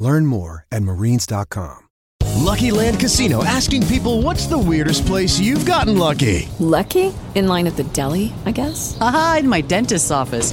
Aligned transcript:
Learn 0.00 0.26
more 0.26 0.64
at 0.72 0.82
marines.com. 0.82 1.86
Lucky 2.40 2.70
Land 2.70 2.98
Casino 2.98 3.44
asking 3.44 3.86
people 3.86 4.22
what's 4.22 4.46
the 4.46 4.58
weirdest 4.58 5.06
place 5.06 5.38
you've 5.38 5.66
gotten 5.66 5.96
lucky? 5.96 6.48
Lucky? 6.58 7.12
In 7.34 7.46
line 7.46 7.66
at 7.66 7.76
the 7.76 7.84
deli, 7.84 8.32
I 8.46 8.50
guess? 8.50 8.96
Aha, 9.00 9.36
in 9.40 9.48
my 9.48 9.60
dentist's 9.60 10.10
office. 10.10 10.52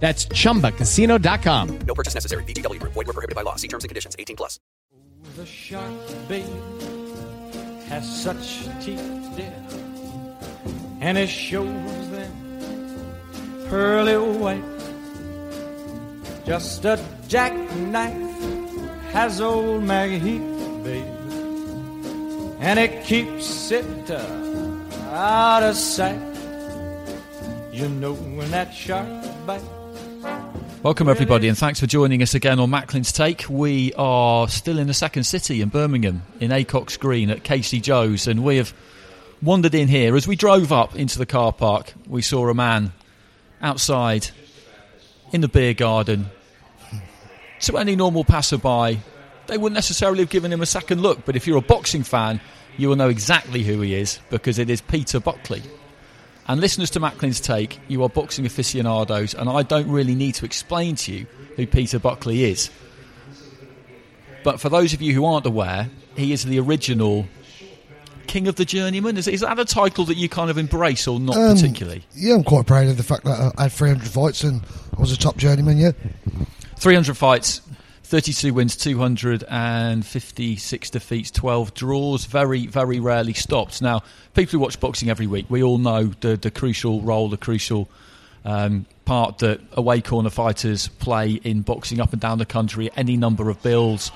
That's 0.00 0.26
chumbacasino.com. 0.26 1.78
No 1.80 1.94
purchase 1.94 2.14
necessary. 2.14 2.44
VGW 2.44 2.78
Group. 2.80 2.92
Void 2.94 3.08
were 3.08 3.12
prohibited 3.12 3.34
by 3.34 3.42
law. 3.42 3.56
See 3.56 3.68
terms 3.68 3.84
and 3.84 3.88
conditions. 3.88 4.16
18 4.18 4.36
plus. 4.36 4.58
The 5.36 5.44
shark, 5.44 5.92
babe, 6.28 6.44
has 7.88 8.22
such 8.22 8.64
teeth, 8.80 9.02
dear, 9.36 9.52
and 11.00 11.18
it 11.18 11.28
shows 11.28 12.10
them 12.10 12.32
pearly 13.68 14.16
white. 14.16 14.64
Just 16.46 16.84
a 16.84 16.98
jackknife 17.28 18.16
has 19.12 19.40
old 19.40 19.82
Macheath, 19.82 20.84
babe, 20.84 21.04
and 22.60 22.78
it 22.78 23.04
keeps 23.04 23.70
it 23.70 24.10
uh, 24.10 24.22
out 25.12 25.62
of 25.62 25.76
sight. 25.76 26.20
You 27.72 27.88
know 27.88 28.14
when 28.14 28.50
that 28.50 28.72
shark 28.72 29.06
bites. 29.46 29.64
Welcome, 30.82 31.08
everybody, 31.08 31.48
and 31.48 31.56
thanks 31.56 31.78
for 31.78 31.86
joining 31.86 32.22
us 32.22 32.34
again 32.34 32.58
on 32.58 32.70
Macklin's 32.70 33.12
Take. 33.12 33.48
We 33.48 33.92
are 33.94 34.48
still 34.48 34.78
in 34.78 34.88
the 34.88 34.94
second 34.94 35.24
city 35.24 35.60
in 35.60 35.68
Birmingham, 35.68 36.22
in 36.40 36.50
Acocks 36.50 36.98
Green 36.98 37.30
at 37.30 37.44
Casey 37.44 37.80
Joe's, 37.80 38.26
and 38.26 38.42
we 38.42 38.56
have 38.56 38.74
wandered 39.42 39.74
in 39.74 39.86
here. 39.86 40.16
As 40.16 40.26
we 40.26 40.34
drove 40.34 40.72
up 40.72 40.96
into 40.96 41.18
the 41.18 41.26
car 41.26 41.52
park, 41.52 41.94
we 42.08 42.22
saw 42.22 42.48
a 42.48 42.54
man 42.54 42.92
outside 43.62 44.28
in 45.32 45.40
the 45.40 45.48
beer 45.48 45.74
garden. 45.74 46.26
To 47.60 47.78
any 47.78 47.94
normal 47.94 48.24
passerby, 48.24 49.00
they 49.46 49.58
wouldn't 49.58 49.76
necessarily 49.76 50.20
have 50.20 50.30
given 50.30 50.52
him 50.52 50.62
a 50.62 50.66
second 50.66 51.00
look, 51.00 51.24
but 51.24 51.36
if 51.36 51.46
you're 51.46 51.58
a 51.58 51.62
boxing 51.62 52.02
fan, 52.02 52.40
you 52.76 52.88
will 52.88 52.96
know 52.96 53.08
exactly 53.08 53.62
who 53.62 53.80
he 53.82 53.94
is 53.94 54.18
because 54.30 54.58
it 54.58 54.68
is 54.68 54.80
Peter 54.80 55.20
Buckley. 55.20 55.62
And 56.48 56.60
listeners 56.60 56.88
to 56.90 57.00
Macklin's 57.00 57.40
Take, 57.40 57.78
you 57.88 58.02
are 58.02 58.08
boxing 58.08 58.46
aficionados, 58.46 59.34
and 59.34 59.50
I 59.50 59.62
don't 59.62 59.88
really 59.88 60.14
need 60.14 60.34
to 60.36 60.46
explain 60.46 60.96
to 60.96 61.12
you 61.12 61.26
who 61.56 61.66
Peter 61.66 61.98
Buckley 61.98 62.44
is. 62.44 62.70
But 64.44 64.60
for 64.60 64.68
those 64.68 64.94
of 64.94 65.02
you 65.02 65.12
who 65.12 65.24
aren't 65.26 65.44
aware, 65.46 65.90
he 66.16 66.32
is 66.32 66.44
the 66.44 66.58
original 66.58 67.26
King 68.28 68.48
of 68.48 68.56
the 68.56 68.64
Journeyman. 68.64 69.16
Is, 69.16 69.28
is 69.28 69.40
that 69.40 69.58
a 69.58 69.64
title 69.64 70.04
that 70.06 70.16
you 70.16 70.28
kind 70.28 70.50
of 70.50 70.56
embrace 70.58 71.06
or 71.06 71.20
not 71.20 71.36
Um, 71.36 71.54
particularly? 71.54 72.04
Yeah, 72.14 72.34
I'm 72.34 72.44
quite 72.44 72.66
proud 72.66 72.86
of 72.86 72.96
the 72.96 73.02
fact 73.02 73.24
that 73.24 73.52
I 73.58 73.64
had 73.64 73.72
300 73.72 74.08
fights 74.08 74.42
and 74.44 74.62
I 74.96 75.00
was 75.00 75.12
a 75.12 75.18
top 75.18 75.36
journeyman, 75.36 75.76
yeah. 75.76 75.92
300 76.76 77.14
fights, 77.16 77.60
32 78.08 78.52
wins, 78.54 78.74
256 78.74 80.90
defeats, 80.90 81.30
12 81.30 81.74
draws, 81.74 82.24
very, 82.24 82.66
very 82.66 82.98
rarely 83.00 83.34
stopped. 83.34 83.82
Now, 83.82 84.02
people 84.32 84.52
who 84.52 84.60
watch 84.60 84.80
boxing 84.80 85.10
every 85.10 85.26
week, 85.26 85.44
we 85.50 85.62
all 85.62 85.76
know 85.76 86.04
the, 86.20 86.38
the 86.38 86.50
crucial 86.50 87.02
role, 87.02 87.28
the 87.28 87.36
crucial 87.36 87.86
um, 88.46 88.86
part 89.04 89.40
that 89.40 89.60
away 89.74 90.00
corner 90.00 90.30
fighters 90.30 90.88
play 90.88 91.32
in 91.32 91.60
boxing 91.60 92.00
up 92.00 92.14
and 92.14 92.22
down 92.22 92.38
the 92.38 92.46
country, 92.46 92.88
any 92.96 93.18
number 93.18 93.50
of 93.50 93.62
bills 93.62 94.10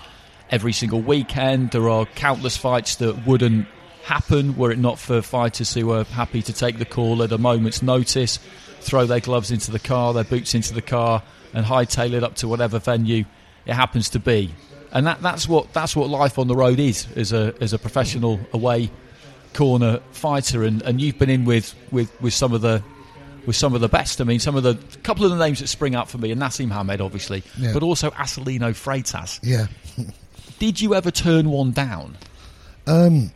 every 0.50 0.72
single 0.72 1.02
weekend. 1.02 1.72
There 1.72 1.90
are 1.90 2.06
countless 2.06 2.56
fights 2.56 2.96
that 2.96 3.26
wouldn't 3.26 3.66
happen 4.04 4.56
were 4.56 4.70
it 4.70 4.78
not 4.78 4.98
for 4.98 5.20
fighters 5.20 5.74
who 5.74 5.92
are 5.92 6.04
happy 6.04 6.40
to 6.40 6.54
take 6.54 6.78
the 6.78 6.86
call 6.86 7.22
at 7.22 7.30
a 7.30 7.36
moment's 7.36 7.82
notice, 7.82 8.38
throw 8.80 9.04
their 9.04 9.20
gloves 9.20 9.50
into 9.50 9.70
the 9.70 9.78
car, 9.78 10.14
their 10.14 10.24
boots 10.24 10.54
into 10.54 10.72
the 10.72 10.80
car, 10.80 11.22
and 11.52 11.66
hightail 11.66 12.14
it 12.14 12.24
up 12.24 12.36
to 12.36 12.48
whatever 12.48 12.78
venue 12.78 13.26
it 13.66 13.74
happens 13.74 14.08
to 14.10 14.18
be. 14.18 14.52
And 14.92 15.06
that, 15.06 15.22
that's 15.22 15.48
what 15.48 15.72
that's 15.72 15.96
what 15.96 16.10
life 16.10 16.38
on 16.38 16.48
the 16.48 16.56
road 16.56 16.78
is 16.78 17.06
as 17.16 17.32
a 17.32 17.54
as 17.60 17.72
a 17.72 17.78
professional 17.78 18.38
away 18.52 18.90
corner 19.54 20.00
fighter. 20.12 20.64
And, 20.64 20.82
and 20.82 21.00
you've 21.00 21.18
been 21.18 21.30
in 21.30 21.44
with, 21.44 21.74
with, 21.90 22.10
with 22.20 22.34
some 22.34 22.52
of 22.52 22.60
the 22.60 22.82
with 23.46 23.56
some 23.56 23.74
of 23.74 23.80
the 23.80 23.88
best. 23.88 24.20
I 24.20 24.24
mean, 24.24 24.38
some 24.38 24.54
of 24.56 24.62
the 24.62 24.74
couple 25.02 25.24
of 25.24 25.30
the 25.30 25.36
names 25.38 25.60
that 25.60 25.66
spring 25.68 25.94
up 25.94 26.08
for 26.08 26.18
me, 26.18 26.30
and 26.30 26.40
Naseem 26.40 26.70
Hamed, 26.70 27.00
obviously, 27.00 27.42
Yeah. 27.58 27.72
but 27.72 27.82
also 27.82 28.10
Acelino 28.10 28.70
Freitas. 28.72 29.40
Yeah. 29.42 29.66
Did 30.58 30.80
you 30.80 30.94
ever 30.94 31.10
turn 31.10 31.48
one 31.50 31.72
down? 31.72 32.16
Um, 32.86 33.32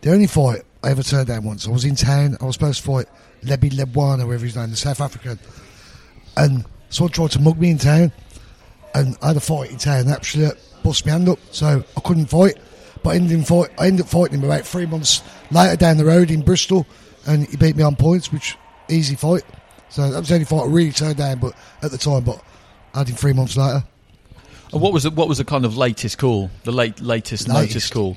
the 0.00 0.12
only 0.12 0.26
fight 0.26 0.62
I 0.82 0.90
ever 0.90 1.02
turned 1.02 1.28
down 1.28 1.44
once, 1.44 1.66
I 1.66 1.70
was 1.70 1.84
in 1.84 1.94
town, 1.94 2.36
I 2.40 2.44
was 2.44 2.54
supposed 2.56 2.80
to 2.82 2.86
fight 2.86 3.06
Lebi 3.44 3.70
Lebwana, 3.70 4.24
whatever 4.26 4.44
his 4.44 4.56
name, 4.56 4.70
the 4.70 4.76
South 4.76 5.00
African. 5.00 5.38
And 6.36 6.64
someone 6.90 7.12
tried 7.12 7.30
to 7.32 7.40
mug 7.40 7.58
me 7.58 7.70
in 7.70 7.78
town, 7.78 8.10
and 9.00 9.16
I 9.22 9.28
had 9.28 9.36
a 9.36 9.40
fight 9.40 9.70
in 9.70 9.78
town, 9.78 10.08
actually 10.08 10.50
bust 10.82 11.04
my 11.06 11.12
hand 11.12 11.28
up, 11.28 11.38
so 11.50 11.84
I 11.96 12.00
couldn't 12.00 12.26
fight. 12.26 12.58
But 13.02 13.10
I 13.10 13.16
ended, 13.16 13.32
in 13.32 13.44
fight, 13.44 13.70
I 13.78 13.86
ended 13.86 14.06
up 14.06 14.10
fighting 14.10 14.38
him 14.38 14.44
about 14.44 14.66
three 14.66 14.86
months 14.86 15.22
later 15.50 15.76
down 15.76 15.96
the 15.96 16.04
road 16.04 16.30
in 16.30 16.42
Bristol, 16.42 16.86
and 17.26 17.46
he 17.46 17.56
beat 17.56 17.76
me 17.76 17.82
on 17.82 17.96
points, 17.96 18.32
which 18.32 18.56
easy 18.88 19.14
fight. 19.16 19.42
So 19.88 20.10
that 20.10 20.18
was 20.18 20.28
the 20.28 20.34
only 20.34 20.46
fight 20.46 20.62
I 20.62 20.66
really 20.66 20.92
turned 20.92 21.16
down, 21.16 21.38
but 21.38 21.52
at 21.82 21.90
the 21.90 21.98
time, 21.98 22.24
but 22.24 22.42
I 22.94 22.98
had 22.98 23.08
him 23.08 23.16
three 23.16 23.32
months 23.32 23.56
later. 23.56 23.84
And 24.72 24.82
what 24.82 24.92
was 24.92 25.04
the, 25.04 25.10
what 25.10 25.28
was 25.28 25.38
the 25.38 25.44
kind 25.44 25.64
of 25.64 25.76
latest 25.76 26.18
call? 26.18 26.50
The 26.64 26.72
late 26.72 27.00
latest, 27.00 27.48
Latest. 27.48 27.68
notice 27.68 27.90
call? 27.90 28.16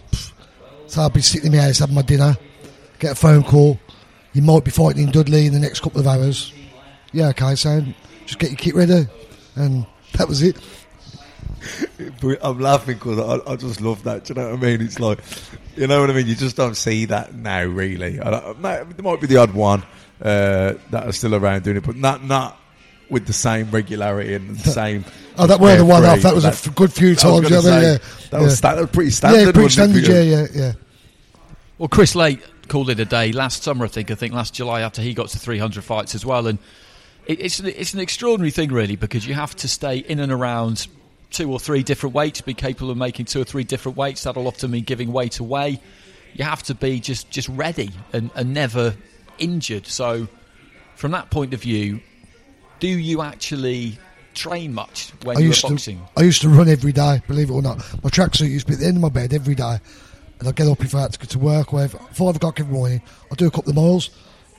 So 0.87 1.01
I'll 1.01 1.09
be 1.11 1.21
sitting 1.21 1.51
in 1.51 1.57
my 1.57 1.63
house 1.63 1.79
having 1.79 1.95
my 1.95 2.01
dinner, 2.01 2.35
get 2.97 3.11
a 3.11 3.15
phone 3.15 3.43
call. 3.43 3.79
You 4.33 4.41
might 4.41 4.63
be 4.63 4.71
fighting 4.71 5.03
in 5.03 5.11
Dudley 5.11 5.45
in 5.45 5.53
the 5.53 5.59
next 5.59 5.81
couple 5.81 5.99
of 5.99 6.07
hours. 6.07 6.51
Yeah, 7.11 7.29
okay, 7.29 7.55
so 7.55 7.83
just 8.25 8.39
get 8.39 8.49
your 8.49 8.57
kit 8.57 8.75
ready. 8.75 9.07
And 9.55 9.85
that 10.19 10.27
was 10.27 10.43
it. 10.43 10.55
I'm 12.41 12.59
laughing 12.59 12.95
because 12.95 13.19
I, 13.19 13.51
I 13.51 13.55
just 13.55 13.81
love 13.81 14.03
that. 14.03 14.25
Do 14.25 14.33
you 14.33 14.39
know 14.39 14.49
what 14.51 14.59
I 14.59 14.61
mean? 14.61 14.81
It's 14.81 14.99
like, 14.99 15.19
you 15.75 15.87
know 15.87 15.99
what 16.01 16.09
I 16.09 16.13
mean? 16.13 16.27
You 16.27 16.35
just 16.35 16.55
don't 16.55 16.75
see 16.75 17.05
that 17.05 17.33
now, 17.33 17.63
really. 17.63 18.19
I 18.19 18.29
don't- 18.29 18.61
there 18.61 18.85
might 19.03 19.19
be 19.21 19.27
the 19.27 19.37
odd 19.37 19.53
one 19.53 19.83
uh, 20.21 20.73
that 20.91 21.03
are 21.07 21.11
still 21.11 21.35
around 21.35 21.63
doing 21.63 21.77
it, 21.77 21.83
but 21.85 21.95
not 21.95 22.23
not 22.23 22.57
with 23.09 23.25
the 23.25 23.33
same 23.33 23.71
regularity 23.71 24.35
and 24.35 24.55
the 24.55 24.69
same. 24.71 25.03
Oh, 25.37 25.47
that 25.47 25.59
were 25.59 25.75
the 25.77 25.85
one 25.85 26.05
off. 26.05 26.21
That 26.21 26.35
was 26.35 26.45
a 26.45 26.49
f- 26.49 26.73
good 26.75 26.93
few 26.93 27.15
times. 27.15 27.41
gonna 27.41 27.55
you 27.55 27.55
know 27.55 27.61
what 27.61 27.65
I 27.73 27.75
mean? 27.75 27.81
say, 27.81 27.91
yeah. 27.91 28.27
That 28.31 28.41
was, 28.41 28.51
yeah. 28.51 28.55
sta- 28.55 28.75
that 28.75 28.81
was 28.81 28.89
pretty 28.91 29.11
standard. 29.11 29.45
Yeah, 29.45 29.51
pretty 29.51 29.69
standard. 29.69 30.07
Yeah, 30.07 30.21
yeah, 30.21 30.47
yeah. 30.53 30.73
Well, 31.77 31.89
Kris 31.89 32.13
Laight 32.13 32.41
called 32.67 32.89
it 32.89 32.99
a 32.99 33.05
day 33.05 33.31
last 33.31 33.63
summer. 33.63 33.85
I 33.85 33.87
think. 33.87 34.11
I 34.11 34.15
think 34.15 34.33
last 34.33 34.53
July 34.53 34.81
after 34.81 35.01
he 35.01 35.13
got 35.13 35.29
to 35.29 35.39
300 35.39 35.83
fights 35.83 36.13
as 36.15 36.25
well, 36.25 36.45
and 36.47 36.59
it, 37.29 37.39
it's 37.39 37.59
an, 37.59 37.67
it's 37.67 37.93
an 37.93 37.99
extraordinary 38.01 38.51
thing 38.51 38.71
really 38.71 38.95
because 38.95 39.25
you 39.25 39.35
have 39.35 39.55
to 39.57 39.67
stay 39.67 39.99
in 39.99 40.19
and 40.19 40.31
around 40.31 40.87
two 41.29 41.51
or 41.51 41.59
three 41.59 41.83
different 41.83 42.15
weights, 42.15 42.41
be 42.41 42.55
capable 42.55 42.89
of 42.89 42.97
making 42.97 43.27
two 43.27 43.39
or 43.39 43.43
three 43.43 43.63
different 43.63 43.97
weights. 43.97 44.23
That'll 44.23 44.47
often 44.47 44.71
mean 44.71 44.83
giving 44.83 45.13
weight 45.13 45.39
away. 45.39 45.79
You 46.33 46.43
have 46.43 46.63
to 46.63 46.75
be 46.75 46.99
just 46.99 47.29
just 47.29 47.47
ready 47.49 47.91
and, 48.13 48.31
and 48.35 48.53
never 48.53 48.95
injured. 49.37 49.85
So, 49.85 50.27
from 50.95 51.11
that 51.11 51.29
point 51.29 51.53
of 51.53 51.61
view, 51.61 52.01
do 52.79 52.87
you 52.87 53.21
actually 53.21 53.99
train 54.33 54.73
much 54.73 55.11
when 55.23 55.37
I 55.37 55.39
you 55.41 55.45
were 55.45 55.49
used 55.49 55.61
boxing? 55.61 55.99
to 55.99 56.21
I 56.21 56.23
used 56.23 56.41
to 56.41 56.49
run 56.49 56.67
every 56.67 56.91
day. 56.91 57.21
Believe 57.27 57.51
it 57.51 57.53
or 57.53 57.61
not, 57.61 57.77
my 58.03 58.09
tracksuit 58.09 58.49
used 58.49 58.65
to 58.65 58.71
be 58.71 58.73
at 58.73 58.79
the 58.79 58.87
end 58.87 58.97
of 58.97 59.03
my 59.03 59.09
bed 59.09 59.33
every 59.33 59.55
day, 59.55 59.77
and 60.39 60.47
I'd 60.47 60.55
get 60.55 60.67
up 60.67 60.83
if 60.83 60.95
I 60.95 61.01
had 61.01 61.13
to 61.13 61.19
go 61.19 61.25
to 61.25 61.39
work. 61.39 61.73
Or 61.73 61.77
whatever. 61.77 61.99
five 62.11 62.35
o'clock 62.35 62.59
every 62.59 62.73
morning, 62.73 63.03
I'd 63.31 63.37
do 63.37 63.45
a 63.45 63.51
couple 63.51 63.69
of 63.69 63.75
miles 63.75 64.09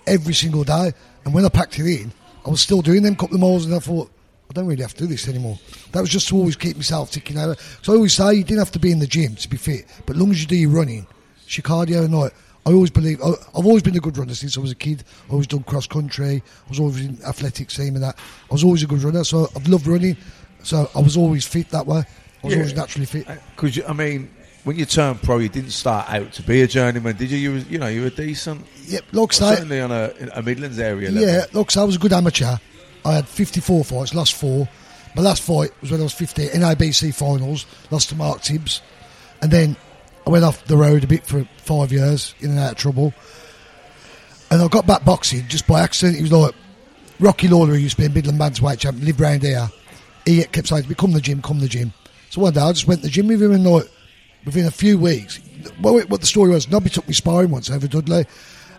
every 0.06 0.34
single 0.34 0.62
day. 0.62 0.92
And 1.24 1.34
when 1.34 1.44
I 1.44 1.48
packed 1.48 1.78
it 1.78 1.86
in, 1.86 2.12
I 2.46 2.50
was 2.50 2.60
still 2.60 2.82
doing 2.82 3.02
them 3.02 3.16
couple 3.16 3.34
of 3.36 3.40
miles, 3.40 3.66
and 3.66 3.74
I 3.74 3.78
thought. 3.78 4.10
I 4.48 4.52
don't 4.52 4.66
really 4.66 4.82
have 4.82 4.94
to 4.94 5.04
do 5.04 5.06
this 5.06 5.28
anymore. 5.28 5.60
That 5.92 6.00
was 6.00 6.10
just 6.10 6.26
to 6.26 6.36
always 6.36 6.56
keep 6.56 6.74
myself 6.74 7.12
ticking 7.12 7.38
over. 7.38 7.54
So 7.82 7.92
I 7.92 7.94
always 7.94 8.14
say 8.14 8.34
you 8.34 8.42
didn't 8.42 8.58
have 8.58 8.72
to 8.72 8.80
be 8.80 8.90
in 8.90 8.98
the 8.98 9.06
gym 9.06 9.36
to 9.36 9.48
be 9.48 9.56
fit, 9.56 9.84
but 10.06 10.16
as 10.16 10.20
long 10.20 10.32
as 10.32 10.40
you 10.40 10.48
do 10.48 10.56
your 10.56 10.70
running, 10.70 11.06
your 11.46 11.62
cardio 11.62 12.04
and 12.04 12.12
like, 12.12 12.34
I 12.66 12.72
always 12.72 12.90
believe 12.90 13.22
I- 13.22 13.28
I've 13.56 13.64
always 13.64 13.84
been 13.84 13.94
a 13.96 14.00
good 14.00 14.18
runner 14.18 14.34
since 14.34 14.56
I 14.58 14.60
was 14.60 14.72
a 14.72 14.74
kid. 14.74 15.04
I 15.28 15.32
always 15.34 15.46
done 15.46 15.62
cross 15.62 15.86
country. 15.86 16.42
I 16.66 16.68
was 16.68 16.80
always 16.80 16.98
in 16.98 17.16
athletics 17.24 17.76
team 17.76 17.94
and 17.94 18.02
that. 18.02 18.16
I 18.50 18.52
was 18.52 18.64
always 18.64 18.82
a 18.82 18.88
good 18.88 19.04
runner, 19.04 19.22
so 19.22 19.48
I've 19.54 19.68
loved 19.68 19.86
running. 19.86 20.16
So 20.64 20.90
I 20.96 21.00
was 21.00 21.16
always 21.16 21.46
fit 21.46 21.70
that 21.70 21.86
way. 21.86 21.98
I 21.98 22.04
was 22.46 22.52
Yeah. 22.52 22.58
always 22.58 22.74
naturally 22.74 23.06
fit. 23.06 23.30
Uh, 23.30 23.36
because 23.54 23.78
I 23.86 23.92
mean, 23.92 24.30
when 24.64 24.76
you 24.76 24.84
turned 24.84 25.22
pro, 25.22 25.38
you 25.38 25.48
didn't 25.48 25.70
start 25.70 26.10
out 26.10 26.32
to 26.34 26.42
be 26.42 26.62
a 26.62 26.66
journeyman, 26.66 27.16
did 27.16 27.30
you? 27.30 27.38
You 27.38 27.52
was, 27.52 27.68
you 27.68 27.78
know, 27.78 27.88
you 27.88 28.02
were 28.02 28.10
decent. 28.10 28.64
Yep, 28.86 29.04
like 29.12 29.32
I 29.32 29.34
say- 29.34 29.54
certainly 29.54 29.80
on 29.80 29.90
a, 29.90 30.12
a 30.34 30.42
Midlands 30.42 30.78
area 30.78 31.10
level. 31.10 31.28
Yeah, 31.28 31.44
looks 31.52 31.74
so 31.74 31.82
I 31.82 31.84
was 31.84 31.96
a 31.96 31.98
good 31.98 32.12
amateur. 32.12 32.56
I 33.04 33.12
had 33.14 33.26
54 33.28 33.84
fights, 33.84 34.14
lost 34.14 34.34
four. 34.34 34.68
My 35.16 35.22
last 35.22 35.42
fight 35.42 35.70
was 35.80 35.90
when 35.90 36.00
I 36.00 36.04
was 36.04 36.12
15, 36.12 36.50
NABC 36.50 37.14
finals, 37.14 37.66
lost 37.90 38.10
to 38.10 38.14
Mark 38.14 38.42
Tibbs. 38.42 38.82
And 39.42 39.50
then 39.50 39.76
I 40.26 40.30
went 40.30 40.44
off 40.44 40.64
the 40.66 40.76
road 40.76 41.02
a 41.02 41.06
bit 41.06 41.26
for 41.26 41.44
five 41.56 41.90
years, 41.92 42.34
in 42.40 42.50
and 42.50 42.58
out 42.58 42.72
of 42.72 42.78
trouble. 42.78 43.14
And 44.50 44.60
I 44.60 44.68
got 44.68 44.86
back 44.86 45.04
boxing 45.04 45.46
just 45.48 45.66
by 45.66 45.80
accident. 45.80 46.18
It 46.18 46.22
was 46.22 46.32
like 46.32 46.54
Rocky 47.18 47.48
Lawler, 47.48 47.74
who 47.74 47.78
used 47.78 47.96
to 47.96 48.02
be 48.02 48.06
a 48.06 48.10
Midland 48.10 48.38
Bantamweight 48.38 48.78
champion, 48.80 49.06
lived 49.06 49.20
round 49.20 49.42
here. 49.42 49.68
He 50.26 50.44
kept 50.44 50.68
saying 50.68 50.82
to 50.84 50.88
me, 50.88 50.94
come 50.94 51.10
to 51.10 51.16
the 51.16 51.20
gym, 51.22 51.40
come 51.40 51.56
to 51.56 51.62
the 51.62 51.68
gym. 51.68 51.92
So 52.28 52.42
one 52.42 52.52
day 52.52 52.60
I 52.60 52.72
just 52.72 52.86
went 52.86 53.00
to 53.00 53.06
the 53.06 53.12
gym 53.12 53.28
with 53.28 53.42
him 53.42 53.52
and 53.52 53.64
like, 53.64 53.84
within 54.44 54.66
a 54.66 54.70
few 54.70 54.98
weeks, 54.98 55.40
well, 55.80 55.94
what 56.06 56.20
the 56.20 56.26
story 56.26 56.50
was, 56.50 56.68
Nobby 56.70 56.90
took 56.90 57.06
me 57.06 57.14
sparring 57.14 57.50
once 57.50 57.70
over 57.70 57.86
Dudley. 57.86 58.26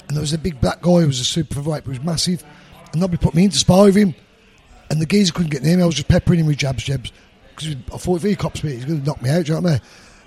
And 0.07 0.17
there 0.17 0.21
was 0.21 0.33
a 0.33 0.37
big 0.37 0.59
black 0.59 0.81
guy 0.81 1.01
who 1.01 1.07
was 1.07 1.19
a 1.19 1.25
super 1.25 1.55
fight, 1.61 1.83
but 1.85 1.91
he 1.93 1.99
was 1.99 2.03
massive. 2.03 2.43
And 2.91 3.01
Nobby 3.01 3.17
put 3.17 3.33
me 3.33 3.45
in 3.45 3.49
to 3.51 3.83
with 3.83 3.95
him. 3.95 4.13
And 4.89 5.01
the 5.01 5.05
geezer 5.05 5.31
couldn't 5.31 5.51
get 5.51 5.63
near 5.63 5.77
me. 5.77 5.83
I 5.83 5.85
was 5.85 5.95
just 5.95 6.09
peppering 6.09 6.41
him 6.41 6.47
with 6.47 6.57
jabs, 6.57 6.83
jabs. 6.83 7.11
Because 7.55 7.75
I 7.93 7.97
thought 7.97 8.17
if 8.17 8.23
he 8.23 8.35
cops 8.35 8.63
me, 8.63 8.73
he's 8.73 8.85
going 8.85 8.99
to 8.99 9.05
knock 9.05 9.21
me 9.21 9.29
out, 9.29 9.45
do 9.45 9.53
you 9.53 9.55
know 9.55 9.61
what 9.61 9.69
I 9.69 9.73
mean? 9.73 9.81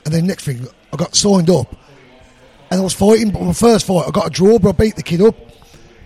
And 0.06 0.14
then 0.14 0.26
next 0.26 0.44
thing, 0.44 0.66
I 0.92 0.96
got 0.96 1.14
signed 1.14 1.50
up. 1.50 1.74
And 2.70 2.80
I 2.80 2.82
was 2.82 2.94
fighting, 2.94 3.30
but 3.30 3.42
my 3.42 3.52
first 3.52 3.86
fight, 3.86 4.04
I 4.06 4.10
got 4.10 4.26
a 4.26 4.30
draw, 4.30 4.58
but 4.58 4.70
I 4.70 4.72
beat 4.72 4.96
the 4.96 5.02
kid 5.02 5.20
up. 5.20 5.36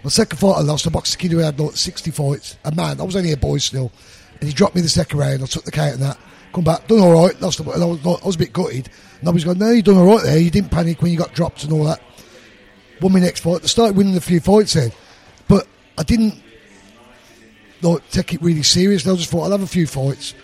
My 0.02 0.10
second 0.10 0.38
fight, 0.38 0.56
I 0.56 0.60
lost. 0.62 0.86
I 0.86 0.90
boxed 0.90 1.14
a 1.14 1.19
kid 1.19 1.32
who 1.32 1.38
had 1.38 1.58
like 1.60 1.76
60 1.76 2.10
fights. 2.10 2.56
A 2.64 2.74
man, 2.74 3.00
I 3.00 3.04
was 3.04 3.16
only 3.16 3.32
a 3.32 3.36
boy 3.36 3.58
still. 3.58 3.92
And 4.40 4.48
he 4.48 4.54
dropped 4.54 4.74
me 4.74 4.81
the 4.81 4.88
second 4.88 5.19
round. 5.19 5.42
I 5.42 5.46
took 5.46 5.64
the 5.64 5.70
count 5.70 5.94
and 5.94 6.02
that. 6.02 6.19
Come 6.52 6.64
back, 6.64 6.86
done 6.88 7.00
all 7.00 7.24
right. 7.24 7.40
Lost, 7.40 7.62
the- 7.64 7.70
I 7.70 7.84
was, 7.84 8.04
I 8.04 8.26
was 8.26 8.36
a 8.36 8.38
bit 8.38 8.52
gutted. 8.52 8.88
Was 9.23 9.44
going, 9.44 9.59
no, 9.59 9.70
you 9.70 9.82
done 9.82 9.97
all 9.97 10.06
right 10.06 10.25
there. 10.25 10.38
You 10.38 10.50
didn't 10.50 10.70
panic 10.70 11.03
when 11.03 11.12
you 11.12 11.19
got 11.19 11.35
dropped 11.35 11.65
and 11.65 11.73
all 11.73 11.85
that. 11.85 12.00
Won 13.00 13.12
my 13.12 13.20
next 13.20 13.41
fight. 13.41 13.62
I 13.62 13.67
started 13.67 13.97
winning 13.97 14.17
a 14.17 14.20
few 14.20 14.41
fights 14.41 14.75
then. 14.75 14.93
But 15.49 15.67
I 15.97 16.03
didn't 16.03 16.41
like 17.82 18.09
take 18.11 18.35
it 18.35 18.43
really 18.43 18.62
seriously. 18.62 19.12
I 19.12 19.17
just 19.17 19.31
thought 19.31 19.44
I'll 19.44 19.53
have 19.53 19.62
a 19.62 19.67
few 19.67 19.87
fights 19.87 20.35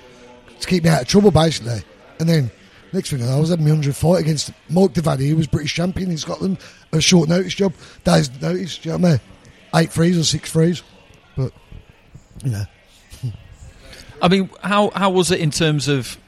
to 0.61 0.67
keep 0.67 0.85
me 0.85 0.91
out 0.91 1.03
of 1.03 1.09
trouble, 1.09 1.31
basically. 1.31 1.83
And 2.19 2.29
then 2.29 2.51
next 2.93 3.11
thing 3.11 3.23
I 3.23 3.27
know, 3.27 3.37
I 3.37 3.41
was 3.41 3.51
having 3.51 3.65
my 3.65 3.71
hundred 3.71 3.97
fight 3.97 4.21
against 4.21 4.53
Mike 4.69 4.93
Deveney, 4.93 5.29
who 5.29 5.37
was 5.37 5.47
British 5.47 5.75
champion 5.75 6.11
in 6.11 6.19
Scotland. 6.19 6.59
A 6.93 7.01
short 7.01 7.29
notice 7.29 7.55
job, 7.55 7.75
days 8.05 8.31
notice. 8.41 8.79
Do 8.79 8.89
you 8.89 8.99
know 8.99 9.03
what 9.03 9.09
I 9.09 9.11
mean? 9.13 9.21
Eight 9.77 9.91
threes 9.91 10.19
or 10.19 10.25
six 10.25 10.53
threes, 10.53 10.83
but 11.37 11.53
you 12.45 12.53
know. 12.53 12.65
I 14.23 14.29
mean, 14.29 14.49
how 14.63 14.91
how 14.91 15.11
was 15.11 15.31
it 15.31 15.41
in 15.41 15.51
terms 15.51 15.89
of? 15.89 16.19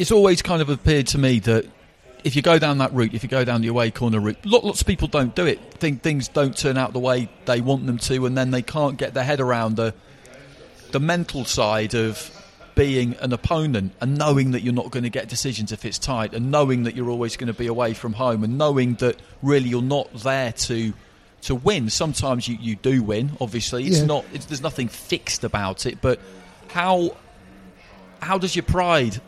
It's 0.00 0.10
always 0.10 0.40
kind 0.40 0.62
of 0.62 0.70
appeared 0.70 1.08
to 1.08 1.18
me 1.18 1.40
that 1.40 1.66
if 2.24 2.34
you 2.34 2.40
go 2.42 2.58
down 2.58 2.78
that 2.78 2.92
route, 2.94 3.12
if 3.12 3.22
you 3.22 3.28
go 3.28 3.44
down 3.44 3.60
the 3.60 3.68
away 3.68 3.90
corner 3.90 4.18
route, 4.18 4.38
lots 4.46 4.80
of 4.80 4.86
people 4.86 5.08
don't 5.08 5.34
do 5.34 5.44
it. 5.44 5.58
Think 5.74 6.02
things 6.02 6.26
don't 6.28 6.56
turn 6.56 6.78
out 6.78 6.94
the 6.94 6.98
way 6.98 7.28
they 7.44 7.60
want 7.60 7.86
them 7.86 7.98
to, 7.98 8.24
and 8.24 8.36
then 8.36 8.50
they 8.50 8.62
can't 8.62 8.96
get 8.96 9.12
their 9.12 9.24
head 9.24 9.40
around 9.40 9.76
the 9.76 9.92
the 10.90 11.00
mental 11.00 11.44
side 11.44 11.94
of 11.94 12.30
being 12.74 13.14
an 13.20 13.32
opponent 13.32 13.92
and 14.00 14.16
knowing 14.16 14.52
that 14.52 14.62
you're 14.62 14.72
not 14.72 14.90
going 14.90 15.02
to 15.02 15.10
get 15.10 15.28
decisions 15.28 15.70
if 15.70 15.84
it's 15.84 15.98
tight, 15.98 16.32
and 16.32 16.50
knowing 16.50 16.84
that 16.84 16.96
you're 16.96 17.10
always 17.10 17.36
going 17.36 17.52
to 17.52 17.58
be 17.58 17.66
away 17.66 17.92
from 17.92 18.14
home, 18.14 18.42
and 18.42 18.56
knowing 18.56 18.94
that 18.94 19.20
really 19.42 19.68
you're 19.68 19.82
not 19.82 20.10
there 20.14 20.52
to 20.52 20.94
to 21.42 21.54
win. 21.54 21.90
Sometimes 21.90 22.48
you, 22.48 22.56
you 22.58 22.76
do 22.76 23.02
win. 23.02 23.32
Obviously, 23.38 23.84
it's 23.84 23.98
Yeah. 23.98 24.06
not. 24.06 24.24
It's, 24.32 24.46
there's 24.46 24.62
nothing 24.62 24.88
fixed 24.88 25.44
about 25.44 25.84
it, 25.84 26.00
but 26.00 26.18
how 26.68 27.16
how 28.20 28.38
does 28.38 28.56
your 28.56 28.62
pride 28.62 29.20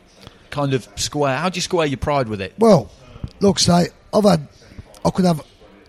kind 0.53 0.75
of 0.75 0.87
square? 0.95 1.37
How 1.37 1.49
do 1.49 1.57
you 1.57 1.63
square 1.63 1.87
your 1.87 1.99
pride 1.99 2.29
with 2.29 2.41
it? 2.41 2.55
Well, 2.59 2.89
look, 3.41 3.59
say 3.59 3.89
I've 4.15 4.23
had, 4.25 4.47
I 5.05 5.11
could 5.11 5.25
have 5.25 5.45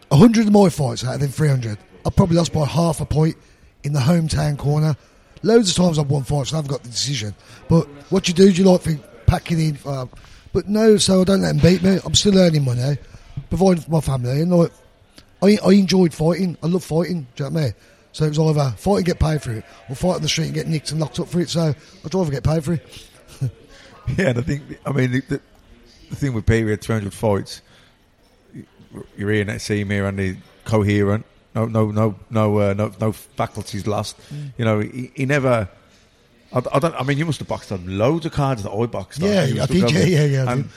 a 0.09 0.15
hundred 0.15 0.51
more 0.51 0.71
fights 0.71 1.05
out 1.05 1.15
of 1.15 1.19
them 1.19 1.29
three 1.29 1.49
hundred. 1.49 1.77
I 2.05 2.09
probably 2.09 2.37
lost 2.37 2.51
by 2.51 2.65
half 2.65 2.99
a 2.99 3.05
point 3.05 3.35
in 3.83 3.93
the 3.93 3.99
hometown 3.99 4.57
corner. 4.57 4.95
Loads 5.43 5.69
of 5.69 5.75
times 5.75 5.99
I've 5.99 6.09
won 6.09 6.23
fights 6.23 6.51
and 6.51 6.59
I've 6.59 6.67
got 6.67 6.81
the 6.83 6.89
decision. 6.89 7.35
But 7.67 7.85
what 8.09 8.27
you 8.27 8.33
do, 8.33 8.51
do 8.51 8.63
you 8.63 8.69
like 8.69 8.81
think 8.81 9.01
packing 9.27 9.59
in? 9.59 9.77
Uh, 9.85 10.07
but 10.53 10.67
no, 10.67 10.97
so 10.97 11.21
I 11.21 11.23
don't 11.25 11.41
let 11.41 11.49
them 11.49 11.59
beat 11.59 11.83
me. 11.83 11.99
I'm 12.05 12.15
still 12.15 12.37
earning 12.37 12.63
money, 12.63 12.97
providing 13.49 13.83
for 13.83 13.91
my 13.91 14.01
family, 14.01 14.41
and 14.41 14.51
like 14.51 14.71
I, 15.41 15.57
I 15.65 15.73
enjoyed 15.73 16.13
fighting. 16.13 16.57
I 16.63 16.67
love 16.67 16.83
fighting. 16.83 17.27
Do 17.35 17.43
you 17.43 17.49
know 17.49 17.53
what 17.53 17.61
I 17.61 17.63
mean? 17.65 17.73
So 18.13 18.25
it 18.25 18.37
was 18.37 18.39
either 18.39 18.75
fight 18.77 18.97
and 18.97 19.05
get 19.05 19.19
paid 19.19 19.41
for 19.41 19.51
it, 19.51 19.65
or 19.89 19.95
fight 19.95 20.15
on 20.15 20.21
the 20.21 20.29
street 20.29 20.45
and 20.45 20.53
get 20.53 20.67
nicked 20.67 20.91
and 20.91 21.01
locked 21.01 21.19
up 21.19 21.27
for 21.27 21.41
it. 21.41 21.49
So 21.49 21.73
I'd 22.05 22.13
rather 22.13 22.31
get 22.31 22.43
paid 22.43 22.63
for 22.63 22.73
it. 22.73 23.09
Yeah, 24.17 24.29
and 24.29 24.39
I 24.39 24.41
think 24.41 24.63
I 24.85 24.91
mean 24.91 25.11
the, 25.11 25.21
the, 25.21 25.41
the 26.09 26.15
thing 26.15 26.33
with 26.33 26.45
Peter, 26.45 26.65
he 26.65 26.71
had 26.71 26.81
300 26.81 27.13
fights. 27.13 27.61
You're 29.17 29.31
hearing 29.31 29.47
that 29.47 29.61
same 29.61 29.89
here, 29.89 30.05
and 30.05 30.19
the 30.19 30.37
coherent, 30.65 31.25
no, 31.55 31.65
no, 31.65 31.89
no, 31.91 32.15
no, 32.29 32.57
uh, 32.59 32.73
no, 32.73 32.91
no 32.99 33.11
faculties 33.11 33.87
lost. 33.87 34.17
Mm. 34.31 34.53
You 34.57 34.65
know, 34.65 34.79
he, 34.79 35.11
he 35.15 35.25
never. 35.25 35.69
I, 36.53 36.61
I 36.73 36.79
don't. 36.79 36.95
I 36.95 37.03
mean, 37.03 37.17
you 37.17 37.25
must 37.25 37.39
have 37.39 37.47
boxed 37.47 37.71
on 37.71 37.97
loads 37.97 38.25
of 38.25 38.31
cards 38.31 38.63
that 38.63 38.71
I 38.71 38.85
boxed 38.85 39.21
on. 39.23 39.29
Yeah, 39.29 39.63
I 39.63 39.65
did, 39.65 39.91
yeah, 39.91 40.03
yeah, 40.03 40.23
yeah, 40.25 40.51
And 40.51 40.69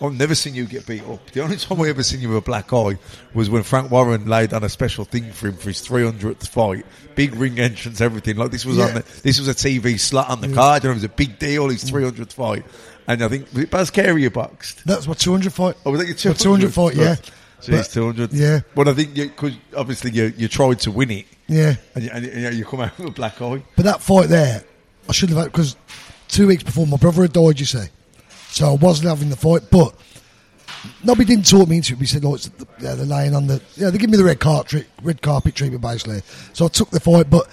I've 0.00 0.12
never 0.12 0.34
seen 0.34 0.54
you 0.54 0.66
get 0.66 0.86
beat 0.86 1.02
up. 1.04 1.30
The 1.30 1.42
only 1.42 1.56
time 1.56 1.80
I 1.80 1.88
ever 1.88 2.02
seen 2.02 2.20
you 2.20 2.28
with 2.28 2.38
a 2.38 2.42
black 2.42 2.72
eye 2.72 2.98
was 3.34 3.48
when 3.48 3.62
Frank 3.62 3.90
Warren 3.90 4.26
laid 4.26 4.52
on 4.52 4.62
a 4.62 4.68
special 4.68 5.04
thing 5.04 5.32
for 5.32 5.48
him 5.48 5.56
for 5.56 5.68
his 5.68 5.86
300th 5.86 6.48
fight. 6.48 6.84
Big 7.14 7.34
ring 7.34 7.58
entrance, 7.58 8.00
everything. 8.00 8.36
Like 8.36 8.50
this 8.50 8.64
was 8.64 8.78
on 8.78 8.94
the, 8.94 9.00
this 9.22 9.38
was 9.38 9.48
a 9.48 9.54
TV 9.54 9.98
slot 9.98 10.28
on 10.30 10.40
the 10.40 10.48
Yeah. 10.48 10.54
card. 10.54 10.84
And 10.84 10.90
it 10.92 10.94
was 10.94 11.04
a 11.04 11.08
big 11.08 11.38
deal. 11.38 11.68
His 11.68 11.84
mm. 11.84 12.10
300th 12.10 12.32
fight. 12.34 12.64
And 13.08 13.24
I 13.24 13.28
think 13.28 13.52
was 13.52 13.64
it 13.64 13.70
Baz 13.70 13.90
Carey 13.90 14.22
you 14.22 14.30
boxed? 14.30 14.84
That's 14.84 15.08
my 15.08 15.14
200 15.14 15.52
fight. 15.52 15.76
Oh, 15.84 15.90
was 15.90 16.00
that 16.00 16.06
your 16.24 16.32
My 16.32 16.36
200? 16.36 16.72
200 16.72 16.74
fight, 16.74 16.94
yeah. 16.94 17.16
Jeez, 17.62 17.70
But- 17.78 17.90
200. 17.90 18.32
Yeah. 18.32 18.60
But 18.74 18.88
I 18.88 18.94
think 18.94 19.14
because 19.14 19.54
obviously 19.76 20.10
you 20.12 20.32
you 20.36 20.48
tried 20.48 20.80
to 20.80 20.90
win 20.90 21.10
it, 21.10 21.26
Yeah. 21.48 21.74
and 21.94 22.04
you, 22.04 22.10
and, 22.12 22.24
you- 22.24 22.32
and 22.32 22.56
you 22.56 22.64
come 22.64 22.80
out 22.80 22.96
with 22.98 23.08
a 23.08 23.10
black 23.10 23.40
eye. 23.40 23.62
But 23.76 23.84
that 23.86 24.02
fight 24.02 24.28
there, 24.28 24.64
I 25.08 25.12
should 25.12 25.28
have 25.30 25.38
had 25.38 25.46
because 25.52 25.76
two 26.28 26.46
weeks 26.46 26.62
before 26.62 26.86
my 26.86 26.96
brother 26.96 27.22
had 27.22 27.32
died, 27.32 27.58
you 27.60 27.66
see. 27.66 27.84
So 28.50 28.68
I 28.70 28.74
wasn't 28.74 29.08
having 29.08 29.30
the 29.30 29.36
fight, 29.36 29.62
but 29.70 29.94
nobody 31.04 31.24
didn't 31.34 31.48
talk 31.48 31.68
me 31.68 31.76
into 31.76 31.94
it. 31.94 31.98
We 32.00 32.06
said, 32.06 32.24
"Oh, 32.24 32.34
it's 32.34 32.48
the, 32.48 32.66
yeah, 32.80 32.94
they're 32.94 33.06
laying 33.06 33.34
on 33.34 33.46
the 33.46 33.60
yeah." 33.76 33.90
They 33.90 33.98
give 33.98 34.10
me 34.10 34.16
the 34.16 34.24
red 34.24 34.40
carpet, 34.40 34.86
red 35.02 35.22
carpet 35.22 35.54
treatment 35.54 35.82
basically. 35.82 36.22
So 36.52 36.66
I 36.66 36.68
took 36.68 36.90
the 36.90 37.00
fight, 37.00 37.30
but 37.30 37.48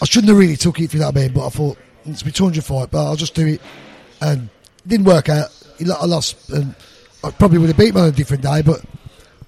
I 0.00 0.04
shouldn't 0.04 0.28
have 0.28 0.38
really 0.38 0.56
took 0.56 0.78
it 0.80 0.84
if 0.84 0.92
that 0.92 1.14
mean. 1.14 1.32
But 1.32 1.46
I 1.46 1.50
thought 1.50 1.78
it's 2.04 2.24
my 2.24 2.30
200 2.30 2.64
fight, 2.64 2.90
but 2.90 3.04
I'll 3.04 3.16
just 3.16 3.34
do 3.34 3.46
it, 3.46 3.60
and 4.20 4.48
it 4.84 4.88
didn't 4.88 5.06
work 5.06 5.28
out. 5.28 5.48
I 5.80 6.06
lost, 6.06 6.48
and 6.50 6.74
I 7.24 7.30
probably 7.30 7.58
would 7.58 7.68
have 7.68 7.76
beat 7.76 7.90
him 7.90 7.96
on 7.96 8.08
a 8.08 8.12
different 8.12 8.42
day, 8.42 8.62
but. 8.62 8.82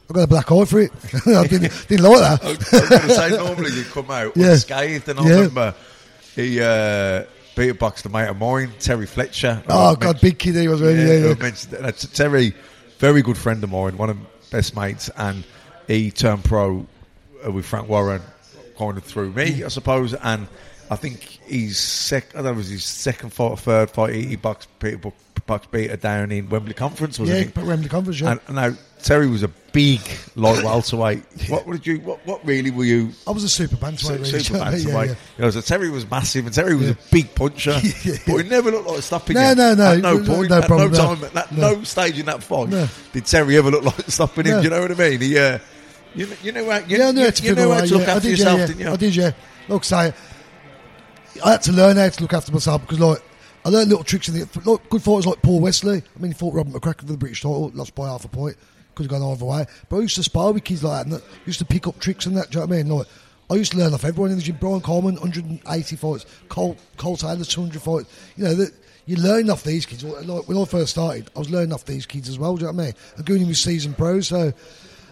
I 0.07 0.13
got 0.13 0.23
a 0.25 0.27
black 0.27 0.53
eye 0.53 0.65
for 0.67 0.81
it. 0.81 0.91
I 1.27 1.47
didn't, 1.47 1.87
didn't 1.89 2.05
like 2.05 2.19
that. 2.21 2.45
I 2.45 2.49
was 2.51 2.89
going 2.91 3.03
to 3.09 3.15
say 3.15 3.31
normally 3.31 3.71
you 3.73 3.85
come 3.85 4.11
out 4.11 4.33
Yeah. 4.37 4.51
unscathed, 4.51 5.09
and 5.09 5.19
I 5.19 5.23
Yeah. 5.27 5.35
remember 5.37 5.75
he 6.35 6.61
uh, 6.61 7.25
beat 7.55 7.71
a 7.71 8.09
mate 8.09 8.29
of 8.29 8.39
mine, 8.39 8.73
Terry 8.81 9.07
Fletcher. 9.07 9.63
Oh 9.69 9.93
I 9.93 9.95
God, 9.95 10.21
big 10.21 10.39
kid 10.39 10.55
he 10.57 10.69
was 10.69 10.81
really. 10.81 10.99
Yeah, 10.99 11.27
I 11.27 11.29
yeah. 11.29 11.35
that. 11.35 11.81
That's 11.83 12.07
Terry, 12.09 12.55
very 12.99 13.23
good 13.23 13.39
friend 13.39 13.63
of 13.63 13.71
mine, 13.71 13.97
one 13.97 14.11
of 14.11 14.19
my 14.19 14.27
best 14.51 14.77
mates, 14.77 15.11
and 15.17 15.45
he 15.87 16.11
turned 16.11 16.45
pro 16.45 16.87
uh, 17.45 17.51
with 17.51 17.67
Frank 17.67 17.89
Warren, 17.89 18.23
kind 18.79 18.97
of 18.97 19.05
through 19.05 19.33
me, 19.33 19.65
I 19.65 19.69
suppose. 19.69 20.15
And 20.15 20.49
I 20.91 20.97
think 20.97 21.21
he's 21.47 21.79
sec. 21.79 22.31
I 22.35 22.39
don't 22.39 22.45
know, 22.45 22.51
it 22.53 22.57
was 22.57 22.69
his 22.69 22.85
second 22.85 23.33
fight 23.33 23.51
or 23.51 23.57
third 23.57 23.91
fight. 23.91 24.15
He, 24.15 24.37
boxed 24.37 24.69
Peter 24.79 24.99
Buck, 24.99 25.15
boxed 25.47 25.71
Peter 25.71 25.97
down 25.97 26.33
in 26.33 26.49
Wembley 26.49 26.75
Conference, 26.75 27.19
wasn't 27.19 27.39
Yeah, 27.39 27.53
but 27.55 27.65
Wembley 27.65 27.89
Conference, 27.89 28.21
yeah. 28.21 28.37
And 28.47 28.57
now 28.57 28.75
Terry 29.05 29.29
was 29.29 29.43
a 29.43 29.49
big 29.73 30.01
light 30.35 30.65
welterweight. 30.65 31.23
What 31.51 31.67
did 31.71 31.87
you? 31.87 31.99
What, 32.01 32.27
what 32.27 32.45
really 32.45 32.71
were 32.71 32.85
you? 32.87 33.11
I 33.27 33.33
was 33.33 33.45
a 33.45 33.49
super 33.51 33.77
bantamweight. 33.77 33.99
Su- 33.99 34.13
really. 34.15 34.41
super 34.41 34.59
bantamweight. 34.65 35.07
yeah. 35.09 35.15
You 35.37 35.45
know, 35.45 35.51
so 35.51 35.61
Terry 35.61 35.91
was 35.91 36.11
massive, 36.11 36.47
and 36.47 36.55
Terry 36.55 36.75
was 36.75 36.87
Yeah. 36.87 36.93
a 36.95 37.11
big 37.13 37.35
puncher, 37.35 37.79
Yeah. 38.05 38.15
but 38.27 38.37
he 38.39 38.49
never 38.49 38.71
looked 38.71 38.89
like 38.89 39.03
stopping 39.03 39.35
No, 39.37 39.51
you. 39.51 39.55
no, 39.57 39.75
no. 39.75 39.93
At 39.93 39.99
no 40.01 40.17
No, 40.17 40.35
point, 40.35 40.49
no 40.51 40.59
at 40.59 40.67
problem, 40.67 40.93
no 40.93 40.99
no. 40.99 41.15
time, 41.15 41.25
at 41.25 41.35
that, 41.35 41.53
No. 41.53 41.75
no. 41.75 41.83
stage 41.85 42.19
in 42.19 42.27
that 42.27 42.43
fight, 42.43 42.69
No. 42.71 42.89
did 43.13 43.27
Terry 43.27 43.57
ever 43.59 43.71
look 43.71 43.85
like 43.85 44.09
stopping 44.09 44.47
him? 44.47 44.53
No. 44.53 44.59
Do 44.61 44.65
you 44.65 44.71
know 44.71 44.81
what 44.81 44.91
I 44.91 44.95
mean? 45.11 45.21
He, 45.21 45.39
uh, 45.39 45.59
you, 46.15 46.29
you 46.43 46.53
know 46.53 46.71
how 46.71 46.79
you, 46.79 46.97
yeah, 46.97 47.09
I 47.09 47.13
knew 47.13 47.21
you, 47.25 47.31
to 47.31 47.43
you 47.43 47.55
know 47.55 47.71
how 47.73 47.81
to 47.81 47.87
look 47.95 48.07
yeah. 48.07 48.15
After 48.15 48.21
did, 48.29 48.39
yourself, 48.39 48.55
yeah, 48.57 48.61
yeah. 48.61 48.67
didn't 48.69 48.81
you? 48.81 48.91
I 48.91 48.97
did, 48.97 49.17
yeah. 49.17 49.31
Look, 49.69 49.85
say, 49.85 50.15
I 51.45 51.51
had 51.51 51.63
to 51.63 51.73
learn 51.73 51.97
how 51.99 52.09
to 52.09 52.23
look 52.23 52.33
after 52.33 52.53
myself 52.53 52.81
because 52.83 53.01
like 53.01 53.23
I 53.67 53.69
learned 53.71 53.89
little 53.91 54.05
tricks 54.05 54.29
in 54.29 54.35
the 54.35 54.49
like, 54.65 54.89
good 54.89 55.03
fighters 55.03 55.27
like 55.27 55.43
Paul 55.43 55.61
Wesley. 55.61 55.99
I 56.17 56.19
mean, 56.23 56.33
he 56.33 56.39
fought 56.39 56.55
Robert 56.55 56.73
McCracken 56.73 57.01
for 57.01 57.07
the 57.13 57.17
British 57.17 57.43
title, 57.43 57.71
lost 57.75 57.95
by 57.95 58.07
half 58.09 58.25
a 58.25 58.29
point. 58.29 58.57
Could 58.95 59.11
have 59.11 59.21
gone 59.21 59.33
either 59.33 59.45
way. 59.45 59.67
But 59.89 59.97
I 59.97 60.01
used 60.01 60.17
to 60.17 60.23
spar 60.23 60.53
with 60.53 60.65
kids 60.65 60.85
like 60.85 61.07
that, 61.07 61.13
and 61.13 61.23
used 61.47 61.59
to 61.59 61.65
pick 61.65 61.87
up 61.87 61.99
tricks 61.99 62.27
and 62.27 62.37
that. 62.37 62.51
Do 62.51 62.59
you 62.59 62.61
know 62.61 62.69
what 62.69 62.75
I 62.75 62.83
mean? 62.83 62.89
Like 62.91 63.07
I 63.51 63.55
used 63.55 63.73
to 63.73 63.79
learn 63.79 63.95
off 63.95 64.05
everyone 64.05 64.31
in 64.31 64.37
the 64.37 64.43
gym. 64.43 64.57
Brian 64.61 64.81
Coleman, 64.81 65.15
180 65.17 65.97
fights. 65.97 66.27
Cole 66.49 66.77
Cole 66.97 67.17
Taylor, 67.17 67.45
200 67.45 67.83
fights. 67.83 68.33
You 68.37 68.45
know 68.45 68.55
that. 68.55 68.73
You 69.07 69.17
learn 69.17 69.51
off 69.51 69.65
these 69.65 69.85
kids. 69.85 70.03
Like 70.03 70.49
when 70.49 70.57
I 70.57 70.65
first 70.65 70.93
started, 70.93 71.31
I 71.37 71.39
was 71.39 71.51
learning 71.51 71.75
off 71.75 71.85
these 71.85 72.07
kids 72.07 72.27
as 72.27 72.39
well. 72.39 72.57
Do 72.57 72.65
you 72.65 72.73
know 72.73 72.77
what 72.77 72.83
I 72.83 72.87
mean? 72.87 72.95
And 73.19 73.27
going 73.27 73.55
seasoned 73.55 73.99
pros. 73.99 74.29
So, 74.29 74.51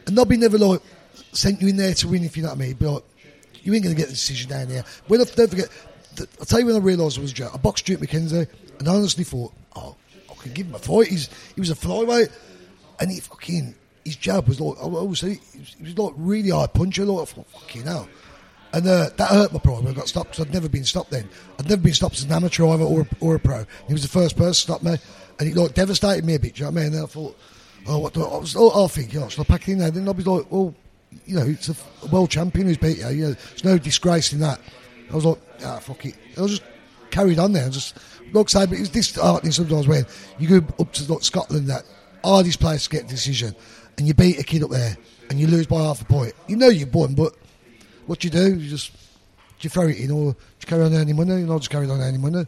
and 0.06 0.16
Nobby 0.16 0.38
never 0.38 0.56
like 0.56 0.80
sent 1.32 1.60
you 1.60 1.68
in 1.68 1.76
there 1.76 1.92
to 1.92 2.08
win, 2.08 2.24
if 2.24 2.34
you 2.34 2.42
know 2.42 2.48
what 2.48 2.58
I 2.58 2.60
mean. 2.60 2.76
But 2.80 2.90
like, 2.90 3.04
you 3.62 3.74
ain't 3.74 3.84
going 3.84 3.94
to 3.94 4.00
get 4.00 4.08
the 4.08 4.14
decision 4.14 4.50
down 4.50 4.68
here. 4.68 4.84
When 5.08 5.20
I, 5.20 5.24
don't 5.24 5.50
forget, 5.50 5.68
I'll 6.40 6.46
tell 6.46 6.60
you 6.60 6.66
when 6.66 6.76
I 6.76 6.78
realised 6.78 7.18
I 7.18 7.22
was 7.22 7.32
a 7.32 7.34
joke. 7.34 7.54
I 7.54 7.58
boxed 7.58 7.84
Stuart 7.84 8.00
McKenzie, 8.00 8.48
and 8.78 8.88
I 8.88 8.94
honestly 8.94 9.24
thought, 9.24 9.52
oh, 9.76 9.96
I 10.30 10.34
can 10.42 10.52
give 10.52 10.66
him 10.66 10.74
a 10.74 10.78
fight. 10.78 11.08
He's, 11.08 11.28
he 11.54 11.60
was 11.60 11.70
a 11.70 11.74
flyweight, 11.74 12.32
and 13.02 13.10
he 13.10 13.18
fucking 13.18 13.74
his 14.04 14.16
jab 14.16 14.48
was 14.48 14.60
like, 14.60 14.78
I 14.78 14.82
always 14.82 15.20
say, 15.20 15.34
he 15.52 15.58
was, 15.58 15.76
was 15.80 15.98
like 15.98 16.12
really 16.16 16.50
hard 16.50 16.72
puncher. 16.72 17.04
Like, 17.04 17.22
I 17.22 17.32
thought, 17.32 17.50
fucking 17.50 17.82
hell. 17.82 18.08
And 18.72 18.86
uh, 18.86 19.10
that 19.16 19.28
hurt 19.28 19.52
my 19.52 19.58
pride 19.58 19.84
when 19.84 19.88
I 19.88 19.92
got 19.92 20.08
stopped 20.08 20.30
because 20.30 20.46
I'd 20.46 20.54
never 20.54 20.68
been 20.68 20.84
stopped 20.84 21.10
then. 21.10 21.28
I'd 21.58 21.68
never 21.68 21.82
been 21.82 21.92
stopped 21.92 22.14
as 22.14 22.24
an 22.24 22.32
amateur 22.32 22.66
either 22.68 22.84
or, 22.84 23.06
or 23.20 23.34
a 23.34 23.40
pro. 23.40 23.66
He 23.86 23.92
was 23.92 24.02
the 24.02 24.08
first 24.08 24.36
person 24.36 24.52
to 24.52 24.54
stop 24.54 24.82
me, 24.82 24.96
and 25.38 25.48
it 25.48 25.56
like 25.56 25.74
devastated 25.74 26.24
me 26.24 26.36
a 26.36 26.38
bit. 26.38 26.54
Do 26.54 26.60
you 26.60 26.64
know 26.64 26.70
what 26.72 26.80
I 26.80 26.84
mean? 26.84 26.94
And 26.94 27.02
I 27.02 27.06
thought, 27.06 27.38
oh, 27.86 27.98
what 27.98 28.14
do 28.14 28.24
I, 28.24 28.28
I 28.28 28.38
was, 28.38 28.56
oh, 28.56 28.84
I 28.84 28.88
think, 28.88 29.12
you 29.12 29.20
know, 29.20 29.28
should 29.28 29.40
I 29.40 29.44
pack 29.44 29.68
it 29.68 29.72
in 29.72 29.78
there? 29.78 29.90
Then 29.90 30.06
I'll 30.06 30.14
be 30.14 30.22
like, 30.22 30.50
well, 30.50 30.74
you 31.26 31.36
know, 31.36 31.46
it's 31.46 31.68
a, 31.68 32.06
world 32.10 32.30
champion 32.30 32.68
who's 32.68 32.78
beat 32.78 32.98
you. 32.98 33.08
you 33.08 33.26
know, 33.26 33.32
there's 33.32 33.64
no 33.64 33.78
disgrace 33.78 34.32
in 34.32 34.38
that. 34.40 34.60
I 35.10 35.14
was 35.14 35.24
like, 35.24 35.38
ah, 35.64 35.78
fuck 35.78 36.06
it. 36.06 36.14
I 36.38 36.40
was 36.40 36.58
just 36.58 36.70
carried 37.10 37.38
on 37.38 37.52
there. 37.52 37.68
just 37.68 37.98
like 38.32 38.46
I 38.56 38.60
say, 38.60 38.66
but 38.66 38.78
it's 38.78 38.88
disheartening 38.88 39.52
sometimes 39.52 39.86
when 39.86 40.06
you 40.38 40.60
go 40.60 40.74
up 40.78 40.92
to 40.94 41.12
like, 41.12 41.22
Scotland, 41.22 41.68
that 41.68 41.84
hardest 42.24 42.60
place 42.60 42.84
to 42.84 42.90
get 42.90 43.04
a 43.04 43.08
decision, 43.08 43.54
and 43.98 44.06
you 44.06 44.14
beat 44.14 44.38
a 44.38 44.42
kid 44.42 44.62
up 44.62 44.70
there, 44.70 44.96
and 45.30 45.38
you 45.38 45.46
lose 45.46 45.66
by 45.66 45.76
half 45.82 46.00
a 46.00 46.04
point. 46.04 46.34
You 46.48 46.56
know 46.56 46.68
you 46.68 46.86
won, 46.86 47.14
but 47.14 47.34
what 48.06 48.20
do 48.20 48.28
you 48.28 48.32
do? 48.32 48.56
You 48.58 48.68
just 48.70 48.92
do 48.92 48.98
you 49.66 49.70
throw 49.70 49.86
it 49.88 49.98
in, 49.98 50.10
or 50.10 50.32
do 50.32 50.38
you 50.60 50.66
carry 50.66 50.82
on 50.82 50.92
earning 50.94 51.16
money? 51.16 51.32
And 51.34 51.52
I 51.52 51.56
just 51.56 51.70
carried 51.70 51.90
on 51.90 52.00
earning 52.00 52.20
money. 52.20 52.46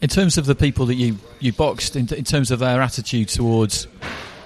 In 0.00 0.08
terms 0.08 0.38
of 0.38 0.46
the 0.46 0.54
people 0.54 0.86
that 0.86 0.94
you, 0.94 1.18
you 1.40 1.52
boxed, 1.52 1.96
in, 1.96 2.12
in 2.14 2.24
terms 2.24 2.50
of 2.52 2.60
their 2.60 2.80
attitude 2.80 3.28
towards 3.28 3.88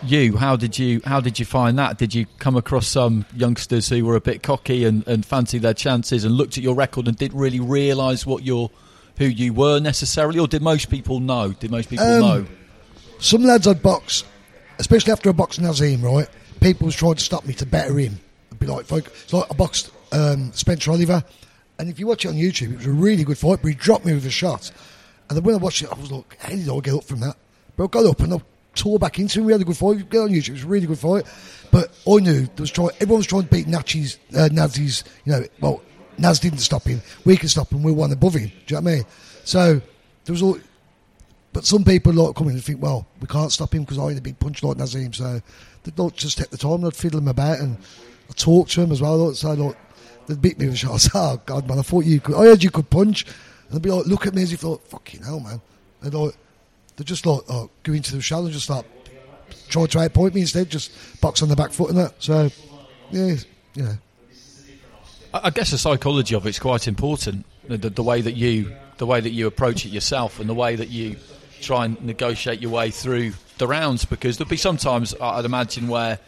you, 0.03 0.37
how 0.37 0.57
did 0.57 0.79
you 0.79 1.01
how 1.05 1.21
did 1.21 1.39
you 1.39 1.45
find 1.45 1.79
that? 1.79 1.99
Did 1.99 2.15
you 2.15 2.27
come 2.39 2.57
across 2.57 2.89
some 2.89 3.27
youngsters 3.37 3.89
who 3.89 4.05
were 4.05 4.17
a 4.17 4.21
bit 4.21 4.43
cocky 4.43 4.85
and, 4.85 5.07
and 5.07 5.25
fancy 5.25 5.59
their 5.59 5.75
chances 5.75 6.25
and 6.25 6.35
looked 6.35 6.57
at 6.57 6.65
your 6.65 6.75
record 6.75 7.07
and 7.07 7.17
didn't 7.17 7.39
really 7.39 7.61
realise 7.61 8.27
what 8.27 8.45
your 8.45 8.71
who 9.19 9.27
you 9.27 9.53
were 9.53 9.79
necessarily, 9.79 10.39
or 10.39 10.49
did 10.49 10.63
most 10.63 10.89
people 10.91 11.21
know? 11.21 11.53
Did 11.53 11.71
most 11.71 11.91
people 11.91 12.07
Um, 12.07 12.21
know? 12.21 12.47
Some 13.23 13.45
lads 13.45 13.69
I'd 13.69 13.81
box, 13.81 14.25
especially 14.81 15.13
after 15.13 15.29
I 15.29 15.33
boxed 15.33 15.61
Naseem, 15.61 16.03
right? 16.03 16.29
People 16.61 16.87
was 16.87 16.97
trying 16.97 17.15
to 17.15 17.21
stop 17.21 17.47
me 17.47 17.55
to 17.55 17.65
better 17.65 17.97
him. 17.97 18.19
I'd 18.51 18.59
be 18.59 18.67
like, 18.67 18.85
folk, 18.85 19.07
it's 19.07 19.33
like 19.33 19.49
I 19.49 19.55
boxed 19.55 19.93
um, 20.11 20.53
Spencer 20.53 20.91
Oliver, 20.91 21.23
and 21.79 21.89
if 21.89 22.01
you 22.01 22.09
watch 22.09 22.25
it 22.25 22.31
on 22.31 22.35
YouTube, 22.35 22.73
it 22.73 22.77
was 22.79 22.87
a 22.87 22.93
really 22.93 23.23
good 23.23 23.39
fight, 23.39 23.61
but 23.63 23.69
he 23.69 23.75
dropped 23.75 24.05
me 24.05 24.13
with 24.13 24.27
a 24.27 24.31
shot. 24.31 24.73
And 25.29 25.37
then 25.37 25.45
when 25.45 25.55
I 25.55 25.59
watched 25.59 25.83
it, 25.83 25.93
I 25.93 25.95
was 25.95 26.11
like, 26.11 26.37
how 26.41 26.49
did 26.49 26.69
I 26.69 26.81
get 26.81 26.95
up 26.95 27.05
from 27.05 27.21
that? 27.21 27.37
But 27.77 27.85
I 27.85 27.87
got 27.87 28.07
up 28.07 28.19
and 28.21 28.35
I 28.35 28.39
tore 28.75 28.99
back 28.99 29.21
into 29.21 29.39
him. 29.39 29.47
We 29.47 29.53
had 29.53 29.61
a 29.61 29.65
good 29.65 29.77
fight. 29.77 30.11
Get 30.11 30.21
on 30.21 30.31
YouTube, 30.31 30.49
it 30.49 30.53
was 30.55 30.65
a 30.65 30.67
really 30.67 30.87
good 30.89 30.99
fight. 30.99 31.25
But 31.71 31.93
I 32.05 32.17
knew 32.17 32.41
there 32.41 32.51
was 32.59 32.73
trying, 32.73 32.91
everyone 32.97 33.19
was 33.19 33.29
trying 33.29 33.43
to 33.45 33.49
beat 33.49 33.67
Nachi's, 33.67 34.19
uh, 34.37 34.49
Naz's, 34.51 35.05
you 35.25 35.33
know, 35.33 35.45
well, 35.61 35.81
Naz 36.19 36.41
didn't 36.41 36.59
stop 36.59 36.83
him. 36.83 37.01
We 37.25 37.37
could 37.37 37.51
stop 37.51 37.71
him. 37.71 37.85
We 37.85 37.93
won 37.93 38.11
above 38.11 38.35
him. 38.35 38.49
Do 38.67 38.75
you 38.75 38.81
know 38.81 38.83
what 38.83 38.91
I 38.91 38.95
mean? 38.97 39.05
So 39.45 39.81
there 40.25 40.33
was 40.33 40.43
all. 40.43 40.59
But 41.53 41.67
some 41.67 41.85
people 41.85 42.13
like 42.13 42.35
come 42.35 42.49
in 42.49 42.55
and 42.55 42.65
think, 42.65 42.81
well, 42.81 43.07
we 43.21 43.27
can't 43.27 43.53
stop 43.53 43.75
him 43.75 43.83
because 43.83 43.99
I 43.99 44.09
had 44.09 44.19
a 44.19 44.23
big 44.23 44.39
punch 44.39 44.63
like 44.63 44.79
Naseem. 44.79 45.15
So 45.15 45.41
they'd 45.83 45.99
like 45.99 46.17
just 46.17 46.39
take 46.39 46.51
the 46.51 46.57
time, 46.57 46.81
they'd 46.81 46.97
fiddle 46.97 47.21
him 47.21 47.29
about 47.29 47.59
and 47.59 47.77
I'd 48.31 48.37
talk 48.37 48.69
to 48.71 48.83
him 48.83 48.93
as 48.93 49.03
well. 49.03 49.33
So 49.35 49.53
like, 49.53 49.77
they'd 50.27 50.41
beat 50.41 50.59
me 50.59 50.67
with 50.67 50.75
a 50.75 50.79
shot. 50.79 51.09
Oh, 51.15 51.41
God, 51.45 51.69
man, 51.69 51.79
I 51.79 51.83
thought 51.83 52.05
you 52.05 52.21
could. 52.21 52.37
I 52.37 52.45
heard 52.45 52.63
you 52.63 52.71
could 52.71 52.89
punch. 52.89 53.25
And 53.25 53.35
they'd 53.71 53.83
be 53.83 53.91
like, 53.91 54.07
look 54.07 54.27
at 54.27 54.35
me 54.35 54.43
as 54.43 54.53
if, 54.53 54.65
like, 54.65 54.81
fucking 54.87 55.23
hell, 55.23 55.41
man. 55.41 55.61
And 56.03 56.15
like, 56.15 56.35
they're 56.97 57.05
just 57.05 57.27
like, 57.27 57.43
oh, 57.49 57.71
go 57.83 57.93
into 57.93 58.17
the 58.17 58.23
shadow 58.23 58.45
and 58.45 58.53
just 58.53 58.65
start 58.65 58.87
try 59.69 59.87
to 59.87 59.99
outpoint 59.99 60.35
me 60.35 60.43
instead, 60.43 60.71
just 60.71 60.93
box 61.21 61.43
on 61.43 61.49
the 61.49 61.57
back 61.57 61.73
foot 61.73 61.91
and 61.91 61.99
that. 61.99 62.15
So, 62.19 62.51
yeah, 63.11 63.37
you 63.75 63.83
know. 63.83 63.99
I 65.35 65.41
I 65.45 65.51
guess 65.51 65.71
the 65.71 65.79
psychology 65.79 66.35
of 66.35 66.47
it's 66.47 66.59
quite 66.59 66.87
important. 66.87 67.47
The, 67.69 67.77
the 67.91 68.03
way 68.03 68.21
that 68.21 68.35
you 68.37 68.75
the 68.99 69.07
way 69.07 69.21
that 69.21 69.31
you 69.31 69.47
approach 69.47 69.87
it 69.87 69.89
yourself 69.89 70.41
and 70.41 70.49
the 70.49 70.55
way 70.55 70.77
that 70.77 70.91
you 70.91 71.17
try 71.63 71.85
and 71.87 72.03
negotiate 72.05 72.61
your 72.61 72.71
way 72.71 72.91
through 72.91 73.33
the 73.59 73.67
rounds 73.67 74.05
because 74.05 74.37
there'll 74.39 74.49
be 74.51 74.57
sometimes 74.57 75.15
I'd 75.21 75.45
imagine 75.45 75.89
where 75.89 76.19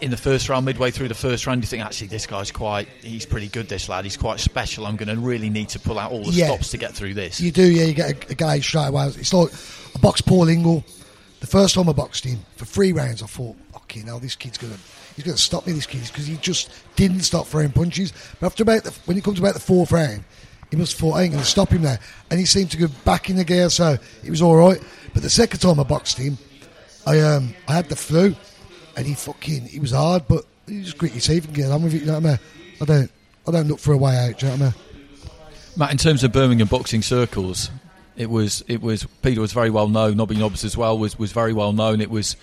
in 0.00 0.10
the 0.10 0.16
first 0.16 0.48
round, 0.48 0.66
midway 0.66 0.90
through 0.90 1.06
the 1.06 1.14
first 1.14 1.46
round, 1.46 1.62
you 1.62 1.66
think 1.68 1.84
actually 1.84 2.08
this 2.08 2.26
guy's 2.26 2.50
quite 2.50 2.88
he's 3.02 3.24
pretty 3.24 3.46
good. 3.48 3.68
This 3.68 3.88
lad, 3.88 4.04
he's 4.04 4.16
quite 4.16 4.40
special. 4.40 4.84
I'm 4.86 4.96
going 4.96 5.08
to 5.14 5.20
really 5.20 5.48
need 5.48 5.68
to 5.70 5.78
pull 5.78 5.96
out 5.98 6.10
all 6.10 6.24
the 6.24 6.32
Yeah. 6.32 6.46
stops 6.46 6.70
to 6.70 6.76
get 6.78 6.92
through 6.92 7.14
this. 7.14 7.40
You 7.40 7.52
do, 7.52 7.62
yeah. 7.70 7.84
You 7.84 7.94
get 7.94 8.10
a, 8.28 8.32
a 8.32 8.34
guy 8.34 8.58
straight 8.58 8.88
away. 8.88 9.06
It's 9.06 9.32
like 9.32 9.50
I 9.94 9.98
boxed 10.00 10.26
Paul 10.26 10.48
Ingle. 10.48 10.84
The 11.38 11.46
first 11.46 11.74
time 11.76 11.88
I 11.88 11.92
boxed 11.92 12.24
him 12.24 12.40
for 12.56 12.64
three 12.64 12.92
rounds, 12.92 13.22
I 13.22 13.26
thought, 13.26 13.56
okay, 13.76 14.02
now 14.02 14.18
this 14.18 14.34
kid's 14.34 14.58
gonna 14.58 14.76
he's 15.14 15.24
gonna 15.24 15.36
stop 15.36 15.66
me. 15.68 15.72
This 15.72 15.86
kid 15.86 16.02
because 16.06 16.26
he 16.26 16.36
just 16.38 16.70
didn't 16.96 17.20
stop 17.20 17.46
throwing 17.46 17.70
punches. 17.70 18.12
But 18.40 18.46
after 18.46 18.64
about 18.64 18.82
the, 18.82 18.90
when 19.04 19.16
it 19.16 19.22
comes 19.22 19.36
to 19.38 19.42
about 19.44 19.54
the 19.54 19.60
fourth 19.60 19.92
round, 19.92 20.24
he 20.72 20.76
must 20.78 20.92
have 20.92 21.00
thought 21.00 21.18
I 21.18 21.24
ain't 21.24 21.34
gonna 21.34 21.44
stop 21.44 21.68
him 21.68 21.82
there, 21.82 22.00
and 22.30 22.40
he 22.40 22.46
seemed 22.46 22.70
to 22.70 22.78
go 22.78 22.88
back 23.04 23.28
in 23.28 23.36
the 23.36 23.44
gear. 23.44 23.68
So 23.68 23.98
it 24.24 24.30
was 24.30 24.40
all 24.40 24.56
right. 24.56 24.80
But 25.12 25.22
the 25.22 25.28
second 25.28 25.60
time 25.60 25.78
I 25.78 25.82
boxed 25.82 26.16
him, 26.16 26.38
I 27.06 27.20
um 27.20 27.54
I 27.68 27.74
had 27.74 27.90
the 27.90 27.96
flu, 27.96 28.34
and 28.96 29.06
he 29.06 29.12
fucking 29.12 29.66
he 29.66 29.80
was 29.80 29.90
hard, 29.90 30.26
but 30.26 30.46
you 30.66 30.82
just 30.82 30.96
grit 30.96 31.12
your 31.12 31.20
teeth 31.20 31.44
and 31.44 31.54
get 31.54 31.70
on 31.70 31.82
with 31.82 31.92
it. 31.92 32.00
You 32.00 32.06
know 32.06 32.14
what 32.14 32.24
I 32.24 32.28
mean? 32.30 32.38
I 32.80 32.84
don't 32.86 33.10
I 33.46 33.50
don't 33.50 33.68
look 33.68 33.80
for 33.80 33.92
a 33.92 33.98
way 33.98 34.16
out. 34.16 34.38
Do 34.38 34.46
you 34.46 34.52
know 34.52 34.58
what 34.58 34.62
I 34.62 34.64
mean? 34.64 34.74
Matt, 35.76 35.90
in 35.90 35.98
terms 35.98 36.24
of 36.24 36.32
Birmingham 36.32 36.68
boxing 36.68 37.02
circles, 37.02 37.70
it 38.16 38.30
was 38.30 38.64
it 38.66 38.80
was 38.80 39.04
Peter 39.20 39.42
was 39.42 39.52
very 39.52 39.68
well 39.68 39.88
known. 39.88 40.16
Nobby 40.16 40.36
Nobbs 40.36 40.64
as 40.64 40.74
well 40.74 40.98
was, 40.98 41.18
was 41.18 41.32
very 41.32 41.52
well 41.52 41.74
known. 41.74 42.00
It 42.00 42.10
was 42.10 42.34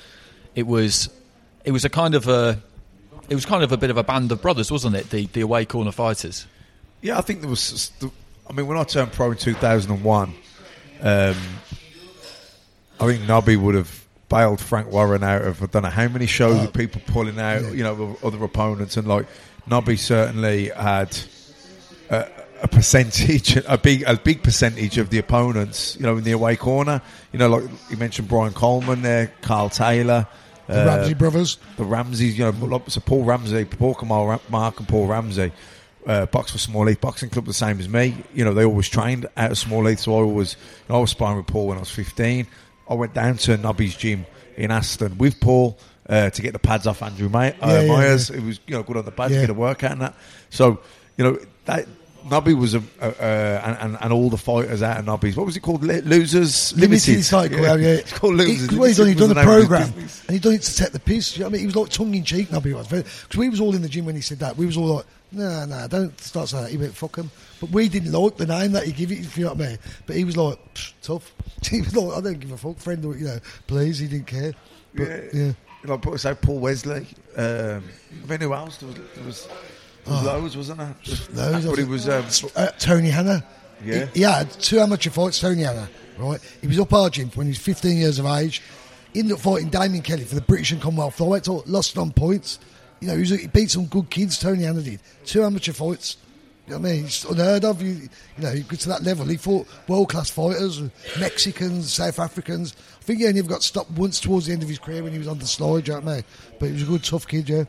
it 0.53 0.67
was 0.67 1.09
it 1.65 1.71
was 1.71 1.83
a 1.83 1.89
kind 1.89 2.13
of 2.13 2.27
a 2.27 2.61
it 3.27 3.33
was 3.33 3.47
kind 3.47 3.63
of 3.63 3.71
a 3.71 3.77
bit 3.77 3.89
of 3.89 3.97
a 3.97 4.03
band 4.03 4.31
of 4.31 4.39
brothers, 4.39 4.71
wasn't 4.71 4.95
it? 4.95 5.09
The 5.09 5.25
the 5.25 5.41
away 5.41 5.65
corner 5.65 5.91
fighters. 5.91 6.45
Yeah, 7.01 7.17
I 7.17 7.21
think 7.21 7.41
there 7.41 7.49
was. 7.49 7.91
I 8.49 8.53
mean, 8.53 8.65
when 8.65 8.77
I 8.77 8.83
turned 8.83 9.11
pro 9.11 9.31
in 9.31 9.37
2001, 9.37 10.33
um, 11.01 11.35
I 12.99 13.05
think 13.05 13.27
Nobby 13.27 13.55
would 13.55 13.75
have 13.75 14.05
bailed 14.27 14.59
Frank 14.59 14.91
Warren 14.91 15.23
out 15.23 15.43
of 15.43 15.61
I 15.61 15.67
don't 15.67 15.83
know 15.83 15.89
how 15.89 16.07
many 16.07 16.25
shows 16.25 16.59
with 16.61 16.73
people 16.73 17.01
pulling 17.07 17.39
out, 17.39 17.73
you 17.75 17.83
know, 17.83 18.17
other 18.23 18.43
opponents, 18.43 18.97
and 18.97 19.07
like 19.07 19.27
Nobby 19.67 19.97
certainly 19.97 20.69
had 20.69 21.17
a, 22.09 22.27
a 22.63 22.67
percentage, 22.67 23.55
a 23.55 23.77
big, 23.77 24.03
a 24.03 24.17
big 24.17 24.41
percentage 24.43 24.97
of 24.97 25.09
the 25.09 25.19
opponents, 25.19 25.95
you 25.97 26.03
know, 26.03 26.17
in 26.17 26.23
the 26.23 26.31
away 26.31 26.55
corner. 26.55 27.01
You 27.31 27.39
know, 27.39 27.49
like 27.49 27.63
you 27.89 27.97
mentioned, 27.97 28.27
Brian 28.27 28.53
Coleman 28.53 29.01
there, 29.03 29.31
Carl 29.41 29.69
Taylor. 29.69 30.27
The 30.67 30.85
Ramsey 30.85 31.13
brothers. 31.15 31.57
The 31.77 31.83
Ramseys, 31.83 32.37
you 32.37 32.51
know, 32.51 32.83
so 32.87 33.01
Paul 33.01 33.23
Ramsey, 33.23 33.65
Paul 33.65 33.95
Kamal 33.95 34.39
Mark 34.49 34.79
and 34.79 34.87
Paul 34.87 35.07
Ramsey, 35.07 35.51
uh, 36.09 36.25
box 36.25 36.51
for 36.51 36.57
Small 36.57 36.85
Heath 36.87 36.99
Boxing 36.99 37.29
Club, 37.29 37.45
the 37.45 37.53
same 37.53 37.79
as 37.79 37.87
me. 37.87 38.15
You 38.33 38.43
know, 38.43 38.53
they 38.53 38.65
always 38.65 38.89
trained 38.89 39.27
out 39.37 39.51
of 39.51 39.57
Small 39.57 39.85
Heath, 39.85 39.99
so 39.99 40.13
I 40.13 40.21
always, 40.21 40.57
I 40.89 40.97
was 40.97 41.11
sparring 41.11 41.37
with 41.37 41.47
Paul 41.47 41.67
when 41.67 41.77
I 41.77 41.81
was 41.81 41.91
15. 41.91 42.47
I 42.89 42.93
went 42.95 43.13
down 43.13 43.37
to 43.37 43.55
Nobby's 43.57 43.95
gym 43.95 44.25
in 44.57 44.71
Aston 44.71 45.17
with 45.19 45.39
Paul 45.39 45.77
uh, 46.09 46.31
to 46.31 46.41
get 46.41 46.53
the 46.53 46.59
pads 46.59 46.87
off 46.87 47.03
Andrew 47.03 47.29
May- 47.29 47.53
uh, 47.61 47.67
Yeah, 47.67 47.81
yeah, 47.81 47.87
Myers. 47.87 48.31
It 48.31 48.41
was, 48.41 48.59
you 48.65 48.73
know, 48.75 48.81
good 48.83 48.97
on 48.97 49.05
the 49.05 49.11
pads, 49.11 49.33
Yeah. 49.35 49.41
get 49.41 49.49
a 49.51 49.53
workout 49.53 49.91
and 49.91 50.01
that. 50.01 50.15
So, 50.49 50.79
you 51.17 51.23
know, 51.23 51.39
that. 51.65 51.87
Nobby 52.29 52.53
was 52.53 52.75
a, 52.75 52.83
a, 53.01 53.07
uh, 53.07 53.77
and, 53.81 53.97
and, 53.99 54.13
all 54.13 54.29
the 54.29 54.37
fighters 54.37 54.81
out 54.81 54.99
of 54.99 55.05
Nobby's. 55.05 55.35
What 55.35 55.45
was 55.45 55.57
it 55.57 55.61
called? 55.61 55.83
Li- 55.83 56.01
Losers 56.01 56.75
Limited 56.77 57.23
cycle, 57.23 57.59
yeah. 57.59 57.75
yeah. 57.75 57.87
It's 57.95 58.13
called 58.13 58.35
Losers. 58.35 58.69
He's 58.69 58.97
done, 58.97 59.07
he'd 59.07 59.17
done 59.17 59.29
Limited 59.29 59.29
the 59.29 59.35
was 59.35 59.35
the 59.35 59.35
name 59.35 59.49
of 59.49 59.59
his 59.59 59.67
program, 59.67 59.93
and 60.27 60.31
he'd 60.31 60.41
done 60.41 60.53
it 60.53 60.61
to 60.61 60.75
take 60.75 60.91
the 60.91 60.99
piece. 60.99 61.35
You 61.35 61.43
know 61.43 61.45
what 61.47 61.49
I 61.49 61.53
mean, 61.53 61.59
he 61.61 61.65
was 61.67 61.75
like 61.75 61.89
tongue 61.89 62.15
in 62.15 62.23
cheek. 62.23 62.51
Nobby 62.51 62.73
was 62.73 62.87
because 62.87 63.37
we 63.37 63.49
was 63.49 63.59
all 63.59 63.75
in 63.75 63.81
the 63.81 63.89
gym 63.89 64.05
when 64.05 64.15
he 64.15 64.21
said 64.21 64.39
that. 64.39 64.57
We 64.57 64.65
was 64.65 64.77
all 64.77 64.95
like, 64.95 65.05
nah, 65.31 65.65
nah, 65.65 65.87
don't 65.87 66.19
start 66.19 66.49
saying 66.49 66.63
that. 66.63 66.71
He 66.71 66.77
went 66.77 66.95
fuck 66.95 67.15
him. 67.15 67.31
But 67.59 67.71
we 67.71 67.89
didn't 67.89 68.11
like 68.11 68.37
the 68.37 68.47
name 68.47 68.71
that 68.73 68.85
he 68.85 68.91
gave 68.91 69.11
it. 69.11 69.19
If 69.19 69.37
you 69.37 69.45
know 69.45 69.53
what 69.53 69.61
I 69.61 69.69
mean. 69.69 69.79
But 70.05 70.15
he 70.15 70.23
was 70.23 70.37
like 70.37 70.59
tough. 71.01 71.33
He 71.69 71.81
was 71.81 71.93
like, 71.93 72.17
I 72.17 72.21
don't 72.21 72.39
give 72.39 72.51
a 72.51 72.57
fuck, 72.57 72.77
friend. 72.77 73.03
Or, 73.03 73.17
you 73.17 73.25
know, 73.25 73.39
please. 73.67 73.99
He 73.99 74.07
didn't 74.07 74.27
care. 74.27 74.53
But 74.93 75.07
Yeah. 75.33 75.51
yeah. 75.85 75.97
Put 75.97 76.19
say 76.19 76.33
Paul 76.35 76.59
Wesley. 76.59 77.05
Um, 77.35 77.83
I 78.23 78.27
mean, 78.27 78.41
who 78.41 78.53
else? 78.53 78.77
There 78.77 78.87
was, 78.87 78.97
there 79.15 79.25
was, 79.25 79.47
was 80.09 80.23
loads, 80.23 80.57
wasn't 80.57 80.79
there? 80.79 80.95
Those 81.31 81.65
but 81.65 81.79
it 81.79 81.87
was. 81.87 82.09
Um, 82.09 82.25
uh, 82.55 82.67
Tony 82.79 83.09
Hanna. 83.09 83.43
Yeah. 83.83 84.05
He, 84.07 84.19
he 84.19 84.21
had 84.21 84.51
two 84.51 84.79
amateur 84.79 85.09
fights, 85.09 85.39
Tony 85.39 85.63
Hanna, 85.63 85.89
right? 86.17 86.39
He 86.61 86.67
was 86.67 86.79
up 86.79 87.11
gym 87.11 87.29
when 87.35 87.47
he 87.47 87.51
was 87.51 87.59
15 87.59 87.97
years 87.97 88.19
of 88.19 88.25
age. 88.25 88.61
He 89.13 89.19
ended 89.19 89.35
up 89.35 89.39
fighting 89.39 89.69
Damaen 89.69 90.03
Kelly 90.03 90.23
for 90.23 90.35
the 90.35 90.41
British 90.41 90.71
and 90.71 90.81
Commonwealth 90.81 91.17
flyweight 91.17 91.43
title, 91.43 91.63
lost 91.65 91.97
on 91.97 92.11
points. 92.11 92.59
You 92.99 93.07
know, 93.07 93.13
he, 93.15 93.21
was, 93.21 93.29
he 93.29 93.47
beat 93.47 93.71
some 93.71 93.85
good 93.85 94.09
kids, 94.09 94.37
Tony 94.37 94.63
Hanna 94.63 94.81
did. 94.81 94.99
Two 95.25 95.43
amateur 95.43 95.71
fights. 95.73 96.17
You 96.67 96.75
know 96.75 96.81
what 96.81 96.89
I 96.89 96.91
mean? 96.93 97.05
It's 97.05 97.23
unheard 97.23 97.65
of. 97.65 97.81
You, 97.81 97.89
you 97.89 98.09
know, 98.43 98.51
you 98.51 98.61
get 98.61 98.81
to 98.81 98.89
that 98.89 99.01
level. 99.01 99.25
He 99.25 99.37
fought 99.37 99.67
world 99.87 100.09
class 100.09 100.29
fighters, 100.29 100.81
Mexicans, 101.19 101.91
South 101.91 102.19
Africans. 102.19 102.75
I 102.99 103.03
think 103.03 103.19
he 103.19 103.27
only 103.27 103.41
got 103.41 103.63
stopped 103.63 103.89
once 103.91 104.19
towards 104.19 104.45
the 104.45 104.53
end 104.53 104.61
of 104.61 104.69
his 104.69 104.77
career 104.77 105.01
when 105.01 105.11
he 105.11 105.17
was 105.17 105.27
on 105.27 105.39
the 105.39 105.47
slide, 105.47 105.87
you 105.87 105.93
know 105.95 106.01
what 106.01 106.11
I 106.11 106.15
mean? 106.17 106.23
But 106.59 106.65
he 106.67 106.73
was 106.73 106.83
a 106.83 106.85
good, 106.85 107.03
tough 107.03 107.27
kid, 107.27 107.49
yeah. 107.49 107.63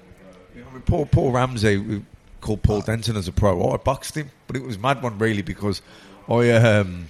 I 0.54 0.72
mean, 0.72 0.82
Paul, 0.82 1.06
Paul 1.06 1.32
Ramsey, 1.32 2.02
called 2.40 2.62
Paul 2.62 2.80
Denton 2.80 3.16
as 3.16 3.28
a 3.28 3.32
pro. 3.32 3.70
I 3.70 3.76
boxed 3.76 4.16
him, 4.16 4.30
but 4.46 4.56
it 4.56 4.62
was 4.62 4.78
mad 4.78 5.02
one 5.02 5.18
really 5.18 5.42
because 5.42 5.82
I, 6.28 6.50
um, 6.50 7.06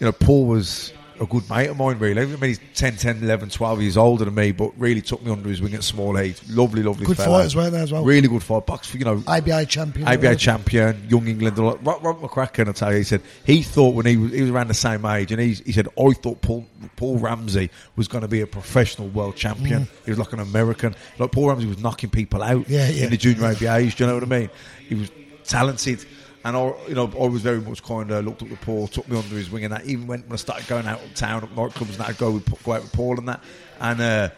you 0.00 0.06
know, 0.06 0.12
Paul 0.12 0.46
was 0.46 0.92
a 1.20 1.26
good 1.26 1.48
mate 1.50 1.68
of 1.68 1.76
mine 1.76 1.98
really. 1.98 2.22
I 2.22 2.26
mean, 2.26 2.38
he's 2.40 2.60
10, 2.74 2.96
10, 2.96 3.22
11, 3.22 3.50
12 3.50 3.82
years 3.82 3.96
older 3.96 4.24
than 4.24 4.34
me, 4.34 4.52
but 4.52 4.72
really 4.78 5.00
took 5.00 5.22
me 5.22 5.30
under 5.32 5.48
his 5.48 5.60
wing 5.60 5.74
at 5.74 5.82
small 5.84 6.18
age. 6.18 6.40
Lovely, 6.48 6.82
lovely 6.82 7.06
Good 7.06 7.16
fella. 7.16 7.38
fighters, 7.38 7.56
weren't 7.56 7.72
they, 7.72 7.80
as 7.80 7.92
well? 7.92 8.04
Really 8.04 8.28
good 8.28 8.42
fight. 8.42 8.66
Box, 8.66 8.94
you 8.94 9.04
know, 9.04 9.16
IBI 9.26 9.66
champion. 9.68 10.06
ABA 10.08 10.36
champion, 10.36 11.06
Young 11.08 11.26
England. 11.26 11.58
Rob, 11.58 11.84
Rob 11.84 12.20
McCracken, 12.20 12.68
I 12.68 12.72
tell 12.72 12.92
you, 12.92 12.98
he 12.98 13.04
said 13.04 13.22
he 13.44 13.62
thought 13.62 13.94
when 13.94 14.06
he 14.06 14.16
was, 14.16 14.32
he 14.32 14.42
was 14.42 14.50
around 14.50 14.68
the 14.68 14.74
same 14.74 15.04
age, 15.04 15.32
and 15.32 15.40
he, 15.40 15.54
he 15.54 15.72
said, 15.72 15.88
I 15.98 16.12
thought 16.12 16.40
Paul, 16.40 16.66
Paul 16.96 17.18
Ramsey 17.18 17.70
was 17.96 18.08
going 18.08 18.22
to 18.22 18.28
be 18.28 18.40
a 18.40 18.46
professional 18.46 19.08
world 19.08 19.36
champion. 19.36 19.82
Mm. 19.82 19.88
He 20.04 20.10
was 20.10 20.18
like 20.18 20.32
an 20.32 20.40
American. 20.40 20.94
Like 21.18 21.32
Paul 21.32 21.48
Ramsey 21.48 21.66
was 21.66 21.78
knocking 21.78 22.10
people 22.10 22.42
out 22.42 22.68
Yeah, 22.68 22.88
yeah. 22.88 23.04
in 23.04 23.10
the 23.10 23.16
junior 23.16 23.42
ABAs. 23.42 23.96
Do 23.96 24.04
you 24.04 24.08
know 24.08 24.14
what 24.14 24.22
I 24.22 24.26
mean? 24.26 24.50
He 24.88 24.94
was 24.94 25.10
talented. 25.44 26.04
And 26.44 26.56
I, 26.56 26.72
you 26.86 26.94
know, 26.94 27.10
I 27.20 27.26
was 27.26 27.42
very 27.42 27.60
much 27.60 27.82
kind 27.82 28.10
of 28.10 28.24
looked 28.24 28.42
up 28.42 28.48
to 28.48 28.56
Paul, 28.56 28.86
took 28.86 29.08
me 29.08 29.18
under 29.18 29.34
his 29.34 29.50
wing, 29.50 29.64
and 29.64 29.72
that. 29.72 29.86
Even 29.86 30.06
when, 30.06 30.20
when 30.22 30.32
I 30.32 30.36
started 30.36 30.66
going 30.68 30.86
out 30.86 31.02
of 31.02 31.14
town 31.14 31.42
at 31.42 31.50
nightclubs, 31.50 31.90
and 31.90 31.98
that 31.98 32.08
I'd 32.10 32.18
go 32.18 32.30
with, 32.30 32.64
go 32.64 32.72
out 32.72 32.82
with 32.82 32.92
Paul 32.92 33.18
and 33.18 33.28
that. 33.28 33.42
And 33.80 34.00
uh, 34.00 34.30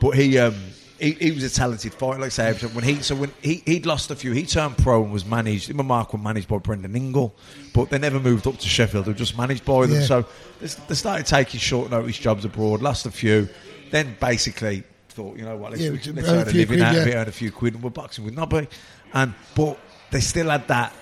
but 0.00 0.10
he, 0.10 0.36
um, 0.38 0.54
he, 0.98 1.12
he 1.12 1.30
was 1.30 1.44
a 1.44 1.50
talented 1.50 1.94
fighter, 1.94 2.18
like 2.18 2.38
I 2.38 2.52
say. 2.52 2.66
When 2.68 2.84
he, 2.84 3.02
so 3.02 3.14
when 3.14 3.32
he, 3.40 3.62
he'd 3.66 3.86
lost 3.86 4.10
a 4.10 4.16
few, 4.16 4.32
he 4.32 4.44
turned 4.44 4.76
pro 4.78 5.02
and 5.02 5.12
was 5.12 5.24
managed. 5.24 5.70
Him 5.70 5.78
and 5.78 5.88
Mark 5.88 6.12
were 6.12 6.18
managed 6.18 6.48
by 6.48 6.58
Brendan 6.58 6.96
Ingle, 6.96 7.34
but 7.72 7.88
they 7.88 7.98
never 7.98 8.18
moved 8.18 8.46
up 8.46 8.58
to 8.58 8.68
Sheffield. 8.68 9.04
They 9.04 9.12
were 9.12 9.18
just 9.18 9.36
managed 9.38 9.64
by 9.64 9.86
them. 9.86 10.00
Yeah. 10.00 10.06
So 10.06 10.26
they, 10.60 10.66
they 10.66 10.94
started 10.94 11.26
taking 11.26 11.60
short 11.60 11.90
notice 11.90 12.18
jobs 12.18 12.44
abroad. 12.44 12.82
Lost 12.82 13.06
a 13.06 13.10
few, 13.10 13.48
then 13.90 14.16
basically 14.20 14.82
thought, 15.08 15.36
you 15.36 15.44
know 15.44 15.56
what, 15.56 15.70
let's, 15.70 15.82
Yeah, 15.82 15.90
let's 15.90 16.28
earn 16.28 16.38
a 16.38 16.42
a 16.42 16.44
few 16.46 16.60
living 16.60 16.78
quid, 16.78 16.82
out 16.82 16.96
of 16.96 17.06
it, 17.06 17.14
earn 17.14 17.28
a 17.28 17.32
few 17.32 17.52
quid, 17.52 17.74
and 17.74 17.82
we're 17.82 17.90
boxing 17.90 18.24
with 18.24 18.34
Nobby. 18.34 18.66
And 19.12 19.32
but 19.54 19.78
they 20.10 20.20
still 20.20 20.50
had 20.50 20.66
that. 20.68 20.92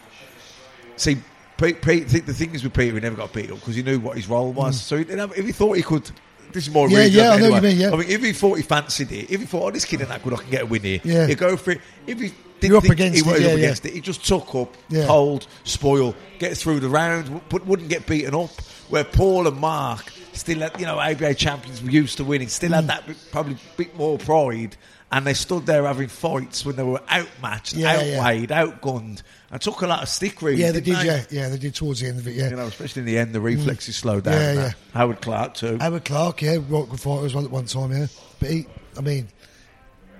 See, 0.96 1.16
Pete, 1.56 1.80
Pete, 1.82 2.08
the 2.08 2.20
the 2.20 2.34
thing 2.34 2.54
is 2.54 2.64
with 2.64 2.74
Peter, 2.74 2.94
he 2.94 3.00
never 3.00 3.16
got 3.16 3.32
beat 3.32 3.50
up 3.50 3.58
because 3.60 3.74
he 3.76 3.82
knew 3.82 3.98
what 4.00 4.16
his 4.16 4.28
role 4.28 4.52
was. 4.52 4.80
So 4.80 4.96
he 4.98 5.04
have, 5.16 5.36
if 5.36 5.44
he 5.46 5.52
thought 5.52 5.76
he 5.76 5.82
could. 5.82 6.10
This 6.52 6.66
is 6.66 6.74
more 6.74 6.86
Yeah, 6.90 7.04
yeah, 7.04 7.30
I 7.30 7.36
know 7.38 7.50
what 7.50 7.62
you 7.62 7.68
mean, 7.70 7.78
yeah. 7.78 7.92
I 7.92 7.96
mean, 7.96 8.10
if 8.10 8.22
he 8.22 8.32
thought 8.34 8.56
he 8.56 8.62
fancied 8.62 9.10
it, 9.10 9.30
if 9.30 9.40
he 9.40 9.46
thought, 9.46 9.62
oh, 9.68 9.70
this 9.70 9.86
kid 9.86 10.00
ain't 10.00 10.10
that 10.10 10.22
good, 10.22 10.34
I 10.34 10.36
can 10.36 10.50
get 10.50 10.62
a 10.62 10.66
win 10.66 10.82
here, 10.82 11.00
Yeah. 11.02 11.26
he'd 11.26 11.38
go 11.38 11.56
for 11.56 11.70
it. 11.70 11.80
If 12.06 12.20
he 12.20 12.34
didn't 12.60 12.72
You're 12.74 12.76
up 12.76 12.84
against 12.84 13.14
he 13.24 13.26
it, 13.26 13.32
was 13.32 13.40
yeah, 13.40 13.46
up 13.46 13.52
yeah. 13.52 13.58
against 13.64 13.86
it, 13.86 13.94
he 13.94 14.00
just 14.02 14.26
took 14.26 14.54
up, 14.54 14.76
Yeah. 14.90 15.04
hold, 15.06 15.46
spoil, 15.64 16.14
get 16.38 16.54
through 16.58 16.80
the 16.80 16.90
round, 16.90 17.40
but 17.48 17.66
wouldn't 17.66 17.88
get 17.88 18.06
beaten 18.06 18.34
up. 18.34 18.50
Where 18.90 19.02
Paul 19.04 19.46
and 19.48 19.56
Mark 19.56 20.12
still 20.34 20.58
had, 20.58 20.78
you 20.78 20.84
know, 20.84 20.98
ABA 21.00 21.32
champions 21.36 21.82
were 21.82 21.90
used 21.90 22.18
to 22.18 22.24
winning, 22.24 22.48
still 22.48 22.72
Mm. 22.72 22.74
had 22.74 22.86
that 22.88 23.04
probably 23.30 23.56
bit 23.78 23.96
more 23.96 24.18
pride. 24.18 24.76
And 25.10 25.26
they 25.26 25.34
stood 25.34 25.64
there 25.64 25.84
having 25.86 26.08
fights 26.08 26.66
when 26.66 26.76
they 26.76 26.82
were 26.82 27.00
outmatched, 27.10 27.72
Yeah, 27.74 28.02
yeah. 28.02 28.18
outweighed, 28.18 28.50
outgunned, 28.50 29.22
and 29.52 29.60
took 29.60 29.82
a 29.82 29.86
lot 29.86 30.02
of 30.02 30.08
stick. 30.08 30.42
Really, 30.42 30.60
Yeah, 30.60 30.72
they 30.72 30.80
didn't 30.80 31.04
yeah. 31.06 31.24
Yeah, 31.30 31.48
they 31.50 31.58
did 31.58 31.74
towards 31.74 32.00
the 32.00 32.08
end 32.08 32.18
of 32.18 32.26
it, 32.26 32.34
yeah. 32.34 32.50
You 32.50 32.56
know, 32.56 32.66
especially 32.66 33.00
in 33.00 33.06
the 33.06 33.18
end, 33.18 33.32
the 33.34 33.40
reflexes 33.40 33.96
slowed 33.96 34.24
down. 34.24 34.34
Yeah, 34.34 34.52
yeah. 34.52 34.60
that. 34.68 34.76
Howard 34.94 35.20
Clark 35.20 35.54
too. 35.54 35.78
Howard 35.78 36.04
Clark, 36.04 36.42
yeah, 36.42 36.56
right 36.68 36.88
good 36.88 36.98
fighter 37.00 37.26
as 37.26 37.34
well 37.34 37.44
at 37.44 37.50
one 37.50 37.66
time, 37.66 37.92
yeah. 37.92 38.06
But 38.40 38.50
he, 38.50 38.66
I 38.98 39.02
mean, 39.02 39.28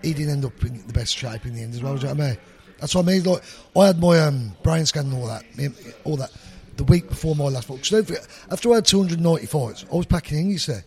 he 0.02 0.12
didn't 0.14 0.32
end 0.34 0.44
up 0.44 0.62
in 0.64 0.86
the 0.86 0.92
best 0.92 1.16
shape 1.16 1.46
in 1.46 1.54
the 1.54 1.62
end 1.62 1.74
as 1.74 1.82
well. 1.82 1.94
Do 1.96 2.02
you 2.06 2.14
know 2.14 2.18
what 2.18 2.24
I 2.24 2.28
mean? 2.30 2.38
That's 2.78 2.94
what 2.94 3.04
I 3.04 3.12
mean. 3.12 3.22
Like, 3.22 3.42
I 3.76 3.86
had 3.86 4.00
my 4.00 4.18
um, 4.20 4.52
brain 4.62 4.84
scan 4.86 5.06
and 5.06 5.14
all 5.14 5.26
that, 5.28 5.44
all 6.04 6.16
that, 6.16 6.30
the 6.76 6.84
week 6.84 7.08
before 7.08 7.34
my 7.36 7.44
last 7.44 7.68
fight. 7.68 7.78
'Cause 7.78 7.90
don't 7.90 8.06
forget, 8.06 8.26
after 8.50 8.70
I 8.72 8.76
had 8.76 8.84
290 8.86 9.46
fights, 9.46 9.84
I 9.90 9.96
was 9.96 10.06
packing 10.06 10.38
in. 10.40 10.50
You 10.50 10.58
say, 10.58 10.82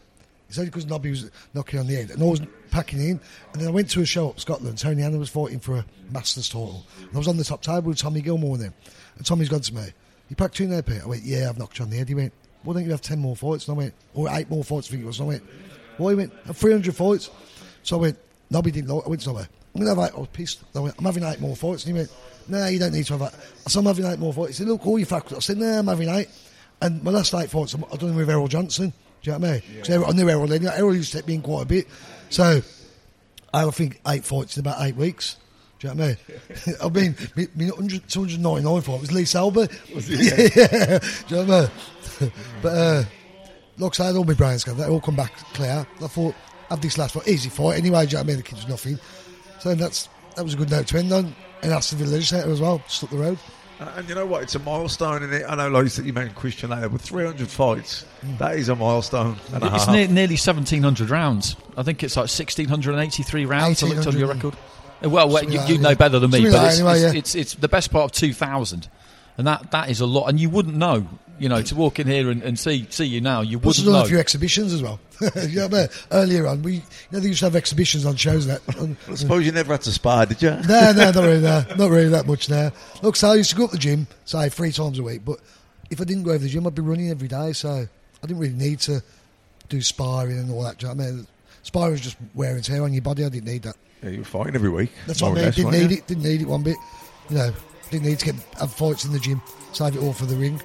it's 0.48 0.58
only 0.58 0.70
because 0.70 0.86
Nobby 0.86 1.10
was 1.10 1.30
knocking 1.54 1.80
on 1.80 1.88
the 1.88 1.96
head, 1.96 2.12
and 2.12 2.22
I 2.22 2.26
was 2.26 2.42
packing 2.72 3.00
in. 3.00 3.20
And 3.54 3.62
then 3.62 3.68
I 3.68 3.72
went 3.72 3.90
to 3.92 4.02
a 4.02 4.06
show 4.06 4.30
up 4.30 4.40
Scotland. 4.40 4.78
Tony 4.78 5.02
Hanna 5.02 5.18
was 5.18 5.30
fighting 5.30 5.60
for 5.60 5.78
a 5.78 5.86
Masters 6.12 6.48
title, 6.50 6.86
and 7.00 7.14
I 7.14 7.18
was 7.18 7.28
on 7.28 7.38
the 7.38 7.44
top 7.44 7.62
table 7.62 7.88
with 7.88 7.98
Tommy 7.98 8.22
Gilmour 8.22 8.54
and 8.56 8.64
them. 8.66 8.74
And 9.18 9.26
Tommy's 9.26 9.50
gone 9.50 9.62
to 9.62 9.74
me. 9.74 9.88
You 10.30 10.36
packed 10.36 10.56
two 10.56 10.64
in 10.64 10.70
there, 10.70 10.82
Pete? 10.82 11.02
I 11.04 11.08
went, 11.08 11.24
yeah, 11.24 11.50
I've 11.50 11.58
knocked 11.58 11.80
you 11.80 11.86
on 11.86 11.92
the 11.92 11.98
head. 11.98 12.08
He 12.08 12.16
went, 12.16 12.34
why 12.64 12.74
don't 12.74 12.84
you 12.84 12.92
have 12.92 13.02
10 13.02 13.20
more 13.20 13.36
fights? 13.36 13.68
And 13.68 13.76
I 13.76 13.78
went, 13.78 13.94
or 14.14 14.28
eight 14.32 14.50
more 14.50 14.64
fights, 14.64 14.88
I 14.88 14.92
think 14.92 15.04
it 15.04 15.06
was. 15.06 15.20
And 15.20 15.28
I 15.28 15.30
went, 15.30 15.44
why? 15.98 16.10
He 16.10 16.16
went, 16.16 16.34
"Have 16.46 16.58
300 16.58 16.96
fights. 16.96 17.30
So 17.84 17.98
I 17.98 18.02
went, 18.02 18.18
Nobby 18.50 18.72
didn't 18.72 18.90
like 18.90 19.06
I 19.06 19.10
went 19.10 19.22
to 19.22 19.30
Nobby. 19.30 19.48
I'm 19.76 19.82
going 19.82 19.96
to 19.96 20.02
have 20.02 20.12
eight. 20.12 20.16
I 20.16 20.20
was 20.20 20.30
pissed. 20.30 20.64
I 20.76 20.80
went, 20.80 20.96
I'm 20.98 21.06
having 21.06 21.24
eight 21.24 21.40
more 21.40 21.56
fights. 21.56 21.86
And 21.86 21.96
he 21.96 22.00
went, 22.00 22.12
no, 22.48 22.66
you 22.68 22.80
don't 22.80 22.94
need 22.94 23.06
to 23.06 23.18
have 23.18 23.32
that. 23.32 23.34
I 23.66 23.70
said, 23.70 23.80
I'm 23.80 23.86
having 23.86 24.06
eight 24.06 24.20
more 24.20 24.34
fights. 24.34 24.50
He 24.50 24.54
said, 24.56 24.68
look, 24.68 24.86
all 24.86 24.98
your 24.98 25.06
factors. 25.06 25.38
I 25.38 25.42
said, 25.42 25.58
no, 25.58 25.68
I'm 25.68 25.88
having 25.88 26.10
eight. 26.10 26.28
And 26.82 27.04
my 27.04 27.12
last 27.12 27.34
eight 27.36 27.50
fights, 27.50 27.76
I've 27.76 28.00
done 28.00 28.10
them 28.10 28.16
with 28.16 28.30
Errol 28.30 28.48
Johnson. 28.48 28.94
Do 29.26 29.32
you 29.32 29.40
know 29.40 29.48
what 29.48 29.50
I 29.50 29.52
mean? 29.54 29.80
'Cause 29.82 29.90
Errol- 29.90 30.08
I 30.08 30.12
knew 30.14 30.30
Errol 30.30 30.48
then. 30.48 30.68
Errol 30.68 30.96
used 30.96 31.12
to 31.12 31.18
take 31.18 31.28
me 31.28 31.34
in 31.36 31.42
quite 31.42 31.64
a 31.64 31.66
bit. 31.66 31.88
So 32.30 32.62
I 33.54 33.70
think 33.72 34.00
eight 34.08 34.24
fights 34.24 34.56
in 34.56 34.62
about 34.62 34.82
eight 34.86 34.96
weeks. 34.96 35.38
Do 35.80 35.88
you 35.88 35.94
know 35.96 36.06
what 36.06 36.18
I 36.52 36.54
mean? 36.54 36.76
I 36.82 36.90
mean, 36.90 37.16
me, 37.36 37.48
me 37.66 37.72
100, 37.72 38.08
299 38.08 38.82
fight 38.82 39.02
was 39.02 39.12
Lee 39.12 39.26
Selby. 39.26 39.68
yeah, 39.90 39.98
yeah. 40.56 41.00
Do 41.28 41.36
you 41.36 41.46
know 41.46 41.46
what 41.46 41.72
I 42.22 42.24
mean? 42.24 42.32
but, 42.62 42.70
uh, 42.70 43.04
like 43.78 44.00
I 44.00 44.06
said, 44.06 44.16
all 44.16 44.24
my 44.24 44.34
brains 44.36 44.62
scanned, 44.62 44.78
they 44.78 44.86
all 44.86 45.02
come 45.02 45.16
back 45.16 45.36
clear. 45.54 45.86
I 46.02 46.08
thought, 46.08 46.36
have 46.70 46.82
this 46.82 46.98
last 46.98 47.14
fight, 47.16 47.28
easy 47.28 47.50
fight 47.50 47.78
anyway, 47.80 48.06
do 48.06 48.12
you 48.12 48.14
know 48.18 48.20
what 48.20 48.24
I 48.24 48.28
mean? 48.28 48.38
The 48.38 48.44
kid 48.44 48.56
was 48.56 48.68
nothing. 48.68 49.00
So 49.60 49.74
that's 49.76 50.08
that 50.36 50.44
was 50.44 50.54
a 50.54 50.58
good 50.58 50.70
note 50.70 50.88
to 50.88 50.98
end 51.00 51.12
on. 51.12 51.36
And 51.64 51.74
Aston 51.74 51.98
Villa 51.98 52.12
Legislator 52.12 52.52
as 52.52 52.62
well, 52.62 52.78
just 52.88 53.04
up 53.04 53.10
the 53.10 53.18
road. 53.18 53.40
And, 53.80 53.90
and 53.98 54.10
you 54.10 54.16
know 54.16 54.26
what? 54.26 54.44
It's 54.44 54.56
a 54.56 54.60
milestone 54.60 55.24
in 55.24 55.34
it. 55.34 55.44
I 55.48 55.56
know, 55.56 55.68
like 55.70 55.98
you 55.98 56.14
mentioned 56.14 56.36
Kristian 56.38 56.70
Laight, 56.70 56.92
with 56.92 57.02
300 57.02 57.48
fights, 57.48 58.06
Mm. 58.26 58.38
that 58.38 58.56
is 58.58 58.70
a 58.70 58.76
milestone 58.76 59.36
and 59.54 59.64
a 59.64 59.68
It's 59.76 59.86
half. 59.86 59.94
ne- 59.94 60.08
nearly 60.08 60.38
1,700 60.38 61.10
rounds. 61.10 61.56
I 61.78 61.84
think 61.84 62.02
it's 62.04 62.16
like 62.16 62.30
1,683 62.30 63.46
rounds. 63.46 63.84
I 63.84 63.88
looked 63.88 64.08
on 64.08 64.18
your 64.18 64.28
record. 64.30 64.56
Uh, 65.04 65.10
Well, 65.10 65.30
well 65.30 65.44
you, 65.44 65.60
you 65.68 65.78
know 65.78 65.94
better 65.96 66.20
than 66.20 66.32
me, 66.32 66.38
Something 66.50 66.52
but 66.54 66.58
like 66.64 66.68
it's, 66.72 66.80
anyway, 66.80 66.94
it's, 67.02 67.14
yeah. 67.14 67.20
it's, 67.20 67.36
it's 67.36 67.54
the 67.56 67.68
best 67.68 67.92
part 67.92 68.06
of 68.06 68.12
2,000. 68.14 68.88
And 69.38 69.48
that, 69.48 69.72
that 69.72 69.90
is 69.90 70.00
a 70.00 70.06
lot. 70.06 70.28
And 70.28 70.40
you 70.40 70.50
wouldn't 70.50 70.76
know, 70.78 71.08
you 71.40 71.50
know, 71.50 71.62
to 71.62 71.76
walk 71.76 72.00
in 72.00 72.08
here 72.08 72.30
and, 72.32 72.42
and 72.42 72.58
see 72.58 72.88
see 72.90 73.06
you 73.06 73.20
now, 73.22 73.42
you 73.42 73.60
Plus, 73.60 73.78
wouldn't 73.80 73.88
I've 73.88 73.94
done 73.94 74.02
know. 74.02 74.06
a 74.06 74.10
few 74.10 74.20
exhibitions 74.20 74.74
as 74.74 74.82
well. 74.82 75.00
you 75.48 75.60
know 75.60 75.68
what 75.68 76.06
Earlier 76.12 76.48
on, 76.48 76.62
we 76.64 76.76
you 76.76 76.82
know 77.12 77.20
they 77.20 77.28
used 77.28 77.40
to 77.40 77.46
have 77.46 77.56
exhibitions 77.56 78.06
on 78.06 78.16
shows 78.16 78.48
that. 78.48 78.62
And- 78.78 78.80
um, 78.80 78.98
I 79.10 79.16
suppose 79.16 79.46
you 79.46 79.52
never 79.52 79.74
had 79.74 79.82
to 79.82 79.92
spar, 79.92 80.26
did 80.26 80.42
you? 80.42 80.52
no, 80.52 80.94
no, 80.94 81.12
not 81.12 81.16
really, 81.16 81.42
no, 81.42 81.64
not 81.78 81.90
really 81.92 82.10
that 82.10 82.26
much 82.28 82.50
now. 82.50 82.72
Look, 83.02 83.16
so 83.18 83.32
I 83.32 83.36
used 83.36 83.50
to 83.50 83.56
go 83.58 83.66
up 83.66 83.72
the 83.72 83.78
gym, 83.78 84.08
say 84.24 84.48
three 84.50 84.72
times 84.72 85.00
a 85.00 85.04
week, 85.04 85.26
but 85.26 85.40
if 85.90 86.00
I 86.00 86.06
didn't 86.06 86.24
go 86.24 86.32
over 86.32 86.40
the 86.44 86.50
gym, 86.50 86.66
I'd 86.66 86.76
be 86.76 86.82
running 86.82 87.10
every 87.12 87.28
day, 87.28 87.52
so 87.54 87.70
I 87.70 88.28
didn't 88.28 88.40
really 88.40 88.54
need 88.54 88.80
to 88.82 89.02
do 89.70 89.82
sparring 89.82 90.38
and 90.40 90.50
all 90.52 90.64
that. 90.64 90.78
Do 90.78 90.88
you 90.88 90.94
know 90.94 91.04
what 91.04 91.08
I 91.10 91.12
mean? 91.12 91.28
Sparring 91.64 91.92
was 91.92 92.02
just 92.02 92.18
wear 92.34 92.56
and 92.56 92.64
tear 92.64 92.84
on 92.84 92.94
your 92.94 93.02
body. 93.02 93.26
I 93.26 93.30
didn't 93.30 93.46
need 93.48 93.64
that. 93.64 93.76
Yeah, 94.04 94.10
you 94.12 94.20
were 94.20 94.24
fighting 94.26 94.56
every 94.56 94.70
week. 94.70 94.92
That's 95.08 95.22
more 95.22 95.32
what 95.32 95.38
I 95.38 95.42
mean. 95.42 95.46
less, 95.48 95.56
Didn't 95.56 95.72
weren't 95.72 95.82
need 95.84 95.92
you? 95.92 95.98
it. 95.98 96.08
Didn't 96.08 96.24
need 96.24 96.42
it 96.42 96.48
one 96.48 96.64
bit. 96.64 96.78
You 97.30 97.36
know, 97.38 97.54
didn't 97.90 98.06
need 98.08 98.20
to 98.20 98.26
get 98.26 98.36
have 98.60 98.74
fights 98.74 99.06
in 99.06 99.12
the 99.12 99.20
gym. 99.20 99.42
Save 99.74 99.96
it 99.96 100.02
all 100.02 100.14
for 100.14 100.26
the 100.26 100.36
ring. 100.36 100.62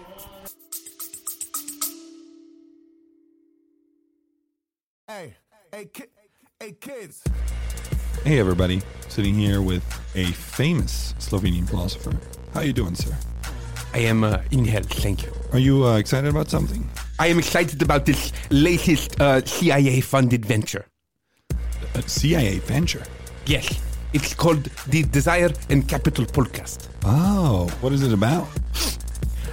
Hey, 5.08 5.34
hey, 5.72 5.86
ki- 5.86 6.04
hey, 6.60 6.72
kids. 6.72 7.24
Hey 8.24 8.38
everybody, 8.38 8.82
sitting 9.08 9.34
here 9.34 9.62
with 9.62 9.82
a 10.14 10.26
famous 10.26 11.14
Slovenian 11.18 11.68
philosopher. 11.68 12.12
How 12.52 12.60
are 12.60 12.66
you 12.66 12.72
doing, 12.72 12.94
sir? 12.94 13.16
I 13.94 13.98
am 14.00 14.22
uh, 14.22 14.42
in 14.50 14.64
health, 14.66 14.92
thank 14.92 15.24
you. 15.24 15.32
Are 15.52 15.58
you 15.58 15.84
uh, 15.84 15.96
excited 15.96 16.28
about 16.28 16.48
something? 16.48 16.88
I 17.18 17.26
am 17.26 17.38
excited 17.38 17.82
about 17.82 18.06
this 18.06 18.32
latest 18.50 19.20
uh, 19.20 19.44
CIA-funded 19.44 20.46
venture. 20.46 20.86
A 21.94 22.02
CIA 22.02 22.58
venture. 22.60 23.02
Yes, 23.46 23.80
it's 24.12 24.34
called 24.34 24.64
the 24.88 25.02
Desire 25.04 25.50
and 25.68 25.86
Capital 25.88 26.24
Podcast. 26.24 26.88
Oh, 27.04 27.68
what 27.80 27.92
is 27.92 28.02
it 28.02 28.12
about? 28.12 28.48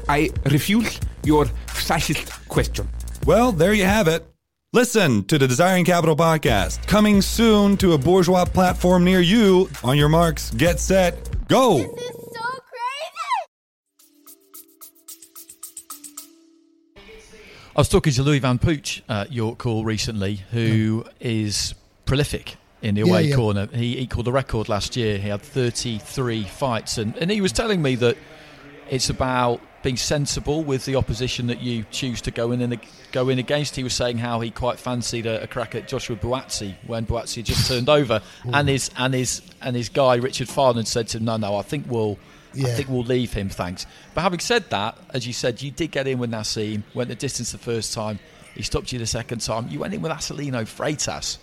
I 0.10 0.30
refuse 0.46 1.00
your 1.24 1.46
fascist 1.68 2.32
question. 2.48 2.88
Well, 3.26 3.52
there 3.52 3.74
you 3.74 3.86
have 3.86 4.08
it. 4.08 4.26
Listen 4.74 5.24
to 5.26 5.38
the 5.38 5.48
Desiring 5.48 5.86
Capital 5.86 6.16
podcast, 6.16 6.86
coming 6.88 7.22
soon 7.22 7.78
to 7.78 7.94
a 7.94 7.98
bourgeois 7.98 8.46
platform 8.46 9.04
near 9.04 9.22
you. 9.22 9.70
On 9.84 9.98
your 9.98 10.10
marks, 10.10 10.52
get 10.52 10.80
set, 10.80 11.48
go! 11.48 11.78
This 11.78 11.88
is 11.88 12.16
so 12.34 12.60
crazy. 16.96 17.08
I 17.76 17.80
was 17.80 17.90
talking 17.90 18.12
to 18.14 18.24
Lewis 18.24 18.40
van 18.42 18.60
Poetsch 18.60 19.02
at 19.08 19.32
York 19.32 19.62
Hall 19.62 19.86
recently, 19.86 20.42
who 20.52 21.06
is 21.20 21.74
prolific 22.06 22.58
in 22.82 22.96
the 22.96 23.02
away 23.02 23.28
yeah. 23.28 23.36
corner. 23.36 23.68
He 23.74 24.00
equalled 24.00 24.26
the 24.26 24.32
record 24.32 24.70
last 24.70 24.96
year. 24.96 25.18
He 25.18 25.30
had 25.30 25.42
33 25.42 26.44
fights, 26.44 26.98
and, 26.98 27.16
and 27.18 27.32
he 27.32 27.42
was 27.42 27.52
telling 27.52 27.82
me 27.82 27.96
that 27.96 28.18
it's 28.90 29.10
about 29.10 29.62
being 29.84 29.98
sensible 29.98 30.64
with 30.64 30.86
the 30.86 30.96
opposition 30.96 31.48
that 31.48 31.62
you 31.62 31.86
choose 31.92 32.22
to 32.22 32.32
go 32.32 32.52
in 32.52 32.62
and 32.62 32.80
go 33.12 33.30
in 33.30 33.40
against. 33.40 33.76
He 33.76 33.84
was 33.84 33.94
saying 33.94 34.18
how 34.18 34.40
he 34.40 34.52
quite 34.52 34.80
fancied 34.80 35.26
a, 35.26 35.44
a 35.44 35.48
crack 35.48 35.76
at 35.76 35.88
Joshua 35.88 36.16
Buatsi 36.16 36.76
when 36.86 37.06
Buatsi 37.06 37.38
had 37.38 37.46
just 37.46 37.68
turned 37.68 37.90
over, 37.90 38.22
and 38.52 38.68
his 38.68 38.92
and 38.98 39.14
his 39.14 39.42
and 39.62 39.76
his 39.76 39.90
guy 39.90 40.16
Richard 40.16 40.48
Farnan 40.48 40.86
said 40.86 41.08
to 41.10 41.18
him, 41.18 41.26
"No, 41.26 41.38
no, 41.38 41.56
I 41.56 41.62
think 41.62 41.86
we'll." 41.88 42.18
I 42.56 42.74
think 42.74 42.90
we'll 42.90 43.04
leave 43.04 43.34
him, 43.34 43.50
thanks. 43.50 43.86
But 44.16 44.22
having 44.22 44.40
said 44.40 44.72
that, 44.72 44.98
as 45.12 45.28
you 45.28 45.34
said, 45.34 45.62
you 45.62 45.70
did 45.70 45.92
get 45.92 46.08
in 46.08 46.18
with 46.18 46.32
Naseem, 46.32 46.82
went 46.96 47.10
the 47.10 47.14
distance 47.14 47.52
the 47.52 47.60
first 47.60 47.94
time. 47.94 48.18
He 48.56 48.64
stopped 48.64 48.92
you 48.92 48.98
the 48.98 49.06
second 49.06 49.42
time. 49.42 49.68
You 49.70 49.78
went 49.78 49.94
in 49.94 50.02
with 50.02 50.12
Acelino 50.12 50.64
Freitas. 50.64 51.38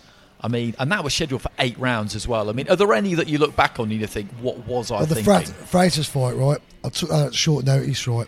I 0.45 0.49
mean, 0.49 0.75
and 0.79 0.93
that 0.93 1.03
was 1.03 1.15
scheduled 1.15 1.41
for 1.41 1.51
eight 1.59 1.79
rounds 1.79 2.15
as 2.15 2.29
well. 2.29 2.51
I 2.51 2.53
mean, 2.53 2.69
are 2.69 2.77
there 2.77 2.93
any 2.93 3.15
that 3.15 3.29
you 3.29 3.39
look 3.39 3.57
back 3.57 3.81
on 3.81 3.91
and 3.91 3.99
you 3.99 4.07
think, 4.07 4.31
what 4.43 4.59
was 4.67 4.91
I 4.91 4.97
Well, 4.97 5.07
the 5.07 5.15
thinking? 5.15 5.55
Fra- 5.55 5.81
Freitas 5.81 6.07
fight, 6.07 6.37
right? 6.37 6.59
I 6.85 6.91
took 6.91 7.09
that 7.09 7.29
at 7.29 7.35
short 7.35 7.65
notice, 7.65 8.07
right? 8.07 8.27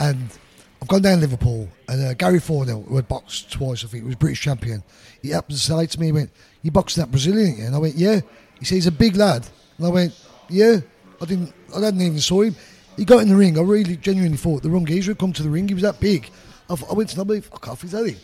And 0.00 0.30
I've 0.80 0.88
gone 0.88 1.02
down 1.02 1.16
to 1.16 1.20
Liverpool, 1.20 1.68
and 1.86 2.06
uh, 2.06 2.14
Gary 2.14 2.38
Fornell, 2.38 2.88
who 2.88 2.96
had 2.96 3.06
boxed 3.06 3.52
twice, 3.52 3.84
I 3.84 3.88
think, 3.88 4.06
was 4.06 4.14
British 4.14 4.40
champion. 4.40 4.82
He 5.20 5.28
happened 5.28 5.58
to 5.58 5.62
say 5.62 5.84
to 5.84 6.00
me, 6.00 6.06
he 6.06 6.12
went, 6.12 6.30
"You 6.62 6.70
boxing 6.70 7.02
that 7.02 7.10
Brazilian?" 7.10 7.48
ain't 7.48 7.58
you?" 7.58 7.64
And 7.66 7.74
I 7.74 7.78
went, 7.78 7.96
"Yeah." 7.96 8.20
He 8.58 8.64
said, 8.64 8.76
"He's 8.76 8.86
a 8.86 8.92
big 8.92 9.16
lad," 9.16 9.46
and 9.76 9.86
I 9.86 9.90
went, 9.90 10.14
"Yeah." 10.48 10.78
I 11.20 11.24
didn't, 11.24 11.52
I 11.76 11.80
hadn't 11.80 12.00
even 12.00 12.20
saw 12.20 12.42
him. 12.42 12.54
He 12.96 13.04
got 13.04 13.18
in 13.18 13.28
the 13.28 13.36
ring. 13.36 13.58
I 13.58 13.62
really 13.62 13.96
genuinely 13.96 14.38
thought 14.38 14.62
the 14.62 14.70
wrong 14.70 14.86
geezer 14.86 15.10
had 15.10 15.18
come 15.18 15.32
to 15.34 15.42
the 15.42 15.50
ring. 15.50 15.68
He 15.68 15.74
was 15.74 15.82
that 15.82 16.00
big. 16.00 16.30
I, 16.70 16.76
I 16.88 16.94
went 16.94 17.10
to 17.10 17.16
Nobby, 17.16 17.40
fuck 17.40 17.68
off, 17.68 17.84
is 17.84 17.90
that 17.90 18.06
him? 18.06 18.16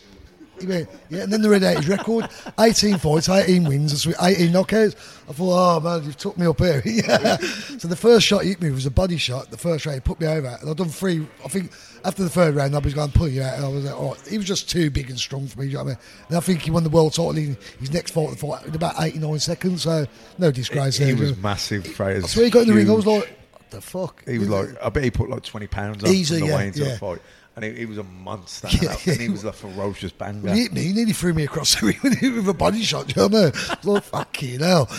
He 0.59 0.67
went, 0.67 0.89
yeah, 1.09 1.23
and 1.23 1.33
then 1.33 1.41
they 1.41 1.49
read 1.49 1.63
out 1.63 1.77
his 1.77 1.87
record 1.87 2.29
18 2.59 2.97
fights, 2.97 3.29
18 3.29 3.65
wins, 3.65 4.07
18 4.07 4.51
knockouts. 4.51 4.95
I 5.27 5.33
thought, 5.33 5.77
oh 5.77 5.79
man, 5.79 6.03
you've 6.05 6.17
took 6.17 6.37
me 6.37 6.45
up 6.45 6.59
here. 6.59 6.81
yeah. 6.85 7.37
So 7.37 7.87
the 7.87 7.95
first 7.95 8.25
shot 8.25 8.43
he 8.43 8.49
hit 8.49 8.61
me 8.61 8.71
was 8.71 8.85
a 8.85 8.91
body 8.91 9.17
shot. 9.17 9.51
The 9.51 9.57
first 9.57 9.85
round, 9.85 9.95
he 9.95 9.99
put 10.01 10.19
me 10.19 10.27
over. 10.27 10.57
And 10.61 10.69
I'd 10.69 10.77
done 10.77 10.89
three, 10.89 11.27
I 11.43 11.47
think 11.47 11.71
after 12.03 12.23
the 12.23 12.29
third 12.29 12.55
round, 12.55 12.75
I 12.75 12.79
was 12.79 12.93
going 12.93 13.11
to 13.11 13.17
pull 13.17 13.27
you 13.27 13.41
out. 13.41 13.55
And 13.55 13.65
I 13.65 13.67
was 13.69 13.83
like, 13.83 13.99
right. 13.99 14.27
He 14.27 14.37
was 14.37 14.47
just 14.47 14.69
too 14.69 14.89
big 14.89 15.09
and 15.09 15.19
strong 15.19 15.47
for 15.47 15.59
me, 15.59 15.67
you 15.67 15.73
know 15.73 15.79
what 15.79 15.85
I 15.85 15.89
mean? 15.89 15.97
And 16.29 16.37
I 16.37 16.39
think 16.41 16.61
he 16.61 16.71
won 16.71 16.83
the 16.83 16.89
world 16.89 17.13
title 17.13 17.37
in 17.37 17.57
his 17.79 17.91
next 17.91 18.11
fight, 18.11 18.29
the 18.29 18.35
fight 18.37 18.65
in 18.65 18.75
about 18.75 18.95
89 18.99 19.39
seconds. 19.39 19.83
So 19.83 20.05
no 20.37 20.51
disgrace 20.51 20.97
He 20.97 21.05
there. 21.05 21.15
was 21.15 21.37
massive, 21.37 21.87
Fraser. 21.87 22.23
I 22.23 22.27
swear 22.27 22.45
he 22.45 22.51
got 22.51 22.61
in 22.61 22.67
the 22.67 22.73
ring, 22.73 22.89
I 22.89 22.93
was 22.93 23.07
like, 23.07 23.37
what 23.51 23.71
the 23.71 23.81
fuck? 23.81 24.23
He 24.27 24.37
was 24.37 24.49
like, 24.49 24.69
I 24.81 24.89
bet 24.89 25.03
he 25.03 25.11
put 25.11 25.29
like 25.29 25.43
20 25.43 25.67
pounds 25.67 26.03
on 26.03 26.09
Easy, 26.09 26.39
the 26.39 26.45
yeah, 26.47 26.55
way 26.55 26.67
into 26.67 26.83
yeah. 26.83 26.91
the 26.91 26.97
fight. 26.97 27.21
And 27.55 27.63
he, 27.63 27.71
he 27.73 27.85
was 27.85 27.97
a 27.97 28.03
monster. 28.03 28.67
Yeah. 28.81 28.95
and 29.07 29.21
he 29.21 29.29
was 29.29 29.43
a 29.45 29.53
ferocious 29.53 30.11
banger. 30.11 30.53
He 30.53 30.63
hit 30.63 30.73
me. 30.73 30.81
He 30.83 30.93
nearly 30.93 31.13
threw 31.13 31.33
me 31.33 31.43
across 31.43 31.79
the 31.79 31.87
ring 31.87 31.99
with 32.03 32.21
with 32.21 32.49
a 32.49 32.53
body 32.53 32.81
shot. 32.83 33.07
Do 33.07 33.13
you 33.21 33.29
know 33.29 33.37
what 33.43 33.55
I 33.55 33.75
mean? 33.75 33.77
Like, 33.93 34.03
fucking 34.03 34.59
hell. 34.59 34.89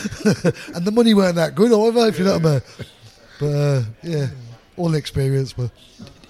and 0.74 0.84
the 0.84 0.92
money 0.92 1.12
weren't 1.14 1.36
that 1.36 1.54
good 1.54 1.72
either, 1.72 2.08
if 2.08 2.18
you 2.18 2.24
know 2.24 2.38
what 2.38 2.46
I 2.46 2.50
mean. 2.52 2.62
But 3.38 3.46
uh, 3.46 3.82
yeah, 4.02 4.26
all 4.76 4.88
the 4.88 4.98
experience. 4.98 5.52
But 5.52 5.70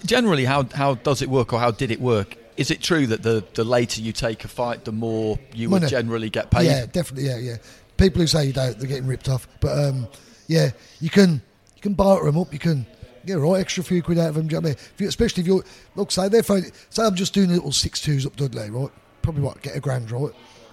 Generally, 0.04 0.44
how, 0.46 0.64
how 0.74 0.94
does 0.94 1.22
it 1.22 1.28
work 1.28 1.52
or 1.52 1.60
how 1.60 1.70
did 1.70 1.90
it 1.90 2.00
work? 2.00 2.36
Is 2.56 2.70
it 2.70 2.80
true 2.82 3.06
that 3.08 3.22
the, 3.22 3.44
the 3.54 3.64
later 3.64 4.00
you 4.00 4.12
take 4.12 4.44
a 4.44 4.48
fight, 4.48 4.84
the 4.84 4.92
more 4.92 5.38
you 5.52 5.68
would 5.70 5.86
generally 5.88 6.30
get 6.30 6.50
paid? 6.50 6.66
Yeah, 6.66 6.86
definitely. 6.86 7.28
Yeah, 7.28 7.38
yeah. 7.38 7.56
People 7.98 8.20
who 8.22 8.26
say 8.26 8.46
you 8.46 8.52
don't, 8.52 8.78
they're 8.78 8.88
getting 8.88 9.06
ripped 9.06 9.28
off. 9.28 9.46
But 9.60 9.78
um, 9.78 10.08
yeah, 10.48 10.70
you 11.00 11.10
can 11.10 11.42
you 11.76 11.82
can 11.82 11.94
barter 11.94 12.24
them 12.24 12.38
up. 12.38 12.52
You 12.52 12.58
can 12.58 12.86
get 13.26 13.34
right 13.34 13.60
extra 13.60 13.82
few 13.82 14.02
quid 14.02 14.18
out 14.18 14.28
of 14.28 14.34
them. 14.34 14.46
Do 14.46 14.54
you 14.54 14.60
know 14.60 14.68
what 14.68 14.76
I 14.76 14.80
mean? 14.80 14.90
If 14.94 15.00
you, 15.00 15.08
especially 15.08 15.42
if 15.42 15.46
you're 15.46 15.64
look, 15.94 16.10
say 16.10 16.28
they're 16.28 16.42
say 16.42 16.62
I'm 16.98 17.14
just 17.14 17.34
doing 17.34 17.50
a 17.50 17.54
little 17.54 17.72
six 17.72 18.00
twos 18.00 18.26
up 18.26 18.36
Dudley, 18.36 18.70
right? 18.70 18.90
Probably 19.22 19.42
what 19.42 19.60
get 19.62 19.76
a 19.76 19.80
grand, 19.80 20.10
right? 20.10 20.32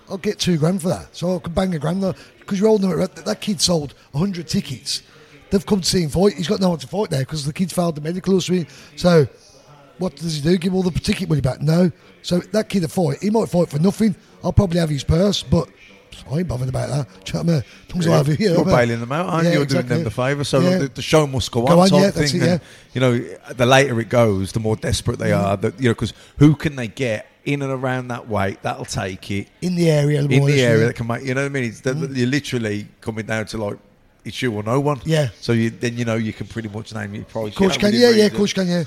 I'll 0.10 0.18
get 0.18 0.40
two 0.40 0.58
grand 0.58 0.82
for 0.82 0.90
that. 0.90 1.16
So 1.16 1.36
I 1.36 1.40
can 1.40 1.54
bang 1.54 1.74
a 1.76 1.80
grand 1.80 2.02
because 2.40 2.60
you're 2.60 2.70
holding 2.70 2.90
them. 2.90 3.02
At, 3.02 3.16
that 3.16 3.42
kid 3.42 3.62
sold 3.62 3.94
hundred 4.14 4.48
tickets. 4.48 5.02
They've 5.50 5.66
come 5.66 5.82
to 5.82 5.88
see 5.88 6.02
him 6.02 6.10
fight. 6.10 6.34
He's 6.34 6.48
got 6.48 6.60
no 6.60 6.70
one 6.70 6.80
to 6.80 6.88
fight 6.88 7.10
there 7.10 7.20
because 7.22 7.46
the 7.46 7.54
kid's 7.54 7.74
failed 7.74 7.96
the 7.96 8.02
medical 8.02 8.36
or 8.36 8.42
something. 8.42 8.68
So 8.96 9.28
what 10.00 10.16
does 10.16 10.36
he 10.36 10.42
do? 10.42 10.58
Give 10.58 10.74
all 10.74 10.84
the 10.84 10.92
ticket 10.92 11.30
money 11.30 11.42
back? 11.42 11.62
No. 11.62 11.92
So 12.22 12.40
that 12.40 12.70
kid 12.70 12.84
a 12.84 12.88
fight, 12.88 13.22
he 13.22 13.30
might 13.30 13.50
fight 13.50 13.70
for 13.70 13.80
nothing. 13.80 14.16
I'll 14.44 14.54
probably 14.54 14.80
have 14.80 14.90
his 14.90 15.04
purse, 15.04 15.44
but 15.44 15.70
I 16.32 16.40
ain't 16.40 16.48
bothered 16.48 16.70
about 16.70 16.90
that. 16.90 17.08
Do 17.26 17.38
you 17.38 17.44
know 17.44 17.46
what 17.46 17.50
I 17.50 17.54
mean? 17.54 17.64
As 17.90 17.94
long 17.96 18.00
as 18.00 18.08
I 18.08 18.18
have 18.18 18.40
you 18.40 18.50
know 18.50 18.56
You're 18.56 18.70
I 18.74 18.86
bailing 18.86 19.00
them 19.00 19.12
out, 19.12 19.26
aren't 19.28 19.44
Yeah, 19.46 19.50
you? 19.50 19.54
You're 19.56 19.64
exactly. 19.64 19.88
doing 19.90 20.00
them 20.00 20.04
the 20.06 20.12
favour. 20.12 20.44
So 20.44 20.60
Yeah. 20.60 20.78
the, 20.80 20.88
the 20.88 21.02
show 21.02 21.28
must 21.28 21.52
go, 21.52 21.62
Go 21.66 21.74
on, 21.74 21.80
on, 21.80 21.90
type 21.90 22.16
yeah, 22.16 22.24
it, 22.24 22.34
And, 22.34 22.62
you 22.94 23.02
know, 23.02 23.18
the 23.54 23.66
later 23.66 24.00
it 24.00 24.10
goes, 24.10 24.52
the 24.52 24.60
more 24.60 24.76
desperate 24.76 25.20
they 25.20 25.32
Mm. 25.32 25.44
are. 25.44 25.58
That 25.58 25.80
you 25.80 25.90
know, 25.90 25.94
because 25.94 26.14
who 26.38 26.56
can 26.56 26.76
they 26.76 26.88
get 26.88 27.28
in 27.46 27.62
and 27.62 27.72
around 27.72 28.08
that 28.08 28.30
weight 28.30 28.62
that'll 28.62 28.86
take 28.86 29.30
it 29.30 29.48
In 29.62 29.76
the 29.76 29.90
area, 29.90 30.22
in 30.22 30.28
the 30.30 30.62
area 30.62 30.80
yeah. 30.80 30.86
that 30.88 30.96
can 30.96 31.08
make 31.08 31.24
you 31.24 31.34
know 31.34 31.42
what 31.42 31.48
I 31.48 31.50
mean? 31.50 31.66
It's 31.66 31.82
that 31.82 31.98
you're 31.98 32.28
literally 32.28 32.88
coming 33.02 33.26
down 33.26 33.46
to 33.48 33.58
like 33.58 33.78
it's 34.24 34.42
you 34.42 34.54
or 34.54 34.64
no 34.64 34.80
one. 34.80 35.02
Yeah. 35.04 35.28
So 35.42 35.52
you 35.52 35.70
then 35.70 35.98
you 35.98 36.06
know 36.06 36.16
you 36.16 36.32
can 36.32 36.48
pretty 36.48 36.70
much 36.70 36.94
name 36.94 37.14
your 37.14 37.26
price. 37.26 37.50
Of 37.50 37.56
course 37.56 37.76
you 37.76 37.88
you 37.88 37.92
can, 37.92 38.00
yeah, 38.00 38.10
yeah, 38.12 38.26
of 38.26 38.34
course 38.36 38.52
you 38.56 38.64
can, 38.64 38.68
yeah. 38.72 38.84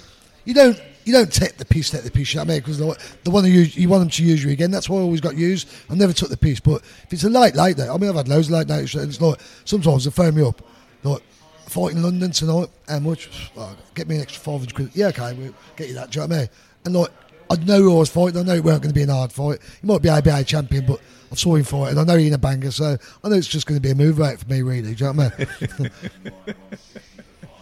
You 0.47 0.55
don't, 0.55 0.81
you 1.07 1.13
don't 1.13 1.33
take 1.33 1.57
the 1.57 1.65
piece, 1.65 1.89
take 1.89 2.03
the 2.03 2.11
piece. 2.11 2.35
You 2.35 2.39
know 2.39 2.43
what 2.43 2.51
I 2.51 2.55
mean? 2.55 2.61
Because 2.61 2.79
the, 2.79 3.17
the 3.23 3.31
one 3.31 3.45
use, 3.45 3.77
you 3.77 3.89
want 3.89 4.01
them 4.01 4.11
to 4.11 4.25
use 4.25 4.43
you 4.43 4.51
again. 4.51 4.73
That's 4.73 4.91
why 4.91 4.99
I 4.99 5.03
always 5.03 5.21
got 5.21 5.37
used. 5.37 5.69
I 5.89 5.95
never 5.95 6.13
took 6.13 6.31
the 6.31 6.37
piece. 6.37 6.59
But 6.59 6.83
if 6.83 7.13
it's 7.13 7.23
a 7.23 7.31
light, 7.31 7.55
light 7.55 7.77
day, 7.77 7.89
I 7.89 7.97
mean, 7.97 8.11
I've 8.11 8.17
had 8.17 8.27
loads 8.27 8.49
of 8.49 8.55
light 8.55 8.67
nights. 8.67 8.93
It's 8.97 9.21
like 9.21 9.39
sometimes 9.65 10.05
they 10.05 10.11
phone 10.11 10.35
me 10.35 10.43
up, 10.43 10.61
like 11.05 11.23
fight 11.69 11.93
in 11.93 12.03
London 12.03 12.33
tonight. 12.33 12.71
How 12.89 12.99
much? 12.99 13.53
Oh, 13.57 13.77
get 13.95 14.09
me 14.09 14.17
an 14.17 14.23
extra 14.23 14.43
five 14.43 14.59
hundred 14.59 14.75
quid. 14.75 14.91
Yeah, 14.95 15.07
okay, 15.09 15.33
we'll 15.35 15.55
get 15.77 15.87
you 15.87 15.95
that. 15.95 16.11
Do 16.11 16.19
you 16.19 16.27
know 16.27 16.35
what 16.35 16.37
I 16.37 16.41
mean? 16.41 16.49
And 16.87 16.97
like, 16.97 17.11
I 17.51 17.57
know 17.65 17.83
who 17.83 17.95
I 17.95 17.99
was 18.01 18.11
fighting. 18.11 18.41
I 18.41 18.43
know 18.43 18.55
it 18.55 18.65
weren't 18.65 18.83
going 18.83 18.93
to 18.93 18.99
be 18.99 19.03
an 19.03 19.09
hard 19.09 19.31
fight. 19.31 19.61
He 19.81 19.87
might 19.87 20.03
be 20.03 20.09
ABA 20.09 20.43
champion, 20.43 20.87
but 20.87 21.01
I've 21.31 21.39
saw 21.39 21.55
him 21.55 21.63
fight, 21.63 21.91
and 21.91 22.01
I 22.01 22.03
know 22.05 22.17
he's 22.17 22.27
in 22.27 22.35
a 22.35 22.39
banger. 22.39 22.73
So 22.73 22.97
I 23.23 23.29
know 23.29 23.37
it's 23.37 23.47
just 23.47 23.69
going 23.69 23.81
to 23.81 23.83
be 23.83 23.93
a 23.93 23.95
move 23.95 24.19
rate 24.19 24.41
for 24.41 24.49
me, 24.49 24.63
really. 24.63 24.93
Do 24.97 25.05
you 25.05 25.13
know 25.13 25.23
what 25.23 25.35
I 25.39 25.79
mean? 25.79 25.91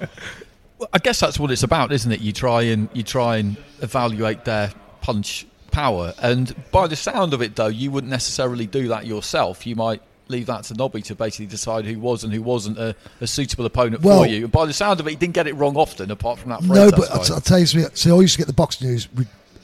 Well, 0.79 0.89
I 0.93 0.99
guess 0.99 1.21
that's 1.21 1.39
what 1.39 1.51
it's 1.51 1.63
about, 1.63 1.93
isn't 1.93 2.11
it? 2.11 2.21
You 2.21 2.33
try 2.33 2.63
and 2.63 2.89
you 2.93 3.03
try 3.03 3.37
and 3.37 3.57
evaluate 3.81 4.45
their 4.45 4.73
punch 5.01 5.47
power, 5.71 6.13
and 6.23 6.55
by 6.71 6.87
the 6.87 6.97
sound 6.97 7.35
of 7.35 7.43
it, 7.43 7.57
though, 7.57 7.67
you 7.69 7.91
wouldn't 7.91 8.11
necessarily 8.11 8.67
do 8.67 8.89
that 8.89 9.07
yourself. 9.07 9.67
You 9.67 9.77
might 9.77 10.03
leave 10.29 10.47
that 10.47 10.65
to 10.65 10.75
Nobby 10.75 11.03
to 11.03 11.15
basically 11.15 11.47
decide 11.47 11.85
who 11.85 11.99
was 11.99 12.25
and 12.25 12.33
who 12.33 12.41
wasn't 12.43 12.79
a, 12.79 12.97
a 13.21 13.27
suitable 13.27 13.67
opponent 13.67 14.03
Well- 14.03 14.23
for 14.23 14.27
you. 14.29 14.45
And 14.45 14.53
by 14.53 14.67
the 14.67 14.73
sound 14.73 14.99
of 15.01 15.07
it, 15.07 15.11
he 15.11 15.17
didn't 15.17 15.35
get 15.35 15.47
it 15.47 15.55
wrong 15.55 15.77
often, 15.77 16.11
apart 16.11 16.39
from 16.39 16.51
that. 16.51 16.63
No, 16.63 16.91
but 16.91 17.11
I'll, 17.11 17.23
t- 17.23 17.33
I'll 17.35 17.41
tell 17.41 17.59
you 17.59 17.67
something. 17.67 17.91
So 17.95 18.19
I 18.19 18.23
used 18.23 18.35
to 18.35 18.39
get 18.39 18.47
the 18.47 18.55
box 18.55 18.81
news 18.81 19.07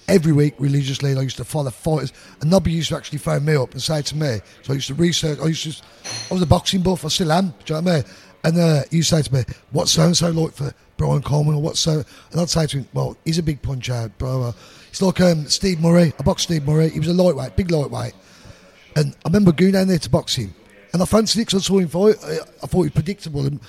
every 0.09 0.33
week 0.33 0.55
religiously. 0.59 1.11
And 1.11 1.19
I 1.19 1.23
used 1.23 1.39
to 1.39 1.45
follow 1.45 1.71
fighters, 1.71 2.13
and 2.41 2.51
Nobby 2.51 2.73
used 2.73 2.91
to 2.91 2.97
actually 2.97 3.19
phone 3.19 3.45
me 3.45 3.55
up 3.57 3.73
and 3.73 3.81
say 3.83 4.03
to 4.03 4.17
me. 4.17 4.41
So 4.63 4.73
I 4.73 4.75
used 4.75 4.89
to 4.89 4.95
research. 4.95 5.39
I 5.41 5.47
used 5.47 5.79
to. 5.79 5.83
I 6.31 6.35
was 6.35 6.43
a 6.43 6.47
boxing 6.47 6.83
buff. 6.83 7.05
I 7.05 7.09
still 7.09 7.33
am. 7.33 7.55
Do 7.65 7.75
you 7.75 7.81
know 7.81 7.83
what 7.83 7.93
I 7.93 7.97
mean? 7.97 8.05
And 8.43 8.59
uh, 8.59 8.83
he 8.91 8.99
used 8.99 9.11
to 9.11 9.17
say 9.17 9.23
to 9.23 9.35
me, 9.35 9.45
"What's 9.71 9.93
so 9.93 10.03
and 10.03 10.17
so 10.17 10.31
like 10.31 10.53
for 10.53 10.75
Brian 11.01 11.23
Coleman?" 11.23 11.55
Or 11.55 11.63
what's 11.63 11.81
so? 11.81 12.05
And 12.31 12.41
I'd 12.41 12.51
say 12.51 12.67
to 12.67 12.79
him, 12.79 12.89
"Well, 12.93 13.17
he's 13.25 13.39
a 13.39 13.43
big 13.43 13.63
puncher, 13.63 14.13
bro. 14.19 14.43
Uh, 14.43 14.53
It's 14.91 15.01
like 15.01 15.21
um, 15.21 15.47
Steve 15.47 15.81
Murray. 15.81 16.13
I 16.19 16.23
boxed 16.23 16.45
Steve 16.45 16.67
Murray. 16.67 16.91
He 16.91 16.99
was 16.99 17.09
a 17.09 17.15
lightweight, 17.15 17.57
big 17.57 17.71
lightweight. 17.71 18.13
And 18.97 19.15
I 19.25 19.29
remember 19.29 19.53
going 19.53 19.73
down 19.73 19.89
there 19.89 19.99
to 19.99 20.11
box 20.11 20.35
him. 20.35 20.53
And 20.93 21.01
I 21.01 21.07
fancied 21.07 21.41
it 21.41 21.47
because 21.47 21.63
I 21.63 21.67
saw 21.67 21.79
him 21.79 21.89
fight. 21.89 22.17
I, 22.25 22.67
thought 22.67 22.83
he 22.83 22.89
was 22.89 22.91
predictable. 22.91 23.47
And, 23.47 23.61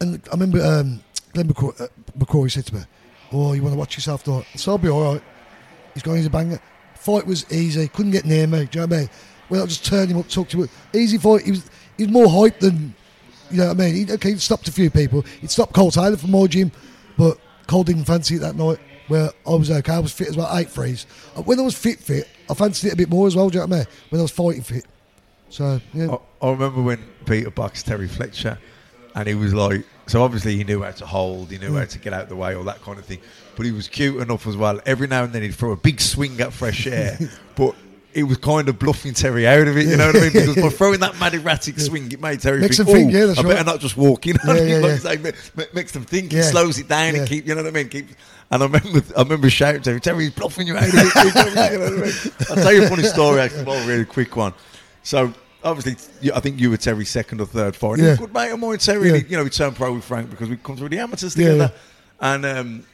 and 0.00 0.20
I 0.28 0.32
remember 0.32 0.60
um, 0.64 1.00
Glenn 1.32 1.48
McCrory, 1.48 1.80
uh, 1.80 1.86
McCrory 2.18 2.50
said 2.50 2.66
to 2.66 2.74
me, 2.74 2.80
Oh, 3.32 3.52
you 3.52 3.62
want 3.62 3.72
to 3.72 3.78
watch 3.78 3.96
yourself 3.96 4.24
tonight? 4.24 4.46
So 4.56 4.72
I'll 4.72 4.78
be 4.78 4.88
all 4.88 5.14
right. 5.14 5.22
He's 5.94 6.02
going, 6.02 6.16
he's 6.18 6.26
a 6.26 6.30
banger. 6.30 6.60
Fight 6.96 7.26
was 7.26 7.50
easy. 7.52 7.86
Couldn't 7.88 8.12
get 8.12 8.24
near 8.24 8.46
me. 8.46 8.66
Do 8.66 8.80
you 8.80 8.86
know 8.86 8.88
what 8.88 8.96
I 8.96 9.00
mean? 9.00 9.10
Well, 9.48 9.62
I 9.62 9.66
just 9.66 9.84
turned 9.84 10.10
him 10.10 10.18
up, 10.18 10.28
talked 10.28 10.50
to 10.52 10.62
him. 10.62 10.68
Easy 10.92 11.18
fight. 11.18 11.42
He 11.42 11.52
was, 11.52 11.70
he 11.96 12.04
was 12.04 12.12
more 12.12 12.26
hyped 12.26 12.58
than, 12.58 12.94
you 13.54 13.60
know 13.62 13.68
what 13.68 13.80
I 13.80 13.84
mean? 13.90 14.06
He, 14.06 14.12
okay, 14.14 14.32
he 14.32 14.38
stopped 14.38 14.68
a 14.68 14.72
few 14.72 14.90
people. 14.90 15.22
He'd 15.40 15.50
stopped 15.50 15.72
Cole 15.72 15.90
Taylor 15.90 16.16
from 16.16 16.30
my 16.32 16.46
gym, 16.46 16.72
but 17.16 17.38
Cole 17.66 17.84
didn't 17.84 18.04
fancy 18.04 18.36
it 18.36 18.40
that 18.40 18.56
night. 18.56 18.78
Where 19.08 19.30
I 19.46 19.50
was 19.50 19.70
okay, 19.70 19.92
I 19.92 19.98
was 19.98 20.12
fit 20.12 20.28
as 20.28 20.36
well, 20.36 20.48
eight 20.56 20.70
threes. 20.70 21.06
Uh, 21.36 21.42
When 21.42 21.58
I 21.60 21.62
was 21.62 21.74
fit, 21.76 21.98
fit, 22.00 22.26
I 22.50 22.54
fancied 22.54 22.88
it 22.88 22.92
a 22.94 22.96
bit 22.96 23.10
more 23.10 23.26
as 23.26 23.36
well. 23.36 23.50
Do 23.50 23.58
you 23.58 23.60
know 23.60 23.66
what 23.66 23.74
I 23.74 23.78
mean? 23.80 23.86
When 24.08 24.18
I 24.20 24.22
was 24.22 24.30
fighting 24.30 24.62
fit, 24.62 24.86
so 25.50 25.78
yeah. 25.92 26.16
I, 26.42 26.46
I 26.46 26.50
remember 26.50 26.80
when 26.82 27.04
Peter 27.26 27.50
boxed 27.50 27.84
Terry 27.86 28.08
Fletcher, 28.08 28.58
and 29.14 29.28
he 29.28 29.34
was 29.34 29.52
like, 29.52 29.84
so 30.06 30.22
obviously 30.22 30.56
he 30.56 30.64
knew 30.64 30.82
how 30.82 30.90
to 30.92 31.04
hold, 31.06 31.50
he 31.50 31.58
knew 31.58 31.70
Mm. 31.72 31.78
how 31.80 31.84
to 31.84 31.98
get 31.98 32.12
out 32.14 32.22
of 32.22 32.28
the 32.30 32.36
way, 32.36 32.54
all 32.54 32.64
that 32.64 32.80
kind 32.82 32.98
of 32.98 33.04
thing. 33.04 33.20
But 33.56 33.66
he 33.66 33.72
was 33.72 33.88
cute 33.88 34.22
enough 34.22 34.46
as 34.46 34.56
well. 34.56 34.80
Every 34.86 35.06
now 35.06 35.24
and 35.24 35.32
then 35.34 35.42
he'd 35.42 35.54
throw 35.54 35.72
a 35.72 35.76
big 35.76 36.00
swing 36.00 36.40
at 36.40 36.52
fresh 36.54 36.86
air, 36.86 37.18
but. 37.56 37.74
He 38.14 38.22
was 38.22 38.38
kind 38.38 38.68
of 38.68 38.78
bluffing 38.78 39.12
Terry 39.12 39.46
out 39.46 39.66
of 39.66 39.76
it, 39.76 39.86
you 39.86 39.96
know 39.96 40.06
what 40.06 40.16
I 40.16 40.20
mean? 40.20 40.32
Because 40.32 40.54
by 40.54 40.68
throwing 40.76 41.00
that 41.00 41.18
mad 41.18 41.34
erratic 41.34 41.78
swing, 41.80 42.10
it 42.12 42.20
made 42.20 42.40
Terry 42.40 42.60
Makes 42.60 42.76
think, 42.76 42.88
think, 42.88 43.12
"Ooh, 43.12 43.18
yeah, 43.18 43.26
that's 43.26 43.38
I 43.38 43.42
better 43.42 43.54
right. 43.56 43.66
not 43.66 43.80
just 43.80 43.96
walk 43.96 44.26
in." 44.26 44.36
Yeah, 44.46 44.54
yeah, 44.54 44.76
like 44.78 44.90
yeah. 44.90 44.96
say, 44.98 45.16
ma- 45.16 45.30
ma- 45.56 45.64
makes 45.74 45.92
them 45.92 46.04
think. 46.04 46.32
Yeah. 46.32 46.40
It 46.40 46.44
slows 46.44 46.78
it 46.78 46.88
down 46.88 47.14
Yeah. 47.14 47.20
and 47.20 47.28
keep, 47.28 47.46
you 47.48 47.54
know 47.54 47.62
what 47.62 47.68
I 47.68 47.72
mean? 47.72 47.88
Keep. 47.88 48.06
And 48.50 48.62
I 48.62 48.66
remember, 48.66 49.02
I 49.16 49.22
remember 49.22 49.50
shouting 49.50 49.82
to 49.82 49.90
Terry, 49.90 50.00
"Terry's 50.00 50.30
bluffing 50.30 50.66
you 50.68 50.76
out 50.76 50.84
of 50.88 50.94
it." 50.94 50.94
you 51.16 51.24
know 51.34 51.80
what 51.80 51.92
I 51.92 52.02
mean? 52.02 52.12
I'll 52.50 52.56
tell 52.56 52.72
you 52.72 52.84
a 52.84 52.88
funny 52.88 53.02
story, 53.02 53.40
actually, 53.40 53.64
well, 53.64 53.82
a 53.82 53.86
really 53.86 54.04
quick 54.04 54.36
one. 54.36 54.52
So 55.02 55.32
obviously, 55.64 56.30
I 56.32 56.38
think 56.40 56.60
you 56.60 56.70
were 56.70 56.76
Terry's 56.76 57.10
second 57.10 57.40
or 57.40 57.46
third 57.46 57.74
fight. 57.74 57.94
And 57.94 58.02
he 58.02 58.06
was 58.08 58.18
a 58.18 58.20
Yeah. 58.20 58.26
good 58.26 58.34
mate 58.34 58.50
of 58.52 58.60
mine, 58.60 58.78
Terry. 58.78 59.08
Yeah. 59.08 59.14
and 59.16 59.24
he- 59.24 59.30
You 59.32 59.36
know, 59.38 59.44
we 59.44 59.50
turned 59.50 59.74
pro 59.76 59.92
with 59.92 60.04
Frank 60.04 60.30
because 60.30 60.48
we 60.48 60.56
come 60.56 60.76
through 60.76 60.90
the 60.90 60.98
amateurs 61.00 61.36
Yeah, 61.36 61.48
together. 61.52 61.72
And 62.20 62.46
um, 62.46 62.84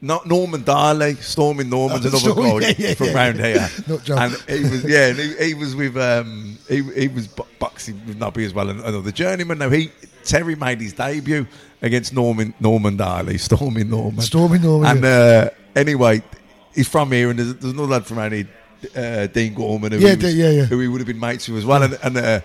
not 0.00 0.26
Norman 0.26 0.62
Dhalie, 0.62 1.14
Stormy 1.16 1.64
Norman's 1.64 2.04
Oh, 2.04 2.08
another 2.08 2.18
Stormy, 2.32 2.60
guy 2.60 2.66
yeah, 2.78 2.88
yeah, 2.88 2.94
from 2.94 3.06
yeah. 3.08 3.14
round 3.14 3.40
here. 3.40 3.68
Not 3.88 4.04
John. 4.04 4.18
And 4.18 4.32
he 4.48 4.60
was, 4.70 4.84
yeah, 4.84 5.06
and 5.08 5.18
he, 5.18 5.36
he 5.46 5.54
was 5.54 5.74
with, 5.74 5.96
um, 5.96 6.58
he, 6.68 6.82
he 6.82 7.08
was 7.08 7.26
bo- 7.28 7.46
boxing 7.58 8.00
with 8.06 8.18
Nobby 8.18 8.44
as 8.44 8.52
well, 8.52 8.68
and 8.68 8.80
another 8.80 9.10
journeyman. 9.10 9.58
Now 9.58 9.70
he, 9.70 9.90
Terry 10.24 10.54
made 10.54 10.80
his 10.80 10.92
debut 10.92 11.46
against 11.82 12.12
Norman 12.12 12.52
Norman 12.60 12.96
Dhalie, 12.96 13.38
Stormy 13.38 13.84
Norman. 13.84 14.20
Stormy 14.20 14.58
Norman, 14.58 14.96
And 14.98 15.04
uh, 15.04 15.50
anyway, 15.74 16.22
he's 16.74 16.88
from 16.88 17.10
here, 17.12 17.30
and 17.30 17.38
there's, 17.38 17.54
there's 17.54 17.72
another 17.72 17.88
lad 17.88 18.06
from 18.06 18.30
here, 18.30 18.48
uh, 18.94 19.26
Dean 19.28 19.54
Gorman, 19.54 19.92
who, 19.92 19.98
Yeah, 19.98 20.10
he 20.10 20.16
was, 20.16 20.24
Dean, 20.24 20.36
yeah, 20.36 20.50
yeah. 20.50 20.64
who 20.66 20.78
he 20.80 20.88
would 20.88 21.00
have 21.00 21.08
been 21.08 21.18
mates 21.20 21.48
with 21.48 21.58
as 21.58 21.64
well. 21.64 21.82
And, 21.82 21.98
and 22.02 22.16
uh, 22.18 22.40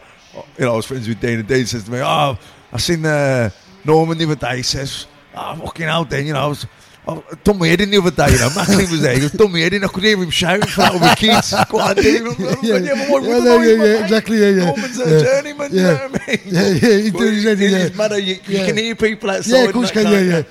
you 0.57 0.65
know, 0.65 0.73
I 0.73 0.75
was 0.77 0.85
friends 0.85 1.07
with 1.07 1.19
Dean, 1.19 1.39
and 1.39 1.47
Dean 1.47 1.65
says 1.65 1.83
to 1.83 1.91
me, 1.91 1.99
"Oh, 1.99 2.37
I 2.71 2.77
seen 2.77 3.05
uh, 3.05 3.49
Norman 3.83 4.17
the 4.17 4.23
other 4.23 4.35
day." 4.35 4.57
He 4.57 4.63
says, 4.63 5.05
oh, 5.35 5.55
fucking 5.57 5.85
hell, 5.87 6.05
then, 6.05 6.25
you 6.27 6.33
know, 6.33 6.39
I 6.45 6.47
was. 6.47 6.65
I 7.07 7.19
done 7.43 7.57
my 7.57 7.67
head 7.67 7.81
in 7.81 7.89
the 7.89 7.97
other 7.97 8.11
day, 8.11 8.31
you 8.31 8.37
know. 8.39 8.49
Macklin 8.55 8.89
was 8.91 9.01
there. 9.01 9.15
He 9.15 9.23
was 9.23 9.31
done 9.31 9.51
my 9.51 9.59
head 9.59 9.73
in. 9.73 9.83
I 9.83 9.87
could 9.87 10.03
hear 10.03 10.17
him 10.17 10.29
shouting 10.29 10.67
for 10.67 10.81
that 10.81 10.93
other 10.95 11.15
kids. 11.15 11.53
Go 11.69 11.79
on, 11.79 11.95
dude. 11.95 12.37
yeah, 12.61 12.77
yeah, 12.77 13.07
but 13.09 13.23
yeah, 13.23 13.39
no, 13.39 13.59
yeah, 13.61 13.83
yeah, 13.83 14.03
exactly, 14.03 14.37
yeah, 14.37 14.49
yeah. 14.49 14.65
Norman's 14.65 14.99
a 14.99 15.09
yeah. 15.09 15.19
journeyman, 15.23 15.69
yeah. 15.73 15.81
you 15.81 15.87
know 15.87 16.07
what 16.09 16.21
I 16.21 16.27
mean? 16.27 16.39
Yeah, 16.45 16.67
yeah, 16.67 16.97
he's 17.01 17.11
doing 17.11 17.33
his 17.33 17.43
head 17.43 17.59
in 17.59 17.63
It 17.63 17.69
there. 17.71 17.79
doesn't 17.79 17.97
matter, 17.97 18.19
you, 18.19 18.35
you 18.35 18.57
Yeah. 18.59 18.65
can 18.67 18.77
hear 18.77 18.95
people 18.95 19.29
outside. 19.31 19.51
Yeah, 19.51 19.63
of 19.65 19.73
course 19.73 19.91
can, 19.91 20.03
that, 20.03 20.11
yeah, 20.11 20.43
can't 20.43 20.47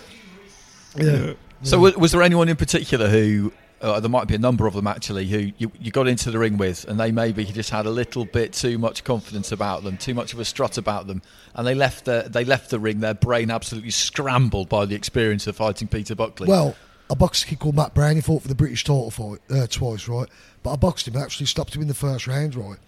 yeah. 0.96 1.04
you? 1.12 1.26
Yeah. 1.28 1.32
So, 1.62 1.78
wa- 1.78 1.92
was 1.96 2.10
there 2.12 2.22
anyone 2.22 2.48
in 2.48 2.56
particular 2.56 3.08
who, 3.08 3.52
uh, 3.80 3.98
there 4.00 4.10
might 4.10 4.28
be 4.28 4.34
a 4.34 4.38
number 4.38 4.66
of 4.66 4.74
them 4.74 4.86
actually, 4.86 5.26
who 5.26 5.52
you, 5.58 5.72
you 5.80 5.90
got 5.90 6.06
into 6.06 6.30
the 6.30 6.38
ring 6.38 6.58
with, 6.58 6.84
and 6.86 7.00
they 7.00 7.10
maybe 7.10 7.44
just 7.44 7.70
had 7.70 7.86
a 7.86 7.90
little 7.90 8.24
bit 8.24 8.52
too 8.52 8.78
much 8.78 9.04
confidence 9.04 9.52
about 9.52 9.84
them, 9.84 9.96
too 9.96 10.14
much 10.14 10.32
of 10.32 10.38
a 10.38 10.44
strut 10.44 10.76
about 10.76 11.06
them, 11.06 11.22
and 11.54 11.66
they 11.66 11.74
left 11.74 12.04
the 12.04 12.26
they 12.28 12.44
left 12.44 12.70
the 12.70 12.78
ring, 12.78 13.00
their 13.00 13.14
brain 13.14 13.50
absolutely 13.50 13.90
scrambled 13.90 14.68
by 14.68 14.84
the 14.84 14.94
experience 14.94 15.46
of 15.46 15.56
fighting 15.56 15.88
Peter 15.88 16.14
Buckley. 16.14 16.48
Well, 16.48 16.76
a 17.08 17.16
boxer 17.16 17.46
kid 17.46 17.58
called 17.58 17.74
Matt 17.74 17.94
Brown, 17.94 18.16
he 18.16 18.20
fought 18.20 18.42
for 18.42 18.48
the 18.48 18.54
British 18.54 18.84
title 18.84 19.10
fight 19.10 19.40
uh, 19.50 19.66
twice, 19.66 20.06
right? 20.08 20.28
But 20.62 20.72
I 20.72 20.76
boxed 20.76 21.08
him, 21.08 21.14
and 21.14 21.24
actually 21.24 21.46
stopped 21.46 21.74
him 21.74 21.82
in 21.82 21.88
the 21.88 21.94
first 21.94 22.26
round, 22.26 22.54
right? 22.54 22.78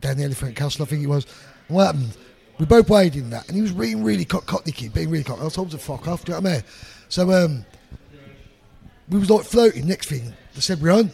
Down 0.00 0.16
the 0.16 0.24
Elephant 0.24 0.56
Castle, 0.56 0.84
I 0.84 0.86
think 0.86 1.02
it 1.02 1.08
was. 1.08 1.26
And 1.68 1.76
what 1.76 1.86
happened? 1.86 2.16
We 2.58 2.66
both 2.66 2.90
weighed 2.90 3.14
in 3.14 3.30
that, 3.30 3.46
and 3.48 3.54
he 3.54 3.62
was 3.62 3.72
being 3.72 4.02
really 4.02 4.24
cockney 4.24 4.72
kid, 4.72 4.92
being 4.92 5.10
really 5.10 5.24
cockney. 5.24 5.46
I 5.46 5.48
told 5.48 5.68
him 5.68 5.78
to 5.78 5.84
fuck 5.84 6.08
off, 6.08 6.24
do 6.24 6.32
you 6.32 6.36
know 6.38 6.42
what 6.42 6.50
I 6.50 6.54
mean? 6.54 6.64
So 7.08 7.30
um, 7.32 7.64
we 9.10 9.18
was 9.18 9.30
like 9.30 9.44
floating. 9.44 9.86
Next 9.86 10.08
thing, 10.08 10.32
they 10.54 10.60
said 10.60 10.80
we're 10.80 10.92
on. 10.92 11.10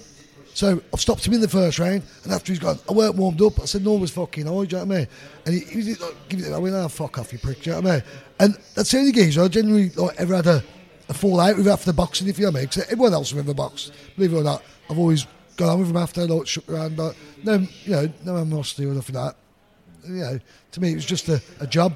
So 0.54 0.80
I've 0.92 1.00
stopped 1.00 1.26
him 1.26 1.32
in 1.34 1.40
the 1.40 1.48
first 1.48 1.80
round, 1.80 2.02
and 2.22 2.32
after 2.32 2.52
he's 2.52 2.60
gone, 2.60 2.78
I 2.88 2.92
weren't 2.92 3.16
warmed 3.16 3.42
up. 3.42 3.60
I 3.60 3.64
said, 3.64 3.84
"No 3.84 3.92
one 3.92 4.02
was 4.02 4.12
fucking 4.12 4.46
high." 4.46 4.52
Do 4.52 4.56
you 4.60 4.66
know 4.66 4.84
what 4.84 4.94
I 4.94 4.98
mean? 4.98 5.08
And 5.46 5.54
he, 5.54 5.60
he 5.60 5.76
was 5.78 6.00
like, 6.00 6.28
"Give 6.28 6.40
it." 6.40 6.52
I 6.52 6.58
went, 6.58 6.74
"Oh, 6.76 6.86
fuck 6.88 7.18
off, 7.18 7.32
you 7.32 7.40
prick." 7.40 7.62
Do 7.62 7.70
you 7.70 7.76
know 7.76 7.82
what 7.82 7.90
I 7.90 7.94
mean? 7.96 8.04
And 8.38 8.58
that's 8.74 8.90
the 8.92 8.98
only 8.98 9.10
games 9.12 9.36
I 9.36 9.48
generally 9.48 9.90
like 9.90 10.14
ever 10.16 10.36
had 10.36 10.46
a, 10.46 10.62
a 11.08 11.14
fallout 11.14 11.56
with 11.56 11.66
after 11.66 11.92
boxing, 11.92 12.28
if 12.28 12.38
you 12.38 12.44
know 12.44 12.52
what 12.52 12.58
I 12.58 12.60
mean. 12.60 12.68
'Cause 12.68 12.84
everyone 12.84 13.14
else 13.14 13.32
I've 13.32 13.38
ever 13.40 13.52
boxed, 13.54 13.92
believe 14.14 14.32
it 14.32 14.36
or 14.36 14.44
not, 14.44 14.62
I've 14.88 14.98
always 14.98 15.26
gone 15.56 15.70
on 15.70 15.78
with 15.80 15.88
them 15.88 15.96
after, 15.96 16.24
like 16.26 16.46
shook 16.46 16.68
around, 16.70 16.98
like 16.98 17.16
no, 17.42 17.54
you 17.84 17.90
know, 17.92 18.12
no 18.24 18.36
animosity 18.36 18.86
or 18.86 18.94
nothing 18.94 19.16
like 19.16 19.34
that. 19.34 20.08
You 20.08 20.14
know, 20.20 20.38
to 20.70 20.80
me, 20.80 20.92
it 20.92 20.96
was 20.96 21.04
just 21.04 21.28
a, 21.28 21.42
a 21.58 21.66
job. 21.66 21.94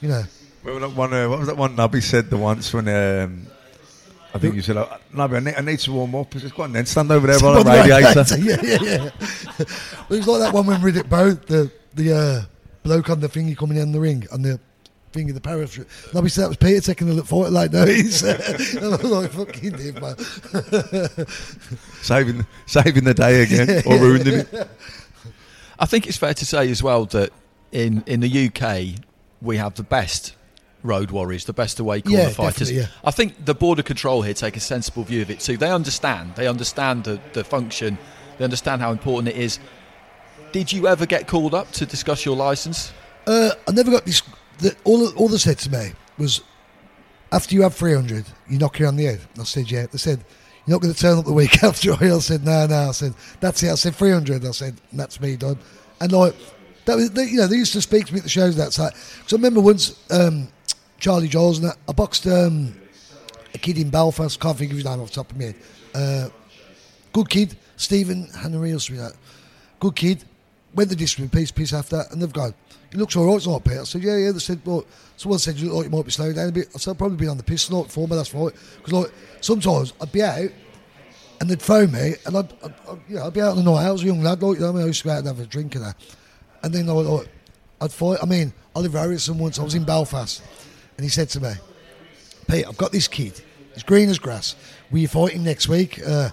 You 0.00 0.08
know. 0.08 0.22
Well, 0.64 0.80
that 0.80 0.92
one, 0.92 1.12
uh, 1.12 1.28
what 1.28 1.38
was 1.40 1.48
that 1.48 1.56
one 1.58 1.76
Nobby 1.76 2.00
said 2.00 2.30
the 2.30 2.36
once 2.38 2.72
when 2.72 2.88
um, 2.88 3.46
I 4.32 4.38
think 4.38 4.54
you 4.54 4.62
said, 4.62 4.76
oh, 4.76 4.96
Nobby, 5.12 5.36
I 5.36 5.40
need, 5.40 5.54
I 5.56 5.60
need 5.60 5.78
to 5.80 5.92
warm 5.92 6.14
up. 6.14 6.32
He 6.32 6.38
said, 6.40 6.54
go 6.54 6.62
on 6.62 6.72
then, 6.72 6.86
stand 6.86 7.10
over 7.10 7.26
there 7.26 7.40
by 7.40 7.62
the 7.62 7.68
radiator. 7.68 8.38
yeah, 8.38 8.56
yeah, 8.62 8.78
yeah. 8.82 9.10
it 9.58 10.08
was 10.08 10.28
like 10.28 10.40
that 10.40 10.52
one 10.52 10.66
when 10.66 10.80
Riddick 10.80 11.08
Bowe, 11.08 11.32
the 11.32 11.70
the 11.94 12.16
uh, 12.16 12.42
bloke 12.82 13.10
on 13.10 13.20
the 13.20 13.28
thingy 13.28 13.56
coming 13.56 13.78
in 13.78 13.92
the 13.92 14.00
ring 14.00 14.26
and 14.32 14.44
the 14.44 14.60
thingy, 15.12 15.34
the 15.34 15.40
parachute. 15.40 15.88
Nobody 16.14 16.30
said 16.30 16.44
that 16.44 16.48
was 16.48 16.56
Peter 16.56 16.80
taking 16.80 17.08
the 17.08 17.14
look 17.14 17.26
for 17.26 17.46
it. 17.46 17.50
Like, 17.50 17.72
no, 17.72 17.84
he's 17.86 18.22
uh, 18.22 18.38
I 18.80 18.86
like, 18.86 19.30
fucking 19.32 19.72
did, 19.72 20.00
man. 20.00 20.16
saving, 22.02 22.46
saving 22.66 23.04
the 23.04 23.14
day 23.14 23.42
again, 23.42 23.82
or 23.86 23.98
ruining 23.98 24.40
it. 24.40 24.68
I 25.78 25.86
think 25.86 26.06
it's 26.06 26.16
fair 26.16 26.34
to 26.34 26.46
say 26.46 26.70
as 26.70 26.82
well 26.82 27.06
that 27.06 27.32
in, 27.72 28.02
in 28.06 28.20
the 28.20 28.48
UK 28.48 29.00
we 29.40 29.56
have 29.56 29.74
the 29.74 29.82
best 29.82 30.34
road 30.82 31.10
warriors, 31.10 31.44
the 31.44 31.52
best 31.52 31.78
away 31.80 32.00
corner 32.00 32.18
Yeah, 32.18 32.28
fighters. 32.30 32.70
yeah. 32.72 32.86
I 33.04 33.10
think 33.10 33.44
the 33.44 33.54
Board 33.54 33.78
of 33.78 33.84
Control 33.84 34.22
here 34.22 34.34
take 34.34 34.56
a 34.56 34.60
sensible 34.60 35.04
view 35.04 35.22
of 35.22 35.30
it 35.30 35.40
too. 35.40 35.56
They 35.56 35.70
understand. 35.70 36.34
They 36.36 36.46
understand 36.48 37.04
the, 37.04 37.20
the 37.32 37.44
function. 37.44 37.98
They 38.38 38.44
understand 38.44 38.80
how 38.80 38.90
important 38.92 39.28
it 39.28 39.36
is. 39.40 39.58
Did 40.52 40.72
you 40.72 40.88
ever 40.88 41.06
get 41.06 41.26
called 41.28 41.54
up 41.54 41.70
to 41.72 41.86
discuss 41.86 42.24
your 42.24 42.36
license? 42.36 42.92
Uh, 43.26 43.50
I 43.68 43.72
never 43.72 43.90
got 43.90 44.04
this. 44.04 44.22
The, 44.58 44.74
all 44.84 45.08
all 45.14 45.28
they 45.28 45.36
said 45.38 45.58
to 45.58 45.70
me 45.70 45.92
was, 46.18 46.42
after 47.32 47.54
you 47.54 47.62
have 47.62 47.74
300, 47.74 48.24
you 48.48 48.58
knock 48.58 48.78
you 48.80 48.86
on 48.86 48.96
the 48.96 49.04
head. 49.04 49.20
And 49.34 49.42
I 49.42 49.44
said, 49.44 49.70
yeah. 49.70 49.86
They 49.86 49.98
said, 49.98 50.24
you're 50.66 50.74
not 50.74 50.82
going 50.82 50.92
to 50.92 50.98
turn 51.00 51.18
up 51.18 51.24
the 51.24 51.32
week 51.32 51.62
after. 51.62 51.92
I 51.92 52.18
said, 52.18 52.44
no, 52.44 52.66
no. 52.66 52.88
I 52.88 52.92
said, 52.92 53.14
that's 53.40 53.62
it. 53.62 53.70
I 53.70 53.74
said, 53.76 53.94
300. 53.94 54.44
I 54.44 54.50
said, 54.50 54.76
that's 54.92 55.20
me 55.20 55.36
done. 55.36 55.58
And 56.00 56.10
like, 56.12 56.34
that 56.86 56.96
was, 56.96 57.10
they, 57.12 57.24
you 57.26 57.36
know, 57.36 57.46
they 57.46 57.56
used 57.56 57.72
to 57.74 57.80
speak 57.82 58.06
to 58.06 58.12
me 58.12 58.18
at 58.18 58.24
the 58.24 58.28
shows 58.30 58.56
that 58.56 58.72
side. 58.72 58.92
Because 59.18 59.32
I 59.32 59.36
remember 59.36 59.60
once, 59.60 59.94
um, 60.10 60.48
Charlie 61.00 61.28
Jones 61.28 61.58
and 61.58 61.68
that, 61.68 61.78
I 61.88 61.92
boxed 61.92 62.26
um, 62.26 62.74
a 63.54 63.58
kid 63.58 63.78
in 63.78 63.90
Belfast, 63.90 64.38
can't 64.38 64.56
think 64.56 64.70
of 64.70 64.76
his 64.76 64.84
name 64.84 65.00
off 65.00 65.08
the 65.08 65.14
top 65.14 65.32
of 65.32 65.38
my 65.38 65.44
head. 65.46 65.54
Uh, 65.94 66.28
good 67.12 67.28
kid, 67.28 67.56
Stephen 67.76 68.28
Henry 68.28 68.72
or 68.72 68.78
something 68.78 69.02
like 69.02 69.12
that. 69.12 69.18
Good 69.80 69.96
kid. 69.96 70.24
Went 70.72 70.88
the 70.88 70.94
distance, 70.94 71.32
piece, 71.32 71.50
piece 71.50 71.72
after, 71.72 72.04
and 72.12 72.22
they've 72.22 72.32
gone, 72.32 72.54
he 72.92 72.96
looks 72.96 73.16
all 73.16 73.26
right, 73.26 73.36
it's 73.36 73.46
not 73.46 73.64
Peter. 73.64 73.80
I 73.80 73.84
said, 73.84 74.04
yeah, 74.04 74.16
yeah. 74.16 74.30
They 74.30 74.38
said, 74.38 74.60
well, 74.64 74.84
someone 75.16 75.40
said, 75.40 75.56
you 75.56 75.66
look 75.66 75.78
like 75.78 75.84
you 75.86 75.90
might 75.90 76.04
be 76.04 76.12
slowing 76.12 76.34
down 76.34 76.48
a 76.48 76.52
bit. 76.52 76.68
I 76.72 76.78
said, 76.78 76.92
I've 76.92 76.98
probably 76.98 77.16
been 77.16 77.28
on 77.28 77.38
the 77.38 77.42
piss 77.42 77.66
tonight 77.66 77.84
before, 77.84 78.06
but 78.06 78.14
that's 78.14 78.32
right. 78.32 78.52
Because, 78.76 78.92
like, 78.92 79.12
sometimes 79.40 79.94
I'd 80.00 80.12
be 80.12 80.22
out, 80.22 80.50
and 81.40 81.50
they'd 81.50 81.60
phone 81.60 81.90
me, 81.90 82.14
and 82.24 82.36
I'd, 82.36 82.52
I'd, 82.62 82.74
I'd, 82.88 82.98
you 83.08 83.16
know, 83.16 83.26
I'd 83.26 83.32
be 83.32 83.40
out 83.40 83.56
on 83.56 83.64
the 83.64 83.68
night. 83.68 83.84
I 83.84 83.90
was 83.90 84.04
a 84.04 84.06
young 84.06 84.22
lad, 84.22 84.40
like, 84.42 84.58
you 84.58 84.60
know, 84.62 84.68
I, 84.68 84.72
mean? 84.74 84.82
I 84.84 84.86
used 84.86 85.02
to 85.02 85.08
go 85.08 85.10
out 85.12 85.18
and 85.18 85.26
have 85.26 85.40
a 85.40 85.46
drink 85.46 85.74
and 85.74 85.84
that. 85.86 85.96
And 86.62 86.72
then 86.72 86.88
I 86.88 86.92
would, 86.92 87.06
like, 87.06 87.28
I'd 87.80 87.92
fight. 87.92 88.18
I 88.22 88.26
mean, 88.26 88.52
Oliver 88.76 88.98
Harrison 88.98 89.38
once, 89.38 89.58
I 89.58 89.64
was 89.64 89.74
in 89.74 89.82
Belfast, 89.82 90.40
and 91.00 91.04
he 91.06 91.08
said 91.08 91.30
to 91.30 91.40
me, 91.40 91.52
Pete, 92.46 92.68
I've 92.68 92.76
got 92.76 92.92
this 92.92 93.08
kid. 93.08 93.40
He's 93.72 93.82
green 93.82 94.10
as 94.10 94.18
grass. 94.18 94.54
Will 94.90 94.98
you 94.98 95.08
fight 95.08 95.32
him 95.32 95.42
next 95.42 95.66
week? 95.66 95.98
Uh, 96.06 96.28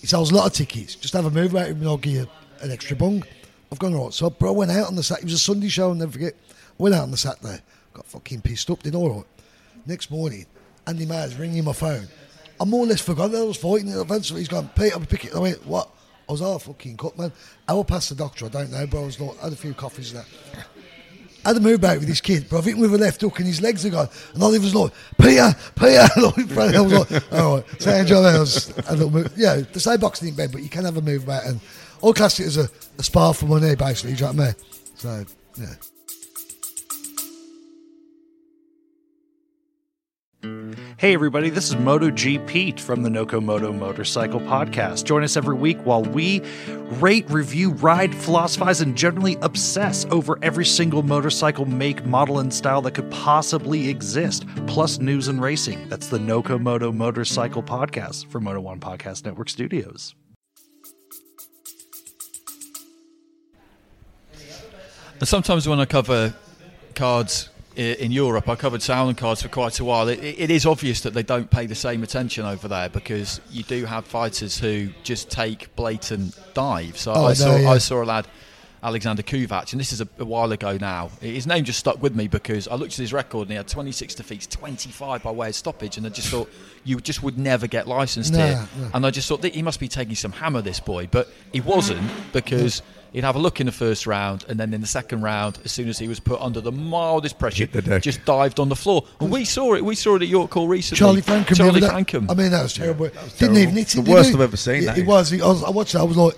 he 0.00 0.08
sells 0.08 0.32
a 0.32 0.34
lot 0.34 0.48
of 0.48 0.52
tickets. 0.52 0.96
Just 0.96 1.14
have 1.14 1.24
a 1.24 1.30
move 1.30 1.52
about 1.52 1.68
him 1.68 1.76
and 1.78 1.86
I'll 1.86 1.98
give 1.98 2.14
you 2.14 2.26
an 2.60 2.72
extra 2.72 2.96
bung. 2.96 3.22
I've 3.70 3.78
gone, 3.78 3.94
right. 3.94 4.12
So 4.12 4.28
bro, 4.28 4.48
I 4.48 4.56
went 4.56 4.72
out 4.72 4.88
on 4.88 4.96
the 4.96 5.04
Saturday. 5.04 5.22
It 5.22 5.26
was 5.26 5.34
a 5.34 5.38
Sunday 5.38 5.68
show, 5.68 5.90
I'll 5.90 5.94
never 5.94 6.10
forget. 6.10 6.34
I 6.50 6.82
went 6.82 6.96
out 6.96 7.04
on 7.04 7.12
the 7.12 7.16
Saturday. 7.16 7.60
Got 7.92 8.06
fucking 8.06 8.40
pissed 8.40 8.68
up, 8.70 8.82
did 8.82 8.96
all 8.96 9.08
right. 9.08 9.26
Next 9.86 10.10
morning, 10.10 10.46
Andy 10.88 11.06
Myers 11.06 11.36
ringing 11.36 11.62
my 11.62 11.72
phone. 11.72 12.08
I 12.60 12.64
more 12.64 12.82
or 12.82 12.88
less 12.88 13.00
forgot 13.00 13.30
that 13.30 13.40
I 13.40 13.44
was 13.44 13.56
fighting. 13.56 13.90
Eventually, 13.90 14.40
he's 14.40 14.48
gone, 14.48 14.68
Pete, 14.74 14.94
I'll 14.94 14.98
be 14.98 15.06
picking. 15.06 15.32
I 15.32 15.38
went, 15.38 15.64
what? 15.64 15.90
I 16.28 16.32
was 16.32 16.42
all 16.42 16.58
fucking 16.58 16.96
cut, 16.96 17.16
man. 17.16 17.30
I 17.68 17.72
will 17.74 17.84
pass 17.84 18.08
the 18.08 18.16
doctor, 18.16 18.46
I 18.46 18.48
don't 18.48 18.72
know, 18.72 18.84
but 18.84 19.00
I 19.00 19.04
was 19.04 19.20
like, 19.20 19.38
had 19.38 19.52
a 19.52 19.56
few 19.56 19.74
coffees 19.74 20.12
that. 20.12 20.26
I 21.44 21.48
had 21.48 21.56
a 21.56 21.60
move 21.60 21.80
back 21.80 21.98
with 22.00 22.08
his 22.08 22.20
kid, 22.20 22.46
but 22.50 22.58
I 22.58 22.60
think 22.62 22.78
with 22.78 22.92
a 22.94 22.98
left 22.98 23.20
hook 23.20 23.38
and 23.38 23.46
his 23.46 23.62
legs 23.62 23.84
are 23.86 23.90
gone. 23.90 24.08
And 24.34 24.42
Oliver's 24.42 24.74
like, 24.74 24.92
Peter, 25.20 25.54
Peter. 25.76 26.06
I 26.16 26.80
was 26.80 27.10
like, 27.10 27.32
all 27.32 27.56
right. 27.56 27.64
So 27.78 27.90
Angel 27.90 28.22
was 28.22 28.76
a 28.88 28.92
little 28.92 29.10
move. 29.10 29.32
Yeah, 29.36 29.56
the 29.56 29.80
same 29.80 30.00
boxing 30.00 30.28
in 30.28 30.34
bed, 30.34 30.52
but 30.52 30.62
you 30.62 30.68
can 30.68 30.84
have 30.84 30.96
a 30.96 31.02
move 31.02 31.26
back. 31.26 31.46
And 31.46 31.60
I'll 32.02 32.12
class 32.12 32.38
it 32.40 32.46
as 32.46 32.56
a, 32.56 32.68
a 32.98 33.02
spar 33.02 33.32
for 33.34 33.46
money, 33.46 33.74
basically. 33.76 34.14
Do 34.14 34.26
you 34.26 34.32
know 34.32 34.36
what 34.36 34.42
I 34.42 34.46
mean? 34.46 34.54
So, 34.96 35.24
yeah. 35.58 35.74
Hey 40.98 41.14
everybody, 41.14 41.48
this 41.48 41.68
is 41.68 41.76
MotoGPete 41.76 42.80
from 42.80 43.04
the 43.04 43.08
Noco 43.08 43.40
Moto 43.40 43.72
Motorcycle 43.72 44.40
Podcast. 44.40 45.04
Join 45.04 45.22
us 45.22 45.36
every 45.36 45.54
week 45.54 45.78
while 45.86 46.02
we 46.02 46.42
rate, 46.94 47.30
review, 47.30 47.70
ride, 47.70 48.12
philosophize, 48.12 48.80
and 48.80 48.96
generally 48.96 49.36
obsess 49.42 50.06
over 50.06 50.40
every 50.42 50.64
single 50.64 51.04
motorcycle 51.04 51.66
make, 51.66 52.04
model, 52.04 52.40
and 52.40 52.52
style 52.52 52.82
that 52.82 52.94
could 52.94 53.08
possibly 53.12 53.88
exist, 53.88 54.44
plus 54.66 54.98
news 54.98 55.28
and 55.28 55.40
racing. 55.40 55.88
That's 55.88 56.08
the 56.08 56.18
Noco 56.18 56.60
Moto 56.60 56.90
Motorcycle 56.90 57.62
Podcast 57.62 58.26
from 58.26 58.42
Moto 58.42 58.60
One 58.60 58.80
Podcast 58.80 59.24
Network 59.24 59.50
Studios. 59.50 60.16
And 65.20 65.28
sometimes 65.28 65.68
when 65.68 65.78
I 65.78 65.84
cover 65.84 66.34
cards 66.96 67.50
in 67.78 68.10
Europe, 68.10 68.48
I 68.48 68.56
covered 68.56 68.80
Sauerland 68.80 69.16
cards 69.18 69.42
for 69.42 69.48
quite 69.48 69.78
a 69.78 69.84
while. 69.84 70.08
It, 70.08 70.18
it 70.22 70.50
is 70.50 70.66
obvious 70.66 71.00
that 71.02 71.14
they 71.14 71.22
don't 71.22 71.48
pay 71.50 71.66
the 71.66 71.74
same 71.74 72.02
attention 72.02 72.44
over 72.44 72.66
there 72.68 72.88
because 72.88 73.40
you 73.50 73.62
do 73.62 73.84
have 73.84 74.04
fighters 74.04 74.58
who 74.58 74.88
just 75.04 75.30
take 75.30 75.74
blatant 75.76 76.36
dives. 76.54 77.00
So 77.02 77.12
Oh, 77.14 77.24
I 77.26 77.30
I 77.30 77.32
saw 77.34 77.56
yeah. 77.56 77.70
I 77.70 77.78
saw 77.78 78.02
a 78.02 78.04
lad. 78.04 78.26
Alexander 78.82 79.22
Kuvac, 79.22 79.72
and 79.72 79.80
this 79.80 79.92
is 79.92 80.00
a, 80.00 80.08
a 80.18 80.24
while 80.24 80.52
ago 80.52 80.78
now. 80.80 81.10
His 81.20 81.46
name 81.46 81.64
just 81.64 81.78
stuck 81.78 82.00
with 82.02 82.14
me 82.14 82.28
because 82.28 82.68
I 82.68 82.74
looked 82.76 82.92
at 82.92 82.98
his 82.98 83.12
record 83.12 83.42
and 83.42 83.50
he 83.50 83.56
had 83.56 83.66
26 83.68 84.14
defeats, 84.14 84.46
25 84.46 85.22
by 85.22 85.30
way 85.30 85.48
of 85.48 85.54
stoppage, 85.54 85.96
and 85.96 86.06
I 86.06 86.10
just 86.10 86.28
thought 86.28 86.48
you 86.84 87.00
just 87.00 87.22
would 87.22 87.38
never 87.38 87.66
get 87.66 87.88
licensed 87.88 88.32
Nah, 88.32 88.46
here. 88.46 88.68
nah. 88.78 88.90
And 88.94 89.04
I 89.06 89.10
just 89.10 89.28
thought 89.28 89.42
that 89.42 89.54
he 89.54 89.62
must 89.62 89.80
be 89.80 89.88
taking 89.88 90.14
some 90.14 90.32
hammer, 90.32 90.62
this 90.62 90.80
boy, 90.80 91.08
but 91.10 91.28
he 91.52 91.60
wasn't 91.60 92.00
because 92.32 92.82
he'd 93.12 93.24
have 93.24 93.34
a 93.34 93.38
look 93.40 93.58
in 93.58 93.66
the 93.66 93.72
first 93.72 94.06
round, 94.06 94.44
and 94.48 94.60
then 94.60 94.72
in 94.72 94.80
the 94.80 94.86
second 94.86 95.22
round, 95.22 95.58
as 95.64 95.72
soon 95.72 95.88
as 95.88 95.98
he 95.98 96.06
was 96.06 96.20
put 96.20 96.40
under 96.40 96.60
the 96.60 96.70
mildest 96.72 97.38
pressure, 97.38 97.66
the 97.66 97.98
just 97.98 98.24
dived 98.24 98.60
on 98.60 98.68
the 98.68 98.76
floor. 98.76 99.04
And 99.20 99.30
we 99.32 99.44
saw 99.44 99.74
it. 99.74 99.84
We 99.84 99.96
saw 99.96 100.14
it 100.16 100.22
at 100.22 100.28
York 100.28 100.52
Hall 100.52 100.68
recently. 100.68 100.98
Charlie 100.98 101.22
Frankham. 101.22 101.56
Charlie 101.56 101.80
the 101.80 101.86
other 101.88 102.02
day- 102.04 102.12
Frankham. 102.18 102.30
I 102.30 102.34
mean, 102.34 102.50
that 102.52 102.62
was 102.62 102.74
terrible. 102.74 103.06
Didn't 103.06 103.30
terrible. 103.38 103.58
even 103.58 103.74
hit 103.76 103.88
The 103.88 104.02
worst 104.02 104.28
he? 104.28 104.34
I've 104.36 104.40
ever 104.42 104.56
seen, 104.56 104.82
Yeah, 104.82 104.92
that 104.92 104.98
It 104.98 105.02
is. 105.02 105.06
was. 105.08 105.32
I, 105.32 105.36
was. 105.46 105.64
I 105.64 105.70
watched 105.70 105.94
it. 105.96 105.98
I 105.98 106.02
was 106.04 106.16
like, 106.16 106.34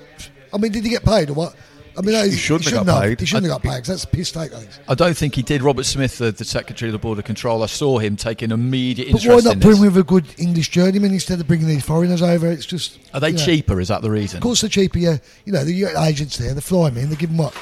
I 0.55 0.59
mean, 0.59 0.73
did 0.73 0.85
he 0.85 0.91
get 0.91 1.05
paid 1.05 1.29
or 1.31 1.35
what? 1.35 1.55
I 2.01 2.03
mean, 2.03 2.15
that 2.15 2.27
is- 2.29 2.33
He 2.33 2.39
shouldn't 2.41 2.71
have 2.71 2.87
got 2.87 3.03
paid. 3.03 3.21
He 3.21 3.27
shouldn't 3.27 3.53
have 3.53 3.63
got 3.63 3.71
paid 3.71 3.79
'cause 3.81 3.89
that's 3.89 4.05
a 4.05 4.07
piss 4.07 4.33
take. 4.33 4.51
That 4.53 4.63
is. 4.63 4.79
I 4.89 4.95
don't 4.95 5.15
think 5.15 5.35
he 5.35 5.43
did. 5.43 5.61
Robert 5.61 5.85
Smith, 5.85 6.17
the, 6.17 6.33
the 6.33 6.47
secretary 6.47 6.89
of 6.89 6.93
the 6.95 6.99
Board 6.99 7.19
of 7.19 7.27
Control, 7.27 7.63
I 7.63 7.67
saw 7.67 7.99
him 7.99 8.17
taking 8.17 8.51
immediate 8.53 9.13
But 9.13 9.23
interest 9.23 9.27
But 9.27 9.33
why 9.45 9.53
in 9.53 9.59
not 9.59 9.63
put 9.63 9.75
him 9.77 9.81
with 9.83 9.97
a 9.99 10.03
good 10.03 10.25
English 10.39 10.71
journeyman 10.71 11.13
instead 11.13 11.41
of 11.41 11.47
bringing 11.47 11.67
these 11.69 11.85
foreigners 11.85 12.23
over? 12.23 12.47
It's 12.51 12.65
just. 12.65 12.99
Are 13.13 13.21
they 13.21 13.29
you 13.31 13.37
know. 13.37 13.45
cheaper? 13.45 13.81
Is 13.81 13.89
that 13.89 14.01
the 14.01 14.11
reason? 14.11 14.39
Of 14.39 14.43
course, 14.43 14.63
they're 14.63 14.71
cheaper. 14.71 14.99
Yeah, 14.99 15.19
you 15.45 15.53
know, 15.53 15.63
the 15.63 15.85
agents 16.03 16.39
there, 16.39 16.55
they 16.55 16.61
fly 16.63 16.89
them 16.89 17.03
in, 17.03 17.11
they 17.11 17.17
give 17.17 17.29
them 17.29 17.37
what 17.39 17.55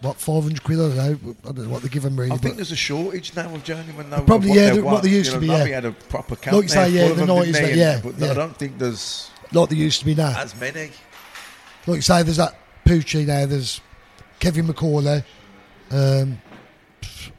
what 0.00 0.16
five 0.16 0.42
hundred 0.42 0.62
quid. 0.64 0.78
I 0.78 0.82
don't 0.82 0.96
know. 0.96 1.36
I 1.48 1.52
don't 1.52 1.64
know 1.66 1.70
what 1.70 1.82
they 1.82 1.88
give 1.88 2.02
them 2.02 2.18
really. 2.18 2.32
I 2.32 2.36
think 2.38 2.56
there's 2.56 2.72
a 2.72 2.76
shortage 2.76 3.34
now 3.36 3.54
of 3.54 3.62
journeymen. 3.62 4.10
Though, 4.10 4.20
Probably, 4.22 4.50
of 4.50 4.56
yeah, 4.56 4.70
they 4.70 4.76
the- 4.78 4.84
what 4.84 5.02
they 5.04 5.10
used 5.10 5.28
You 5.32 5.34
to 5.36 5.40
be, 5.40 5.46
yeah. 5.46 5.58
Nobby 5.58 5.70
had 5.70 5.84
a 5.84 5.92
proper 5.92 6.34
camp 6.36 6.54
Like 6.56 6.62
you 6.64 6.68
say, 6.68 6.90
yeah, 6.90 7.04
the 7.06 7.10
of 7.12 7.16
them, 7.18 7.28
90s, 7.28 7.62
like, 7.62 7.74
yeah, 7.76 8.00
but 8.02 8.18
yeah. 8.18 8.30
I 8.32 8.34
don't 8.34 8.56
think 8.56 8.78
there's 8.78 9.30
like 9.52 9.68
they 9.68 9.76
used 9.76 10.00
to 10.00 10.06
be 10.06 10.14
now. 10.14 10.34
as 10.38 10.58
many. 10.60 10.90
Like 11.86 11.96
you 11.96 12.02
say, 12.02 12.22
there's 12.24 12.36
that 12.38 12.58
Poochie 12.86 13.26
now. 13.26 13.46
There's 13.46 13.80
Kevin 14.40 14.66
McCauley. 14.66 15.24
Um, 15.90 16.38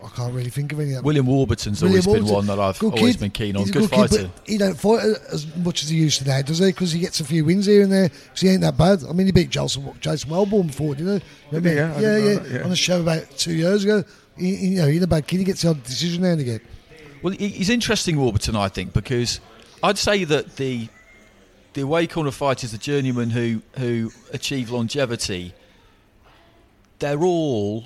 I 0.04 0.10
can't 0.10 0.34
really 0.34 0.50
think 0.50 0.72
of 0.74 0.80
any. 0.80 0.94
of. 0.94 1.04
William 1.04 1.26
Warburton's 1.26 1.82
William 1.82 2.06
always 2.08 2.24
been 2.24 2.34
one 2.34 2.46
that 2.48 2.60
I've 2.60 2.78
good 2.80 2.94
always 2.94 3.16
kid. 3.16 3.20
been 3.22 3.32
keen 3.32 3.56
on. 3.56 3.62
He's 3.64 3.70
a 3.72 3.74
Good, 3.74 3.90
kid, 3.90 3.96
fighter. 4.10 4.32
but 4.36 4.48
he 4.48 4.58
don't 4.58 4.80
fight 4.80 5.04
as 5.32 5.48
much 5.58 5.84
as 5.84 5.90
he 5.90 5.98
used 5.98 6.22
to 6.22 6.28
now, 6.28 6.42
does 6.42 6.60
he? 6.60 6.66
Because 6.68 6.92
he 6.92 7.00
gets 7.00 7.20
a 7.20 7.26
few 7.26 7.44
wins 7.46 7.66
here 7.66 7.82
and 7.84 7.92
there. 7.92 8.10
Because 8.10 8.42
he 8.42 8.50
ain't 8.50 8.62
that 8.62 8.78
bad. 8.78 9.04
I 9.10 9.14
mean, 9.14 9.26
he 9.26 9.32
beat 9.32 9.50
Jason, 9.50 9.92
Jason 10.00 10.30
Welborn 10.30 10.68
before, 10.68 10.96
didn't 10.96 11.24
he? 11.52 11.60
Did 11.60 11.66
he? 11.66 11.76
Yeah, 11.76 11.94
I 11.96 12.00
yeah, 12.00 12.18
yeah, 12.18 12.34
that, 12.40 12.52
yeah. 12.52 12.64
On 12.64 12.72
a 12.72 12.76
show 12.76 13.02
about 13.02 13.30
two 13.38 13.54
years 13.54 13.84
ago. 13.84 14.04
He, 14.38 14.56
he- 14.56 14.68
you 14.70 14.78
know, 14.82 14.88
he's 14.88 15.02
a 15.02 15.08
bad 15.08 15.26
kid. 15.28 15.38
He 15.40 15.44
gets 15.46 15.64
the 15.64 15.70
odd 15.70 15.84
decision 15.84 16.22
now 16.24 16.30
and 16.30 16.42
again. 16.42 16.62
Well, 17.24 17.34
he's 17.34 17.70
interesting, 17.72 18.18
Warburton, 18.20 18.56
I 18.56 18.70
think, 18.70 18.94
because 18.94 19.40
I'd 19.82 19.98
say 19.98 20.24
that 20.26 20.56
the 20.58 20.88
the 21.74 21.82
away 21.82 22.08
corner 22.08 22.32
fighters, 22.32 22.72
the 22.72 22.78
journeymen 22.78 23.30
who 23.30 23.62
who 23.78 24.12
achieve 24.34 24.70
longevity, 24.72 25.54
they're 27.00 27.24
all 27.24 27.86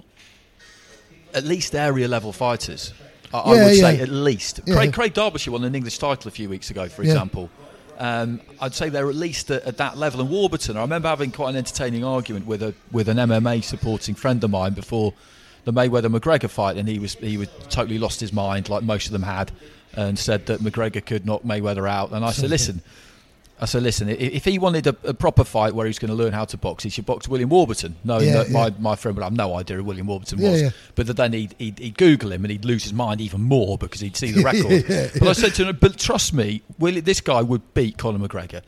at 1.33 1.43
least 1.43 1.75
area 1.75 2.07
level 2.07 2.31
fighters. 2.31 2.93
I, 3.33 3.39
I 3.39 3.49
would 3.49 3.57
yeah. 3.57 3.81
say 3.81 3.99
at 4.01 4.09
least. 4.09 4.59
Yeah. 4.65 4.75
Craig, 4.75 4.93
Craig 4.93 5.13
Derbyshire 5.13 5.51
won 5.51 5.63
an 5.63 5.75
English 5.75 5.97
title 5.97 6.27
a 6.27 6.31
few 6.31 6.49
weeks 6.49 6.69
ago, 6.69 6.89
for 6.89 7.03
Yeah. 7.03 7.11
example. 7.11 7.49
Um, 7.97 8.41
I'd 8.59 8.73
say 8.73 8.89
they're 8.89 9.09
at 9.09 9.15
least 9.15 9.51
at, 9.51 9.63
at 9.63 9.77
that 9.77 9.95
level. 9.97 10.21
And 10.21 10.29
Warburton, 10.29 10.75
I 10.75 10.81
remember 10.81 11.07
having 11.07 11.31
quite 11.31 11.51
an 11.51 11.55
entertaining 11.55 12.03
argument 12.03 12.47
with 12.47 12.63
a 12.63 12.73
with 12.91 13.07
an 13.09 13.17
MMA 13.17 13.63
supporting 13.63 14.15
friend 14.15 14.43
of 14.43 14.49
mine 14.49 14.73
before 14.73 15.13
the 15.65 15.71
Mayweather 15.71 16.13
McGregor 16.13 16.49
fight, 16.49 16.77
and 16.77 16.89
he 16.89 16.97
was 16.97 17.13
he 17.15 17.37
was 17.37 17.47
totally 17.69 17.99
lost 17.99 18.19
his 18.19 18.33
mind, 18.33 18.69
like 18.69 18.81
most 18.83 19.05
of 19.05 19.11
them 19.11 19.21
had, 19.23 19.51
and 19.95 20.17
said 20.17 20.47
that 20.47 20.61
McGregor 20.61 21.05
could 21.05 21.25
knock 21.27 21.43
Mayweather 21.43 21.87
out. 21.87 22.11
And 22.11 22.25
I 22.25 22.31
said, 22.31 22.49
listen. 22.57 22.81
I 23.61 23.65
said, 23.65 23.83
listen, 23.83 24.09
if 24.09 24.43
he 24.43 24.57
wanted 24.57 24.87
a, 24.87 24.95
a 25.03 25.13
proper 25.13 25.43
fight 25.43 25.75
where 25.75 25.85
he 25.85 25.89
was 25.89 25.99
going 25.99 26.09
to 26.09 26.15
learn 26.15 26.33
how 26.33 26.45
to 26.45 26.57
box, 26.57 26.83
he 26.83 26.89
should 26.89 27.05
box 27.05 27.27
William 27.27 27.49
Warburton, 27.49 27.95
knowing 28.03 28.25
Yeah, 28.27 28.33
that 28.43 28.49
my, 28.49 28.65
yeah. 28.67 28.73
my 28.79 28.95
friend 28.95 29.15
would 29.15 29.23
have 29.23 29.33
no 29.33 29.53
idea 29.55 29.77
who 29.77 29.83
William 29.83 30.07
Warburton 30.07 30.39
Yeah, 30.39 30.49
was. 30.49 30.73
But 30.95 31.15
then 31.15 31.33
he'd, 31.33 31.53
he'd, 31.59 31.77
he'd 31.77 31.95
Google 31.95 32.31
him 32.31 32.43
and 32.43 32.51
he'd 32.51 32.65
lose 32.65 32.81
his 32.81 32.91
mind 32.93 33.21
even 33.21 33.41
more 33.43 33.77
because 33.77 34.01
he'd 34.01 34.17
see 34.17 34.31
the 34.31 34.41
record. 34.43 35.13
but 35.19 35.27
I 35.27 35.33
said 35.33 35.53
to 35.55 35.65
him, 35.69 35.77
but 35.79 35.95
trust 35.99 36.33
me, 36.33 36.63
Willie, 36.79 37.01
this 37.01 37.21
guy 37.21 37.43
would 37.43 37.73
beat 37.75 37.99
Conor 37.99 38.27
McGregor 38.27 38.63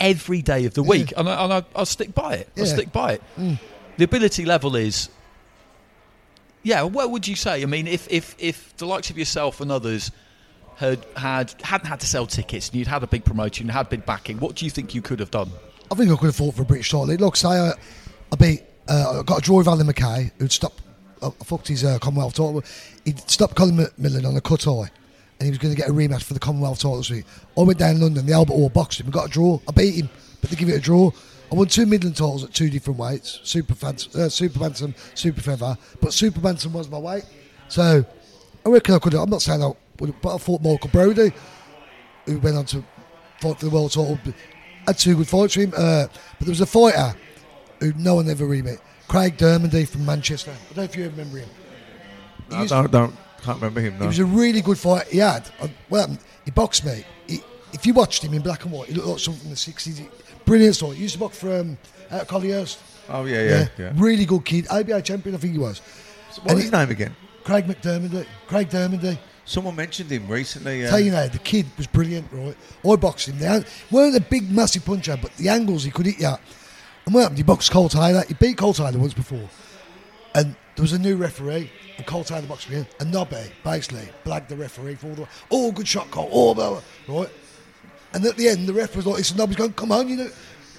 every 0.00 0.40
day 0.40 0.64
of 0.64 0.72
the 0.72 0.82
week. 0.82 1.12
And, 1.14 1.28
I, 1.28 1.44
and 1.44 1.52
I, 1.52 1.62
I'll 1.76 1.84
stick 1.84 2.14
by 2.14 2.36
it. 2.36 2.48
I'll 2.56 2.64
stick 2.64 2.90
by 2.90 3.12
it. 3.14 3.22
Mm. 3.38 3.58
The 3.98 4.04
ability 4.04 4.46
level 4.46 4.76
is. 4.76 5.10
Yeah, 6.62 6.82
what 6.84 7.10
would 7.10 7.28
you 7.28 7.36
say? 7.36 7.62
I 7.62 7.66
mean, 7.66 7.86
if, 7.86 8.08
if, 8.10 8.34
if 8.38 8.76
the 8.78 8.86
likes 8.86 9.10
of 9.10 9.18
yourself 9.18 9.60
and 9.60 9.70
others 9.70 10.10
had, 10.78 11.04
had 11.16 11.54
hadn't 11.62 11.88
had 11.88 12.00
to 12.00 12.06
sell 12.06 12.26
tickets 12.26 12.68
and 12.68 12.76
you'd 12.76 12.86
had 12.86 13.02
a 13.02 13.06
big 13.06 13.24
promotion, 13.24 13.66
you 13.66 13.72
had 13.72 13.88
big 13.88 14.06
backing, 14.06 14.38
what 14.38 14.54
do 14.54 14.64
you 14.64 14.70
think 14.70 14.94
you 14.94 15.02
could 15.02 15.18
have 15.18 15.30
done? 15.30 15.50
I 15.90 15.94
think 15.94 16.10
I 16.10 16.16
could 16.16 16.26
have 16.26 16.36
fought 16.36 16.54
for 16.54 16.62
a 16.62 16.64
British 16.64 16.90
title. 16.90 17.06
Look, 17.06 17.36
say 17.36 17.48
I, 17.48 17.72
I 18.32 18.36
beat, 18.36 18.62
uh, 18.88 19.20
I 19.20 19.22
got 19.24 19.38
a 19.38 19.42
draw 19.42 19.58
with 19.58 19.68
Alan 19.68 19.86
McKay, 19.86 20.30
who'd 20.38 20.52
stopped, 20.52 20.80
I 21.20 21.30
fucked 21.44 21.68
his 21.68 21.82
uh, 21.82 21.98
Commonwealth 21.98 22.34
title. 22.34 22.62
He'd 23.04 23.28
stopped 23.28 23.56
Colin 23.56 23.76
McMillan 23.76 24.24
on 24.24 24.36
a 24.36 24.40
cut 24.40 24.68
eye, 24.68 24.90
and 25.40 25.46
he 25.46 25.50
was 25.50 25.58
going 25.58 25.74
to 25.74 25.80
get 25.80 25.88
a 25.88 25.92
rematch 25.92 26.22
for 26.22 26.34
the 26.34 26.40
Commonwealth 26.40 26.78
title. 26.78 27.02
So 27.02 27.16
I 27.56 27.62
went 27.62 27.78
down 27.78 28.00
London, 28.00 28.24
the 28.24 28.32
Albert 28.32 28.52
Hall 28.52 28.68
boxed 28.68 29.00
him, 29.00 29.06
and 29.06 29.12
got 29.12 29.26
a 29.26 29.30
draw. 29.30 29.58
I 29.66 29.72
beat 29.72 29.96
him, 29.96 30.10
but 30.40 30.50
they 30.50 30.56
give 30.56 30.68
it 30.68 30.76
a 30.76 30.80
draw. 30.80 31.10
I 31.50 31.54
won 31.54 31.66
two 31.66 31.86
Midland 31.86 32.14
titles 32.14 32.44
at 32.44 32.52
two 32.52 32.70
different 32.70 33.00
weights, 33.00 33.40
super 33.42 33.74
fans, 33.74 34.14
uh, 34.14 34.28
super 34.28 34.60
bantam, 34.60 34.94
super 35.14 35.40
feather, 35.40 35.76
but 36.00 36.12
super 36.12 36.40
bantam 36.40 36.74
was 36.74 36.88
my 36.88 36.98
weight. 36.98 37.24
So 37.68 38.04
I 38.64 38.68
reckon 38.68 38.94
I 38.94 38.98
could. 38.98 39.14
I'm 39.14 39.30
not 39.30 39.42
saying 39.42 39.64
I 39.64 39.72
but 39.98 40.34
I 40.34 40.38
fought 40.38 40.62
Michael 40.62 40.90
Brodie, 40.90 41.32
who 42.26 42.38
went 42.38 42.56
on 42.56 42.64
to 42.66 42.84
fight 43.40 43.58
for 43.58 43.64
the 43.66 43.70
world 43.70 43.92
title. 43.92 44.18
Had 44.86 44.98
two 44.98 45.16
good 45.16 45.28
fights 45.28 45.54
for 45.54 45.60
him. 45.60 45.72
Uh, 45.76 46.06
but 46.38 46.46
there 46.46 46.48
was 46.50 46.60
a 46.60 46.66
fighter 46.66 47.14
who 47.80 47.92
no 47.94 48.14
one 48.14 48.28
ever 48.30 48.46
met. 48.48 48.78
Craig 49.08 49.36
Dermody 49.36 49.86
from 49.88 50.06
Manchester. 50.06 50.50
I 50.52 50.74
don't 50.74 50.76
know 50.76 50.82
if 50.84 50.96
you 50.96 51.04
remember 51.04 51.38
him. 51.38 51.48
He 52.50 52.54
I 52.56 52.60
used- 52.62 52.70
don't, 52.72 52.90
don't 52.90 53.14
can't 53.42 53.56
remember 53.56 53.80
him. 53.80 53.94
No. 53.94 54.00
He 54.00 54.06
was 54.08 54.18
a 54.18 54.24
really 54.24 54.60
good 54.60 54.78
fighter. 54.78 55.08
He 55.10 55.18
had, 55.18 55.48
uh, 55.60 55.68
well, 55.88 56.16
he 56.44 56.50
boxed 56.50 56.84
me. 56.84 57.04
He, 57.26 57.40
if 57.72 57.86
you 57.86 57.94
watched 57.94 58.22
him 58.24 58.34
in 58.34 58.42
black 58.42 58.64
and 58.64 58.72
white, 58.72 58.88
he 58.88 58.94
looked 58.94 59.08
like 59.08 59.18
something 59.18 59.40
from 59.42 59.50
the 59.50 59.56
60s. 59.56 60.08
Brilliant 60.44 60.74
story. 60.74 60.96
He 60.96 61.02
used 61.02 61.14
to 61.14 61.20
box 61.20 61.38
for 61.38 61.60
um, 61.60 61.78
out 62.10 62.32
of. 62.32 62.78
Oh 63.10 63.24
yeah, 63.24 63.42
yeah, 63.42 63.68
yeah. 63.78 63.92
Really 63.96 64.24
good 64.24 64.44
kid. 64.44 64.66
ABA 64.70 65.02
champion, 65.02 65.34
I 65.34 65.38
think 65.38 65.52
he 65.52 65.58
was. 65.58 65.80
What's 66.28 66.38
And 66.52 66.60
his 66.60 66.72
name 66.72 66.90
again? 66.90 67.14
Craig 67.44 67.66
McDermott. 67.66 68.26
Craig 68.46 68.68
Dermody. 68.68 69.18
Someone 69.48 69.76
mentioned 69.76 70.10
him 70.10 70.28
recently. 70.28 70.84
Uh, 70.84 70.90
Tell 70.90 71.00
you 71.00 71.10
now, 71.10 71.26
the 71.26 71.38
kid 71.38 71.64
was 71.78 71.86
brilliant, 71.86 72.30
right? 72.32 72.54
I 72.86 72.96
boxed 72.96 73.28
him. 73.28 73.38
They 73.38 73.64
weren't 73.90 74.14
a 74.14 74.20
big, 74.20 74.50
massive 74.50 74.84
puncher, 74.84 75.18
but 75.20 75.34
the 75.38 75.48
angles 75.48 75.84
he 75.84 75.90
could 75.90 76.04
hit 76.04 76.18
you 76.20 76.26
at. 76.26 76.40
And 77.06 77.14
what 77.14 77.22
happened? 77.22 77.38
He 77.38 77.44
boxed 77.44 77.70
Cole 77.70 77.88
Taylor. 77.88 78.24
He 78.28 78.34
beat 78.34 78.58
Cole 78.58 78.74
Taylor 78.74 78.98
once 78.98 79.14
before. 79.14 79.48
And 80.34 80.54
there 80.76 80.82
was 80.82 80.92
a 80.92 80.98
new 80.98 81.16
referee, 81.16 81.70
and 81.96 82.06
Cole 82.06 82.24
Taylor 82.24 82.46
boxed 82.46 82.68
me 82.68 82.76
in. 82.76 82.86
And 83.00 83.10
Nobby, 83.10 83.50
basically, 83.64 84.10
blagged 84.22 84.48
the 84.48 84.56
referee 84.56 84.96
for 84.96 85.06
all 85.08 85.14
the 85.14 85.28
Oh, 85.50 85.72
good 85.72 85.88
shot, 85.88 86.10
Cole. 86.10 86.28
Oh, 86.30 86.52
blah, 86.52 86.82
blah, 87.06 87.20
right? 87.20 87.30
And 88.12 88.26
at 88.26 88.36
the 88.36 88.50
end, 88.50 88.66
the 88.66 88.74
ref 88.74 88.94
was 88.96 89.06
like, 89.06 89.18
it's 89.18 89.34
Nobby's 89.34 89.56
going, 89.56 89.72
come 89.72 89.92
on, 89.92 90.10
you 90.10 90.16
know. 90.16 90.30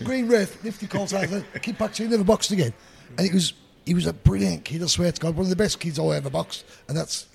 Green 0.03 0.27
ref, 0.27 0.63
nifty 0.63 0.85
Cole 0.85 1.07
Taylor, 1.07 1.43
keep 1.59 1.79
back 1.79 1.93
to 1.93 2.03
you, 2.03 2.09
never 2.09 2.23
boxed 2.23 2.51
again. 2.51 2.73
And 3.17 3.25
it 3.25 3.33
was, 3.33 3.53
he 3.87 3.95
was 3.95 4.05
a 4.05 4.13
brilliant 4.13 4.63
kid, 4.63 4.83
I 4.83 4.85
swear 4.85 5.11
to 5.11 5.19
God, 5.19 5.35
one 5.35 5.45
of 5.45 5.49
the 5.49 5.55
best 5.55 5.79
kids 5.79 5.97
I 5.97 6.05
ever 6.09 6.29
boxed. 6.29 6.65
And 6.87 6.95
that's 6.95 7.25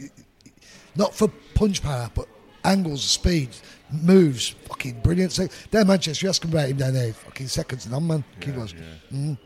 not 0.96 1.14
for 1.14 1.28
punch 1.54 1.82
power, 1.82 2.10
but 2.14 2.26
angles, 2.64 3.02
speed, 3.02 3.50
moves, 3.90 4.48
fucking 4.48 5.00
brilliant. 5.00 5.32
So 5.32 5.48
down 5.70 5.86
Manchester, 5.86 6.26
you 6.26 6.30
ask 6.30 6.44
him 6.44 6.50
about 6.50 6.68
him 6.68 6.76
down 6.76 6.94
there, 6.94 7.12
fucking 7.12 7.48
seconds 7.48 7.86
and 7.86 7.94
on, 7.94 8.06
man. 8.06 8.24
Kid 8.40 8.56
was. 8.56 8.74
Mm. 9.12 9.38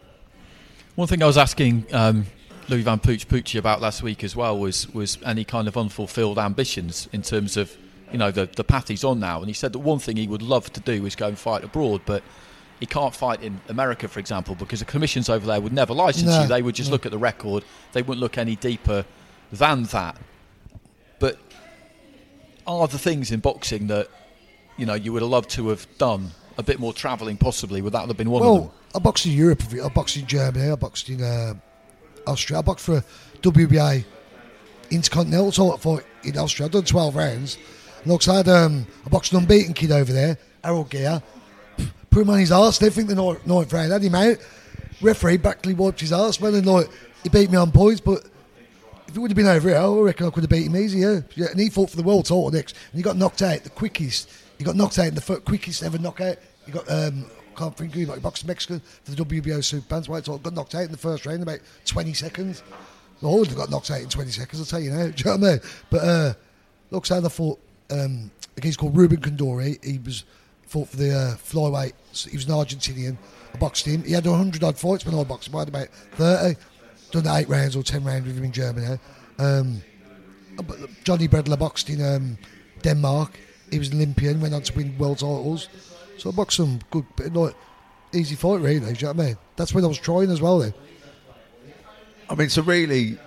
One 0.95 1.09
thing 1.09 1.23
I 1.23 1.27
was 1.27 1.39
asking 1.39 1.87
um, 1.93 2.27
Lewis 2.69 2.85
van 2.85 2.99
Poetsch 2.99 3.27
Poochie 3.27 3.59
about 3.59 3.81
last 3.81 4.03
week 4.03 4.25
as 4.25 4.35
well 4.35 4.59
was 4.59 4.89
was 4.93 5.19
any 5.25 5.45
kind 5.45 5.69
of 5.69 5.77
unfulfilled 5.77 6.39
ambitions 6.39 7.09
in 7.13 7.23
terms 7.23 7.57
of 7.57 7.77
you 8.13 8.19
know 8.19 8.31
the 8.31 8.47
the 8.47 8.65
path 8.65 8.89
he's 8.89 9.05
on 9.05 9.21
now, 9.21 9.39
and 9.39 9.49
he 9.49 9.55
said 9.55 9.73
that 9.73 9.79
one 9.79 9.99
thing 9.99 10.17
he 10.17 10.27
would 10.27 10.43
love 10.43 10.73
to 10.73 10.81
do 10.81 11.07
is 11.07 11.15
go 11.15 11.29
and 11.29 11.39
fight 11.39 11.65
abroad, 11.65 12.03
but 12.07 12.23
he 12.81 12.87
can't 12.87 13.15
fight 13.15 13.43
in 13.43 13.61
America, 13.69 14.07
for 14.07 14.21
example, 14.21 14.55
because 14.55 14.79
the 14.79 14.85
commissions 14.85 15.29
over 15.29 15.47
there 15.47 15.61
would 15.61 15.73
never 15.73 15.93
license 15.93 16.27
No, 16.27 16.43
you. 16.43 16.49
They 16.49 16.63
would 16.63 16.77
just 16.77 16.91
no. 16.91 16.93
look 16.93 17.07
at 17.07 17.13
the 17.13 17.19
record. 17.19 17.65
They 17.93 18.03
wouldn't 18.03 18.21
look 18.21 18.39
any 18.39 18.55
deeper 18.55 19.05
than 19.51 19.85
that. 19.85 20.17
But 21.19 21.39
are 22.67 22.87
the 22.87 22.99
things 22.99 23.31
in 23.33 23.41
boxing 23.41 23.87
that 23.89 24.09
you 24.77 24.87
know 24.87 24.95
you 24.95 25.13
would 25.13 25.23
have 25.23 25.31
loved 25.31 25.51
to 25.51 25.69
have 25.69 25.87
done 25.99 26.31
a 26.57 26.63
bit 26.63 26.79
more 26.79 26.93
travelling, 26.93 27.37
possibly? 27.37 27.83
Would 27.83 27.93
that 27.93 28.07
have 28.07 28.17
been 28.17 28.31
one 28.31 28.43
of 28.43 28.63
them? 28.63 28.71
I 28.95 28.99
boxed 28.99 29.27
in 29.27 29.33
Europe, 29.33 29.63
I 29.83 29.89
boxed 29.89 30.17
in 30.17 30.27
Germany, 30.27 30.71
I 30.71 30.75
boxed 30.75 31.09
in 31.09 31.23
uh, 31.23 31.55
Austria, 32.27 32.59
I 32.61 32.63
boxed 32.63 32.87
for 32.87 32.97
a 32.99 33.05
WBA 33.43 34.05
Intercontinental 34.91 35.53
title 35.53 35.77
fight 35.77 36.05
in 36.25 36.39
Austria. 36.39 36.67
I've 36.67 36.73
done 36.73 36.85
12 36.85 37.17
rounds. 37.17 37.59
Looks, 38.07 38.29
I 38.29 38.37
had 38.37 38.49
um, 38.49 38.87
I 39.05 39.09
boxed 39.11 39.33
an 39.33 39.39
unbeaten 39.39 39.75
kid 39.75 39.93
over 39.93 40.13
there, 40.13 40.39
Harald 40.65 40.91
Geier. 40.91 41.23
Put 42.11 42.23
him 42.23 42.31
on 42.31 42.39
his 42.39 42.51
arse. 42.51 42.79
They 42.79 42.91
think 42.91 43.09
the 43.09 43.15
ninth, 43.15 43.47
ninth 43.47 43.73
round 43.73 43.93
had 43.93 44.03
him 44.03 44.15
out. 44.15 44.39
Referee 45.01 45.39
backly 45.39 45.75
wiped 45.75 46.01
his 46.01 46.13
arse, 46.13 46.41
man, 46.41 46.55
and 46.55 46.67
like 46.67 46.89
he 47.23 47.29
beat 47.29 47.51
me 47.51 47.59
on 47.59 47.71
points. 47.71 48.01
But 48.01 48.25
if 49.09 49.17
it 49.17 49.19
would 49.19 49.31
have 49.31 49.37
been 49.37 49.47
over 49.47 49.69
here, 49.69 49.79
I 49.79 49.89
reckon 49.89 50.27
I 50.27 50.31
could 50.31 50.43
have 50.43 50.51
beat 50.51 50.67
him 50.67 50.77
easy. 50.77 50.99
Yeah. 50.99 51.47
And 51.51 51.59
he 51.59 51.71
fought 51.71 51.91
for 51.91 51.97
the 51.97 52.03
world 52.03 52.27
title 52.27 52.51
next, 52.51 52.77
and 52.93 52.99
he 52.99 53.03
got 53.03 53.17
knocked 53.17 53.43
out 53.43 53.65
the 53.65 53.71
quickest. 53.71 54.31
He 54.59 54.65
got 54.65 54.77
knocked 54.77 54.99
out 54.99 55.09
in 55.09 55.15
the 55.15 55.41
quickest 55.45 55.83
ever 55.83 55.99
knockout. 55.99 56.37
He 56.67 56.73
got 56.73 56.91
um, 56.91 57.27
can't 57.59 57.77
think 57.77 57.97
of 57.97 58.07
but 58.07 58.15
he 58.15 58.21
boxed 58.21 58.47
Mexican 58.47 58.81
for 59.03 59.11
the 59.11 59.25
WBO 59.25 59.63
Super 59.63 59.95
Bantamweight 59.95 60.21
title. 60.21 60.39
Got 60.39 60.55
knocked 60.55 60.75
out 60.75 60.85
in 60.85 60.93
the 60.93 60.99
first 60.99 61.27
round 61.27 61.37
in 61.37 61.43
about 61.43 61.61
20 61.87 62.13
seconds. 62.13 62.63
I 63.21 63.27
would 63.27 63.55
got 63.57 63.71
knocked 63.71 63.91
out 63.91 64.01
in 64.01 64.09
20 64.09 64.31
seconds. 64.31 64.61
I'll 64.61 64.67
tell 64.67 64.81
you 64.81 64.93
now. 64.93 65.07
Do 65.09 65.15
you 65.17 65.25
know 65.25 65.37
what 65.37 65.49
I 65.49 65.53
mean? 65.53 65.61
But 65.91 66.05
uh, 66.05 66.35
looks 66.91 67.09
how 67.09 67.25
I 67.25 67.29
fought 67.29 67.59
um, 67.91 68.31
a 68.57 68.61
guy 68.61 68.71
called 68.73 68.97
Ruben 68.97 69.21
Condori. 69.21 69.85
He 69.85 69.99
was 69.99 70.25
fought 70.67 70.89
for 70.89 70.97
the 70.97 71.11
uh, 71.11 71.35
flyweight. 71.37 71.95
He 72.29 72.37
was 72.37 72.47
an 72.47 72.53
Argentinian. 72.53 73.17
I 73.53 73.59
boxed 73.59 73.87
him. 73.87 74.05
He 74.05 74.13
had 74.13 74.27
100 74.27 74.63
odd 74.63 74.79
fights 74.79 75.05
when 75.05 75.15
I 75.15 75.25
boxed 75.25 75.49
him. 75.49 75.57
I 75.57 75.61
had 75.61 75.69
about 75.69 75.89
30. 75.89 76.61
Done 77.11 77.27
eight 77.27 77.49
rounds 77.49 77.75
or 77.77 77.83
10 77.83 78.05
rounds 78.05 78.27
with 78.27 78.37
him 78.37 78.45
in 78.45 78.53
Germany. 78.53 78.99
Um, 79.39 79.83
Johnny 81.05 81.29
Bredahl 81.29 81.59
boxed 81.59 81.89
in 81.89 82.05
um, 82.05 82.39
Denmark. 82.83 83.39
He 83.71 83.79
was 83.79 83.89
an 83.89 83.97
Olympian, 83.97 84.41
went 84.41 84.55
on 84.55 84.63
to 84.63 84.75
win 84.75 84.97
world 84.99 85.19
titles. 85.19 85.69
So 86.19 86.31
I 86.31 86.33
boxed 86.33 86.57
some 86.57 86.81
good, 86.91 87.05
like 87.35 87.55
easy 88.13 88.35
fight, 88.35 88.61
really. 88.61 88.81
Do 88.81 88.87
you 88.87 88.95
know 89.07 89.13
what 89.13 89.23
I 89.23 89.27
mean? 89.29 89.37
That's 89.57 89.73
when 89.73 89.85
I 89.85 89.89
was 89.89 89.99
trying 89.99 90.31
as 90.31 90.41
well. 90.41 90.59
Then 90.59 90.75
I 92.29 92.35
mean, 92.35 92.49
so 92.49 92.63
really, 92.63 93.19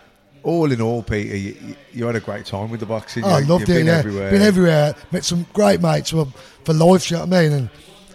all 0.43 0.71
in 0.71 0.82
all, 0.82 1.01
Peter, 1.03 1.36
you, 1.36 1.75
you- 1.93 2.05
had 2.05 2.15
a 2.15 2.19
great 2.19 2.45
time 2.45 2.69
with 2.69 2.79
the 2.82 2.86
boxing. 2.86 3.23
Oh, 3.23 3.29
I 3.29 3.39
loved 3.39 3.61
you've 3.67 3.77
it. 3.77 3.79
Been 3.79 3.86
yeah, 3.88 3.97
everywhere. 3.97 4.32
been 4.32 4.41
everywhere. 4.41 4.95
Met 5.11 5.23
some 5.25 5.45
great 5.53 5.82
mates 5.82 6.11
for, 6.11 6.25
for 6.65 6.73
life. 6.73 7.09
You 7.09 7.17
know 7.17 7.25
what 7.25 7.34
I 7.34 7.41
mean? 7.43 7.51
And 7.53 7.69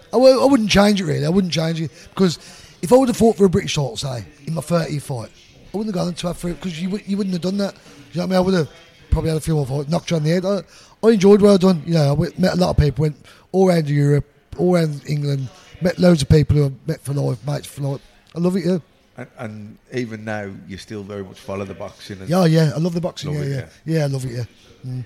I, 0.08 0.16
w- 0.16 0.40
I 0.40 0.44
wouldn't 0.44 0.70
change 0.70 1.00
it 1.00 1.04
really. 1.06 1.26
I 1.26 1.30
wouldn't 1.30 1.52
change 1.52 1.80
it 1.80 1.90
because 2.14 2.36
if 2.82 2.92
I 2.92 2.96
would 2.96 3.08
have 3.08 3.16
fought 3.16 3.36
for 3.36 3.46
a 3.46 3.48
British 3.50 3.74
title, 3.74 3.96
say 3.96 4.24
in 4.46 4.54
my 4.54 4.60
30th 4.62 5.02
fight, 5.02 5.30
I 5.76 5.78
wouldn't 5.78 5.94
have 5.94 6.02
gone 6.02 6.08
into 6.08 6.26
have 6.26 6.38
three 6.38 6.52
because 6.52 6.80
you, 6.80 6.98
you 7.06 7.18
wouldn't 7.18 7.34
have 7.34 7.42
done 7.42 7.58
that. 7.58 7.74
You 8.12 8.20
know 8.20 8.22
what 8.22 8.24
I 8.24 8.26
mean? 8.28 8.36
I 8.36 8.40
would 8.40 8.54
have 8.54 8.70
probably 9.10 9.30
had 9.30 9.36
a 9.36 9.40
few 9.40 9.54
more 9.56 9.66
fights, 9.66 9.90
knocked 9.90 10.10
you 10.10 10.16
on 10.16 10.22
the 10.22 10.30
head. 10.30 10.44
I, 10.46 10.62
I 11.06 11.10
enjoyed 11.10 11.42
what 11.42 11.52
I've 11.52 11.60
done. 11.60 11.82
You 11.84 11.94
know, 11.94 12.14
I 12.14 12.40
met 12.40 12.54
a 12.54 12.56
lot 12.56 12.70
of 12.70 12.78
people, 12.78 13.02
went 13.02 13.16
all 13.52 13.68
around 13.68 13.90
Europe, 13.90 14.24
all 14.56 14.74
around 14.74 15.02
England, 15.06 15.50
met 15.82 15.98
loads 15.98 16.22
of 16.22 16.30
people 16.30 16.56
who 16.56 16.64
I've 16.66 16.88
met 16.88 17.00
for 17.02 17.12
life, 17.12 17.46
mates 17.46 17.66
for 17.66 17.82
life. 17.82 18.00
I 18.34 18.38
love 18.38 18.56
it, 18.56 18.64
yeah. 18.64 18.78
And, 19.18 19.28
and 19.38 19.78
even 19.92 20.24
now, 20.24 20.50
you 20.66 20.78
still 20.78 21.02
very 21.02 21.24
much 21.24 21.38
follow 21.38 21.66
the 21.66 21.74
boxing. 21.74 22.20
And 22.20 22.28
Yeah, 22.28 22.46
yeah, 22.46 22.72
I 22.74 22.78
love 22.78 22.94
the 22.94 23.00
boxing. 23.02 23.34
Love 23.34 23.46
yeah, 23.46 23.58
it, 23.58 23.68
yeah, 23.84 23.98
yeah, 23.98 24.04
I 24.04 24.06
love 24.06 24.24
it. 24.24 24.32
Yeah. 24.32 24.44
Mm. 24.86 25.04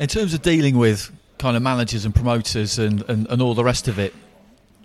In 0.00 0.08
terms 0.08 0.34
of 0.34 0.42
dealing 0.42 0.76
with 0.76 1.12
kind 1.38 1.56
of 1.56 1.62
managers 1.62 2.04
and 2.04 2.12
promoters 2.12 2.80
and, 2.80 3.02
and, 3.08 3.28
and 3.28 3.40
all 3.40 3.54
the 3.54 3.64
rest 3.64 3.86
of 3.86 3.98
it, 4.00 4.12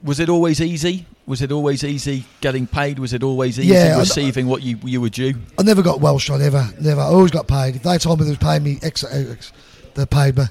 was 0.03 0.19
it 0.19 0.29
always 0.29 0.61
easy? 0.61 1.05
Was 1.25 1.41
it 1.41 1.51
always 1.51 1.83
easy 1.83 2.25
getting 2.41 2.67
paid? 2.67 2.99
Was 2.99 3.13
it 3.13 3.23
always 3.23 3.57
easy 3.57 3.73
Yeah, 3.73 3.95
I- 3.95 3.99
receiving 3.99 4.45
what 4.47 4.61
you 4.61 4.77
you 4.83 4.99
were 5.01 5.09
due? 5.09 5.33
I 5.57 5.63
never 5.63 5.81
got 5.81 6.01
Welsh 6.01 6.29
I 6.29 6.39
ever, 6.41 6.67
never. 6.81 7.01
I 7.01 7.05
always 7.05 7.31
got 7.31 7.47
paid. 7.47 7.77
If 7.77 7.83
they 7.83 7.97
told 7.97 8.19
me 8.19 8.25
they 8.25 8.31
was 8.31 8.37
paying 8.39 8.63
me 8.63 8.77
X, 8.83 9.03
X 9.03 9.53
they 9.95 10.05
paid 10.05 10.37
me 10.37 10.43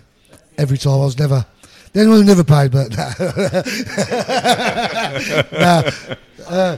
every 0.57 0.79
time. 0.79 0.95
I 0.95 1.05
was 1.05 1.19
never. 1.19 1.45
The 1.93 2.01
only 2.01 2.11
one 2.13 2.21
who 2.23 2.27
never 2.27 2.45
paid, 2.45 2.71
but 2.73 2.97
nah. 5.53 5.83
Uh, 6.49 6.77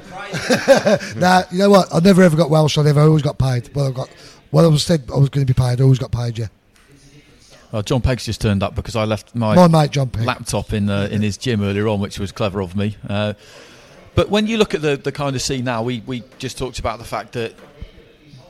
you 1.53 1.59
know 1.59 1.71
what? 1.71 1.89
I 1.95 2.01
never 2.01 2.23
ever 2.23 2.37
got 2.37 2.51
Welsh 2.51 2.77
I 2.79 2.83
never 2.83 3.01
I 3.01 3.05
always 3.05 3.23
got 3.23 3.39
paid. 3.39 3.71
Well, 3.75 3.89
I 3.89 3.93
got. 3.93 4.09
Well, 4.51 4.65
I 4.65 4.69
was 4.69 4.83
said 4.85 5.05
I 5.13 5.17
was 5.19 5.29
going 5.31 5.47
to 5.47 5.53
be 5.53 5.57
paid. 5.57 5.81
I 5.81 5.85
always 5.85 5.99
got 5.99 6.13
paid. 6.13 6.39
Yeah. 6.39 6.47
Well, 7.75 7.83
John 7.83 8.03
Pegg's 8.03 8.25
just 8.25 8.41
turned 8.41 8.63
up 8.63 8.77
because 8.77 8.95
I 8.95 9.05
left 9.05 9.35
my, 9.35 9.57
My 9.57 9.67
mate 9.67 9.91
John 9.91 10.09
Pegg. 10.09 10.25
laptop 10.25 10.73
in 10.73 10.89
uh, 10.89 11.09
in 11.11 11.23
his 11.23 11.37
gym 11.37 11.61
earlier 11.61 11.89
on, 11.89 11.99
which 11.99 12.21
was 12.21 12.31
clever 12.31 12.61
of 12.61 12.77
me. 12.77 12.97
Uh, 13.09 13.35
but 14.15 14.29
when 14.29 14.47
you 14.47 14.59
look 14.59 14.75
at 14.75 14.81
the, 14.81 14.97
the 14.97 15.11
kind 15.11 15.35
of 15.35 15.43
scene 15.43 15.65
now, 15.65 15.83
we, 15.83 16.01
we 16.07 16.23
just 16.39 16.57
talked 16.57 16.79
about 16.79 17.01
the 17.01 17.05
fact 17.05 17.33
that 17.33 17.53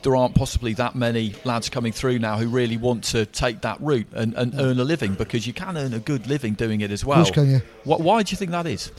there 0.03 0.15
aren't 0.15 0.35
possibly 0.35 0.75
that 0.75 0.93
many 0.93 1.33
lads 1.43 1.69
coming 1.69 1.91
through 1.91 2.19
now 2.19 2.37
who 2.37 2.47
really 2.47 2.77
want 2.77 3.03
to 3.05 3.25
take 3.25 3.61
that 3.61 3.81
route 3.81 4.05
and, 4.13 4.35
and 4.35 4.53
earn 4.59 4.79
a 4.79 4.83
living 4.83 5.15
because 5.15 5.47
you 5.47 5.53
can 5.53 5.75
earn 5.75 5.95
a 5.95 5.99
good 5.99 6.27
living 6.27 6.53
doing 6.53 6.81
it 6.81 6.91
as 6.91 7.03
well. 7.03 7.23
course 7.23 7.31
can 7.31 7.49
you. 7.49 7.61
Wh- 7.83 7.99
why 8.01 8.21
do 8.21 8.29
you 8.31 8.37
think 8.37 8.51
that 8.51 8.67
is? 8.67 8.91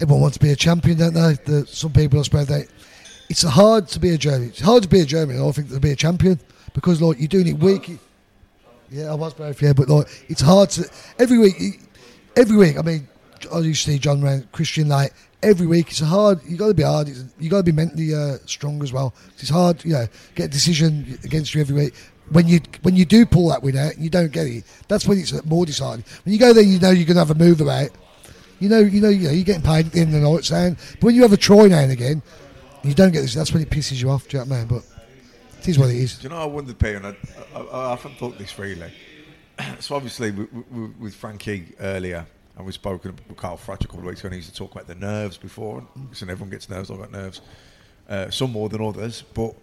Everyone 0.00 0.22
wants 0.22 0.36
to 0.38 0.42
be 0.44 0.50
a 0.50 0.56
champion, 0.56 0.98
don't 0.98 1.14
they? 1.14 1.34
The, 1.44 1.64
some 1.68 1.92
people, 1.92 2.18
I 2.18 2.22
suppose, 2.22 2.48
they. 2.48 2.64
It's 3.30 3.42
hard 3.42 3.86
to 3.86 4.00
be 4.00 4.10
a 4.10 4.18
German. 4.18 4.48
It's 4.48 4.60
hard 4.60 4.82
to 4.82 4.88
be 4.88 4.98
a 4.98 5.06
German. 5.06 5.36
I 5.36 5.38
don't 5.38 5.52
think 5.52 5.68
to 5.70 5.78
be 5.78 5.92
a 5.92 5.96
champion 5.96 6.40
because 6.74 7.00
like 7.00 7.20
you're 7.20 7.28
doing 7.28 7.46
it 7.46 7.60
week. 7.60 8.00
Yeah, 8.90 9.10
I 9.10 9.14
was 9.14 9.34
both. 9.34 9.60
Yeah, 9.60 9.72
but 9.72 9.88
like 9.88 10.06
it's 10.28 10.40
hard 10.40 10.70
to 10.70 10.88
every 11.18 11.38
week. 11.38 11.80
Every 12.36 12.56
week, 12.56 12.78
I 12.78 12.82
mean, 12.82 13.08
I 13.52 13.58
used 13.58 13.84
to 13.84 13.92
see 13.92 13.98
John 13.98 14.22
Rand, 14.22 14.50
Kristian 14.52 14.86
Laight. 14.86 15.10
Every 15.42 15.66
week, 15.66 15.90
it's 15.90 16.00
hard. 16.00 16.40
You 16.44 16.56
got 16.56 16.68
to 16.68 16.74
be 16.74 16.82
hard. 16.82 17.08
It's, 17.08 17.24
you 17.38 17.48
got 17.50 17.58
to 17.58 17.62
be 17.62 17.72
mentally 17.72 18.14
uh, 18.14 18.38
strong 18.46 18.82
as 18.82 18.92
well. 18.92 19.14
It's 19.38 19.50
hard, 19.50 19.84
you 19.84 19.92
know, 19.92 20.06
get 20.34 20.46
a 20.46 20.48
decision 20.48 21.18
against 21.24 21.54
you 21.54 21.60
every 21.60 21.74
week. 21.74 21.94
When 22.30 22.46
you 22.46 22.60
when 22.82 22.96
you 22.96 23.04
do 23.04 23.24
pull 23.24 23.48
that 23.48 23.62
win 23.62 23.76
out 23.76 23.94
and 23.94 24.04
you 24.04 24.10
don't 24.10 24.32
get 24.32 24.46
it, 24.46 24.64
that's 24.86 25.06
when 25.06 25.18
it's 25.18 25.44
more 25.44 25.64
deciding. 25.64 26.04
When 26.24 26.32
you 26.32 26.38
go 26.38 26.52
there, 26.52 26.62
you 26.62 26.78
know 26.78 26.90
you're 26.90 27.06
to 27.06 27.14
have 27.14 27.30
a 27.30 27.34
move 27.34 27.60
about. 27.60 27.90
You 28.60 28.68
know, 28.68 28.80
you 28.80 29.00
know, 29.00 29.08
you 29.08 29.28
know, 29.28 29.30
you're 29.30 29.44
getting 29.44 29.62
paid 29.62 29.86
at 29.86 29.92
the 29.92 30.00
end 30.00 30.14
of 30.14 30.20
the 30.20 30.28
night, 30.28 30.44
saying. 30.44 30.76
But 30.94 31.04
when 31.04 31.14
you 31.14 31.22
have 31.22 31.32
a 31.32 31.36
try 31.36 31.68
now 31.68 31.78
and 31.78 31.92
again, 31.92 32.22
you 32.82 32.92
don't 32.92 33.12
get 33.12 33.20
this. 33.20 33.34
That's 33.34 33.52
when 33.52 33.62
it 33.62 33.70
pisses 33.70 34.02
you 34.02 34.10
off. 34.10 34.26
I 34.34 34.44
mean? 34.44 34.66
But 34.66 34.82
it 35.60 35.68
is 35.68 35.78
what 35.78 35.90
it 35.90 35.96
is. 35.96 36.18
Do 36.18 36.24
you 36.24 36.28
know, 36.30 36.40
I 36.42 36.44
wondered, 36.46 36.78
Peter, 36.78 36.96
and 36.96 37.06
I, 37.06 37.16
I, 37.54 37.60
I 37.60 37.84
often 37.92 38.14
thought 38.14 38.38
this 38.38 38.58
really. 38.58 38.92
so 39.80 39.94
obviously, 39.96 40.30
we, 40.30 40.44
we, 40.70 40.86
with 40.98 41.14
Frankie 41.14 41.72
earlier, 41.80 42.26
and 42.56 42.64
we've 42.64 42.74
spoken 42.74 43.16
with 43.28 43.36
Carl 43.36 43.56
Froch 43.56 43.82
a 43.84 43.86
couple 43.86 44.00
of 44.00 44.04
weeks 44.06 44.20
ago, 44.20 44.26
and 44.28 44.34
he 44.34 44.38
used 44.38 44.50
to 44.50 44.56
talk 44.56 44.72
about 44.72 44.86
the 44.86 44.94
nerves 44.94 45.36
before. 45.36 45.84
Listen, 46.10 46.30
everyone 46.30 46.50
gets 46.50 46.68
nerves, 46.68 46.90
I've 46.90 46.98
got 46.98 47.12
nerves. 47.12 47.40
Uh, 48.08 48.30
some 48.30 48.50
more 48.52 48.68
than 48.68 48.80
others, 48.82 49.22
but 49.34 49.54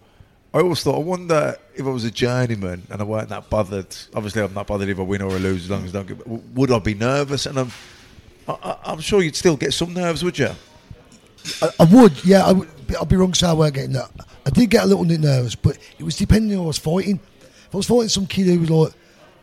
I 0.54 0.60
always 0.60 0.82
thought, 0.82 0.94
I 0.96 1.00
wonder 1.02 1.56
if 1.74 1.84
I 1.84 1.90
was 1.90 2.04
a 2.04 2.10
journeyman 2.10 2.82
and 2.90 3.00
I 3.00 3.04
weren't 3.04 3.28
that 3.30 3.50
bothered. 3.50 3.94
Obviously, 4.14 4.40
I'm 4.42 4.54
not 4.54 4.68
bothered 4.68 4.88
if 4.88 4.98
I 4.98 5.02
win 5.02 5.20
or 5.20 5.32
I 5.32 5.38
lose, 5.38 5.64
as 5.64 5.70
long 5.70 5.84
as 5.84 5.94
I 5.94 6.02
don't 6.02 6.06
get. 6.06 6.26
Would 6.26 6.70
I 6.70 6.78
be 6.78 6.94
nervous? 6.94 7.46
And 7.46 7.58
I'm, 7.58 7.72
I, 8.48 8.52
I- 8.52 8.78
I'm 8.92 9.00
sure 9.00 9.20
you'd 9.22 9.34
still 9.36 9.56
get 9.56 9.74
some 9.74 9.92
nerves, 9.92 10.22
would 10.22 10.38
you? 10.38 10.50
I, 11.60 11.68
I 11.80 11.84
would, 11.84 12.24
yeah. 12.24 12.46
I 12.46 12.52
would, 12.52 12.68
I'd 12.94 13.08
be 13.08 13.16
wrong 13.16 13.34
say 13.34 13.46
I 13.46 13.52
weren't 13.52 13.74
getting 13.74 13.92
that. 13.92 14.10
I 14.44 14.50
did 14.50 14.70
get 14.70 14.84
a 14.84 14.86
little 14.86 15.04
bit 15.04 15.20
nervous, 15.20 15.54
but 15.54 15.78
it 15.98 16.04
was 16.04 16.16
depending 16.16 16.56
on 16.56 16.64
I 16.64 16.66
was 16.66 16.78
fighting. 16.78 17.20
If 17.40 17.74
I 17.74 17.76
was 17.76 17.86
fighting 17.86 18.08
some 18.08 18.26
kid 18.26 18.46
who 18.46 18.60
was 18.60 18.70
like 18.70 18.92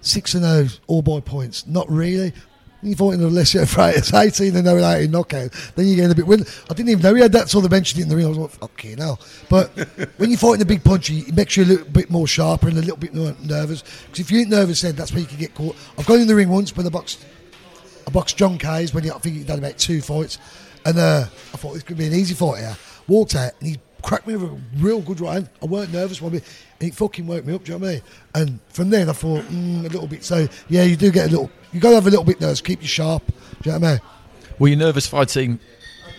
six 0.02 0.34
and 0.34 0.44
zero, 0.44 0.68
all 0.88 1.02
by 1.02 1.20
points, 1.20 1.68
not 1.68 1.90
really. 1.90 2.34
When 2.82 2.92
you're 2.92 2.98
fighting 2.98 3.22
Acelino 3.22 3.64
Freitas, 3.94 4.14
18 4.14 4.58
and 4.58 4.68
0 4.68 4.84
out 4.84 5.00
in 5.00 5.12
knockout, 5.12 5.52
then 5.76 5.88
you're 5.88 5.96
getting 5.96 6.12
a 6.12 6.16
bit. 6.16 6.28
When, 6.28 6.42
I 6.70 6.74
didn't 6.74 6.90
even 6.90 7.02
know 7.02 7.16
he 7.16 7.22
had 7.22 7.32
that, 7.32 7.50
so 7.50 7.62
they 7.62 7.70
mentioned 7.70 8.02
it 8.02 8.04
in 8.04 8.10
the 8.10 8.16
ring. 8.18 8.26
I 8.26 8.30
was 8.30 8.38
like, 8.38 8.50
fucking 8.50 8.98
hell. 8.98 9.22
But 9.50 9.70
when 10.18 10.30
you're 10.30 10.38
fighting 10.38 10.62
a 10.62 10.66
big 10.66 10.84
punchy, 10.84 11.20
it 11.20 11.34
makes 11.34 11.56
you 11.56 11.64
a 11.64 11.66
little 11.66 11.88
bit 11.88 12.10
more 12.10 12.28
sharper 12.28 12.68
and 12.68 12.78
a 12.78 12.82
little 12.82 12.98
bit 12.98 13.14
more 13.14 13.34
nervous. 13.42 13.84
Because 13.84 14.20
if 14.20 14.32
you 14.32 14.40
ain't 14.40 14.50
nervous, 14.50 14.82
then 14.82 14.96
that's 14.96 15.14
where 15.14 15.22
you 15.22 15.28
can 15.28 15.38
get 15.38 15.56
caught. 15.56 15.78
I've 15.98 16.06
gone 16.06 16.20
in 16.20 16.28
the 16.28 16.36
ring 16.36 16.50
once 16.50 16.76
when 16.76 16.86
I 16.86 16.90
boxed 16.90 17.26
I 18.08 18.12
boxed 18.12 18.38
John 18.38 18.58
Kays 18.58 18.94
when 18.94 19.04
he, 19.04 19.12
I 19.12 19.18
think 19.18 19.38
he'd 19.38 19.48
done 19.48 19.60
about 19.60 19.78
two 19.78 20.02
fights, 20.02 20.38
and 20.86 20.98
uh, 20.98 21.26
I 21.26 21.58
thought 21.58 21.74
this 21.74 21.84
could 21.84 21.98
be 21.98 22.08
an 22.08 22.14
easy 22.14 22.34
fight 22.34 22.60
here. 22.60 22.78
Walked 23.08 23.36
out 23.36 23.54
and 23.60 23.70
he 23.70 23.80
cracked 24.02 24.28
me 24.28 24.36
with 24.36 24.52
a 24.52 24.60
real 24.78 25.02
good 25.02 25.20
right 25.22 25.34
hand. 25.34 25.50
I 25.62 25.66
weren't 25.66 25.92
nervous 25.92 26.22
one 26.22 26.34
bit, 26.34 26.44
and 26.80 26.90
it 26.90 26.96
fucking 26.96 27.26
woke 27.26 27.46
me 27.46 27.54
up. 27.54 27.64
Do 27.64 27.74
you 27.74 27.80
know 27.80 27.86
what 27.86 27.90
I 27.90 27.94
mean? 27.94 28.02
And 28.36 28.60
from 28.70 28.90
then 28.90 29.10
I 29.10 29.14
thought 29.14 29.44
mm, 29.46 29.80
a 29.82 29.90
little 29.90 30.08
bit. 30.08 30.24
So 30.24 30.48
yeah, 30.70 30.84
you 30.84 30.96
do 30.96 31.12
get 31.12 31.28
a 31.28 31.32
little. 31.32 31.52
You 31.72 31.80
got 31.80 31.90
to 31.90 31.96
have 31.96 32.08
a 32.08 32.10
little 32.10 32.26
bit 32.26 32.40
nervous, 32.40 32.62
keep 32.62 32.82
you 32.82 32.88
sharp. 32.88 33.26
Do 33.26 33.34
you 33.64 33.72
know 33.72 33.80
what 33.80 33.88
I 33.88 33.92
mean? 33.94 34.02
Were 34.60 34.68
you 34.68 34.76
nervous 34.76 35.08
fighting 35.08 35.60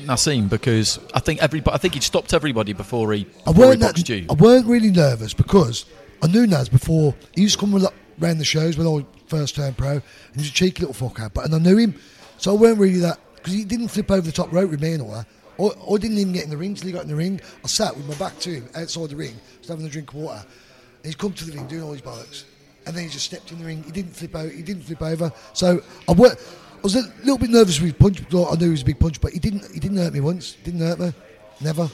Naseem 0.00 0.48
because 0.48 0.98
I 1.14 1.20
think 1.20 1.42
everybody, 1.42 1.74
I 1.74 1.78
think 1.78 1.94
he'd 1.94 2.02
stopped 2.02 2.34
everybody 2.34 2.72
before 2.72 3.12
he, 3.12 3.26
I 3.46 3.52
before 3.52 3.54
he 3.54 3.60
weren't 3.60 3.80
boxed 3.80 4.06
that, 4.06 4.16
you. 4.20 4.26
I 4.28 4.34
weren't 4.34 4.66
really 4.66 4.90
nervous 4.90 5.34
because 5.34 5.84
I 6.22 6.26
knew 6.26 6.46
Naz 6.46 6.68
before. 6.68 7.14
He 7.34 7.42
used 7.42 7.54
to 7.54 7.60
come 7.60 7.72
lo- 7.72 7.90
round 8.18 8.40
the 8.40 8.44
shows 8.44 8.76
when 8.76 8.86
I 8.86 9.04
first 9.26 9.56
turned 9.56 9.76
pro, 9.76 9.92
and 9.92 10.02
he 10.34 10.40
was 10.40 10.48
a 10.48 10.52
cheeky 10.52 10.84
little 10.84 11.08
fucker. 11.08 11.32
But 11.32 11.46
and 11.46 11.54
I 11.54 11.58
knew 11.58 11.76
him, 11.76 11.94
so 12.38 12.54
I 12.54 12.58
weren't 12.58 12.78
really 12.78 13.00
that 13.00 13.18
because 13.36 13.52
he 13.52 13.64
didn't 13.64 13.88
flip 13.88 14.10
over 14.10 14.22
the 14.22 14.32
top 14.32 14.52
rope 14.52 14.70
with 14.70 14.82
me 14.82 14.92
and 14.92 15.02
all 15.02 15.12
that. 15.12 15.26
I, 15.58 15.94
I 15.94 15.98
didn't 15.98 16.18
even 16.18 16.32
get 16.32 16.44
in 16.44 16.50
the 16.50 16.56
ring 16.56 16.74
till 16.74 16.86
he 16.86 16.92
got 16.92 17.02
in 17.02 17.08
the 17.08 17.16
ring. 17.16 17.40
I 17.62 17.66
sat 17.68 17.96
with 17.96 18.08
my 18.08 18.14
back 18.14 18.38
to 18.40 18.50
him 18.50 18.68
outside 18.74 19.10
the 19.10 19.16
ring, 19.16 19.34
just 19.58 19.68
having 19.68 19.86
a 19.86 19.88
drink 19.88 20.10
of 20.10 20.16
water. 20.16 20.44
And 20.96 21.04
he's 21.04 21.14
come 21.14 21.32
to 21.32 21.44
the 21.44 21.52
ring 21.52 21.66
doing 21.66 21.82
all 21.82 21.92
his 21.92 22.02
bollocks, 22.02 22.44
and 22.86 22.96
then 22.96 23.04
he 23.04 23.10
just 23.10 23.26
stepped 23.26 23.52
in 23.52 23.58
the 23.58 23.64
ring. 23.64 23.82
He 23.84 23.92
didn't 23.92 24.12
flip 24.12 24.34
over. 24.34 24.48
He 24.48 24.62
didn't 24.62 24.82
flip 24.82 25.02
over. 25.02 25.32
So 25.52 25.82
I 26.08 26.12
were, 26.12 26.30
I 26.30 26.80
was 26.82 26.96
a 26.96 27.02
little 27.20 27.38
bit 27.38 27.50
nervous 27.50 27.80
with 27.80 27.98
punch. 27.98 28.20
I 28.20 28.54
knew 28.56 28.66
he 28.66 28.70
was 28.70 28.82
a 28.82 28.86
big 28.86 28.98
punch, 28.98 29.20
but 29.20 29.32
he 29.32 29.38
didn't. 29.38 29.70
He 29.72 29.80
didn't 29.80 29.98
hurt 29.98 30.12
me 30.12 30.20
once. 30.20 30.56
Didn't 30.64 30.80
hurt 30.80 30.98
me. 30.98 31.12
Never. 31.60 31.90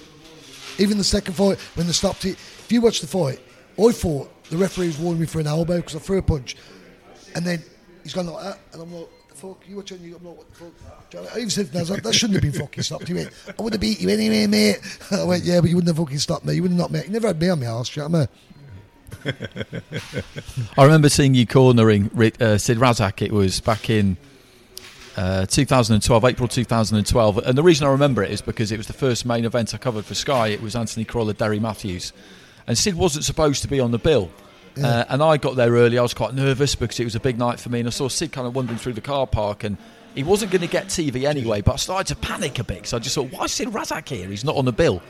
Even 0.78 0.96
the 0.96 1.04
second 1.04 1.34
fight, 1.34 1.58
when 1.74 1.86
they 1.86 1.92
stopped 1.92 2.24
it, 2.24 2.32
if 2.32 2.72
you 2.72 2.80
watch 2.80 3.00
the 3.00 3.06
fight, 3.06 3.40
I 3.78 3.92
thought 3.92 4.30
the 4.50 4.56
referee's 4.56 4.96
was 4.96 4.98
warning 4.98 5.20
me 5.20 5.26
for 5.26 5.40
an 5.40 5.46
elbow 5.46 5.76
because 5.76 5.96
I 5.96 5.98
threw 6.00 6.18
a 6.18 6.22
punch, 6.22 6.56
and 7.34 7.44
then 7.46 7.62
he's 8.02 8.12
gone 8.14 8.26
like 8.26 8.44
that, 8.44 8.58
and 8.72 8.82
I'm 8.82 8.92
like, 8.92 9.08
the 9.28 9.34
fuck, 9.34 9.62
you 9.68 9.76
watching? 9.76 10.02
You, 10.02 10.16
I'm 10.16 10.24
like, 10.24 10.36
what 10.38 10.48
the 10.50 10.54
fuck? 10.56 10.72
You 11.12 11.18
know 11.18 11.22
what 11.22 11.32
I 11.32 11.34
mean? 11.34 11.34
I 11.34 11.36
even 11.38 11.50
said, 11.50 11.74
"No, 11.74 11.84
that 11.84 12.14
shouldn't 12.14 12.42
have 12.42 12.52
been 12.52 12.60
fucking 12.60 12.82
stopped. 12.82 13.08
He 13.08 13.14
went, 13.14 13.30
I 13.58 13.62
would 13.62 13.72
have 13.72 13.80
beat 13.80 14.00
you 14.00 14.08
anyway, 14.08 14.46
mate. 14.46 14.78
I 15.10 15.24
went, 15.24 15.44
yeah, 15.44 15.60
but 15.60 15.70
you 15.70 15.76
wouldn't 15.76 15.96
have 15.96 16.04
fucking 16.04 16.18
stopped 16.18 16.44
me. 16.44 16.54
You 16.54 16.62
wouldn't 16.62 16.80
have 16.80 16.90
knocked 16.90 17.04
me. 17.04 17.08
You 17.08 17.12
never 17.12 17.28
had 17.28 17.40
me 17.40 17.48
on 17.48 17.60
my 17.60 17.66
arse, 17.66 17.94
you 17.96 18.02
know 18.02 18.08
what 18.08 18.16
I 18.16 18.20
mean? 18.20 18.28
I 20.78 20.84
remember 20.84 21.08
seeing 21.08 21.34
you 21.34 21.46
cornering 21.46 22.10
uh, 22.40 22.58
Sid 22.58 22.78
Razak. 22.78 23.22
It 23.22 23.32
was 23.32 23.60
back 23.60 23.90
in 23.90 24.16
uh, 25.16 25.46
2012, 25.46 26.24
April 26.24 26.48
2012. 26.48 27.38
And 27.38 27.58
the 27.58 27.62
reason 27.62 27.86
I 27.86 27.90
remember 27.90 28.22
it 28.22 28.30
is 28.30 28.40
because 28.40 28.72
it 28.72 28.76
was 28.76 28.86
the 28.86 28.92
first 28.92 29.26
main 29.26 29.44
event 29.44 29.74
I 29.74 29.78
covered 29.78 30.04
for 30.04 30.14
Sky. 30.14 30.48
It 30.48 30.62
was 30.62 30.76
Anthony 30.76 31.04
Crolla, 31.04 31.34
Derry 31.34 31.60
Matthews. 31.60 32.12
And 32.70 32.78
Sid 32.78 32.94
wasn't 32.94 33.24
supposed 33.24 33.62
to 33.62 33.68
be 33.68 33.80
on 33.80 33.90
the 33.90 33.98
bill. 33.98 34.30
Yeah. 34.76 34.86
Uh, 34.86 35.04
and 35.08 35.22
I 35.24 35.38
got 35.38 35.56
there 35.56 35.72
early. 35.72 35.98
I 35.98 36.02
was 36.02 36.14
quite 36.14 36.34
nervous 36.34 36.76
because 36.76 37.00
it 37.00 37.04
was 37.04 37.16
a 37.16 37.20
big 37.20 37.36
night 37.36 37.58
for 37.58 37.68
me. 37.68 37.80
And 37.80 37.88
I 37.88 37.90
saw 37.90 38.06
Sid 38.06 38.30
kind 38.30 38.46
of 38.46 38.54
wandering 38.54 38.78
through 38.78 38.92
the 38.92 39.00
car 39.00 39.26
park. 39.26 39.64
And 39.64 39.76
he 40.14 40.22
wasn't 40.22 40.52
going 40.52 40.60
to 40.60 40.68
get 40.68 40.86
TV 40.86 41.24
anyway. 41.24 41.62
But 41.62 41.72
I 41.72 41.76
started 41.78 42.14
to 42.14 42.20
panic 42.20 42.60
a 42.60 42.62
bit. 42.62 42.86
So 42.86 42.96
I 42.96 43.00
just 43.00 43.16
thought, 43.16 43.32
why 43.32 43.46
is 43.46 43.52
Sid 43.54 43.70
Razak 43.70 44.08
here? 44.08 44.28
He's 44.28 44.44
not 44.44 44.54
on 44.54 44.66
the 44.66 44.72
bill. 44.72 45.02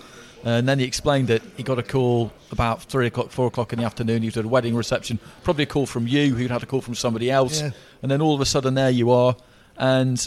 And 0.42 0.66
then 0.66 0.78
he 0.78 0.86
explained 0.86 1.28
that 1.28 1.42
he 1.58 1.62
got 1.62 1.78
a 1.78 1.82
call 1.82 2.32
about 2.50 2.84
three 2.84 3.08
o'clock, 3.08 3.28
four 3.28 3.48
o'clock 3.48 3.74
in 3.74 3.78
the 3.78 3.84
afternoon. 3.84 4.22
He 4.22 4.28
was 4.28 4.38
at 4.38 4.46
a 4.46 4.48
wedding 4.48 4.74
reception, 4.74 5.18
probably 5.42 5.64
a 5.64 5.66
call 5.66 5.84
from 5.84 6.06
you, 6.06 6.34
who'd 6.34 6.50
had 6.50 6.62
a 6.62 6.66
call 6.66 6.80
from 6.80 6.94
somebody 6.94 7.30
else. 7.30 7.60
Yeah. 7.60 7.72
And 8.00 8.10
then 8.10 8.22
all 8.22 8.34
of 8.34 8.40
a 8.40 8.46
sudden, 8.46 8.72
there 8.72 8.88
you 8.88 9.10
are. 9.10 9.36
And 9.76 10.26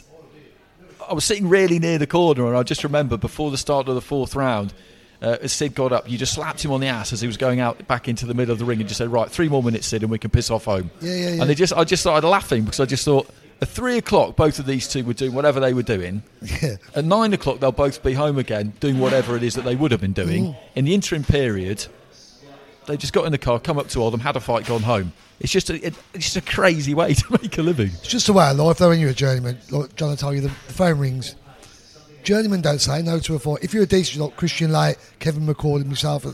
I 1.10 1.14
was 1.14 1.26
sitting 1.26 1.50
really 1.50 1.80
near 1.80 1.98
the 1.98 2.06
corner, 2.06 2.46
and 2.46 2.56
I 2.56 2.62
just 2.62 2.84
remember 2.84 3.18
before 3.18 3.50
the 3.50 3.58
start 3.58 3.88
of 3.88 3.96
the 3.96 4.02
fourth 4.02 4.36
round, 4.36 4.72
uh, 5.24 5.38
as 5.42 5.54
Sid 5.54 5.74
got 5.74 5.94
up, 5.94 6.10
you 6.10 6.18
just 6.18 6.34
slapped 6.34 6.64
him 6.64 6.72
on 6.72 6.82
the 6.82 6.88
ass 6.88 7.14
as 7.14 7.22
he 7.22 7.28
was 7.28 7.38
going 7.38 7.62
out 7.62 7.88
back 7.88 8.10
into 8.10 8.26
the 8.26 8.34
middle 8.34 8.52
of 8.52 8.60
the 8.60 8.66
ring, 8.66 8.80
and 8.80 8.88
just 8.88 8.98
said, 8.98 9.10
"Right, 9.10 9.30
three 9.30 9.48
more 9.48 9.64
minutes, 9.64 9.88
Sid, 9.88 10.04
and 10.04 10.12
we 10.12 10.20
can 10.20 10.30
piss 10.30 10.52
off 10.52 10.66
home." 10.66 10.92
Yeah, 11.00 11.14
yeah, 11.14 11.30
yeah. 11.30 11.42
And 11.42 11.50
they 11.50 11.56
just, 11.56 11.72
I 11.74 11.86
just 11.86 12.02
started 12.02 12.28
laughing 12.28 12.66
because 12.66 12.82
I 12.82 12.86
just 12.86 13.06
thought, 13.06 13.30
at 13.62 13.70
three 13.70 13.98
o'clock, 13.98 14.36
both 14.36 14.60
of 14.60 14.66
these 14.66 14.88
two 14.88 15.06
were 15.06 15.14
doing 15.14 15.34
whatever 15.34 15.62
they 15.62 15.74
were 15.74 15.84
doing. 15.84 16.24
Yeah. 16.42 16.76
At 16.94 17.06
nine 17.06 17.34
o'clock, 17.34 17.62
they'll 17.62 17.72
both 17.72 18.04
be 18.04 18.14
home 18.14 18.38
again, 18.38 18.74
doing 18.82 19.00
whatever 19.00 19.38
it 19.38 19.44
is 19.44 19.56
that 19.56 19.64
they 19.64 19.78
would 19.78 19.92
have 19.92 20.02
been 20.02 20.14
doing. 20.14 20.48
Mm. 20.48 20.56
In 20.76 20.86
the 20.86 20.94
interim 20.94 21.24
period, 21.24 21.86
they 22.86 22.98
just 22.98 23.14
got 23.14 23.26
in 23.26 23.32
the 23.32 23.38
car, 23.38 23.62
come 23.62 23.80
up 23.80 23.88
to 23.90 24.00
Oldham, 24.02 24.20
had 24.20 24.36
a 24.36 24.42
fight, 24.42 24.66
gone 24.66 24.82
home. 24.82 25.14
It's 25.40 25.52
just 25.52 25.70
a, 25.70 25.76
it, 25.76 25.96
it's 26.14 26.26
just 26.34 26.36
a 26.36 26.42
crazy 26.42 26.94
way 26.94 27.14
to 27.14 27.32
make 27.42 27.58
a 27.58 27.62
living. 27.62 27.88
It's 27.88 28.08
just 28.08 28.28
a 28.28 28.34
way 28.34 28.50
of 28.50 28.58
life, 28.58 28.78
though, 28.78 28.90
when 28.90 29.00
you're 29.00 29.12
a 29.12 29.14
journeyman. 29.14 29.58
Like 29.72 29.96
John 29.96 30.10
will 30.10 30.18
tell 30.18 30.34
you, 30.34 30.42
the, 30.42 30.48
the 30.68 30.74
phone 30.74 31.00
rings. 31.00 31.36
Journeymen 32.24 32.62
don't 32.62 32.80
say 32.80 33.02
no 33.02 33.20
to 33.20 33.36
a 33.36 33.40
fight. 33.40 33.60
If 33.64 33.74
you're 33.74 33.84
a 33.84 33.88
decent 33.88 34.24
like 34.24 34.38
Kristian 34.38 34.70
Laight, 34.70 34.98
Kevin 35.20 35.46
McCall, 35.46 35.78
and 35.82 35.88
myself, 35.88 36.26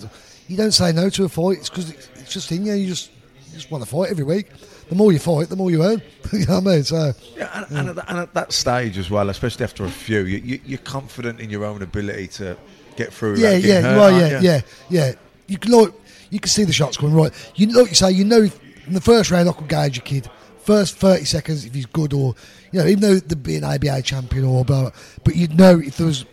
you 0.48 0.58
don't 0.58 0.72
say 0.72 0.92
no 0.92 1.10
to 1.10 1.26
a 1.26 1.30
fight. 1.30 1.58
It's 1.60 1.70
because 1.70 1.90
it's, 1.92 2.10
it's 2.16 2.34
just 2.34 2.52
in 2.52 2.66
you. 2.66 2.74
You 2.74 2.88
just 2.88 3.12
you 3.48 3.54
just 3.56 3.72
want 3.72 3.84
to 3.84 3.90
fight 3.90 4.10
every 4.12 4.24
week. 4.24 4.48
The 4.90 4.96
more 4.96 5.12
you 5.12 5.20
fight, 5.20 5.50
the 5.50 5.56
more 5.56 5.70
you 5.70 5.84
earn. 5.84 6.02
you 6.34 6.46
know 6.46 6.60
what 6.60 6.68
I 6.68 6.76
mean? 6.76 6.84
So 6.84 7.14
Yeah, 7.36 7.50
and, 7.70 7.78
and, 7.78 7.90
at, 7.90 7.96
that- 7.96 8.06
and 8.10 8.18
at 8.20 8.34
that 8.34 8.52
stage 8.54 8.98
as 8.98 9.10
well, 9.10 9.30
especially 9.30 9.64
after 9.64 9.86
a 9.86 9.90
few, 9.90 10.22
you, 10.22 10.38
you, 10.40 10.60
you're 10.66 10.80
confident 10.80 11.40
in 11.40 11.50
your 11.50 11.66
own 11.66 11.82
ability 11.82 12.28
to 12.28 12.58
get 12.96 13.14
through. 13.14 13.38
yeah, 13.38 13.52
yeah, 13.52 13.78
you 13.80 13.84
hurt, 13.86 13.98
are, 14.00 14.12
yeah, 14.20 14.40
you? 14.40 14.48
yeah, 14.48 14.62
yeah. 14.90 15.12
You 15.48 15.58
can 15.58 15.72
like, 15.72 15.94
you 16.32 16.40
can 16.40 16.50
see 16.50 16.64
the 16.64 16.74
shots 16.74 16.98
going 16.98 17.14
right. 17.14 17.32
You 17.56 17.68
like 17.68 17.90
you 17.90 17.96
say, 17.96 18.12
you 18.12 18.24
know, 18.26 18.48
in 18.88 18.94
the 18.94 19.02
first 19.02 19.30
round, 19.32 19.50
I 19.50 19.52
could 19.54 19.68
gauge 19.68 19.98
a 19.98 20.02
kid. 20.02 20.30
First 20.70 20.98
thirty 20.98 21.26
seconds, 21.26 21.66
if 21.66 21.74
he's 21.74 21.88
good 21.88 22.14
or 22.14 22.36
you 22.72 22.80
know, 22.80 22.86
even 22.86 23.02
though 23.02 23.16
they'd 23.16 23.42
be 23.42 23.56
an 23.56 24.04
champion 24.04 24.46
or 24.46 24.64
blah, 24.64 24.92
but 25.24 25.36
you'd 25.36 25.58
know 25.58 25.80
if 25.80 25.98
there 25.98 26.06
was 26.06 26.26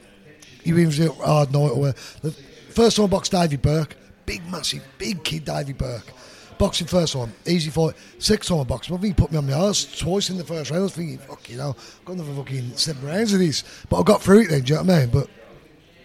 you 0.62 0.76
even 0.76 1.08
a 1.08 1.12
hard 1.24 1.54
night 1.54 1.70
or 1.70 1.94
the 2.20 2.32
first 2.68 3.00
I 3.00 3.06
boxed 3.06 3.32
Davy 3.32 3.56
Burke, 3.56 3.96
big 4.26 4.46
massive, 4.50 4.82
big 4.98 5.24
kid 5.24 5.46
Davy 5.46 5.72
Burke. 5.72 6.12
Boxing 6.58 6.86
first 6.86 7.14
time, 7.14 7.32
easy 7.46 7.70
fight. 7.70 7.94
Sixth 8.18 8.50
time 8.50 8.60
I 8.60 8.64
boxed, 8.64 8.90
I 8.90 8.98
think 8.98 9.16
he 9.16 9.22
put 9.22 9.32
me 9.32 9.38
on 9.38 9.46
my 9.46 9.54
arse 9.54 9.98
twice 9.98 10.28
in 10.28 10.36
the 10.36 10.44
first 10.44 10.70
round. 10.70 10.80
I 10.80 10.82
was 10.82 10.94
thinking, 10.94 11.16
fuck, 11.16 11.48
you 11.48 11.56
know, 11.56 11.70
I've 11.70 12.04
got 12.04 12.12
another 12.16 12.34
fucking 12.34 12.76
seven 12.76 13.06
rounds 13.06 13.32
of 13.32 13.38
this. 13.38 13.64
But 13.88 14.00
I 14.00 14.02
got 14.02 14.20
through 14.20 14.40
it 14.40 14.50
then, 14.50 14.60
do 14.60 14.74
you 14.74 14.78
know 14.78 14.84
what 14.84 14.92
I 14.96 15.00
mean? 15.00 15.08
But 15.08 15.30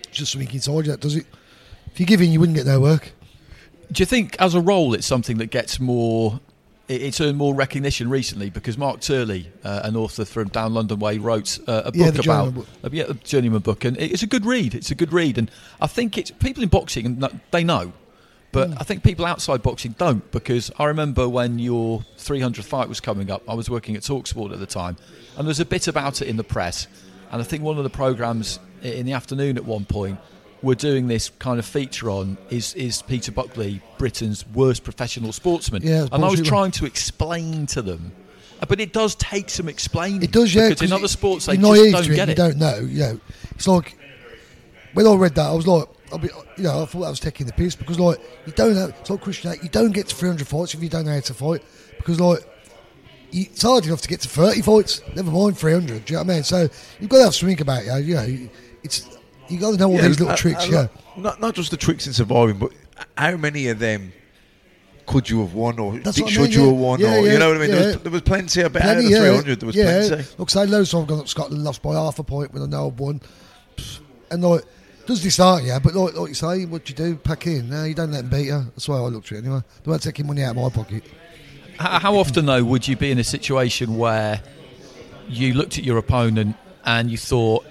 just 0.09 0.31
something 0.31 0.49
inside 0.53 0.71
you 0.71 0.83
that 0.83 1.01
does 1.01 1.17
it. 1.17 1.25
If 1.91 1.99
you 1.99 2.05
give 2.05 2.21
in, 2.21 2.31
you 2.31 2.39
wouldn't 2.39 2.57
get 2.57 2.65
no 2.65 2.79
work. 2.79 3.11
Do 3.91 4.01
you 4.01 4.05
think, 4.05 4.37
as 4.39 4.55
a 4.55 4.61
role, 4.61 4.93
it's 4.93 5.05
something 5.05 5.37
that 5.39 5.51
gets 5.51 5.81
more? 5.81 6.39
It- 6.95 7.01
It's 7.01 7.21
earned 7.21 7.37
more 7.37 7.53
recognition 7.55 8.09
recently 8.09 8.49
because 8.49 8.77
Mark 8.77 8.99
Turley, 9.01 9.49
uh, 9.63 9.81
an 9.83 9.95
author 9.95 10.25
from 10.25 10.49
Down 10.49 10.73
London 10.73 10.99
Way, 10.99 11.17
wrote 11.17 11.57
uh, 11.67 11.83
a 11.85 11.91
book 11.91 11.95
Yeah, 11.95 12.11
the 12.11 12.19
about 12.19 12.23
Journeyman 12.23 12.51
book. 12.53 12.67
uh, 12.83 12.89
yeah, 12.91 13.03
a 13.09 13.13
journeyman 13.15 13.59
book, 13.61 13.85
and 13.85 13.97
it's 13.97 14.23
a 14.23 14.27
good 14.27 14.45
read. 14.45 14.75
It's 14.75 14.91
a 14.91 14.95
good 14.95 15.13
read, 15.13 15.37
and 15.37 15.49
I 15.79 15.87
think 15.87 16.17
it's 16.17 16.31
people 16.31 16.63
in 16.63 16.69
boxing 16.69 17.05
and 17.05 17.39
they 17.51 17.63
know, 17.63 17.93
but 18.51 18.69
Mm. 18.71 18.77
I 18.79 18.83
think 18.83 19.03
people 19.03 19.25
outside 19.25 19.61
boxing 19.61 19.95
don't 19.97 20.29
because 20.31 20.71
I 20.77 20.85
remember 20.85 21.27
when 21.29 21.57
your 21.59 22.03
300th 22.17 22.65
fight 22.65 22.89
was 22.89 22.99
coming 22.99 23.31
up, 23.31 23.41
I 23.47 23.53
was 23.53 23.69
working 23.69 23.95
at 23.95 24.03
Talksport 24.03 24.51
at 24.51 24.59
the 24.59 24.65
time, 24.65 24.97
and 25.37 25.45
there 25.45 25.51
was 25.51 25.59
a 25.59 25.65
bit 25.65 25.87
about 25.87 26.21
it 26.21 26.27
in 26.27 26.37
the 26.37 26.43
press, 26.43 26.87
and 27.31 27.41
I 27.41 27.45
think 27.45 27.63
one 27.63 27.77
of 27.77 27.83
the 27.83 27.89
programs 27.89 28.59
in 28.83 29.05
the 29.05 29.13
afternoon 29.13 29.57
at 29.57 29.65
one 29.65 29.85
point 29.85 30.17
were 30.63 30.75
doing 30.75 31.07
this 31.07 31.29
kind 31.39 31.57
of 31.59 31.65
feature 31.65 32.09
on 32.09 32.37
is 32.49 32.73
is 32.75 33.01
Peter 33.01 33.31
Buckley 33.31 33.81
Britain's 33.97 34.45
worst 34.47 34.83
professional 34.83 35.31
sportsman, 35.33 35.81
Yeah, 35.83 36.07
and 36.11 36.23
I 36.23 36.29
was 36.29 36.41
trying 36.41 36.71
to 36.71 36.85
explain 36.85 37.65
to 37.67 37.81
them. 37.81 38.11
uh, 38.61 38.65
But 38.67 38.79
it 38.79 38.93
does 38.93 39.15
take 39.15 39.49
some 39.49 39.67
explaining. 39.67 40.21
It 40.23 40.31
does, 40.31 40.53
yeah. 40.53 40.69
Because 40.69 40.89
in 40.89 40.93
other 40.95 41.07
sports, 41.07 41.45
they 41.47 41.57
just 41.57 41.67
naive 41.67 41.93
don't 41.93 42.03
to 42.05 42.11
it, 42.11 42.15
get 42.15 42.27
you 42.27 42.31
it. 42.33 42.37
don't 42.37 42.57
know. 42.57 42.77
You 42.79 42.99
know, 42.99 43.19
it's 43.51 43.67
like 43.67 43.97
when 44.93 45.07
I 45.07 45.15
read 45.15 45.35
that, 45.35 45.47
I 45.47 45.53
was 45.53 45.65
like, 45.67 45.87
I'll 46.11 46.17
be, 46.19 46.29
you 46.57 46.63
know, 46.63 46.83
I 46.83 46.85
thought 46.85 47.03
I 47.05 47.09
was 47.09 47.19
taking 47.19 47.47
the 47.47 47.53
piss 47.53 47.75
because 47.75 47.97
like 47.99 48.19
you 48.45 48.53
don't 48.53 48.75
know. 48.75 48.87
It's 48.87 49.09
like 49.09 49.21
Christian, 49.21 49.53
you 49.63 49.69
don't 49.69 49.91
get 49.91 50.07
to 50.09 50.15
300 50.15 50.45
fights 50.47 50.73
if 50.75 50.83
you 50.83 50.89
don't 50.89 51.05
know 51.05 51.13
how 51.13 51.19
to 51.21 51.33
fight 51.33 51.63
because 51.97 52.19
like. 52.19 52.39
It's 53.33 53.61
hard 53.61 53.85
enough 53.85 54.01
to 54.01 54.09
get 54.09 54.19
to 54.19 54.27
30 54.27 54.61
fights, 54.61 55.01
never 55.15 55.31
mind 55.31 55.57
300. 55.57 56.03
Do 56.03 56.13
you 56.13 56.17
know 56.19 56.23
what 56.25 56.31
I 56.31 56.33
mean? 56.33 56.43
So 56.43 56.67
you've 56.99 57.09
got 57.09 57.19
to 57.19 57.23
have 57.23 57.33
something 57.35 57.61
about 57.61 57.85
you. 57.85 57.95
You 57.95 58.15
know, 58.15 58.49
it's 58.83 59.07
you 59.51 59.59
got 59.59 59.71
to 59.71 59.77
know 59.77 59.89
all 59.89 59.95
Yeah, 59.95 60.07
these 60.07 60.19
little 60.19 60.33
uh, 60.33 60.37
tricks. 60.37 60.63
uh, 60.65 60.87
yeah, 61.15 61.21
Not, 61.21 61.39
not 61.41 61.53
just 61.55 61.71
the 61.71 61.77
tricks 61.77 62.07
in 62.07 62.13
surviving, 62.13 62.57
but 62.57 62.71
how 63.17 63.35
many 63.37 63.67
of 63.67 63.79
them 63.79 64.13
could 65.07 65.29
you 65.29 65.41
have 65.41 65.53
won, 65.53 65.77
or 65.79 65.97
That's 65.99 66.15
did- 66.17 66.23
what 66.23 66.29
I 66.31 66.33
should 66.33 66.41
mean, 66.43 66.51
you 66.51 66.59
yeah. 66.61 66.67
have 66.71 66.75
won, 66.77 66.99
Yeah, 66.99 67.15
or 67.17 67.25
yeah, 67.25 67.33
you 67.33 67.39
know 67.39 67.47
what 67.49 67.57
I 67.57 67.59
mean? 67.59 67.71
There, 67.71 67.87
was, 67.87 67.97
there 68.03 68.11
was 68.11 68.21
plenty. 68.21 68.61
I 68.61 68.65
of 68.65 68.73
Plenty, 68.73 69.03
the 69.03 69.09
yeah. 69.09 69.19
300, 69.19 69.59
there 69.59 69.67
was 69.67 69.75
yeah. 69.75 70.07
plenty. 70.07 70.25
Look, 70.37 70.49
say 70.49 70.65
loads 70.65 70.93
of 70.93 70.99
times 70.99 71.03
I've 71.03 71.07
gone 71.09 71.19
up 71.19 71.27
Scotland, 71.27 71.63
lost 71.63 71.81
by 71.81 71.93
half 71.95 72.19
a 72.19 72.23
point 72.23 72.53
when 72.53 72.63
I 72.63 72.65
know 72.67 72.87
I've 72.87 72.99
won. 72.99 73.19
And 74.29 74.43
like, 74.43 74.63
does 75.07 75.21
dishearten 75.23 75.65
yeah 75.67 75.79
but 75.79 75.93
like, 75.95 76.13
like 76.13 76.29
you 76.29 76.33
say, 76.35 76.65
what 76.65 76.85
do 76.85 76.91
you 76.91 76.95
do? 76.95 77.15
Pack 77.17 77.47
in. 77.47 77.69
No, 77.69 77.83
you 77.83 77.93
don't 77.95 78.11
let 78.11 78.29
them 78.29 78.39
beat 78.39 78.45
you. 78.47 78.59
That's 78.61 78.87
why 78.87 78.97
I 78.97 79.01
looked 79.01 79.31
at 79.31 79.39
it 79.39 79.45
anyway. 79.45 79.61
They 79.83 79.89
weren't 79.91 80.03
taking 80.03 80.27
money 80.27 80.43
out 80.43 80.55
of 80.55 80.61
my 80.61 80.69
pocket. 80.69 81.03
How, 81.77 81.99
how 81.99 82.15
often, 82.15 82.45
though, 82.45 82.63
would 82.63 82.87
you 82.87 82.95
be 82.95 83.11
in 83.11 83.17
a 83.19 83.23
situation 83.23 83.97
where 83.97 84.41
you 85.27 85.53
looked 85.55 85.77
at 85.77 85.83
your 85.83 85.97
opponent 85.97 86.55
and 86.85 87.09
you 87.09 87.17
thought, 87.17 87.65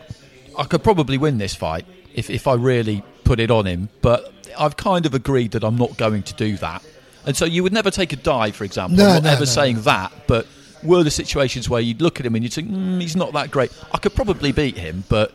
I 0.60 0.64
could 0.64 0.84
probably 0.84 1.16
win 1.16 1.38
this 1.38 1.54
fight 1.54 1.86
if, 2.14 2.28
if 2.28 2.46
I 2.46 2.54
really 2.54 3.02
put 3.24 3.40
it 3.40 3.50
on 3.50 3.66
him, 3.66 3.88
but 4.02 4.30
I've 4.58 4.76
kind 4.76 5.06
of 5.06 5.14
agreed 5.14 5.52
that 5.52 5.64
I'm 5.64 5.76
not 5.76 5.96
going 5.96 6.22
to 6.24 6.34
do 6.34 6.58
that. 6.58 6.84
And 7.24 7.34
so 7.34 7.46
you 7.46 7.62
would 7.62 7.72
never 7.72 7.90
take 7.90 8.12
a 8.12 8.16
dive, 8.16 8.56
for 8.56 8.64
example. 8.64 8.98
No, 8.98 9.06
I'm 9.06 9.14
not 9.14 9.22
no, 9.24 9.30
ever 9.30 9.40
no, 9.40 9.44
saying 9.46 9.80
that, 9.82 10.12
but 10.26 10.46
were 10.82 11.02
the 11.02 11.10
situations 11.10 11.70
where 11.70 11.80
you'd 11.80 12.02
look 12.02 12.20
at 12.20 12.26
him 12.26 12.34
and 12.34 12.44
you'd 12.44 12.52
think, 12.52 12.70
mm, 12.70 13.00
he's 13.00 13.16
not 13.16 13.32
that 13.32 13.50
great. 13.50 13.72
I 13.92 13.98
could 13.98 14.14
probably 14.14 14.52
beat 14.52 14.76
him, 14.76 15.04
but 15.08 15.32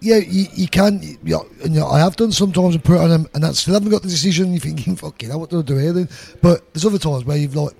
Yeah, 0.00 0.16
you, 0.16 0.46
you 0.52 0.68
can. 0.68 1.00
You 1.02 1.16
know, 1.24 1.46
and, 1.64 1.74
you 1.74 1.80
know, 1.80 1.86
I 1.88 1.98
have 2.00 2.16
done 2.16 2.32
sometimes 2.32 2.74
and 2.74 2.84
put 2.84 2.96
it 2.96 3.00
on 3.00 3.10
him, 3.10 3.26
and 3.34 3.46
I 3.46 3.52
still 3.52 3.74
haven't 3.74 3.90
got 3.90 4.02
the 4.02 4.08
decision. 4.08 4.52
You're 4.52 4.60
thinking, 4.60 4.94
fucking, 5.04 5.32
what 5.38 5.48
do 5.48 5.60
I 5.60 5.62
do 5.62 5.78
here 5.78 5.92
then? 5.94 6.08
But 6.42 6.74
there's 6.74 6.84
other 6.84 6.98
times 6.98 7.24
where 7.24 7.38
you've 7.38 7.56
like 7.56 7.72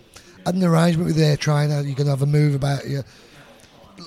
had 0.47 0.55
an 0.55 0.65
arrangement 0.65 1.09
with 1.09 1.17
their 1.17 1.37
trainer. 1.37 1.83
You're 1.83 1.95
going 1.95 2.07
to 2.07 2.11
have 2.13 2.23
a 2.23 2.27
move 2.27 2.55
about 2.55 2.87
you. 2.89 3.03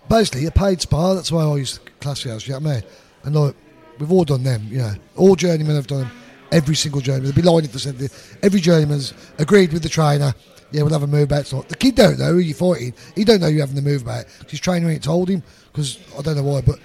Basically, 0.07 0.45
a 0.45 0.51
paid 0.51 0.81
spa. 0.81 1.13
That's 1.13 1.31
why 1.31 1.41
I 1.41 1.45
always 1.45 1.79
class 1.99 2.25
it 2.25 2.29
as. 2.29 2.47
You 2.47 2.53
know 2.53 2.59
what 2.59 2.69
I 2.69 2.73
mean? 2.75 2.83
And 3.23 3.35
like 3.35 3.55
we've 3.99 4.11
all 4.11 4.25
done 4.25 4.43
them. 4.43 4.65
You 4.69 4.77
know, 4.79 4.93
all 5.15 5.35
journeymen 5.35 5.75
have 5.75 5.87
done 5.87 6.01
them. 6.01 6.11
Every 6.51 6.75
single 6.75 7.01
journeyman. 7.01 7.31
They'd 7.31 7.41
be 7.41 7.47
lying 7.47 7.65
if 7.65 7.73
they 7.73 7.79
said. 7.79 8.11
Every 8.41 8.59
journeyman's 8.59 9.13
agreed 9.37 9.71
with 9.73 9.83
the 9.83 9.89
trainer. 9.89 10.33
Yeah, 10.71 10.83
we'll 10.83 10.93
have 10.93 11.03
a 11.03 11.07
move 11.07 11.23
about. 11.23 11.47
So 11.47 11.63
the 11.63 11.75
kid 11.75 11.95
don't 11.95 12.19
know 12.19 12.33
who 12.33 12.39
you're 12.39 12.55
fighting. 12.55 12.93
He 13.15 13.23
don't 13.23 13.41
know 13.41 13.47
you're 13.47 13.65
having 13.65 13.75
the 13.75 13.81
move 13.81 14.03
about. 14.03 14.25
His 14.47 14.59
trainer 14.59 14.89
ain't 14.89 15.03
told 15.03 15.29
him. 15.29 15.43
Because 15.71 15.99
I 16.17 16.21
don't 16.21 16.35
know 16.35 16.43
why, 16.43 16.61
but 16.61 16.79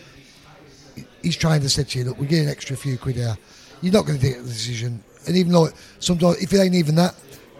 he's 1.22 1.36
trying 1.36 1.60
to 1.62 1.68
say 1.68 1.84
to 1.84 1.98
you, 1.98 2.04
look, 2.04 2.18
we 2.18 2.26
get 2.26 2.42
an 2.42 2.50
extra 2.50 2.76
few 2.76 2.98
quid 2.98 3.16
here. 3.16 3.36
You're 3.80 3.92
not 3.92 4.06
going 4.06 4.18
to 4.18 4.24
take 4.24 4.36
the 4.36 4.42
decision. 4.42 5.02
And 5.26 5.36
even 5.36 5.52
like 5.52 5.72
sometimes, 5.98 6.42
if 6.42 6.52
it 6.52 6.60
ain't 6.60 6.74
even 6.74 6.94
that, 6.96 7.14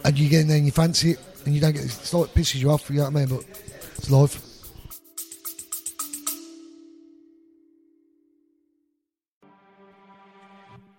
and 0.05 0.19
you 0.19 0.29
get 0.29 0.43
in 0.43 0.49
there 0.49 0.59
and 0.59 0.67
you 0.67 0.73
fancy 0.73 1.13
it, 1.13 1.19
and 1.47 1.55
you 1.55 1.61
don't 1.61 1.73
get, 1.73 1.85
it's 1.85 2.13
like 2.13 2.29
it 2.29 2.35
pisses 2.35 2.57
you 2.57 2.71
off. 2.71 2.89
You 2.91 2.97
know 2.97 3.05
what 3.05 3.17
I 3.17 3.25
mean? 3.25 3.29
But 3.29 3.45
it's 3.97 4.11
life. 4.11 4.44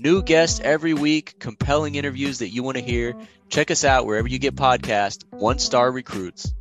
New 0.00 0.22
guests 0.22 0.60
every 0.62 0.94
week, 0.94 1.34
compelling 1.40 1.96
interviews 1.96 2.38
that 2.38 2.50
you 2.50 2.62
want 2.62 2.76
to 2.76 2.82
hear. 2.82 3.16
Check 3.48 3.70
us 3.72 3.84
out 3.84 4.06
wherever 4.06 4.28
you 4.28 4.38
get 4.38 4.54
podcasts. 4.54 5.24
One 5.30 5.58
Star 5.58 5.90
Recruits. 5.90 6.54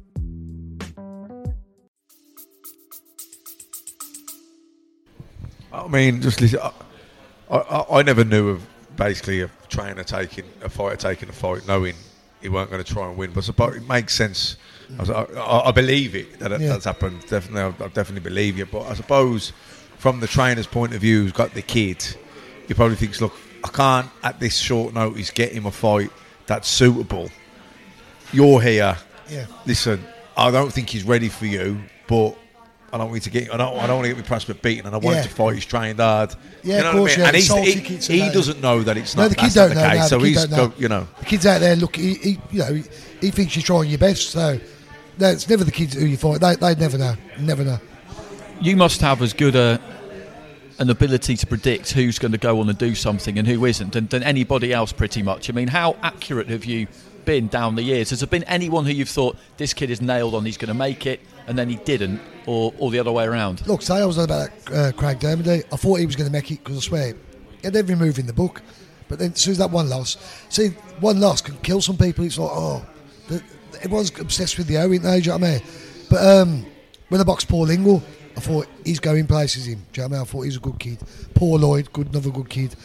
I 5.71 5.87
mean, 5.87 6.21
just 6.21 6.41
listen. 6.41 6.59
I, 6.61 6.71
I, 7.57 7.99
I 7.99 8.01
never 8.03 8.23
knew 8.23 8.49
of 8.49 8.65
basically 8.95 9.41
a 9.41 9.49
trainer 9.69 10.03
taking 10.03 10.45
a 10.61 10.69
fighter 10.69 10.95
taking 10.95 11.29
a 11.29 11.33
fight, 11.33 11.67
knowing 11.67 11.95
he 12.41 12.49
weren't 12.49 12.69
going 12.69 12.83
to 12.83 12.93
try 12.93 13.07
and 13.07 13.17
win. 13.17 13.31
But 13.33 13.43
suppose 13.43 13.75
it 13.75 13.87
makes 13.87 14.13
sense. 14.13 14.57
I, 14.97 14.99
was- 15.01 15.09
I, 15.09 15.23
I 15.67 15.71
believe 15.71 16.15
it 16.15 16.39
that 16.39 16.51
it, 16.51 16.61
Yeah. 16.61 16.69
that's 16.69 16.85
happened. 16.85 17.21
Definitely, 17.27 17.61
I, 17.61 17.85
I 17.85 17.89
definitely 17.89 18.21
believe 18.21 18.57
you. 18.57 18.65
But 18.65 18.87
I 18.87 18.93
suppose 18.93 19.51
from 19.97 20.19
the 20.19 20.27
trainer's 20.27 20.67
point 20.67 20.93
of 20.93 21.01
view, 21.01 21.23
who's 21.23 21.31
got 21.33 21.53
the 21.53 21.61
kid, 21.61 22.05
he 22.67 22.73
probably 22.73 22.95
thinks, 22.95 23.21
look, 23.21 23.33
I 23.63 23.69
can't 23.69 24.09
at 24.23 24.39
this 24.39 24.57
short 24.57 24.93
notice 24.93 25.31
get 25.31 25.51
him 25.51 25.65
a 25.65 25.71
fight 25.71 26.11
that's 26.45 26.67
suitable. 26.67 27.29
You're 28.33 28.61
here. 28.61 28.97
Yeah. 29.29 29.45
Listen, 29.65 30.03
I 30.35 30.51
don't 30.51 30.71
think 30.71 30.89
he's 30.89 31.03
ready 31.03 31.29
for 31.29 31.45
you, 31.45 31.79
but. 32.07 32.35
I 32.93 32.97
don't 32.97 33.09
want 33.11 33.21
to 33.23 33.29
get. 33.29 33.53
I 33.53 33.57
don't. 33.57 33.77
I 33.77 33.85
don't 33.85 33.97
want 33.97 34.05
to 34.05 34.13
get 34.13 34.17
my 34.17 34.23
prospect 34.25 34.61
beaten, 34.61 34.85
and 34.85 34.95
I 34.95 34.97
want 34.97 35.17
Yeah. 35.17 35.23
him 35.23 35.27
to 35.27 35.35
fight. 35.35 35.55
He's 35.55 35.65
trained 35.65 35.99
hard. 35.99 36.33
Yeah, 36.63 36.77
you 36.77 36.83
know 36.83 36.89
of 36.91 36.95
course, 36.95 37.11
I 37.11 37.17
mean? 37.17 37.19
yeah, 37.19 37.27
And 37.27 37.35
he's, 37.35 37.47
sold 37.47 37.65
he, 37.67 38.21
he 38.23 38.29
doesn't 38.31 38.61
know 38.61 38.81
that 38.83 38.95
it's 38.95 39.13
No, 39.13 39.23
not. 39.23 39.29
the 39.31 39.35
kids 39.35 39.55
don't 39.55 39.69
the 39.69 39.75
know. 39.75 39.89
case. 39.89 39.99
no, 39.99 40.07
so 40.07 40.19
the 40.19 40.25
he's, 40.27 40.37
don't 40.45 40.51
know. 40.51 40.67
go, 40.69 40.73
you 40.79 40.87
know. 40.87 41.07
the 41.19 41.25
kid's 41.25 41.45
out 41.45 41.59
there. 41.59 41.75
Look, 41.75 41.97
he, 41.97 42.13
he 42.13 42.39
you 42.49 42.59
know, 42.59 42.73
he, 42.73 42.83
he 43.19 43.29
thinks 43.31 43.57
you're 43.57 43.63
trying 43.63 43.89
your 43.89 43.97
best. 43.97 44.29
So 44.29 44.57
no, 45.19 45.27
it's 45.27 45.49
never 45.49 45.65
the 45.65 45.71
kids 45.71 45.95
who 45.95 46.05
you 46.05 46.15
fight. 46.15 46.39
They 46.39 46.55
they 46.55 46.75
never 46.75 46.97
know. 46.97 47.15
Never 47.41 47.65
know. 47.65 47.77
you 48.61 48.77
must 48.77 49.01
have 49.01 49.21
as 49.21 49.33
good 49.33 49.57
a 49.57 49.81
an 50.79 50.89
ability 50.89 51.35
to 51.35 51.47
predict 51.47 51.91
who's 51.91 52.19
going 52.19 52.31
to 52.31 52.37
go 52.37 52.59
on 52.59 52.69
and 52.69 52.77
do 52.77 52.93
something 52.93 53.39
and 53.39 53.47
who 53.47 53.65
isn't 53.65 53.93
than, 53.93 54.07
than 54.07 54.23
anybody 54.23 54.71
else 54.71 54.91
pretty 54.91 55.23
much 55.23 55.49
i 55.49 55.53
mean 55.53 55.67
how 55.67 55.95
accurate 56.03 56.47
have 56.47 56.65
you 56.65 56.87
been 57.25 57.47
down 57.47 57.75
the 57.75 57.83
years 57.83 58.11
has 58.11 58.19
there 58.19 58.27
been 58.27 58.43
anyone 58.43 58.85
who 58.85 58.91
you've 58.91 59.09
thought 59.09 59.35
this 59.57 59.73
kid 59.73 59.89
is 59.89 60.01
nailed 60.01 60.35
on 60.35 60.45
he's 60.45 60.57
going 60.57 60.69
to 60.69 60.73
make 60.73 61.05
it 61.05 61.19
and 61.47 61.57
then 61.57 61.69
he 61.69 61.77
didn't, 61.77 62.19
or, 62.45 62.73
or 62.77 62.91
the 62.91 62.99
other 62.99 63.11
way 63.11 63.25
around? 63.25 63.65
Look, 63.65 63.81
say 63.81 63.95
I 63.95 64.05
was 64.05 64.17
about 64.17 64.49
uh, 64.71 64.91
Craig 64.95 65.19
Dermody. 65.19 65.63
I 65.71 65.75
thought 65.77 65.95
he 65.95 66.05
was 66.05 66.15
going 66.15 66.27
to 66.27 66.31
make 66.31 66.51
it 66.51 66.63
because 66.63 66.77
I 66.77 66.81
swear 66.81 67.07
he 67.07 67.13
had 67.63 67.75
every 67.75 67.95
move 67.95 68.19
in 68.19 68.27
the 68.27 68.33
book. 68.33 68.61
But 69.07 69.19
then 69.19 69.31
as 69.31 69.39
soon 69.39 69.53
as 69.53 69.57
that 69.59 69.71
one 69.71 69.89
loss, 69.89 70.17
see, 70.49 70.67
one 70.99 71.21
loss 71.21 71.41
can 71.41 71.55
kill 71.59 71.81
some 71.81 71.97
people. 71.97 72.25
It's 72.25 72.37
like, 72.37 72.51
oh, 72.51 72.85
the, 73.29 73.41
everyone's 73.81 74.11
obsessed 74.19 74.57
with 74.57 74.67
the 74.67 74.77
O, 74.77 74.91
ain't 74.91 75.01
they? 75.01 75.21
Do 75.21 75.23
you 75.23 75.31
know 75.31 75.37
what 75.37 75.47
I 75.47 75.51
mean? 75.53 75.61
But 76.09 76.25
um, 76.25 76.65
when 77.07 77.21
I 77.21 77.23
boxed 77.23 77.47
Paul 77.47 77.69
Ingle, 77.71 78.03
I 78.37 78.39
thought 78.39 78.67
he's 78.85 78.99
going 78.99 79.25
places. 79.25 79.65
Him, 79.65 79.83
do 79.91 80.01
you 80.01 80.07
know 80.07 80.09
what 80.09 80.15
I 80.15 80.19
mean? 80.19 80.21
I 80.21 80.25
thought 80.25 80.41
he's 80.43 80.57
a 80.57 80.59
good 80.59 80.79
kid. 80.79 80.99
Paul 81.33 81.57
Lloyd, 81.57 81.91
good, 81.91 82.09
another 82.09 82.29
good 82.29 82.49
kid. 82.49 82.75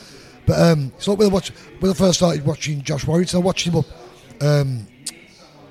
But 0.46 0.58
um, 0.58 0.92
it's 0.96 1.06
when 1.06 1.22
I 1.22 1.26
watch 1.28 1.50
when 1.78 1.90
I 1.92 1.94
first 1.94 2.18
started 2.18 2.44
watching 2.44 2.82
Josh 2.82 3.06
Warrington, 3.06 3.36
I 3.36 3.42
watched 3.42 3.66
him 3.66 3.76
up 3.76 3.84
um, 4.40 4.86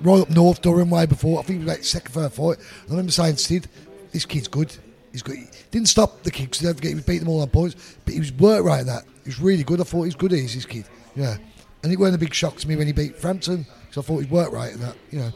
right 0.01 0.21
up 0.21 0.29
north 0.29 0.61
Durham 0.61 0.91
way 0.91 1.07
before. 1.07 1.39
I 1.39 1.41
think 1.41 1.61
it 1.61 1.65
was 1.65 1.75
like 1.75 1.83
second, 1.83 2.13
third 2.13 2.31
fight. 2.31 2.57
I 2.59 2.89
remember 2.91 3.11
saying, 3.11 3.37
Sid, 3.37 3.67
this 4.11 4.25
kid's 4.25 4.47
good. 4.47 4.73
He's 5.11 5.23
good. 5.23 5.37
He 5.37 5.47
didn't 5.71 5.89
stop 5.89 6.21
the 6.23 6.31
kicks. 6.31 6.59
Don't 6.59 6.75
forget, 6.75 6.93
he 6.93 7.01
beating 7.01 7.21
them 7.21 7.29
all 7.29 7.41
on 7.41 7.49
points. 7.49 7.97
But 8.05 8.13
he 8.13 8.19
was 8.19 8.31
work 8.33 8.63
right 8.63 8.85
that. 8.85 9.03
He 9.23 9.29
was 9.29 9.39
really 9.39 9.63
good. 9.63 9.81
I 9.81 9.83
thought 9.83 10.03
he's 10.03 10.15
good. 10.15 10.31
He's 10.31 10.53
this 10.53 10.65
kid. 10.65 10.85
Yeah. 11.15 11.37
And 11.83 11.91
it 11.91 11.97
weren't 11.97 12.15
a 12.15 12.19
big 12.19 12.33
shock 12.33 12.57
to 12.57 12.67
me 12.67 12.75
when 12.75 12.87
he 12.87 12.93
beat 12.93 13.17
Frampton 13.17 13.65
because 13.87 14.05
I 14.05 14.07
thought 14.07 14.19
he'd 14.19 14.31
work 14.31 14.51
right 14.51 14.71
in 14.71 14.79
that. 14.81 14.95
You 15.09 15.19
know. 15.19 15.31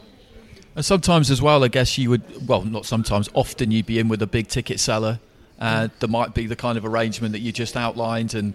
And 0.76 0.84
sometimes 0.84 1.30
as 1.30 1.40
well, 1.40 1.64
I 1.64 1.68
guess 1.68 1.96
you 1.96 2.10
would, 2.10 2.46
well, 2.46 2.62
not 2.62 2.84
sometimes, 2.84 3.30
often 3.32 3.70
you'd 3.70 3.86
be 3.86 3.98
in 3.98 4.08
with 4.08 4.20
a 4.20 4.26
big 4.26 4.48
ticket 4.48 4.78
seller. 4.78 5.18
Uh, 5.58 5.88
there 6.00 6.08
might 6.08 6.34
be 6.34 6.46
the 6.46 6.54
kind 6.54 6.76
of 6.76 6.84
arrangement 6.84 7.32
that 7.32 7.38
you 7.38 7.50
just 7.50 7.78
outlined, 7.78 8.34
and 8.34 8.54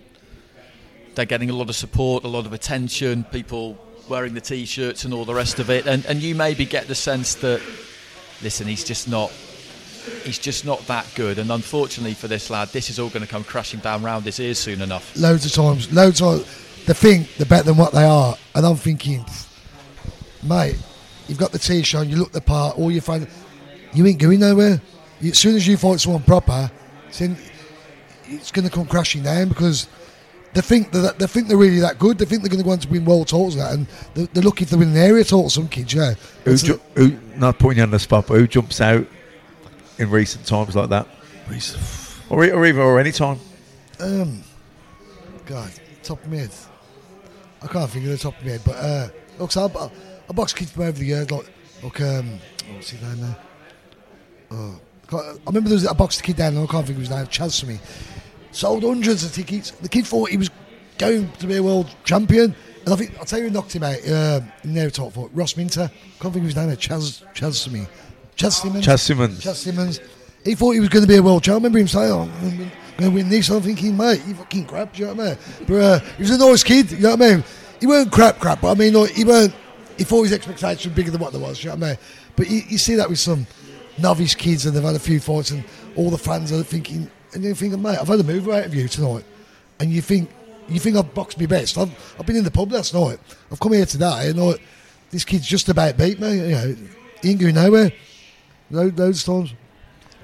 they're 1.15 1.25
getting 1.25 1.49
a 1.49 1.53
lot 1.53 1.67
of 1.67 1.75
support, 1.75 2.23
a 2.23 2.27
lot 2.27 2.45
of 2.45 2.53
attention, 2.53 3.23
people 3.31 3.75
wearing 4.07 4.35
the 4.35 4.41
t 4.41 4.65
shirts 4.65 5.03
and 5.03 5.15
all 5.15 5.25
the 5.25 5.33
rest 5.33 5.57
of 5.57 5.71
it. 5.71 5.87
And, 5.87 6.05
and 6.05 6.21
you 6.21 6.35
maybe 6.35 6.63
get 6.63 6.87
the 6.87 6.93
sense 6.93 7.33
that, 7.35 7.59
listen, 8.43 8.67
he's 8.67 8.83
just 8.83 9.09
not. 9.09 9.31
He's 10.23 10.39
just 10.39 10.65
not 10.65 10.79
that 10.87 11.07
good, 11.13 11.37
and 11.37 11.51
unfortunately 11.51 12.15
for 12.15 12.27
this 12.27 12.49
lad, 12.49 12.69
this 12.69 12.89
is 12.89 12.97
all 12.97 13.09
going 13.09 13.21
to 13.21 13.27
come 13.27 13.43
crashing 13.43 13.81
down 13.81 14.01
round 14.01 14.25
his 14.25 14.39
ears 14.39 14.57
soon 14.57 14.81
enough. 14.81 15.15
Loads 15.15 15.45
of 15.45 15.51
times, 15.51 15.93
loads 15.93 16.23
of 16.23 16.39
they 16.87 16.93
think 16.93 17.35
they're 17.35 17.45
better 17.45 17.65
than 17.65 17.77
what 17.77 17.93
they 17.93 18.03
are, 18.03 18.35
and 18.55 18.65
I'm 18.65 18.77
thinking, 18.77 19.23
mate, 20.41 20.77
you've 21.31 21.39
got 21.39 21.53
the 21.53 21.59
t-shirt, 21.59 22.01
on, 22.01 22.09
you 22.09 22.17
look 22.17 22.33
the 22.33 22.41
part, 22.41 22.77
all 22.77 22.91
you 22.91 22.99
find, 22.99 23.25
you 23.93 24.05
ain't 24.05 24.19
going 24.19 24.41
nowhere. 24.41 24.81
As 25.23 25.39
soon 25.39 25.55
as 25.55 25.65
you 25.65 25.77
fight 25.77 26.01
someone 26.01 26.23
proper, 26.23 26.69
then 27.17 27.37
it's 28.25 28.51
going 28.51 28.67
to 28.67 28.73
come 28.73 28.85
crashing 28.85 29.23
down 29.23 29.47
because 29.47 29.87
they 30.53 30.59
think 30.59 30.91
that 30.91 31.17
they 31.19 31.27
think 31.27 31.47
they're 31.47 31.55
really 31.55 31.79
that 31.79 31.97
good. 31.97 32.17
They 32.17 32.25
think 32.25 32.41
they're 32.41 32.49
going 32.49 32.59
to 32.59 32.65
go 32.65 32.71
on 32.71 32.79
to 32.79 32.89
win 32.89 33.05
world 33.05 33.29
titles 33.29 33.55
and 33.55 33.63
that, 33.63 33.73
and 33.73 33.87
they're, 34.13 34.25
they're 34.33 34.43
lucky 34.43 34.65
if 34.65 34.71
they 34.71 34.75
win 34.75 34.89
an 34.89 34.97
area 34.97 35.23
title. 35.23 35.49
Some 35.49 35.69
kids, 35.69 35.93
yeah. 35.93 36.15
Who, 36.43 36.57
ju- 36.57 36.81
who, 36.95 37.17
not 37.37 37.57
putting 37.57 37.77
you 37.77 37.83
on 37.83 37.91
the 37.91 37.99
spot, 37.99 38.27
but 38.27 38.33
who 38.33 38.45
jumps 38.45 38.81
out 38.81 39.07
in 39.97 40.09
recent 40.09 40.45
times 40.45 40.75
like 40.75 40.89
that? 40.89 41.07
Or, 42.29 42.43
or 42.43 42.65
even 42.65 42.81
or 42.81 42.99
any 42.99 43.13
time? 43.13 43.39
Um, 44.01 44.43
God, 45.45 45.71
top 46.03 46.21
head. 46.25 46.51
I 47.61 47.67
can't 47.67 47.89
think 47.89 48.03
of 48.03 48.11
the 48.11 48.17
top 48.17 48.37
of 48.37 48.43
my 48.43 48.51
head, 48.51 48.61
but 48.65 48.75
uh, 48.75 49.07
look, 49.39 49.53
so 49.53 49.71
I, 49.73 50.10
I 50.31 50.33
boxed 50.33 50.55
kids 50.55 50.71
from 50.71 50.83
over 50.83 50.97
the 50.97 51.05
years, 51.05 51.29
like, 51.29 51.45
like 51.83 51.99
um, 51.99 52.39
what's 52.73 52.91
his 52.91 53.01
name 53.01 53.19
now? 53.19 53.37
Oh, 54.49 54.79
I 55.11 55.35
remember 55.47 55.67
there 55.67 55.75
was 55.75 55.85
a 55.85 55.93
boxed 55.93 56.19
the 56.19 56.23
kid 56.23 56.37
down 56.37 56.55
there, 56.55 56.63
I 56.63 56.67
can't 56.67 56.85
think 56.87 56.99
of 56.99 57.05
his 57.05 57.09
name, 57.09 57.67
me. 57.67 57.79
Sold 58.53 58.83
hundreds 58.83 59.25
of 59.25 59.33
tickets. 59.33 59.71
The 59.71 59.89
kid 59.89 60.07
thought 60.07 60.29
he 60.29 60.37
was 60.37 60.49
going 60.97 61.29
to 61.33 61.47
be 61.47 61.57
a 61.57 61.63
world 61.63 61.93
champion. 62.05 62.55
And 62.85 62.93
I 62.93 62.95
think, 62.95 63.19
I'll 63.19 63.25
tell 63.25 63.39
you 63.39 63.49
who 63.49 63.51
knocked 63.51 63.75
him 63.75 63.83
out 63.83 64.07
uh, 64.07 64.39
in 64.63 64.73
their 64.73 64.89
top 64.89 65.11
four. 65.11 65.29
Ross 65.33 65.57
Minter. 65.57 65.91
Can't 66.21 66.33
think 66.33 66.37
of 66.37 66.43
his 66.43 66.55
name 66.55 66.69
now. 66.69 66.75
Chaz, 66.75 67.23
Chaz 67.33 67.65
for 67.65 67.73
me. 67.73 67.85
Chas 68.37 68.61
Symonds. 68.61 68.85
Chas 68.85 69.01
Symonds. 69.01 69.43
Chas 69.43 69.59
Symonds. 69.59 69.99
He 70.45 70.55
thought 70.55 70.71
he 70.71 70.79
was 70.79 70.89
going 70.89 71.03
to 71.03 71.07
be 71.07 71.17
a 71.17 71.21
world 71.21 71.43
champion. 71.43 71.55
I 71.55 71.67
remember 71.67 71.79
him 71.79 71.87
saying, 71.89 72.11
oh, 72.11 72.21
I'm 72.21 72.57
going 72.57 72.71
to 72.97 73.09
win 73.09 73.27
this. 73.27 73.49
I'm 73.49 73.61
thinking, 73.61 73.97
mate, 73.97 74.21
you 74.25 74.33
fucking 74.33 74.65
crap, 74.65 74.93
do 74.93 75.01
you 75.01 75.07
know 75.07 75.13
what 75.13 75.25
I 75.25 75.29
mean? 75.29 75.37
But 75.67 75.75
uh, 75.75 75.99
he 76.15 76.23
was 76.23 76.31
a 76.31 76.37
nice 76.37 76.63
kid, 76.63 76.91
you 76.91 76.99
know 76.99 77.15
what 77.15 77.21
I 77.21 77.35
mean? 77.35 77.43
He 77.81 77.87
weren't 77.87 78.11
crap, 78.11 78.39
crap, 78.39 78.61
but 78.61 78.71
I 78.71 78.75
mean, 78.75 78.93
like, 78.93 79.11
he 79.11 79.25
weren't, 79.25 79.53
he 80.01 80.05
thought 80.05 80.23
his 80.23 80.33
expectations 80.33 80.87
were 80.87 80.95
bigger 80.95 81.11
than 81.11 81.21
what 81.21 81.31
there 81.31 81.39
was, 81.39 81.63
you 81.63 81.69
know 81.69 81.75
what 81.75 81.85
I 81.85 81.89
mean? 81.89 81.97
But 82.35 82.49
you, 82.49 82.61
you 82.69 82.79
see 82.79 82.95
that 82.95 83.07
with 83.07 83.19
some 83.19 83.45
novice 83.99 84.33
kids 84.33 84.65
and 84.65 84.75
they've 84.75 84.83
had 84.83 84.95
a 84.95 84.99
few 84.99 85.19
fights 85.19 85.51
and 85.51 85.63
all 85.95 86.09
the 86.09 86.17
fans 86.17 86.51
are 86.51 86.63
thinking, 86.63 87.07
and 87.33 87.43
you're 87.43 87.53
thinking, 87.53 87.79
mate, 87.79 87.99
I've 87.99 88.07
had 88.07 88.19
a 88.19 88.23
move 88.23 88.49
out 88.49 88.65
of 88.65 88.73
you 88.73 88.87
tonight. 88.87 89.23
And 89.79 89.91
you 89.91 90.01
think, 90.01 90.31
you 90.67 90.79
think 90.79 90.97
I've 90.97 91.13
boxed 91.13 91.39
my 91.39 91.45
best. 91.45 91.77
I've, 91.77 92.15
I've 92.19 92.25
been 92.25 92.35
in 92.35 92.43
the 92.43 92.49
pub 92.49 92.71
last 92.71 92.95
night. 92.95 93.19
I've 93.51 93.59
come 93.59 93.73
here 93.73 93.85
today 93.85 94.29
and 94.29 94.43
like, 94.43 94.59
this 95.11 95.23
kid's 95.23 95.45
just 95.45 95.69
about 95.69 95.97
beat 95.97 96.19
me, 96.19 96.33
you 96.33 96.55
know, 96.55 96.75
he 97.21 97.29
ain't 97.29 97.39
going 97.39 97.53
nowhere. 97.53 97.91
Loads, 98.71 99.27
of 99.27 99.35
times. 99.35 99.53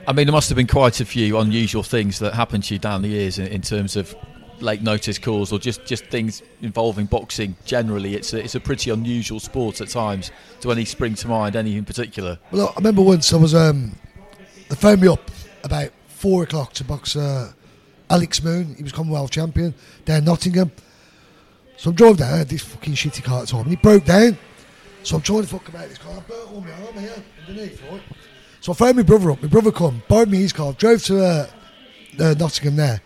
I 0.08 0.14
mean, 0.14 0.26
there 0.26 0.34
must 0.34 0.50
have 0.50 0.56
been 0.56 0.66
quite 0.66 1.02
a 1.02 1.06
few 1.06 1.38
unusual 1.38 1.84
things 1.84 2.18
that 2.18 2.34
happened 2.34 2.64
to 2.64 2.74
you 2.74 2.80
down 2.80 3.04
the 3.04 3.10
years 3.10 3.38
in, 3.38 3.46
in 3.46 3.62
terms 3.62 3.96
of 3.96 4.16
late 4.60 4.82
notice 4.82 5.20
calls 5.20 5.52
or 5.52 5.60
just, 5.60 5.86
just 5.86 6.06
things 6.06 6.42
involving 6.62 7.06
boxing 7.06 7.56
generally. 7.66 8.16
It's 8.16 8.34
a, 8.34 8.44
it's 8.44 8.56
a 8.56 8.60
pretty 8.60 8.90
unusual 8.90 9.40
sport 9.40 9.82
at 9.82 9.90
times. 9.90 10.32
Do 10.62 10.72
any 10.72 10.86
spring 10.86 11.16
to 11.16 11.28
mind, 11.28 11.56
any 11.56 11.78
in 11.78 11.86
particular? 11.86 12.40
Well, 12.52 12.70
I 12.70 12.74
remember 12.78 13.02
once 13.02 13.32
I 13.34 13.38
was, 13.38 13.54
um, 13.54 13.94
they 14.70 14.76
phoned 14.76 15.02
me 15.02 15.08
up 15.08 15.32
about 15.64 15.92
four 16.08 16.44
o'clock 16.44 16.74
to 16.74 16.84
box 16.84 17.16
uh, 17.16 17.52
Alex 18.10 18.44
Moon. 18.44 18.76
He 18.76 18.84
was 18.84 18.92
Commonwealth 18.92 19.32
champion 19.32 19.74
down 20.06 20.26
Nottingham. 20.26 20.72
So 21.78 21.92
I'm 21.92 21.96
driving 21.96 22.18
down, 22.18 22.34
I 22.34 22.38
had 22.38 22.50
this 22.50 22.64
fucking 22.64 22.94
shitty 22.94 23.24
car 23.24 23.44
at 23.44 23.50
the 23.50 23.58
and 23.58 23.68
he 23.68 23.76
broke 23.76 24.06
down. 24.06 24.38
So 25.04 25.16
I'm 25.16 25.22
trying 25.22 25.44
to 25.44 25.48
fuck 25.48 25.70
about 25.70 25.88
this 25.88 26.00
car. 26.00 26.14
I 26.14 26.20
burnt 26.22 26.52
all 26.52 26.62
my 26.62 26.72
arm 26.72 27.00
here 27.00 27.24
underneath, 27.48 27.82
right? 27.90 28.02
So 28.62 28.72
I 28.72 28.76
phoned 28.76 28.98
my 28.98 29.04
brother 29.04 29.32
up. 29.32 29.42
My 29.42 29.48
brother 29.48 29.72
come, 29.72 30.02
borrowed 30.08 30.30
me 30.30 30.40
his 30.40 30.52
car, 30.52 30.74
drove 30.74 31.04
to 31.04 31.24
uh, 31.24 31.48
uh, 32.20 32.36
Nottingham 32.38 32.76
there. 32.76 33.02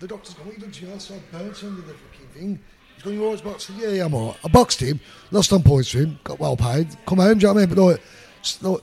The 0.00 0.06
doctor's 0.06 0.34
gone, 0.34 0.46
what 0.46 0.54
you 0.54 0.60
done 0.60 0.70
to 0.70 0.82
your 0.82 0.90
arm? 0.92 1.00
So 1.00 1.14
I 1.14 1.38
the 1.38 1.54
fucking 1.54 2.28
thing. 2.32 2.60
He's 2.94 3.02
going, 3.02 3.16
you 3.16 3.24
always 3.24 3.40
boxed? 3.40 3.70
Yeah, 3.76 3.88
yeah, 3.88 4.04
I'm 4.06 4.14
alright. 4.14 4.38
I 4.44 4.48
boxed 4.48 4.80
him, 4.80 5.00
lost 5.30 5.52
on 5.52 5.62
points 5.62 5.90
for 5.90 5.98
him, 5.98 6.18
got 6.24 6.38
well 6.38 6.56
paid, 6.56 6.88
come 7.06 7.18
home, 7.18 7.38
do 7.38 7.46
you 7.46 7.48
know 7.48 7.54
what 7.54 7.62
I 7.62 7.66
mean? 7.66 7.74
But 7.74 7.82
like, 7.82 8.02
just, 8.42 8.62
like, 8.62 8.80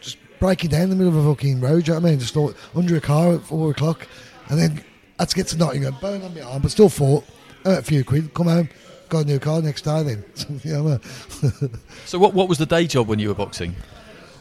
just 0.00 0.16
breaking 0.38 0.70
down 0.70 0.82
in 0.82 0.90
the 0.90 0.96
middle 0.96 1.18
of 1.18 1.26
a 1.26 1.34
fucking 1.34 1.60
road, 1.60 1.84
do 1.84 1.92
you 1.92 1.94
know 1.94 2.00
what 2.00 2.08
I 2.08 2.10
mean? 2.10 2.18
Just 2.18 2.36
like 2.36 2.54
under 2.74 2.96
a 2.96 3.00
car 3.00 3.34
at 3.34 3.42
four 3.42 3.70
o'clock, 3.70 4.06
and 4.48 4.58
then 4.58 4.84
had 5.18 5.28
to 5.28 5.36
get 5.36 5.46
to 5.48 5.56
Nottingham, 5.58 5.96
burn 6.00 6.22
on 6.22 6.34
my 6.34 6.40
arm, 6.40 6.62
but 6.62 6.70
still 6.70 6.88
fought, 6.88 7.24
earned 7.66 7.78
a 7.78 7.82
few 7.82 8.04
quid, 8.04 8.32
come 8.34 8.46
home, 8.46 8.68
got 9.08 9.24
a 9.24 9.26
new 9.26 9.38
car 9.38 9.62
next 9.62 9.82
day 9.82 10.02
then. 10.02 10.24
you 10.64 10.72
know 10.72 10.82
what 10.82 11.04
I 11.42 11.46
mean? 11.64 11.80
So, 12.06 12.18
what, 12.18 12.34
what 12.34 12.48
was 12.48 12.58
the 12.58 12.66
day 12.66 12.86
job 12.86 13.06
when 13.08 13.18
you 13.18 13.28
were 13.28 13.34
boxing? 13.34 13.74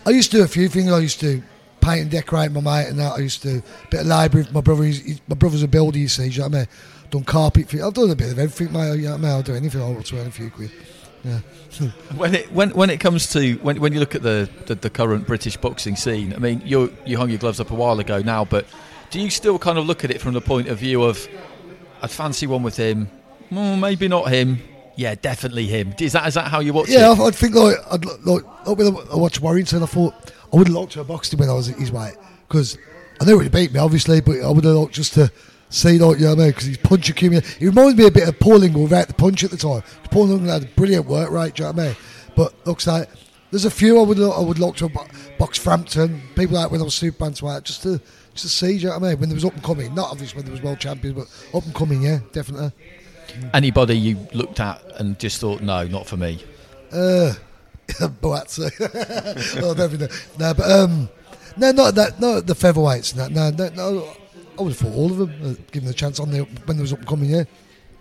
I 0.06 0.10
used 0.10 0.32
to 0.32 0.38
do 0.38 0.44
a 0.44 0.48
few 0.48 0.68
things. 0.68 0.92
I 0.92 1.00
used 1.00 1.20
to 1.22 1.42
paint 1.84 2.02
and 2.02 2.12
decorate 2.12 2.52
my 2.52 2.62
mate 2.62 2.88
and 2.90 3.00
that. 3.00 3.14
I 3.14 3.20
used 3.20 3.42
to 3.44 3.58
a 3.58 3.88
bit 3.90 4.02
of 4.02 4.08
library. 4.08 4.48
My 4.52 4.62
brother, 4.62 4.84
he's, 4.84 5.04
he's- 5.04 5.22
my 5.28 5.36
brother's 5.36 5.64
a 5.64 5.68
builder, 5.68 5.98
you 5.98 6.08
see. 6.08 6.30
Do 6.30 6.36
you 6.36 6.40
know 6.40 6.48
what 6.48 6.56
I 6.56 6.58
mean? 6.60 6.68
Done 7.12 7.24
carpet 7.24 7.70
fit. 7.70 7.82
I've 7.82 7.94
done 7.94 8.10
a 8.10 8.16
bit 8.16 8.32
of 8.32 8.40
everything, 8.40 8.74
mate. 8.74 8.96
You 8.96 9.04
know 9.04 9.12
what 9.12 9.18
I 9.20 9.22
mean? 9.22 9.32
I'll 9.32 9.42
do 9.44 9.54
anything. 9.56 9.82
I'll 9.82 9.92
earn 10.20 10.28
a 10.28 10.32
few 10.32 10.50
quid. 10.50 10.72
Yeah. 11.24 11.40
When 12.16 12.36
it 12.36 12.52
when 12.52 12.70
when 12.72 12.90
it 12.92 13.00
comes 13.00 13.32
to 13.32 13.56
when 13.56 13.80
when 13.80 13.94
you 13.94 14.00
look 14.00 14.14
at 14.14 14.22
the, 14.22 14.48
the, 14.68 14.76
the 14.76 14.90
current 14.92 15.26
British 15.26 15.58
boxing 15.58 15.96
scene, 15.96 16.34
I 16.34 16.38
mean, 16.38 16.62
you 16.66 16.94
you 17.06 17.18
hung 17.18 17.30
your 17.30 17.40
gloves 17.40 17.60
up 17.60 17.72
a 17.72 17.76
while 17.76 18.00
ago 18.00 18.22
now, 18.22 18.46
but 18.46 18.66
do 19.10 19.20
you 19.20 19.30
still 19.32 19.58
kind 19.58 19.78
of 19.80 19.86
look 19.88 20.04
at 20.04 20.12
it 20.12 20.22
from 20.22 20.34
the 20.34 20.42
point 20.42 20.68
of 20.68 20.78
view 20.78 21.02
of 21.04 21.28
I'd 22.04 22.12
fancy 22.12 22.46
one 22.46 22.62
with 22.62 22.78
him, 22.78 23.10
well, 23.50 23.76
maybe 23.76 24.08
not 24.08 24.30
him, 24.30 24.60
yeah, 24.96 25.16
definitely 25.16 25.66
him. 25.66 25.96
Is 26.00 26.14
that 26.14 26.28
is 26.28 26.36
that 26.36 26.48
how 26.48 26.60
you 26.60 26.74
watch 26.74 26.90
yeah, 26.90 27.12
it? 27.12 27.20
I, 27.20 27.24
I'd 27.24 27.36
think 27.36 27.56
like 27.56 27.78
I'd 27.92 28.06
li- 28.06 28.18
like 28.24 28.44
like 28.68 28.78
when 28.78 28.96
I 29.12 29.16
watched 29.16 29.42
Warrington, 29.42 29.82
I 29.82 29.88
thought 29.88 30.14
I 30.54 30.58
would 30.58 30.68
have 30.68 30.76
liked 30.76 30.92
to 30.94 31.00
have 31.00 31.08
boxed 31.08 31.34
him 31.34 31.40
when 31.40 31.50
I 31.50 31.54
was 31.54 31.68
his 31.68 31.92
weight 31.92 32.16
because 32.48 32.78
I 33.20 33.26
knew 33.26 33.40
he'd 33.40 33.52
beat 33.52 33.74
me 33.74 33.80
obviously, 33.80 34.22
but 34.22 34.42
I 34.42 34.50
would 34.50 34.64
have 34.64 34.76
liked 34.76 34.94
just 34.94 35.14
to 35.16 35.32
see 35.70 35.98
like 35.98 36.20
you 36.20 36.26
know 36.26 36.36
what 36.36 36.40
I 36.40 36.44
mean 36.44 36.52
because 36.52 36.66
he's 36.66 36.78
punch 36.78 37.10
accumulated. 37.10 37.50
He 37.58 37.66
reminds 37.66 37.98
me 37.98 38.06
a 38.06 38.12
bit 38.12 38.28
of 38.28 38.40
Paul 38.40 38.64
Ingle 38.64 38.84
without 38.84 39.08
the 39.08 39.16
punch 39.16 39.44
at 39.44 39.52
the 39.52 39.58
time. 39.58 39.82
Paul 40.12 40.32
Ingle 40.32 40.52
had 40.52 40.64
a 40.64 40.68
brilliant 40.68 41.08
work 41.08 41.32
rate, 41.32 41.56
do 41.56 41.64
you 41.64 41.70
know 41.70 41.74
what 41.74 41.82
I 41.82 41.88
mean? 41.88 41.96
But 42.36 42.68
looks 42.68 42.86
like 42.86 43.10
there's 43.52 43.66
a 43.66 43.72
few 43.72 44.00
I 44.00 44.04
would 44.04 44.20
I 44.20 44.40
would 44.40 44.60
like 44.60 44.76
to 44.78 44.90
box 45.38 45.58
Frampton, 45.58 46.22
people 46.36 46.56
like 46.56 46.72
when 46.72 46.82
I 46.82 46.84
was 46.84 46.96
super 46.96 47.26
bantamweight, 47.26 47.64
just 47.64 47.84
to 47.84 48.00
just 48.34 48.46
to 48.46 48.50
see, 48.50 48.68
do 48.68 48.74
you 48.74 48.84
know 48.90 49.00
what 49.00 49.08
I 49.08 49.10
mean? 49.10 49.20
When 49.20 49.30
there 49.30 49.36
was 49.36 49.46
up 49.46 49.54
and 49.54 49.64
coming, 49.64 49.94
not 49.94 50.12
obviously 50.12 50.38
when 50.38 50.46
there 50.46 50.52
was 50.54 50.62
world 50.62 50.80
champions, 50.80 51.16
but 51.16 51.58
up 51.58 51.66
and 51.66 51.74
coming, 51.74 52.02
yeah, 52.02 52.20
definitely. 52.32 52.72
Anybody 53.54 53.98
you 53.98 54.28
looked 54.34 54.60
at 54.60 54.82
and 55.00 55.18
just 55.20 55.40
thought, 55.40 55.62
no, 55.62 55.88
not 55.88 56.08
for 56.08 56.18
me. 56.18 56.44
Uh, 56.92 57.34
Boatsu. 57.88 58.70
oh, 59.62 59.74
definitely. 59.74 60.16
No, 60.40 60.54
but 60.54 60.72
um, 60.72 61.10
no, 61.58 61.72
not 61.72 61.96
that, 61.96 62.20
not 62.20 62.46
the 62.48 62.54
featherweights. 62.54 63.12
and 63.18 63.36
that. 63.36 63.56
No, 63.58 63.68
no, 63.68 63.74
no. 63.76 64.14
I 64.58 64.62
would 64.62 64.70
have 64.74 64.78
thought 64.80 64.96
all 64.96 65.12
of 65.12 65.18
them, 65.18 65.32
uh, 65.44 65.54
given 65.72 65.88
the 65.88 65.94
chance 65.94 66.20
on 66.20 66.30
the 66.32 66.40
when 66.66 66.78
there 66.78 66.82
was 66.84 66.94
up 66.94 67.00
and 67.00 67.08
coming. 67.08 67.30
Yeah, 67.30 67.44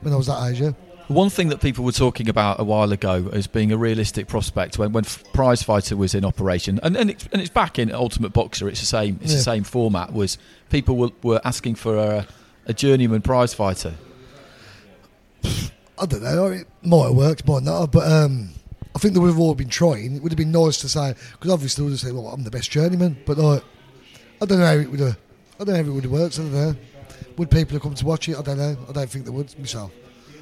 when 0.00 0.12
I 0.12 0.16
was 0.16 0.26
that 0.26 0.50
age. 0.50 0.60
Yeah. 0.60 0.72
One 1.08 1.30
thing 1.30 1.48
that 1.48 1.60
people 1.60 1.84
were 1.84 1.92
talking 1.92 2.28
about 2.28 2.60
a 2.60 2.64
while 2.64 2.90
ago 2.92 3.28
as 3.32 3.46
being 3.46 3.72
a 3.72 3.76
realistic 3.76 4.28
prospect 4.28 4.78
when, 4.78 4.92
when 4.92 5.04
Prize 5.34 5.62
Fighter 5.62 5.96
was 5.96 6.14
in 6.14 6.24
operation, 6.24 6.78
and, 6.82 6.96
and, 6.96 7.10
it's, 7.10 7.28
and 7.32 7.42
it's 7.42 7.50
back 7.50 7.78
in 7.78 7.92
Ultimate 7.92 8.32
Boxxer, 8.32 8.68
it's 8.68 8.80
the 8.80 8.86
same, 8.86 9.18
it's 9.20 9.32
Yeah. 9.32 9.38
the 9.38 9.42
same 9.42 9.64
format, 9.64 10.12
was 10.12 10.38
people 10.70 10.96
were, 10.96 11.10
were 11.22 11.40
asking 11.44 11.74
for 11.74 11.96
a, 11.98 12.26
a 12.66 12.72
journeyman 12.72 13.20
prize 13.20 13.52
fighter. 13.52 13.94
I 15.44 16.06
don't 16.06 16.22
know. 16.22 16.46
It 16.46 16.66
might 16.82 17.04
have 17.08 17.14
worked, 17.14 17.46
might 17.46 17.62
not. 17.64 17.92
But 17.92 18.10
um, 18.10 18.50
I 18.94 18.98
think 18.98 19.14
they 19.14 19.20
would 19.20 19.28
have 19.28 19.38
all 19.38 19.54
been 19.54 19.68
trying. 19.68 20.16
It 20.16 20.22
would 20.22 20.32
have 20.32 20.38
been 20.38 20.52
nice 20.52 20.76
to 20.78 20.88
say 20.88 21.14
because 21.32 21.50
obviously 21.50 21.82
they 21.82 21.84
would 21.84 21.92
have 21.92 22.00
said, 22.00 22.12
"Well, 22.12 22.28
I'm 22.28 22.44
the 22.44 22.50
best 22.50 22.70
journeyman," 22.70 23.16
but 23.24 23.38
like, 23.38 23.64
I 24.40 24.46
don't 24.46 24.58
know 24.58 24.66
how 24.66 24.72
it 24.72 24.90
would 24.90 25.00
have. 25.00 25.18
I 25.58 25.64
don't 25.64 25.68
know 25.68 25.82
how 25.82 25.88
it 25.88 25.92
would 25.92 26.04
have 26.04 26.12
worked. 26.12 26.38
I 26.38 26.42
don't 26.42 26.52
know. 26.52 26.76
Would 27.38 27.50
people 27.50 27.74
have 27.74 27.82
come 27.82 27.94
to 27.94 28.04
watch 28.04 28.28
it? 28.28 28.36
I 28.36 28.42
don't 28.42 28.58
know. 28.58 28.76
I 28.88 28.92
don't 28.92 29.08
think 29.08 29.24
they 29.24 29.30
would 29.30 29.58
myself. 29.58 29.90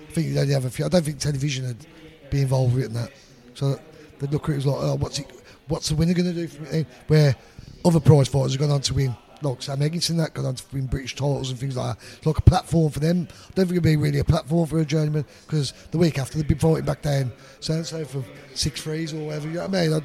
I 0.08 0.12
think 0.12 0.26
you'd 0.26 0.38
only 0.38 0.54
have 0.54 0.64
a 0.64 0.70
few. 0.70 0.84
I 0.84 0.88
don't 0.88 1.04
think 1.04 1.18
television 1.18 1.66
would 1.66 1.86
be 2.30 2.42
involved 2.42 2.74
with 2.74 2.84
it 2.84 2.86
and 2.86 2.96
that. 2.96 3.12
So 3.54 3.78
they'd 4.18 4.32
look 4.32 4.48
at 4.48 4.54
it 4.54 4.58
as 4.58 4.66
like, 4.66 4.76
oh, 4.80 4.96
what's 4.96 5.18
it? 5.18 5.30
What's 5.68 5.88
the 5.88 5.94
winner 5.94 6.14
going 6.14 6.26
to 6.26 6.34
do 6.34 6.48
for? 6.48 6.86
Where 7.06 7.36
other 7.84 8.00
prize 8.00 8.26
fighters 8.28 8.52
have 8.52 8.60
gone 8.60 8.70
on 8.70 8.80
to 8.82 8.94
win, 8.94 9.16
like 9.42 9.62
Sam 9.62 9.80
Eggington, 9.80 10.16
that 10.18 10.34
gone 10.34 10.46
on 10.46 10.54
to 10.54 10.64
win 10.72 10.86
British 10.86 11.14
titles 11.14 11.50
and 11.50 11.58
things 11.58 11.76
like 11.76 11.96
that. 11.96 12.04
It's 12.16 12.26
like 12.26 12.38
a 12.38 12.42
platform 12.42 12.90
for 12.90 13.00
them. 13.00 13.28
I 13.30 13.52
don't 13.54 13.66
think 13.66 13.72
it'd 13.72 13.82
be 13.82 13.96
really 13.96 14.18
a 14.18 14.24
platform 14.24 14.66
for 14.66 14.80
a 14.80 14.84
journeyman 14.84 15.24
because 15.46 15.72
the 15.90 15.98
week 15.98 16.18
after 16.18 16.38
they'd 16.38 16.48
be 16.48 16.54
fighting 16.54 16.84
back 16.84 17.02
down 17.02 17.32
so 17.60 17.74
and 17.74 17.86
so 17.86 18.04
for 18.04 18.24
six 18.54 18.82
threes 18.82 19.12
or 19.12 19.26
whatever. 19.26 19.48
You 19.48 19.54
know 19.54 19.66
what 19.66 19.76
I 19.76 19.86
mean? 19.86 19.92
I 19.94 20.00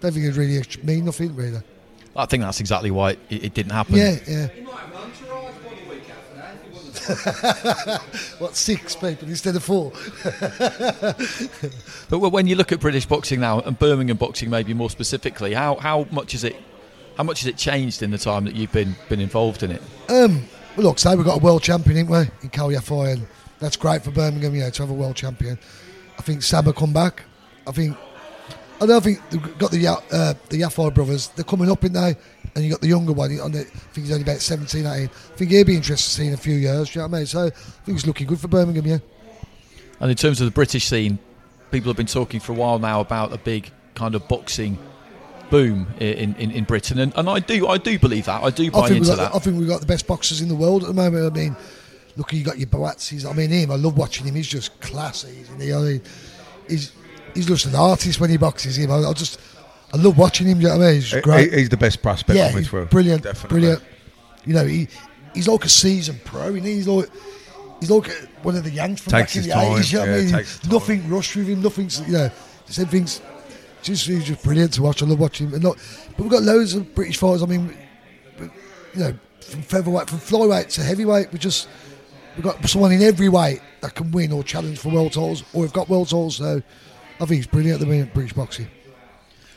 don't 0.00 0.12
think 0.12 0.24
it'd 0.24 0.36
really 0.36 0.62
mean 0.82 1.04
nothing 1.04 1.34
really. 1.34 1.60
I 2.16 2.26
think 2.26 2.42
that's 2.42 2.60
exactly 2.60 2.90
why 2.90 3.10
it, 3.10 3.20
it 3.30 3.54
didn't 3.54 3.72
happen. 3.72 3.96
Yeah, 3.96 4.18
yeah. 4.26 4.48
what 8.38 8.54
six 8.54 8.94
people 8.94 9.28
instead 9.28 9.56
of 9.56 9.64
four? 9.64 9.92
But 12.10 12.18
when 12.18 12.48
you 12.48 12.56
look 12.56 12.72
at 12.72 12.80
British 12.80 13.06
boxing 13.06 13.38
now 13.38 13.60
and 13.60 13.78
Birmingham 13.78 14.16
boxing, 14.16 14.50
maybe 14.50 14.74
more 14.74 14.90
specifically, 14.90 15.54
how, 15.54 15.76
how 15.76 16.06
much 16.10 16.34
is 16.34 16.42
it? 16.42 16.56
How 17.20 17.24
much 17.24 17.40
has 17.40 17.48
it 17.48 17.58
changed 17.58 18.02
in 18.02 18.10
the 18.10 18.16
time 18.16 18.46
that 18.46 18.56
you've 18.56 18.72
been 18.72 18.96
been 19.10 19.20
involved 19.20 19.62
in 19.62 19.72
it? 19.72 19.82
Um, 20.08 20.42
well, 20.74 20.86
look, 20.86 20.98
say 20.98 21.14
we've 21.14 21.26
got 21.26 21.36
a 21.36 21.44
world 21.44 21.62
champion, 21.62 21.96
didn't 21.96 22.10
we, 22.10 22.30
in 22.40 22.48
Cal 22.48 22.70
Yafai, 22.70 23.12
and 23.12 23.26
that's 23.58 23.76
great 23.76 24.02
for 24.02 24.10
Birmingham, 24.10 24.54
yeah, 24.54 24.70
to 24.70 24.82
have 24.82 24.88
a 24.88 24.94
world 24.94 25.16
champion. 25.16 25.58
I 26.18 26.22
think 26.22 26.42
Sam 26.42 26.64
will 26.64 26.72
come 26.72 26.94
back. 26.94 27.24
I 27.66 27.72
think 27.72 27.94
I 28.80 28.86
don't 28.86 29.04
think 29.04 29.20
they've 29.28 29.58
got 29.58 29.70
the 29.70 29.86
uh, 29.86 30.32
the 30.48 30.62
Yafai 30.62 30.94
brothers. 30.94 31.28
They're 31.28 31.44
coming 31.44 31.70
up 31.70 31.84
in 31.84 31.92
there, 31.92 32.16
and 32.54 32.64
you 32.64 32.70
got 32.70 32.80
the 32.80 32.88
younger 32.88 33.12
one. 33.12 33.38
On 33.38 33.52
the, 33.52 33.60
I 33.60 33.64
think 33.64 34.06
he's 34.06 34.12
only 34.12 34.22
about 34.22 34.40
17, 34.40 34.86
18. 34.86 34.90
I 34.90 35.06
think 35.08 35.50
he'll 35.50 35.66
be 35.66 35.76
interested 35.76 36.08
to 36.08 36.16
see 36.22 36.26
in 36.28 36.32
a 36.32 36.38
few 36.38 36.54
years. 36.54 36.88
Do 36.88 37.00
you 37.00 37.02
know 37.02 37.08
what 37.08 37.16
I 37.16 37.18
mean? 37.18 37.26
So 37.26 37.40
I 37.48 37.50
think 37.50 37.98
it's 37.98 38.06
looking 38.06 38.28
good 38.28 38.40
for 38.40 38.48
Birmingham. 38.48 38.86
Yeah. 38.86 38.98
And 40.00 40.10
in 40.10 40.16
terms 40.16 40.40
of 40.40 40.46
the 40.46 40.52
British 40.52 40.86
scene, 40.86 41.18
people 41.70 41.90
have 41.90 41.98
been 41.98 42.06
talking 42.06 42.40
for 42.40 42.52
a 42.52 42.54
while 42.54 42.78
now 42.78 43.00
about 43.02 43.34
a 43.34 43.38
big 43.38 43.70
kind 43.94 44.14
of 44.14 44.26
boxing 44.26 44.78
boom 45.50 45.86
in, 45.98 46.34
in, 46.36 46.50
in 46.50 46.64
Britain, 46.64 46.98
and, 46.98 47.12
and 47.16 47.28
I 47.28 47.38
do 47.40 47.66
I 47.68 47.78
do 47.78 47.98
believe 47.98 48.26
that. 48.26 48.42
I 48.42 48.50
do 48.50 48.70
buy 48.70 48.80
I 48.80 48.88
think, 48.88 48.98
into 48.98 49.10
got, 49.10 49.16
that. 49.16 49.34
I 49.34 49.38
think 49.38 49.58
we've 49.58 49.68
got 49.68 49.80
the 49.80 49.86
best 49.86 50.06
boxers 50.06 50.40
in 50.40 50.48
the 50.48 50.54
world 50.54 50.82
at 50.82 50.88
the 50.88 50.94
moment. 50.94 51.30
I 51.30 51.36
mean, 51.38 51.56
look, 52.16 52.32
you 52.32 52.44
got 52.44 52.58
your 52.58 52.68
Boatzis. 52.68 53.28
I 53.28 53.32
mean, 53.32 53.50
him. 53.50 53.70
I 53.70 53.76
love 53.76 53.96
watching 53.98 54.26
him. 54.26 54.34
He's 54.34 54.48
just 54.48 54.80
classy. 54.80 55.40
Isn't 55.42 55.60
he? 55.60 55.72
I 55.72 55.78
mean, 55.78 56.02
he's 56.68 56.92
he's 57.34 57.46
just 57.46 57.66
an 57.66 57.74
artist 57.74 58.20
when 58.20 58.30
he 58.30 58.36
boxes 58.36 58.78
him. 58.78 58.90
I, 58.90 58.96
I 58.98 59.12
just 59.12 59.40
I 59.92 59.96
love 59.96 60.16
watching 60.16 60.46
him. 60.46 60.60
You 60.60 60.68
know 60.68 60.78
what 60.78 60.84
I 60.84 60.86
mean? 60.92 60.94
He's 60.96 61.10
He- 61.12 61.20
great. 61.20 61.52
he's 61.52 61.68
the 61.68 61.76
best 61.76 62.02
prospect 62.02 62.36
Yeah, 62.36 62.48
coming 62.48 62.62
he's 62.62 62.68
through. 62.70 62.86
brilliant, 62.86 63.22
Definitely. 63.24 63.58
brilliant. 63.60 63.82
You 64.46 64.54
know, 64.54 64.64
he 64.64 64.88
he's 65.34 65.48
like 65.48 65.64
a 65.64 65.68
seasoned 65.68 66.24
pro. 66.24 66.46
And 66.46 66.64
he's 66.64 66.86
like 66.88 67.08
he's 67.80 67.90
like 67.90 68.10
one 68.42 68.56
of 68.56 68.64
the 68.64 68.70
Yanks 68.70 69.02
from 69.02 69.12
Takes 69.12 69.34
back 69.36 69.44
in 69.44 69.50
the 69.50 69.58
eighties. 69.74 69.92
You 69.92 69.98
know 69.98 70.04
what 70.06 70.14
I 70.14 70.16
mean? 70.22 70.32
takes 70.32 70.58
time. 70.60 70.72
Nothing 70.72 71.08
rushed 71.10 71.36
with 71.36 71.48
him. 71.48 71.62
Nothing's 71.62 72.00
you 72.06 72.12
know. 72.12 72.30
Just 72.66 72.78
everything's 72.78 73.20
just 73.82 74.06
he's 74.06 74.24
just 74.24 74.42
brilliant 74.42 74.72
to 74.74 74.82
watch. 74.82 75.02
I 75.02 75.06
love 75.06 75.20
watching 75.20 75.48
him. 75.48 75.54
And 75.54 75.62
not, 75.62 75.76
but 76.16 76.20
we've 76.20 76.30
got 76.30 76.42
loads 76.42 76.74
of 76.74 76.94
British 76.94 77.18
fighters. 77.18 77.42
I 77.42 77.46
mean, 77.46 77.76
you 78.38 79.00
know, 79.00 79.14
from 79.40 79.62
featherweight, 79.62 80.08
from 80.08 80.18
flyweight 80.18 80.68
to 80.74 80.82
heavyweight, 80.82 81.32
we 81.32 81.38
just 81.38 81.68
we've 82.36 82.44
got 82.44 82.66
someone 82.68 82.92
in 82.92 83.02
every 83.02 83.28
weight 83.28 83.60
that 83.80 83.94
can 83.94 84.10
win 84.10 84.32
or 84.32 84.42
challenge 84.42 84.78
for 84.78 84.90
world 84.90 85.12
titles, 85.12 85.42
or 85.52 85.62
we've 85.62 85.72
got 85.72 85.88
world 85.88 86.08
titles. 86.08 86.36
So 86.36 86.62
I 87.16 87.18
think 87.18 87.30
he's 87.30 87.46
brilliant 87.46 87.80
at 87.80 87.86
the 87.86 87.92
minute, 87.92 88.14
British 88.14 88.32
boxing. 88.32 88.68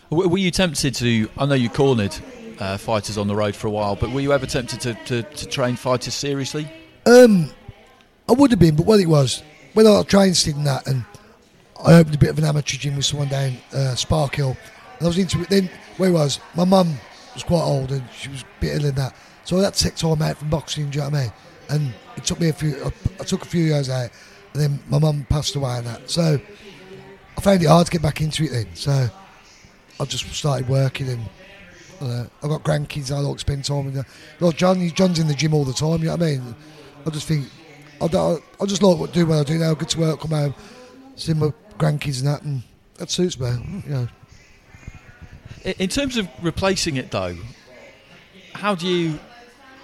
Were 0.09 0.37
you 0.37 0.51
tempted 0.51 0.93
to? 0.95 1.29
I 1.37 1.45
know 1.45 1.55
you 1.55 1.69
cornered 1.69 2.15
uh, 2.59 2.77
fighters 2.77 3.17
on 3.17 3.27
the 3.27 3.35
road 3.35 3.55
for 3.55 3.67
a 3.67 3.71
while, 3.71 3.95
but 3.95 4.11
were 4.11 4.21
you 4.21 4.33
ever 4.33 4.45
tempted 4.45 4.79
to, 4.81 4.93
to, 5.05 5.23
to 5.23 5.45
train 5.47 5.75
fighters 5.75 6.13
seriously? 6.13 6.71
Um, 7.05 7.49
I 8.29 8.33
would 8.33 8.51
have 8.51 8.59
been, 8.59 8.75
but 8.75 8.85
what 8.85 8.99
it 8.99 9.07
was 9.07 9.41
when 9.73 9.87
I 9.87 10.03
trained 10.03 10.37
Sid 10.37 10.55
and 10.55 10.67
that, 10.67 10.87
and 10.87 11.03
I 11.83 11.95
opened 11.95 12.15
a 12.15 12.17
bit 12.17 12.29
of 12.29 12.37
an 12.37 12.45
amateur 12.45 12.77
gym 12.77 12.95
with 12.95 13.05
someone 13.05 13.27
down 13.27 13.57
uh, 13.73 13.93
Sparkhill, 13.95 14.55
and 14.97 15.01
I 15.01 15.05
was 15.05 15.17
into 15.17 15.41
it. 15.41 15.49
Then 15.49 15.69
where 15.97 16.11
was, 16.11 16.39
my 16.55 16.63
mum 16.63 16.95
was 17.33 17.43
quite 17.43 17.61
old 17.61 17.91
and 17.91 18.03
she 18.15 18.29
was 18.29 18.41
a 18.41 18.45
bit 18.59 18.77
ill 18.77 18.85
in 18.85 18.95
that, 18.95 19.15
so 19.43 19.59
I 19.59 19.63
had 19.63 19.73
to 19.73 19.83
take 19.83 19.95
time 19.95 20.21
out 20.21 20.37
from 20.37 20.49
boxing. 20.49 20.89
Do 20.89 20.99
you 20.99 21.03
know 21.03 21.09
what 21.09 21.19
I 21.19 21.23
mean? 21.23 21.33
And 21.69 21.93
it 22.15 22.23
took 22.23 22.39
me 22.39 22.49
a 22.49 22.53
few. 22.53 22.75
I, 22.83 22.91
I 23.19 23.23
took 23.23 23.41
a 23.43 23.47
few 23.47 23.63
years 23.63 23.89
out, 23.89 24.11
and 24.53 24.61
then 24.61 24.79
my 24.89 24.99
mum 24.99 25.25
passed 25.29 25.55
away 25.55 25.77
and 25.77 25.87
that. 25.87 26.09
So 26.09 26.39
I 27.37 27.41
found 27.41 27.61
it 27.61 27.67
hard 27.67 27.85
to 27.85 27.91
get 27.91 28.01
back 28.01 28.21
into 28.21 28.43
it 28.43 28.51
then. 28.51 28.67
So 28.75 29.09
I 29.99 30.05
just 30.05 30.25
started 30.33 30.67
working 30.69 31.09
and. 31.09 31.21
I've 32.01 32.49
got 32.49 32.63
grandkids 32.63 33.15
I 33.15 33.19
like 33.19 33.35
to 33.35 33.39
spend 33.39 33.63
time 33.63 33.85
with. 33.85 33.93
them. 33.93 34.51
John, 34.57 34.89
John's 34.89 35.19
in 35.19 35.27
the 35.27 35.33
gym 35.33 35.53
all 35.53 35.63
the 35.63 35.71
time. 35.71 35.99
You 35.99 36.07
know 36.07 36.17
what 36.17 36.23
I 36.23 36.31
mean? 36.31 36.55
I 37.05 37.09
just 37.11 37.29
think 37.29 37.47
I, 38.01 38.07
don't, 38.07 38.43
I 38.59 38.65
just 38.65 38.83
like 38.83 38.97
what 38.97 39.13
do 39.13 39.25
what 39.25 39.39
I 39.39 39.43
do 39.43 39.57
now. 39.57 39.73
Get 39.73 39.87
to 39.89 39.99
work, 39.99 40.19
come 40.19 40.31
home, 40.31 40.53
see 41.15 41.33
my 41.33 41.53
grandkids 41.77 42.19
and 42.19 42.27
that, 42.27 42.41
and 42.43 42.63
that 42.97 43.09
suits 43.11 43.39
me. 43.39 43.49
You 43.87 43.93
know. 43.93 44.07
In 45.79 45.89
terms 45.89 46.17
of 46.17 46.27
replacing 46.41 46.97
it, 46.97 47.11
though, 47.11 47.35
how 48.53 48.75
do 48.75 48.87
you? 48.87 49.19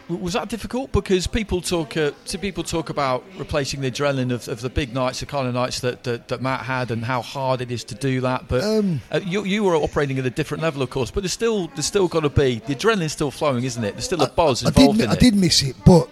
Was 0.09 0.33
that 0.33 0.49
difficult? 0.49 0.91
Because 0.91 1.27
people 1.27 1.61
talk, 1.61 1.95
uh, 1.95 2.11
to 2.25 2.39
people 2.39 2.63
talk 2.63 2.89
about 2.89 3.23
replacing 3.37 3.81
the 3.81 3.91
adrenaline 3.91 4.31
of, 4.33 4.47
of 4.47 4.59
the 4.59 4.69
big 4.69 4.91
nights, 4.91 5.19
the 5.19 5.27
kind 5.27 5.47
of 5.47 5.53
nights 5.53 5.81
that, 5.81 6.03
that, 6.05 6.29
that 6.29 6.41
Matt 6.41 6.61
had, 6.61 6.89
and 6.89 7.05
how 7.05 7.21
hard 7.21 7.61
it 7.61 7.69
is 7.69 7.83
to 7.83 7.95
do 7.95 8.19
that. 8.21 8.47
But 8.47 8.63
Um, 8.63 9.01
uh, 9.11 9.19
you, 9.23 9.43
you 9.45 9.63
were 9.63 9.75
operating 9.75 10.17
at 10.17 10.25
a 10.25 10.31
different 10.31 10.63
level, 10.63 10.81
of 10.81 10.89
course. 10.89 11.11
But 11.11 11.21
there's 11.21 11.31
still 11.33 11.67
there's 11.67 11.85
still 11.85 12.07
got 12.07 12.21
to 12.21 12.29
be 12.29 12.55
the 12.65 12.73
adrenaline's 12.73 13.11
still 13.13 13.29
flowing, 13.29 13.63
isn't 13.65 13.83
it? 13.83 13.91
There's 13.93 14.05
still 14.05 14.23
a 14.23 14.29
buzz 14.29 14.65
I 14.65 14.71
did, 14.71 14.79
involved 14.79 14.97
mi- 14.97 15.03
in 15.05 15.09
I 15.11 15.13
it. 15.13 15.19
did 15.19 15.35
miss 15.35 15.61
it, 15.61 15.75
but 15.85 16.09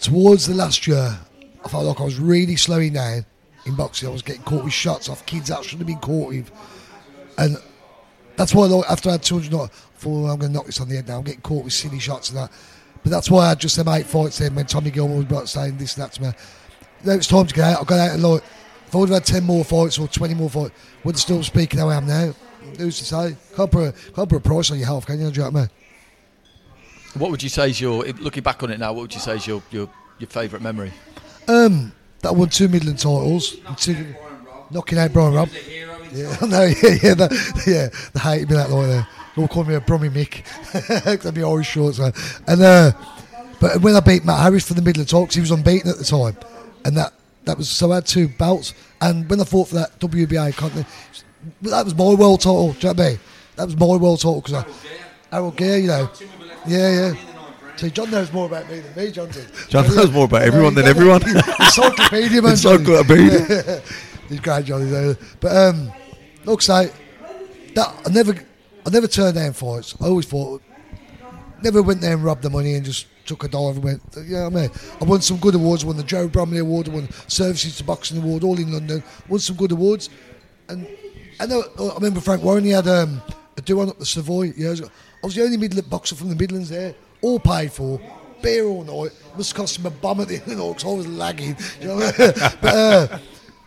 towards 0.00 0.46
the 0.46 0.54
last 0.54 0.88
year, 0.88 1.16
I 1.64 1.68
felt 1.68 1.84
like 1.84 2.00
I 2.00 2.04
was 2.04 2.18
really 2.18 2.56
slowing 2.56 2.94
down 2.94 3.24
in 3.68 3.76
boxing. 3.76 4.08
I 4.08 4.12
was 4.12 4.22
getting 4.22 4.42
caught 4.42 4.64
with 4.64 4.72
shots 4.72 5.08
off 5.08 5.24
kids 5.26 5.48
that 5.48 5.62
shouldn't 5.62 5.80
have 5.80 5.86
been 5.86 5.98
caught 5.98 6.28
with, 6.28 6.50
and 7.36 7.56
that's 8.36 8.54
why 8.54 8.66
like, 8.66 8.88
after 8.88 9.08
I 9.08 9.12
had 9.12 9.22
200, 9.22 9.52
I 9.52 9.66
thought 9.66 9.70
"Oh, 10.04 10.26
I'm 10.26 10.38
going 10.38 10.52
to 10.52 10.56
knock 10.56 10.66
this 10.66 10.80
on 10.80 10.88
the 10.88 10.96
head 10.96 11.08
now. 11.08 11.18
I'm 11.18 11.24
getting 11.24 11.40
caught 11.40 11.64
with 11.64 11.72
silly 11.72 11.98
shots 11.98 12.30
and 12.30 12.38
that. 12.38 12.52
But 13.02 13.10
that's 13.10 13.30
why 13.30 13.46
I 13.46 13.48
had 13.50 13.60
just 13.60 13.76
them 13.76 13.88
eight 13.88 14.06
fights 14.06 14.38
then 14.38 14.54
when 14.54 14.66
Tommy 14.66 14.90
Gilmour 14.90 15.16
was 15.16 15.24
about 15.24 15.48
saying 15.48 15.76
this 15.76 15.96
and 15.96 16.04
that 16.04 16.12
to 16.14 16.22
me. 16.22 16.30
Now 17.04 17.12
it's 17.12 17.26
time 17.26 17.46
to 17.46 17.54
get 17.54 17.64
out. 17.64 17.82
I 17.82 17.84
got 17.84 17.98
out 17.98 18.14
and 18.14 18.22
like, 18.22 18.42
if 18.86 18.94
I 18.94 18.98
would 18.98 19.08
have 19.08 19.16
had 19.18 19.26
10 19.26 19.44
more 19.44 19.64
fights 19.64 19.98
or 19.98 20.08
20 20.08 20.34
more 20.34 20.50
fights, 20.50 20.74
would 21.04 21.14
I 21.14 21.18
still 21.18 21.38
be 21.38 21.44
speaking 21.44 21.78
how 21.78 21.88
I 21.88 21.96
am 21.96 22.06
now? 22.06 22.32
Who's 22.78 22.98
to 22.98 23.04
say? 23.04 23.36
Can't 23.56 23.70
put, 23.70 23.88
a, 23.88 23.92
can't 24.12 24.28
put 24.28 24.36
a 24.36 24.40
price 24.40 24.70
on 24.70 24.78
your 24.78 24.86
health, 24.86 25.06
can 25.06 25.20
you? 25.20 25.30
Do 25.30 25.32
you 25.32 25.38
know 25.44 25.50
what 25.50 25.56
I 25.56 25.60
mean? 25.60 25.70
What 27.14 27.30
would 27.30 27.42
you 27.42 27.48
say 27.48 27.70
is 27.70 27.80
your 27.80 28.04
looking 28.04 28.42
back 28.42 28.62
on 28.62 28.70
it 28.70 28.78
now? 28.78 28.92
What 28.92 29.02
would 29.02 29.14
you 29.14 29.20
say 29.20 29.36
is 29.36 29.46
your 29.46 29.62
your, 29.70 29.90
your 30.18 30.28
favourite 30.28 30.62
memory? 30.62 30.92
Um, 31.48 31.92
that 32.22 32.34
won 32.34 32.48
two 32.48 32.68
Midland 32.68 32.98
titles, 32.98 33.56
and 33.66 33.76
two, 33.78 34.14
knocking 34.70 34.98
out 34.98 35.12
Brian 35.12 35.34
Robb. 35.34 35.48
Yeah, 36.12 36.36
know. 36.40 36.62
Yeah, 36.82 36.96
yeah, 37.02 37.14
that, 37.14 37.62
yeah. 37.66 37.88
They 38.14 38.20
hated 38.20 38.50
me 38.50 38.56
that 38.56 38.70
like 38.70 38.86
there. 38.86 39.06
They 39.36 39.42
all 39.42 39.48
called 39.48 39.68
me 39.68 39.74
a 39.74 39.80
Brummy 39.80 40.08
Mick. 40.08 40.42
That'd 41.04 41.34
be 41.34 41.42
Irish 41.42 41.68
shorts, 41.68 41.98
man. 41.98 42.12
And 42.46 42.62
uh, 42.62 42.92
but 43.60 43.80
when 43.82 43.94
I 43.94 44.00
beat 44.00 44.24
Matt 44.24 44.40
Harris 44.40 44.66
for 44.66 44.74
the 44.74 44.82
Midland 44.82 45.08
title, 45.08 45.26
'cause 45.26 45.34
he 45.34 45.40
was 45.40 45.50
unbeaten 45.50 45.90
at 45.90 45.98
the 45.98 46.04
time, 46.04 46.36
and 46.84 46.96
that 46.96 47.12
that 47.44 47.58
was 47.58 47.68
so 47.68 47.92
I 47.92 47.96
had 47.96 48.06
two 48.06 48.28
belts. 48.28 48.74
And 49.00 49.28
when 49.28 49.40
I 49.40 49.44
fought 49.44 49.68
for 49.68 49.74
that 49.76 49.98
WBA 50.00 50.54
continent, 50.56 50.86
that 51.62 51.84
was 51.84 51.94
my 51.94 52.14
world 52.14 52.40
title. 52.40 52.72
Do 52.72 52.78
you 52.88 52.94
know 52.94 52.96
what 52.96 53.00
I 53.00 53.08
mean? 53.10 53.20
That 53.56 53.66
was 53.66 53.76
my 53.76 53.86
world 53.96 54.18
title 54.20 54.40
because 54.40 54.64
I 54.64 54.64
Harald 55.30 55.56
Geier, 55.56 55.78
you 55.78 55.86
know. 55.88 56.10
Yeah, 56.66 56.90
yeah. 57.12 57.14
See, 57.78 57.90
John 57.90 58.10
knows 58.10 58.32
more 58.32 58.46
about 58.46 58.68
me 58.68 58.80
than 58.80 58.94
me, 59.04 59.10
John 59.12 59.30
did. 59.30 59.46
John 59.68 59.84
Yeah. 59.84 59.94
knows 59.94 60.10
more 60.10 60.24
about 60.24 60.42
everyone 60.42 60.74
than 60.74 60.86
everyone. 60.86 61.22
Encyclopedia, 61.22 62.42
man. 62.42 62.50
Encyclopedia. 62.52 63.82
He's 64.28 64.40
great, 64.40 64.64
Johnny. 64.64 64.86
Though. 64.86 65.16
But 65.40 65.56
um, 65.56 65.92
look, 66.44 66.60
say 66.60 66.90
that 67.74 67.94
I 68.04 68.10
never, 68.10 68.34
I 68.84 68.90
never 68.90 69.06
turned 69.06 69.36
down 69.36 69.52
fights. 69.52 69.94
I 70.00 70.06
always 70.06 70.26
fought. 70.26 70.60
Never 71.62 71.82
went 71.82 72.00
there 72.00 72.14
and 72.14 72.22
robbed 72.24 72.42
the 72.42 72.50
money 72.50 72.74
and 72.74 72.84
just 72.84 73.06
took 73.26 73.44
a 73.44 73.48
dive 73.48 73.76
and 73.76 73.84
went. 73.84 74.02
You 74.16 74.22
know 74.24 74.48
what 74.48 74.56
I 74.58 74.60
mean? 74.62 74.70
I 75.00 75.04
won 75.04 75.20
some 75.22 75.38
good 75.38 75.54
awards. 75.54 75.84
Won 75.84 75.96
the 75.96 76.02
Joe 76.02 76.26
Bromley 76.28 76.58
Award. 76.58 76.88
I 76.88 76.92
won 76.92 77.08
Services 77.28 77.76
to 77.78 77.84
Boxing 77.84 78.18
Award, 78.18 78.42
all 78.44 78.58
in 78.58 78.72
London. 78.72 79.02
Won 79.28 79.38
some 79.40 79.56
good 79.56 79.72
awards. 79.72 80.10
And 80.68 80.86
I 81.40 81.46
know. 81.46 81.62
I 81.78 81.94
remember 81.94 82.20
Frank 82.20 82.42
Warren. 82.42 82.64
He 82.64 82.70
had 82.70 82.88
um, 82.88 83.22
a 83.56 83.60
do 83.60 83.76
one 83.76 83.88
up 83.88 83.98
the 83.98 84.06
Savoy 84.06 84.52
years 84.56 84.80
ago. 84.80 84.88
I 85.22 85.26
was 85.26 85.34
the 85.36 85.42
only 85.44 85.56
Midland 85.56 85.88
boxer 85.90 86.14
from 86.16 86.28
the 86.28 86.36
Midlands 86.36 86.68
there, 86.68 86.94
all 87.22 87.40
paid 87.40 87.72
for. 87.72 88.00
Beer 88.40 88.64
all 88.66 88.84
night. 88.84 89.12
Must 89.36 89.54
cost 89.54 89.78
him 89.78 89.86
a 89.86 89.90
bum 89.90 90.20
at 90.20 90.28
the 90.28 90.34
end 90.34 90.44
of 90.44 90.48
the 90.50 90.56
night 90.56 90.74
'cause 90.74 90.84
I 90.84 90.96
was 90.96 91.06
lagging. 91.08 91.56
You 91.80 91.88
know 91.88 91.96
what 91.96 92.20
I 92.20 92.22
mean? 92.24 92.32
but, 92.60 92.74
uh, 92.74 93.18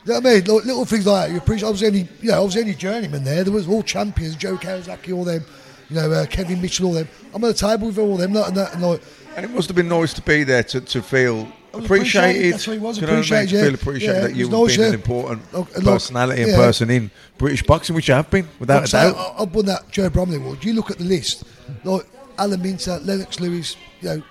you 0.06 0.14
know 0.14 0.20
what 0.20 0.26
I 0.26 0.34
mean? 0.34 0.44
Like, 0.46 0.66
little 0.66 0.86
things 0.86 1.06
like 1.06 1.28
that. 1.28 1.34
You 1.34 1.38
appreciate. 1.40 1.68
I 1.68 1.72
was 1.72 1.80
the 1.82 1.88
only, 1.88 2.08
you 2.22 2.30
know, 2.30 2.38
I 2.38 2.40
was 2.40 2.54
the 2.54 2.62
only 2.62 2.74
journeyman 2.74 3.24
there. 3.24 3.44
There 3.44 3.54
was 3.54 3.68
all 3.68 3.84
champions, 3.84 4.36
Joe 4.36 4.58
Calzaghe, 4.58 5.16
all 5.16 5.26
them, 5.26 5.46
you 5.90 5.96
know, 5.98 6.12
uh, 6.12 6.26
Kevin 6.26 6.62
Mitchell, 6.62 6.88
all 6.88 6.94
them. 6.94 7.08
I'm 7.34 7.44
at 7.44 7.48
the 7.48 7.54
table 7.54 7.88
with 7.88 7.98
all 7.98 8.18
them, 8.18 8.34
that 8.34 8.48
and 8.48 8.58
that, 8.58 8.74
and 8.74 8.82
like, 8.82 9.02
And 9.36 9.46
it 9.46 9.52
must 9.52 9.68
have 9.68 9.76
been 9.76 9.90
nice 9.90 10.14
to 10.14 10.22
be 10.22 10.44
there 10.44 10.64
to, 10.64 10.82
to 10.82 11.02
feel 11.02 11.48
appreciated. 11.74 12.54
That's 12.54 12.68
what 12.68 12.74
he 12.74 12.80
was 12.80 13.00
you 13.00 13.08
know 13.08 13.14
what 13.14 13.14
I 13.14 13.16
mean? 13.16 13.24
appreciated. 13.24 13.52
Yeah. 13.52 13.64
Feel 13.64 13.74
appreciated 13.76 14.16
yeah, 14.16 14.22
that 14.22 14.36
you've 14.36 14.52
nice, 14.52 14.78
been 14.78 14.86
an 14.88 14.94
important 14.94 15.54
Look, 15.54 15.76
look, 15.76 15.84
personality 15.84 16.44
and 16.44 16.56
person 16.56 16.90
in 16.90 17.12
British 17.38 17.64
boxing, 17.64 17.96
which 17.96 18.08
you 18.08 18.14
have 18.14 18.30
been, 18.30 18.48
without 18.60 18.88
a 18.88 18.92
doubt. 18.92 19.16
I, 19.16 19.40
have 19.42 19.54
won 19.54 19.66
that 19.66 19.90
Joe 19.92 20.10
Bromley 20.10 20.38
award. 20.38 20.64
You 20.64 20.74
look 20.74 20.92
at 20.92 20.98
the 20.98 21.06
list, 21.06 21.44
like 21.84 22.06
Alan 22.42 22.60
Minter, 22.60 23.00
Lennox 23.04 23.40
Lewis, 23.40 23.78
you 24.02 24.10
know, 24.10 24.24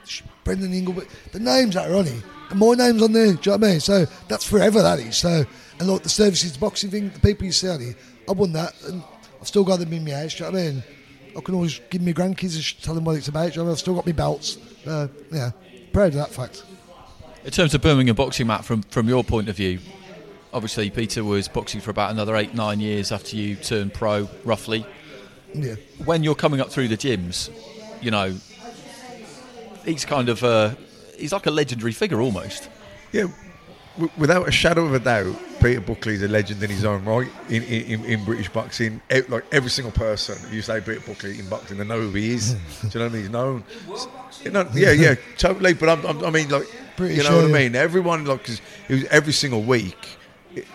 Brendan 0.43 0.75
Ingle, 0.75 1.01
the 1.31 1.39
names 1.39 1.77
that 1.77 1.89
are 1.89 1.95
on 1.95 2.09
it, 2.09 2.23
and 2.51 2.59
my 2.59 2.75
name's 2.75 3.01
on 3.03 3.13
there. 3.13 3.27
Do 3.27 3.31
you 3.31 3.35
know 3.35 3.53
what 3.53 3.65
I 3.65 3.71
mean? 3.71 3.81
So 3.81 4.05
that's 4.27 4.45
forever. 4.45 4.83
That 4.83 4.99
is 4.99 5.17
so. 5.17 5.45
And 5.79 5.89
like 5.89 6.03
the 6.03 6.09
services 6.09 6.57
boxing 6.57 6.91
thing, 6.91 7.11
the 7.11 7.21
people 7.21 7.47
you 7.47 7.53
see 7.53 7.69
on 7.69 7.81
it, 7.81 7.97
I 8.29 8.33
won 8.33 8.53
that, 8.55 8.75
and 8.83 9.05
I've 9.41 9.47
still 9.47 9.63
got 9.63 9.79
them 9.79 9.93
in 9.93 10.05
my 10.05 10.11
house. 10.11 10.35
Do 10.35 10.45
you 10.45 10.51
know 10.51 10.59
what 10.59 10.61
I 10.61 10.71
mean? 10.71 10.83
I 11.37 11.41
can 11.41 11.55
always 11.55 11.81
give 11.89 12.03
my 12.03 12.13
grandkids 12.13 12.57
and 12.57 12.83
tell 12.83 12.97
them 12.97 13.05
what 13.05 13.17
it's 13.17 13.29
about. 13.29 13.53
do 13.53 13.53
you 13.53 13.57
know 13.59 13.63
I 13.63 13.65
mean? 13.67 13.73
I've 13.73 13.79
still 13.79 13.95
got 13.95 14.07
my 14.07 14.13
belts. 14.13 14.59
Uh, 14.85 15.07
yeah, 15.31 15.53
proud 15.93 16.09
of 16.09 16.15
that 16.15 16.31
fact. 16.31 16.65
In 17.45 17.53
terms 17.53 17.75
of 17.75 17.81
Birmingham 17.81 18.17
boxing, 18.17 18.49
Matt, 18.49 18.65
from 18.65 18.83
from 18.83 19.09
your 19.09 19.23
point 19.23 19.49
of 19.49 19.57
view, 19.57 19.79
obviously 20.53 20.91
Peter 20.91 21.23
was 21.23 21.47
boxing 21.47 21.81
for 21.81 21.93
about 21.93 22.11
another 22.11 22.35
eight 22.35 22.55
nine 22.55 22.81
years 22.81 23.13
after 23.13 23.37
you 23.37 23.55
turned 23.55 23.95
pro, 23.95 24.29
roughly. 24.45 24.85
Yeah. 25.55 25.77
When 26.05 26.25
you're 26.25 26.35
coming 26.35 26.61
up 26.61 26.71
through 26.71 26.89
the 26.89 26.97
gyms, 26.97 27.51
you 28.01 28.11
know, 28.11 28.35
he's 29.85 30.05
kind 30.05 30.29
of 30.29 30.43
uh, 30.45 30.75
he's 31.19 31.33
like 31.33 31.47
a 31.47 31.51
legendary 31.51 31.93
figure 31.93 32.21
almost. 32.21 32.69
Yeah, 33.13 33.27
w- 33.97 34.13
without 34.17 34.49
a 34.49 34.53
shadow 34.53 34.85
of 34.85 34.95
a 34.95 34.99
doubt, 35.01 35.35
Peter 35.61 35.81
Buckley's 35.81 36.23
a 36.23 36.29
legend 36.29 36.63
in 36.63 36.71
his 36.71 36.85
own 36.85 37.05
right 37.05 37.29
in, 37.49 37.63
in, 37.65 38.05
in 38.05 38.25
British 38.25 38.49
boxing. 38.49 39.01
E- 39.13 39.23
like 39.29 39.45
every 39.53 39.71
single 39.71 39.93
person, 39.93 40.37
you 40.53 40.63
say 40.63 40.81
Peter 40.81 41.01
Buckley 41.01 41.39
in 41.39 41.49
boxing, 41.49 41.79
they 41.79 41.85
know 41.85 42.01
who 42.01 42.11
he 42.13 42.33
is. 42.35 42.55
Do 42.83 42.89
you 42.99 42.99
know 43.01 43.05
what 43.07 43.11
I 43.11 43.15
mean? 43.15 43.23
He's 43.23 43.31
known. 43.31 43.65
You 44.45 44.51
know, 44.53 44.69
yeah, 44.75 44.93
yeah, 44.93 45.15
totally. 45.37 45.75
But 45.75 45.89
I'm, 45.91 46.05
I'm, 46.07 46.25
I 46.25 46.31
mean, 46.31 46.49
like, 46.49 46.67
Pretty 46.97 47.15
you 47.15 47.23
know 47.23 47.31
sure, 47.31 47.37
what 47.43 47.45
I 47.45 47.49
yeah. 47.49 47.69
mean? 47.69 47.75
Everyone, 47.77 48.25
like, 48.25 48.45
'cause 48.45 48.61
it 48.89 48.95
was 48.95 49.05
every 49.07 49.33
single 49.33 49.63
week. 49.63 50.17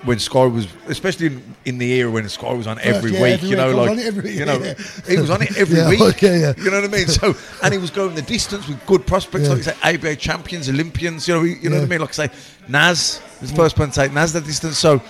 When 0.05 0.19
Sky 0.19 0.45
was, 0.45 0.67
especially 0.88 1.26
in, 1.28 1.43
in 1.65 1.78
the 1.80 1.91
era 1.91 2.09
when 2.09 2.28
Sky 2.30 2.53
was 2.53 2.65
on 2.65 2.80
every 2.80 3.11
yeah, 3.11 3.21
week, 3.21 3.34
every 3.34 3.49
you 3.49 3.55
know, 3.57 3.67
week. 3.67 3.76
Like, 3.89 3.99
every- 4.05 4.32
you 4.32 4.45
know, 4.45 4.57
yeah. 4.57 4.73
he 5.07 5.17
was 5.17 5.30
on 5.30 5.41
it 5.41 5.57
every 5.57 5.78
Yeah, 5.78 5.89
week. 5.89 6.21
yeah. 6.21 6.53
You 6.57 6.71
know 6.71 6.80
what 6.80 6.89
I 6.89 6.93
mean? 6.93 7.07
So, 7.07 7.36
and 7.61 7.73
he 7.73 7.78
was 7.78 7.89
going 7.91 8.15
the 8.15 8.21
distance 8.21 8.67
with 8.69 8.84
good 8.86 9.05
prospects, 9.05 9.49
like 9.49 9.57
you 9.57 9.63
say, 9.63 9.76
ABA 9.84 10.15
champions, 10.15 10.69
Olympians. 10.69 11.28
You 11.28 11.34
know, 11.36 11.43
you 11.43 11.69
know 11.69 11.76
what 11.78 11.84
I 11.86 11.88
mean? 11.88 11.99
Like 11.99 12.13
say, 12.13 12.30
Naz 12.69 13.21
was 13.41 13.49
the 13.51 13.55
first 13.57 13.76
person 13.76 13.91
to 13.91 13.99
take 13.99 14.13
Naz 14.13 14.32
that 14.32 14.45
distance. 14.45 14.78
So, 14.80 15.01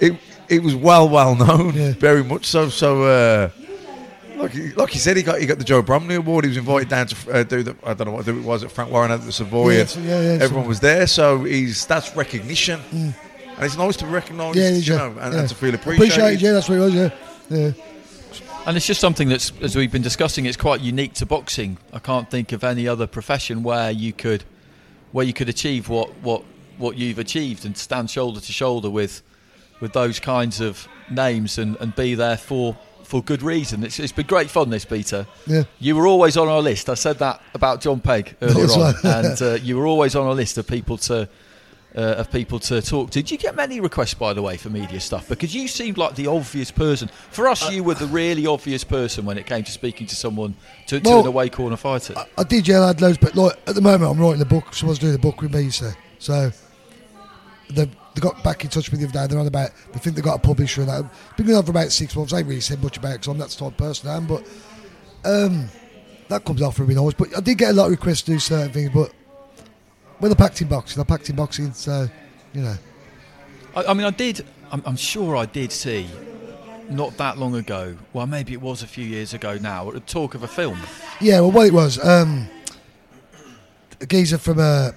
it 0.00 0.18
it 0.48 0.62
was 0.64 0.74
well, 0.74 1.08
well 1.08 1.36
known, 1.36 1.70
very 1.94 2.24
much 2.24 2.46
so. 2.46 2.68
So, 2.70 3.04
uh, 3.04 3.50
like 4.36 4.50
he- 4.50 4.72
like 4.72 4.92
you 4.94 5.00
said, 5.00 5.16
he 5.16 5.22
got 5.22 5.38
he 5.38 5.46
got 5.46 5.58
the 5.58 5.64
Joe 5.64 5.80
Bromley 5.80 6.16
Award. 6.16 6.44
He 6.44 6.48
was 6.48 6.56
invited 6.56 6.88
down 6.88 7.06
to 7.06 7.32
uh, 7.32 7.42
do 7.44 7.62
the 7.62 7.76
I 7.84 7.94
don't 7.94 8.08
know 8.08 8.14
what 8.14 8.26
it 8.26 8.32
was 8.42 8.64
at 8.64 8.72
Frank 8.72 8.90
Warren 8.90 9.12
at 9.12 9.22
the 9.24 9.30
Savoy. 9.30 9.74
Yeah, 9.74 9.80
and 9.82 10.04
yeah, 10.04 10.20
yeah, 10.20 10.42
everyone 10.42 10.64
so- 10.64 10.68
was 10.68 10.80
there, 10.80 11.06
so 11.06 11.44
he's 11.44 11.86
that's 11.86 12.16
recognition, 12.16 12.80
and 13.60 13.66
it's 13.66 13.76
nice 13.76 13.96
to 13.98 14.06
be 14.06 14.10
recognised. 14.10 14.56
Yeah, 14.56 14.70
you 14.70 14.96
know, 14.96 15.18
and, 15.20 15.34
yeah. 15.34 15.40
and 15.40 15.48
to 15.50 15.54
feel 15.54 15.74
appreciated. 15.74 16.12
Appreciated, 16.12 16.42
yeah, 16.42 16.52
that's 16.52 16.68
what 16.70 16.78
it 16.78 16.80
was, 16.80 16.94
yeah. 16.94 17.10
Yeah. 17.50 17.72
And 18.66 18.74
it's 18.74 18.86
just 18.86 19.02
something 19.02 19.28
that's, 19.28 19.52
as 19.60 19.76
we've 19.76 19.92
been 19.92 20.00
discussing, 20.00 20.46
it's 20.46 20.56
quite 20.56 20.80
unique 20.80 21.12
to 21.14 21.26
boxing. 21.26 21.76
I 21.92 21.98
can't 21.98 22.30
think 22.30 22.52
of 22.52 22.64
any 22.64 22.88
other 22.88 23.06
profession 23.06 23.62
where 23.62 23.90
you 23.90 24.14
could, 24.14 24.44
where 25.12 25.26
you 25.26 25.34
could 25.34 25.50
achieve 25.50 25.90
what 25.90 26.08
what 26.22 26.42
what 26.78 26.96
you've 26.96 27.18
achieved 27.18 27.66
and 27.66 27.76
stand 27.76 28.08
shoulder 28.08 28.40
to 28.40 28.52
shoulder 28.52 28.88
with, 28.88 29.20
with 29.80 29.92
those 29.92 30.20
kinds 30.20 30.62
of 30.62 30.88
names 31.10 31.58
and, 31.58 31.76
and 31.80 31.94
be 31.94 32.14
there 32.14 32.38
for 32.38 32.78
for 33.04 33.22
good 33.22 33.42
reason. 33.42 33.84
It's, 33.84 33.98
it's 33.98 34.12
been 34.12 34.26
great 34.26 34.48
fun, 34.48 34.70
this 34.70 34.84
Peter. 34.86 35.26
Yeah. 35.46 35.64
You 35.80 35.96
were 35.96 36.06
always 36.06 36.36
on 36.36 36.46
our 36.48 36.62
list. 36.62 36.88
I 36.88 36.94
said 36.94 37.18
that 37.18 37.42
about 37.54 37.80
John 37.80 38.00
Pegg 38.00 38.36
earlier 38.42 38.66
on, 38.70 38.78
right. 38.78 39.04
and 39.04 39.42
uh, 39.42 39.54
you 39.54 39.76
were 39.76 39.86
always 39.86 40.14
on 40.14 40.26
our 40.26 40.34
list 40.34 40.56
of 40.56 40.66
people 40.66 40.96
to. 40.98 41.28
Uh, 41.92 42.14
of 42.18 42.30
people 42.30 42.60
to 42.60 42.80
talk 42.80 43.10
to. 43.10 43.20
Did 43.20 43.32
you 43.32 43.36
get 43.36 43.56
many 43.56 43.80
requests, 43.80 44.14
by 44.14 44.32
the 44.32 44.40
way, 44.40 44.56
for 44.56 44.70
media 44.70 45.00
stuff? 45.00 45.28
Because 45.28 45.52
you 45.52 45.66
seemed 45.66 45.98
like 45.98 46.14
the 46.14 46.28
obvious 46.28 46.70
person. 46.70 47.10
For 47.32 47.48
us, 47.48 47.68
you 47.68 47.82
were 47.82 47.94
the 47.94 48.06
really 48.06 48.46
obvious 48.46 48.84
person 48.84 49.24
when 49.24 49.36
it 49.36 49.46
came 49.46 49.64
to 49.64 49.72
speaking 49.72 50.06
to 50.06 50.14
someone 50.14 50.54
to, 50.86 51.00
to 51.00 51.18
an 51.18 51.26
away 51.26 51.48
corner 51.48 51.76
fighter. 51.76 52.14
I 52.38 52.44
did, 52.44 52.68
yeah, 52.68 52.82
I 52.82 52.86
had 52.88 53.00
loads, 53.00 53.18
but 53.18 53.34
like 53.34 53.58
at 53.66 53.74
the 53.74 53.80
moment, 53.80 54.08
I'm 54.08 54.20
writing 54.20 54.38
the 54.38 54.44
book. 54.44 54.72
Someone's 54.72 55.00
doing 55.00 55.14
the 55.14 55.18
book 55.18 55.42
with 55.42 55.52
me, 55.52 55.62
you 55.62 55.72
see. 55.72 55.90
So 56.20 56.52
they 57.70 57.90
they 58.14 58.20
got 58.20 58.42
back 58.42 58.64
in 58.64 58.70
touch 58.70 58.90
with 58.90 59.00
me 59.00 59.06
the 59.06 59.10
other 59.10 59.26
day. 59.26 59.32
They're 59.32 59.40
on 59.40 59.46
about. 59.46 59.70
They 59.92 59.98
think 59.98 60.16
they 60.16 60.22
got 60.22 60.36
a 60.36 60.40
publisher 60.40 60.82
and 60.82 60.90
that. 60.90 61.10
Been 61.36 61.46
going 61.46 61.58
on 61.58 61.64
for 61.64 61.70
about 61.70 61.92
six 61.92 62.14
months. 62.14 62.32
I 62.32 62.38
ain't 62.38 62.48
really 62.48 62.60
said 62.60 62.82
much 62.82 62.96
about 62.96 63.10
it 63.10 63.20
because 63.20 63.28
I'm 63.28 63.38
that 63.38 63.50
type 63.50 63.68
of 63.68 63.76
person 63.76 64.08
I 64.08 64.16
am. 64.16 64.26
But 64.26 64.46
um, 65.24 65.68
that 66.28 66.44
comes 66.44 66.62
off 66.62 66.78
really 66.78 66.94
nice. 66.94 67.14
But 67.14 67.36
I 67.36 67.40
did 67.40 67.58
get 67.58 67.70
a 67.70 67.72
lot 67.72 67.86
of 67.86 67.92
requests 67.92 68.22
to 68.22 68.32
do 68.32 68.38
certain 68.38 68.72
things. 68.72 68.90
But 68.92 69.12
when 70.20 70.30
I 70.30 70.34
packed 70.34 70.60
in 70.62 70.68
boxing, 70.68 71.00
I 71.00 71.04
packed 71.04 71.28
in 71.30 71.36
boxing. 71.36 71.72
So 71.72 72.08
you 72.52 72.62
know, 72.62 72.76
I, 73.74 73.84
I 73.86 73.94
mean, 73.94 74.06
I 74.06 74.10
did. 74.10 74.46
I'm, 74.70 74.82
I'm 74.86 74.96
sure 74.96 75.36
I 75.36 75.46
did 75.46 75.72
see, 75.72 76.08
not 76.88 77.16
that 77.16 77.38
long 77.38 77.56
ago. 77.56 77.96
Well, 78.12 78.26
maybe 78.26 78.52
it 78.52 78.60
was 78.60 78.82
a 78.82 78.86
few 78.86 79.04
years 79.04 79.34
ago 79.34 79.58
now. 79.58 79.90
A 79.90 80.00
talk 80.00 80.34
of 80.34 80.42
a 80.42 80.48
film. 80.48 80.78
yeah. 81.20 81.40
Well, 81.40 81.50
what 81.50 81.66
it 81.66 81.72
was, 81.72 82.02
um, 82.04 82.48
a 84.00 84.06
geezer 84.06 84.38
from 84.38 84.60
uh, 84.60 84.62
uh, 84.62 84.92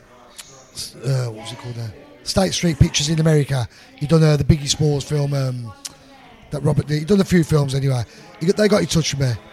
what 1.25 1.33
was 1.33 1.51
it 1.51 1.57
called 1.57 1.77
now? 1.77 1.89
State 2.23 2.53
Street 2.53 2.79
Pictures 2.79 3.09
in 3.09 3.19
America. 3.19 3.67
He 3.95 4.07
done 4.07 4.23
uh, 4.23 4.37
the 4.37 4.43
Biggie 4.45 4.69
Smalls 4.69 5.03
film. 5.03 5.33
Um, 5.33 5.73
that 6.53 6.61
Robert 6.61 6.87
did. 6.87 6.99
He 6.99 7.05
done 7.05 7.19
a 7.19 7.25
few 7.25 7.43
films 7.43 7.75
anyway. 7.75 8.03
He 8.39 8.45
got, 8.45 8.55
they 8.55 8.67
got 8.67 8.81
in 8.81 8.87
touch 8.87 9.13
with 9.15 9.27
me, 9.27 9.43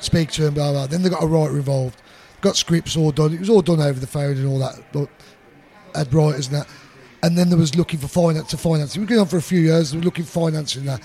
speak 0.00 0.30
to 0.32 0.46
him, 0.46 0.54
blah 0.54 0.72
blah. 0.72 0.86
Then 0.86 1.02
they 1.02 1.10
got 1.10 1.22
a 1.22 1.26
writer 1.26 1.56
involved, 1.56 2.00
got 2.40 2.56
scripts 2.56 2.96
all 2.96 3.12
done. 3.12 3.34
It 3.34 3.40
was 3.40 3.50
all 3.50 3.62
done 3.62 3.80
over 3.80 3.98
the 3.98 4.06
phone 4.06 4.36
and 4.36 4.46
all 4.46 4.58
that. 4.58 4.80
But 4.92 5.08
had 5.94 6.12
writers 6.12 6.48
and 6.48 6.56
that. 6.56 6.68
And 7.22 7.36
then 7.36 7.48
there 7.50 7.58
was 7.58 7.74
looking 7.76 7.98
for 7.98 8.08
finance 8.08 8.50
to 8.50 8.56
finance. 8.56 8.96
It 8.96 9.00
was 9.00 9.08
going 9.08 9.20
on 9.20 9.26
for 9.26 9.36
a 9.36 9.42
few 9.42 9.60
years. 9.60 9.90
They 9.90 9.98
were 9.98 10.04
looking 10.04 10.24
for 10.24 10.46
finance 10.46 10.76
and 10.76 10.88
that. 10.88 11.02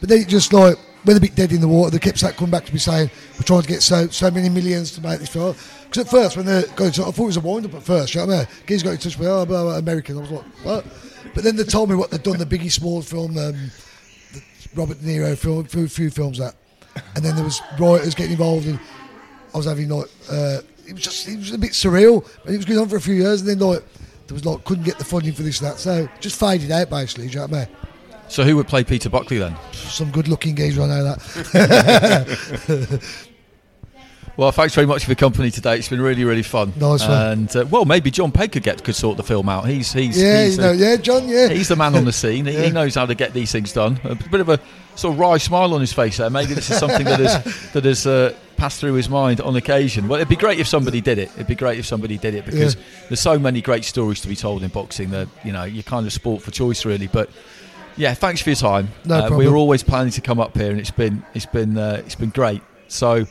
But 0.00 0.08
then 0.08 0.20
it 0.20 0.28
just 0.28 0.52
like 0.52 0.76
went 1.04 1.18
a 1.18 1.20
bit 1.20 1.34
dead 1.34 1.52
in 1.52 1.60
the 1.60 1.68
water. 1.68 1.90
They 1.90 1.98
kept 1.98 2.18
sa- 2.18 2.32
coming 2.32 2.50
back 2.50 2.64
to 2.66 2.72
me 2.72 2.78
saying 2.78 3.10
we're 3.34 3.44
trying 3.44 3.62
to 3.62 3.68
get 3.68 3.82
so 3.82 4.08
so 4.08 4.30
many 4.30 4.48
millions 4.48 4.90
to 4.92 5.00
make 5.00 5.20
this 5.20 5.28
film. 5.28 5.54
Because 5.84 6.06
at 6.06 6.10
first 6.10 6.36
when 6.36 6.46
they 6.46 6.62
got 6.74 6.86
into, 6.86 7.02
I 7.02 7.10
thought 7.10 7.22
it 7.22 7.26
was 7.26 7.36
a 7.36 7.40
wind 7.40 7.66
up 7.66 7.74
at 7.74 7.82
first. 7.82 8.14
You 8.14 8.22
know 8.22 8.26
what 8.26 8.34
I 8.34 8.38
mean? 8.38 8.46
Guys 8.66 8.82
got 8.82 8.90
in 8.90 8.96
touch 8.98 9.18
with 9.18 9.26
me, 9.26 9.32
oh, 9.32 9.46
blah, 9.46 9.62
blah, 9.62 9.78
American. 9.78 10.18
I 10.18 10.20
was 10.20 10.30
like, 10.30 10.44
what? 10.64 10.84
But 11.34 11.44
then 11.44 11.56
they 11.56 11.64
told 11.64 11.88
me 11.88 11.94
what 11.94 12.10
they'd 12.10 12.22
done. 12.22 12.38
The 12.38 12.46
Biggie 12.46 12.70
Smalls 12.70 13.08
film, 13.08 13.38
um, 13.38 13.70
the 14.32 14.42
Robert 14.74 15.00
De 15.00 15.06
Niro 15.06 15.36
film, 15.38 15.64
few, 15.64 15.88
few 15.88 16.10
films 16.10 16.38
that. 16.38 16.54
And 17.16 17.24
then 17.24 17.34
there 17.34 17.44
was 17.44 17.60
writers 17.78 18.14
getting 18.14 18.32
involved, 18.32 18.66
and 18.66 18.78
I 19.54 19.56
was 19.56 19.66
having 19.66 19.88
like 19.88 20.08
uh, 20.30 20.60
it 20.86 20.94
was 20.94 21.02
just 21.02 21.28
it 21.28 21.38
was 21.38 21.52
a 21.52 21.58
bit 21.58 21.70
surreal. 21.70 22.28
But 22.44 22.54
it 22.54 22.56
was 22.56 22.66
going 22.66 22.80
on 22.80 22.88
for 22.88 22.96
a 22.96 23.00
few 23.00 23.14
years, 23.14 23.40
and 23.40 23.50
then 23.50 23.58
like 23.60 23.84
there 24.26 24.34
was 24.34 24.44
like 24.44 24.64
couldn't 24.64 24.84
get 24.84 24.98
the 24.98 25.04
funding 25.04 25.32
for 25.32 25.42
this 25.42 25.60
and 25.60 25.70
that, 25.70 25.78
so 25.78 26.08
just 26.20 26.38
faded 26.38 26.70
out 26.70 26.90
basically. 26.90 27.28
Do 27.28 27.32
you 27.32 27.38
know 27.40 27.46
what 27.46 27.54
I 27.54 27.66
mean? 27.66 27.76
So 28.28 28.42
who 28.42 28.56
would 28.56 28.68
play 28.68 28.84
Peter 28.84 29.10
Buckley 29.10 29.38
then? 29.38 29.54
Some 29.72 30.10
good-looking 30.10 30.56
geezer, 30.56 30.82
I 30.82 30.86
know 30.86 31.04
that. 31.04 31.20
Well, 34.36 34.50
thanks 34.50 34.74
very 34.74 34.86
much 34.86 35.04
for 35.04 35.10
your 35.12 35.16
company 35.16 35.50
today. 35.52 35.76
It's 35.78 35.88
been 35.88 36.00
really, 36.02 36.24
really 36.24 36.42
fun. 36.42 36.72
Nice 36.76 37.06
one. 37.06 37.10
And 37.32 37.56
uh, 37.56 37.66
well, 37.70 37.84
maybe 37.84 38.10
John 38.10 38.32
Pegg 38.32 38.50
could 38.52 38.64
get 38.64 38.82
could 38.82 38.96
sort 38.96 39.16
the 39.16 39.22
film 39.22 39.48
out. 39.48 39.68
He's 39.68 39.92
he's 39.92 40.20
yeah, 40.20 40.44
he's, 40.44 40.56
you 40.56 40.62
know, 40.62 40.70
uh, 40.70 40.72
yeah, 40.72 40.96
John, 40.96 41.28
yeah. 41.28 41.48
he's 41.50 41.68
the 41.68 41.76
man 41.76 41.94
on 41.94 42.04
the 42.04 42.12
scene. 42.22 42.46
He, 42.46 42.52
Yeah. 42.54 42.62
he 42.64 42.70
knows 42.70 42.96
how 42.96 43.06
to 43.06 43.14
get 43.14 43.32
these 43.32 43.52
things 43.52 43.72
done. 43.72 44.00
A 44.02 44.16
bit 44.16 44.40
of 44.40 44.48
a 44.48 44.58
sort 44.96 45.14
of 45.14 45.20
wry 45.20 45.38
smile 45.38 45.72
on 45.72 45.80
his 45.80 45.92
face 45.92 46.16
there. 46.16 46.30
Maybe 46.30 46.54
this 46.54 46.68
is 46.68 46.78
something 46.78 47.04
that 47.04 47.20
has 47.20 47.70
that 47.74 47.84
has 47.84 48.06
uh, 48.08 48.34
passed 48.56 48.80
through 48.80 48.94
his 48.94 49.08
mind 49.08 49.40
on 49.40 49.54
occasion. 49.54 50.08
Well, 50.08 50.18
it'd 50.18 50.28
be 50.28 50.34
great 50.36 50.58
if 50.58 50.66
somebody 50.66 51.00
did 51.00 51.18
it. 51.18 51.30
It'd 51.34 51.46
be 51.46 51.54
great 51.54 51.78
if 51.78 51.86
somebody 51.86 52.18
did 52.18 52.34
it 52.34 52.44
because 52.44 52.74
Yeah. 52.74 52.82
there's 53.08 53.20
so 53.20 53.38
many 53.38 53.60
great 53.60 53.84
stories 53.84 54.20
to 54.22 54.28
be 54.28 54.34
told 54.36 54.64
in 54.64 54.68
boxing 54.70 55.10
that 55.10 55.28
you 55.44 55.52
know 55.52 55.62
you're 55.62 55.84
kind 55.84 56.06
of 56.06 56.12
sport 56.12 56.42
for 56.42 56.50
choice 56.50 56.84
really. 56.84 57.06
But 57.06 57.30
yeah, 57.96 58.14
thanks 58.14 58.40
for 58.40 58.50
your 58.50 58.56
time. 58.56 58.88
No 59.04 59.26
Uh, 59.26 59.30
we 59.36 59.46
were 59.46 59.56
always 59.56 59.84
planning 59.84 60.10
to 60.14 60.20
come 60.20 60.40
up 60.40 60.56
here, 60.56 60.72
and 60.72 60.80
it's 60.80 60.90
been 60.90 61.22
it's 61.34 61.46
been 61.46 61.78
uh, 61.78 62.02
it's 62.04 62.16
been 62.16 62.30
great. 62.30 62.62
So 62.88 63.26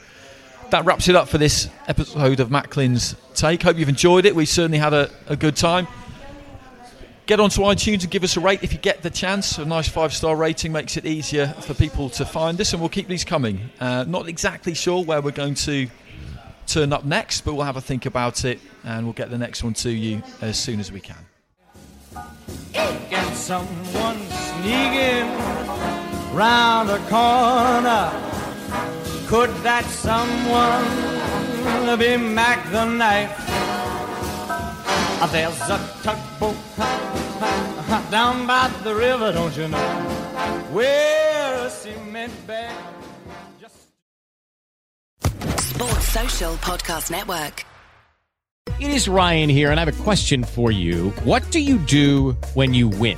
that 0.74 0.86
wraps 0.86 1.08
it 1.08 1.16
up 1.16 1.30
for 1.30 1.38
this 1.38 1.70
episode 1.88 2.40
of 2.40 2.50
Macklin's 2.50 3.16
Take. 3.36 3.62
Hope 3.62 3.78
you've 3.78 3.90
enjoyed 3.90 4.26
it. 4.26 4.36
We 4.36 4.46
certainly 4.46 4.80
had 4.80 4.92
a, 4.92 5.08
a 5.28 5.36
good 5.36 5.56
time. 5.56 5.88
Get 7.28 7.40
onto 7.40 7.62
iTunes 7.62 8.02
and 8.02 8.10
give 8.10 8.24
us 8.24 8.38
a 8.38 8.40
rate 8.40 8.64
if 8.64 8.74
you 8.74 8.80
get 8.80 9.04
the 9.04 9.12
chance. 9.12 9.60
A 9.60 9.66
nice 9.66 9.88
five 9.88 10.12
star 10.12 10.36
rating 10.36 10.72
makes 10.72 10.98
it 10.98 11.06
easier 11.06 11.46
for 11.62 11.76
people 11.76 12.10
to 12.10 12.26
find 12.26 12.60
us, 12.60 12.74
and 12.74 12.82
we'll 12.82 12.90
keep 12.90 13.08
these 13.08 13.24
coming. 13.24 13.70
Uh, 13.80 14.06
not 14.08 14.28
exactly 14.28 14.74
sure 14.74 15.04
where 15.04 15.22
we're 15.22 15.30
going 15.30 15.54
to 15.54 15.88
turn 16.66 16.92
up 16.92 17.06
next, 17.06 17.42
but 17.42 17.54
we'll 17.54 17.66
have 17.66 17.78
a 17.78 17.82
think 17.82 18.08
about 18.08 18.44
it 18.44 18.60
and 18.84 19.06
we'll 19.06 19.14
get 19.14 19.30
the 19.30 19.38
next 19.38 19.64
one 19.64 19.76
to 19.76 19.92
you 19.92 20.24
as 20.42 20.58
soon 20.58 20.80
as 20.80 20.92
we 20.92 21.00
can. 21.00 21.24
Can 22.74 23.36
someone 23.36 24.18
sneaking 24.32 25.30
round 26.36 26.90
the 26.90 26.98
corner? 27.10 28.43
Could 29.28 29.50
that 29.64 29.86
someone 29.86 30.86
be 31.98 32.18
Mack 32.18 32.70
the 32.72 32.86
Knife? 32.86 33.36
Ah, 35.22 35.30
there's 35.32 35.62
a 35.70 35.80
tugboat 36.04 36.58
down 38.12 38.46
by 38.48 38.70
the 38.84 38.94
river, 38.94 39.32
don't 39.32 39.56
you 39.56 39.68
know? 39.68 39.78
Where 40.72 41.66
a 41.66 41.70
cement 41.70 42.34
bag 42.48 42.76
Sports 45.58 46.08
Social 46.10 46.54
Podcast 46.58 47.10
Network. 47.10 47.66
It 48.80 48.92
is 48.92 49.08
Ryan 49.10 49.50
here, 49.50 49.72
and 49.72 49.80
I 49.80 49.86
have 49.86 50.00
a 50.00 50.04
question 50.04 50.44
for 50.44 50.72
you. 50.72 51.10
What 51.24 51.50
do 51.52 51.60
you 51.60 51.78
do 51.80 52.38
when 52.54 52.74
you 52.74 52.88
win? 52.88 53.18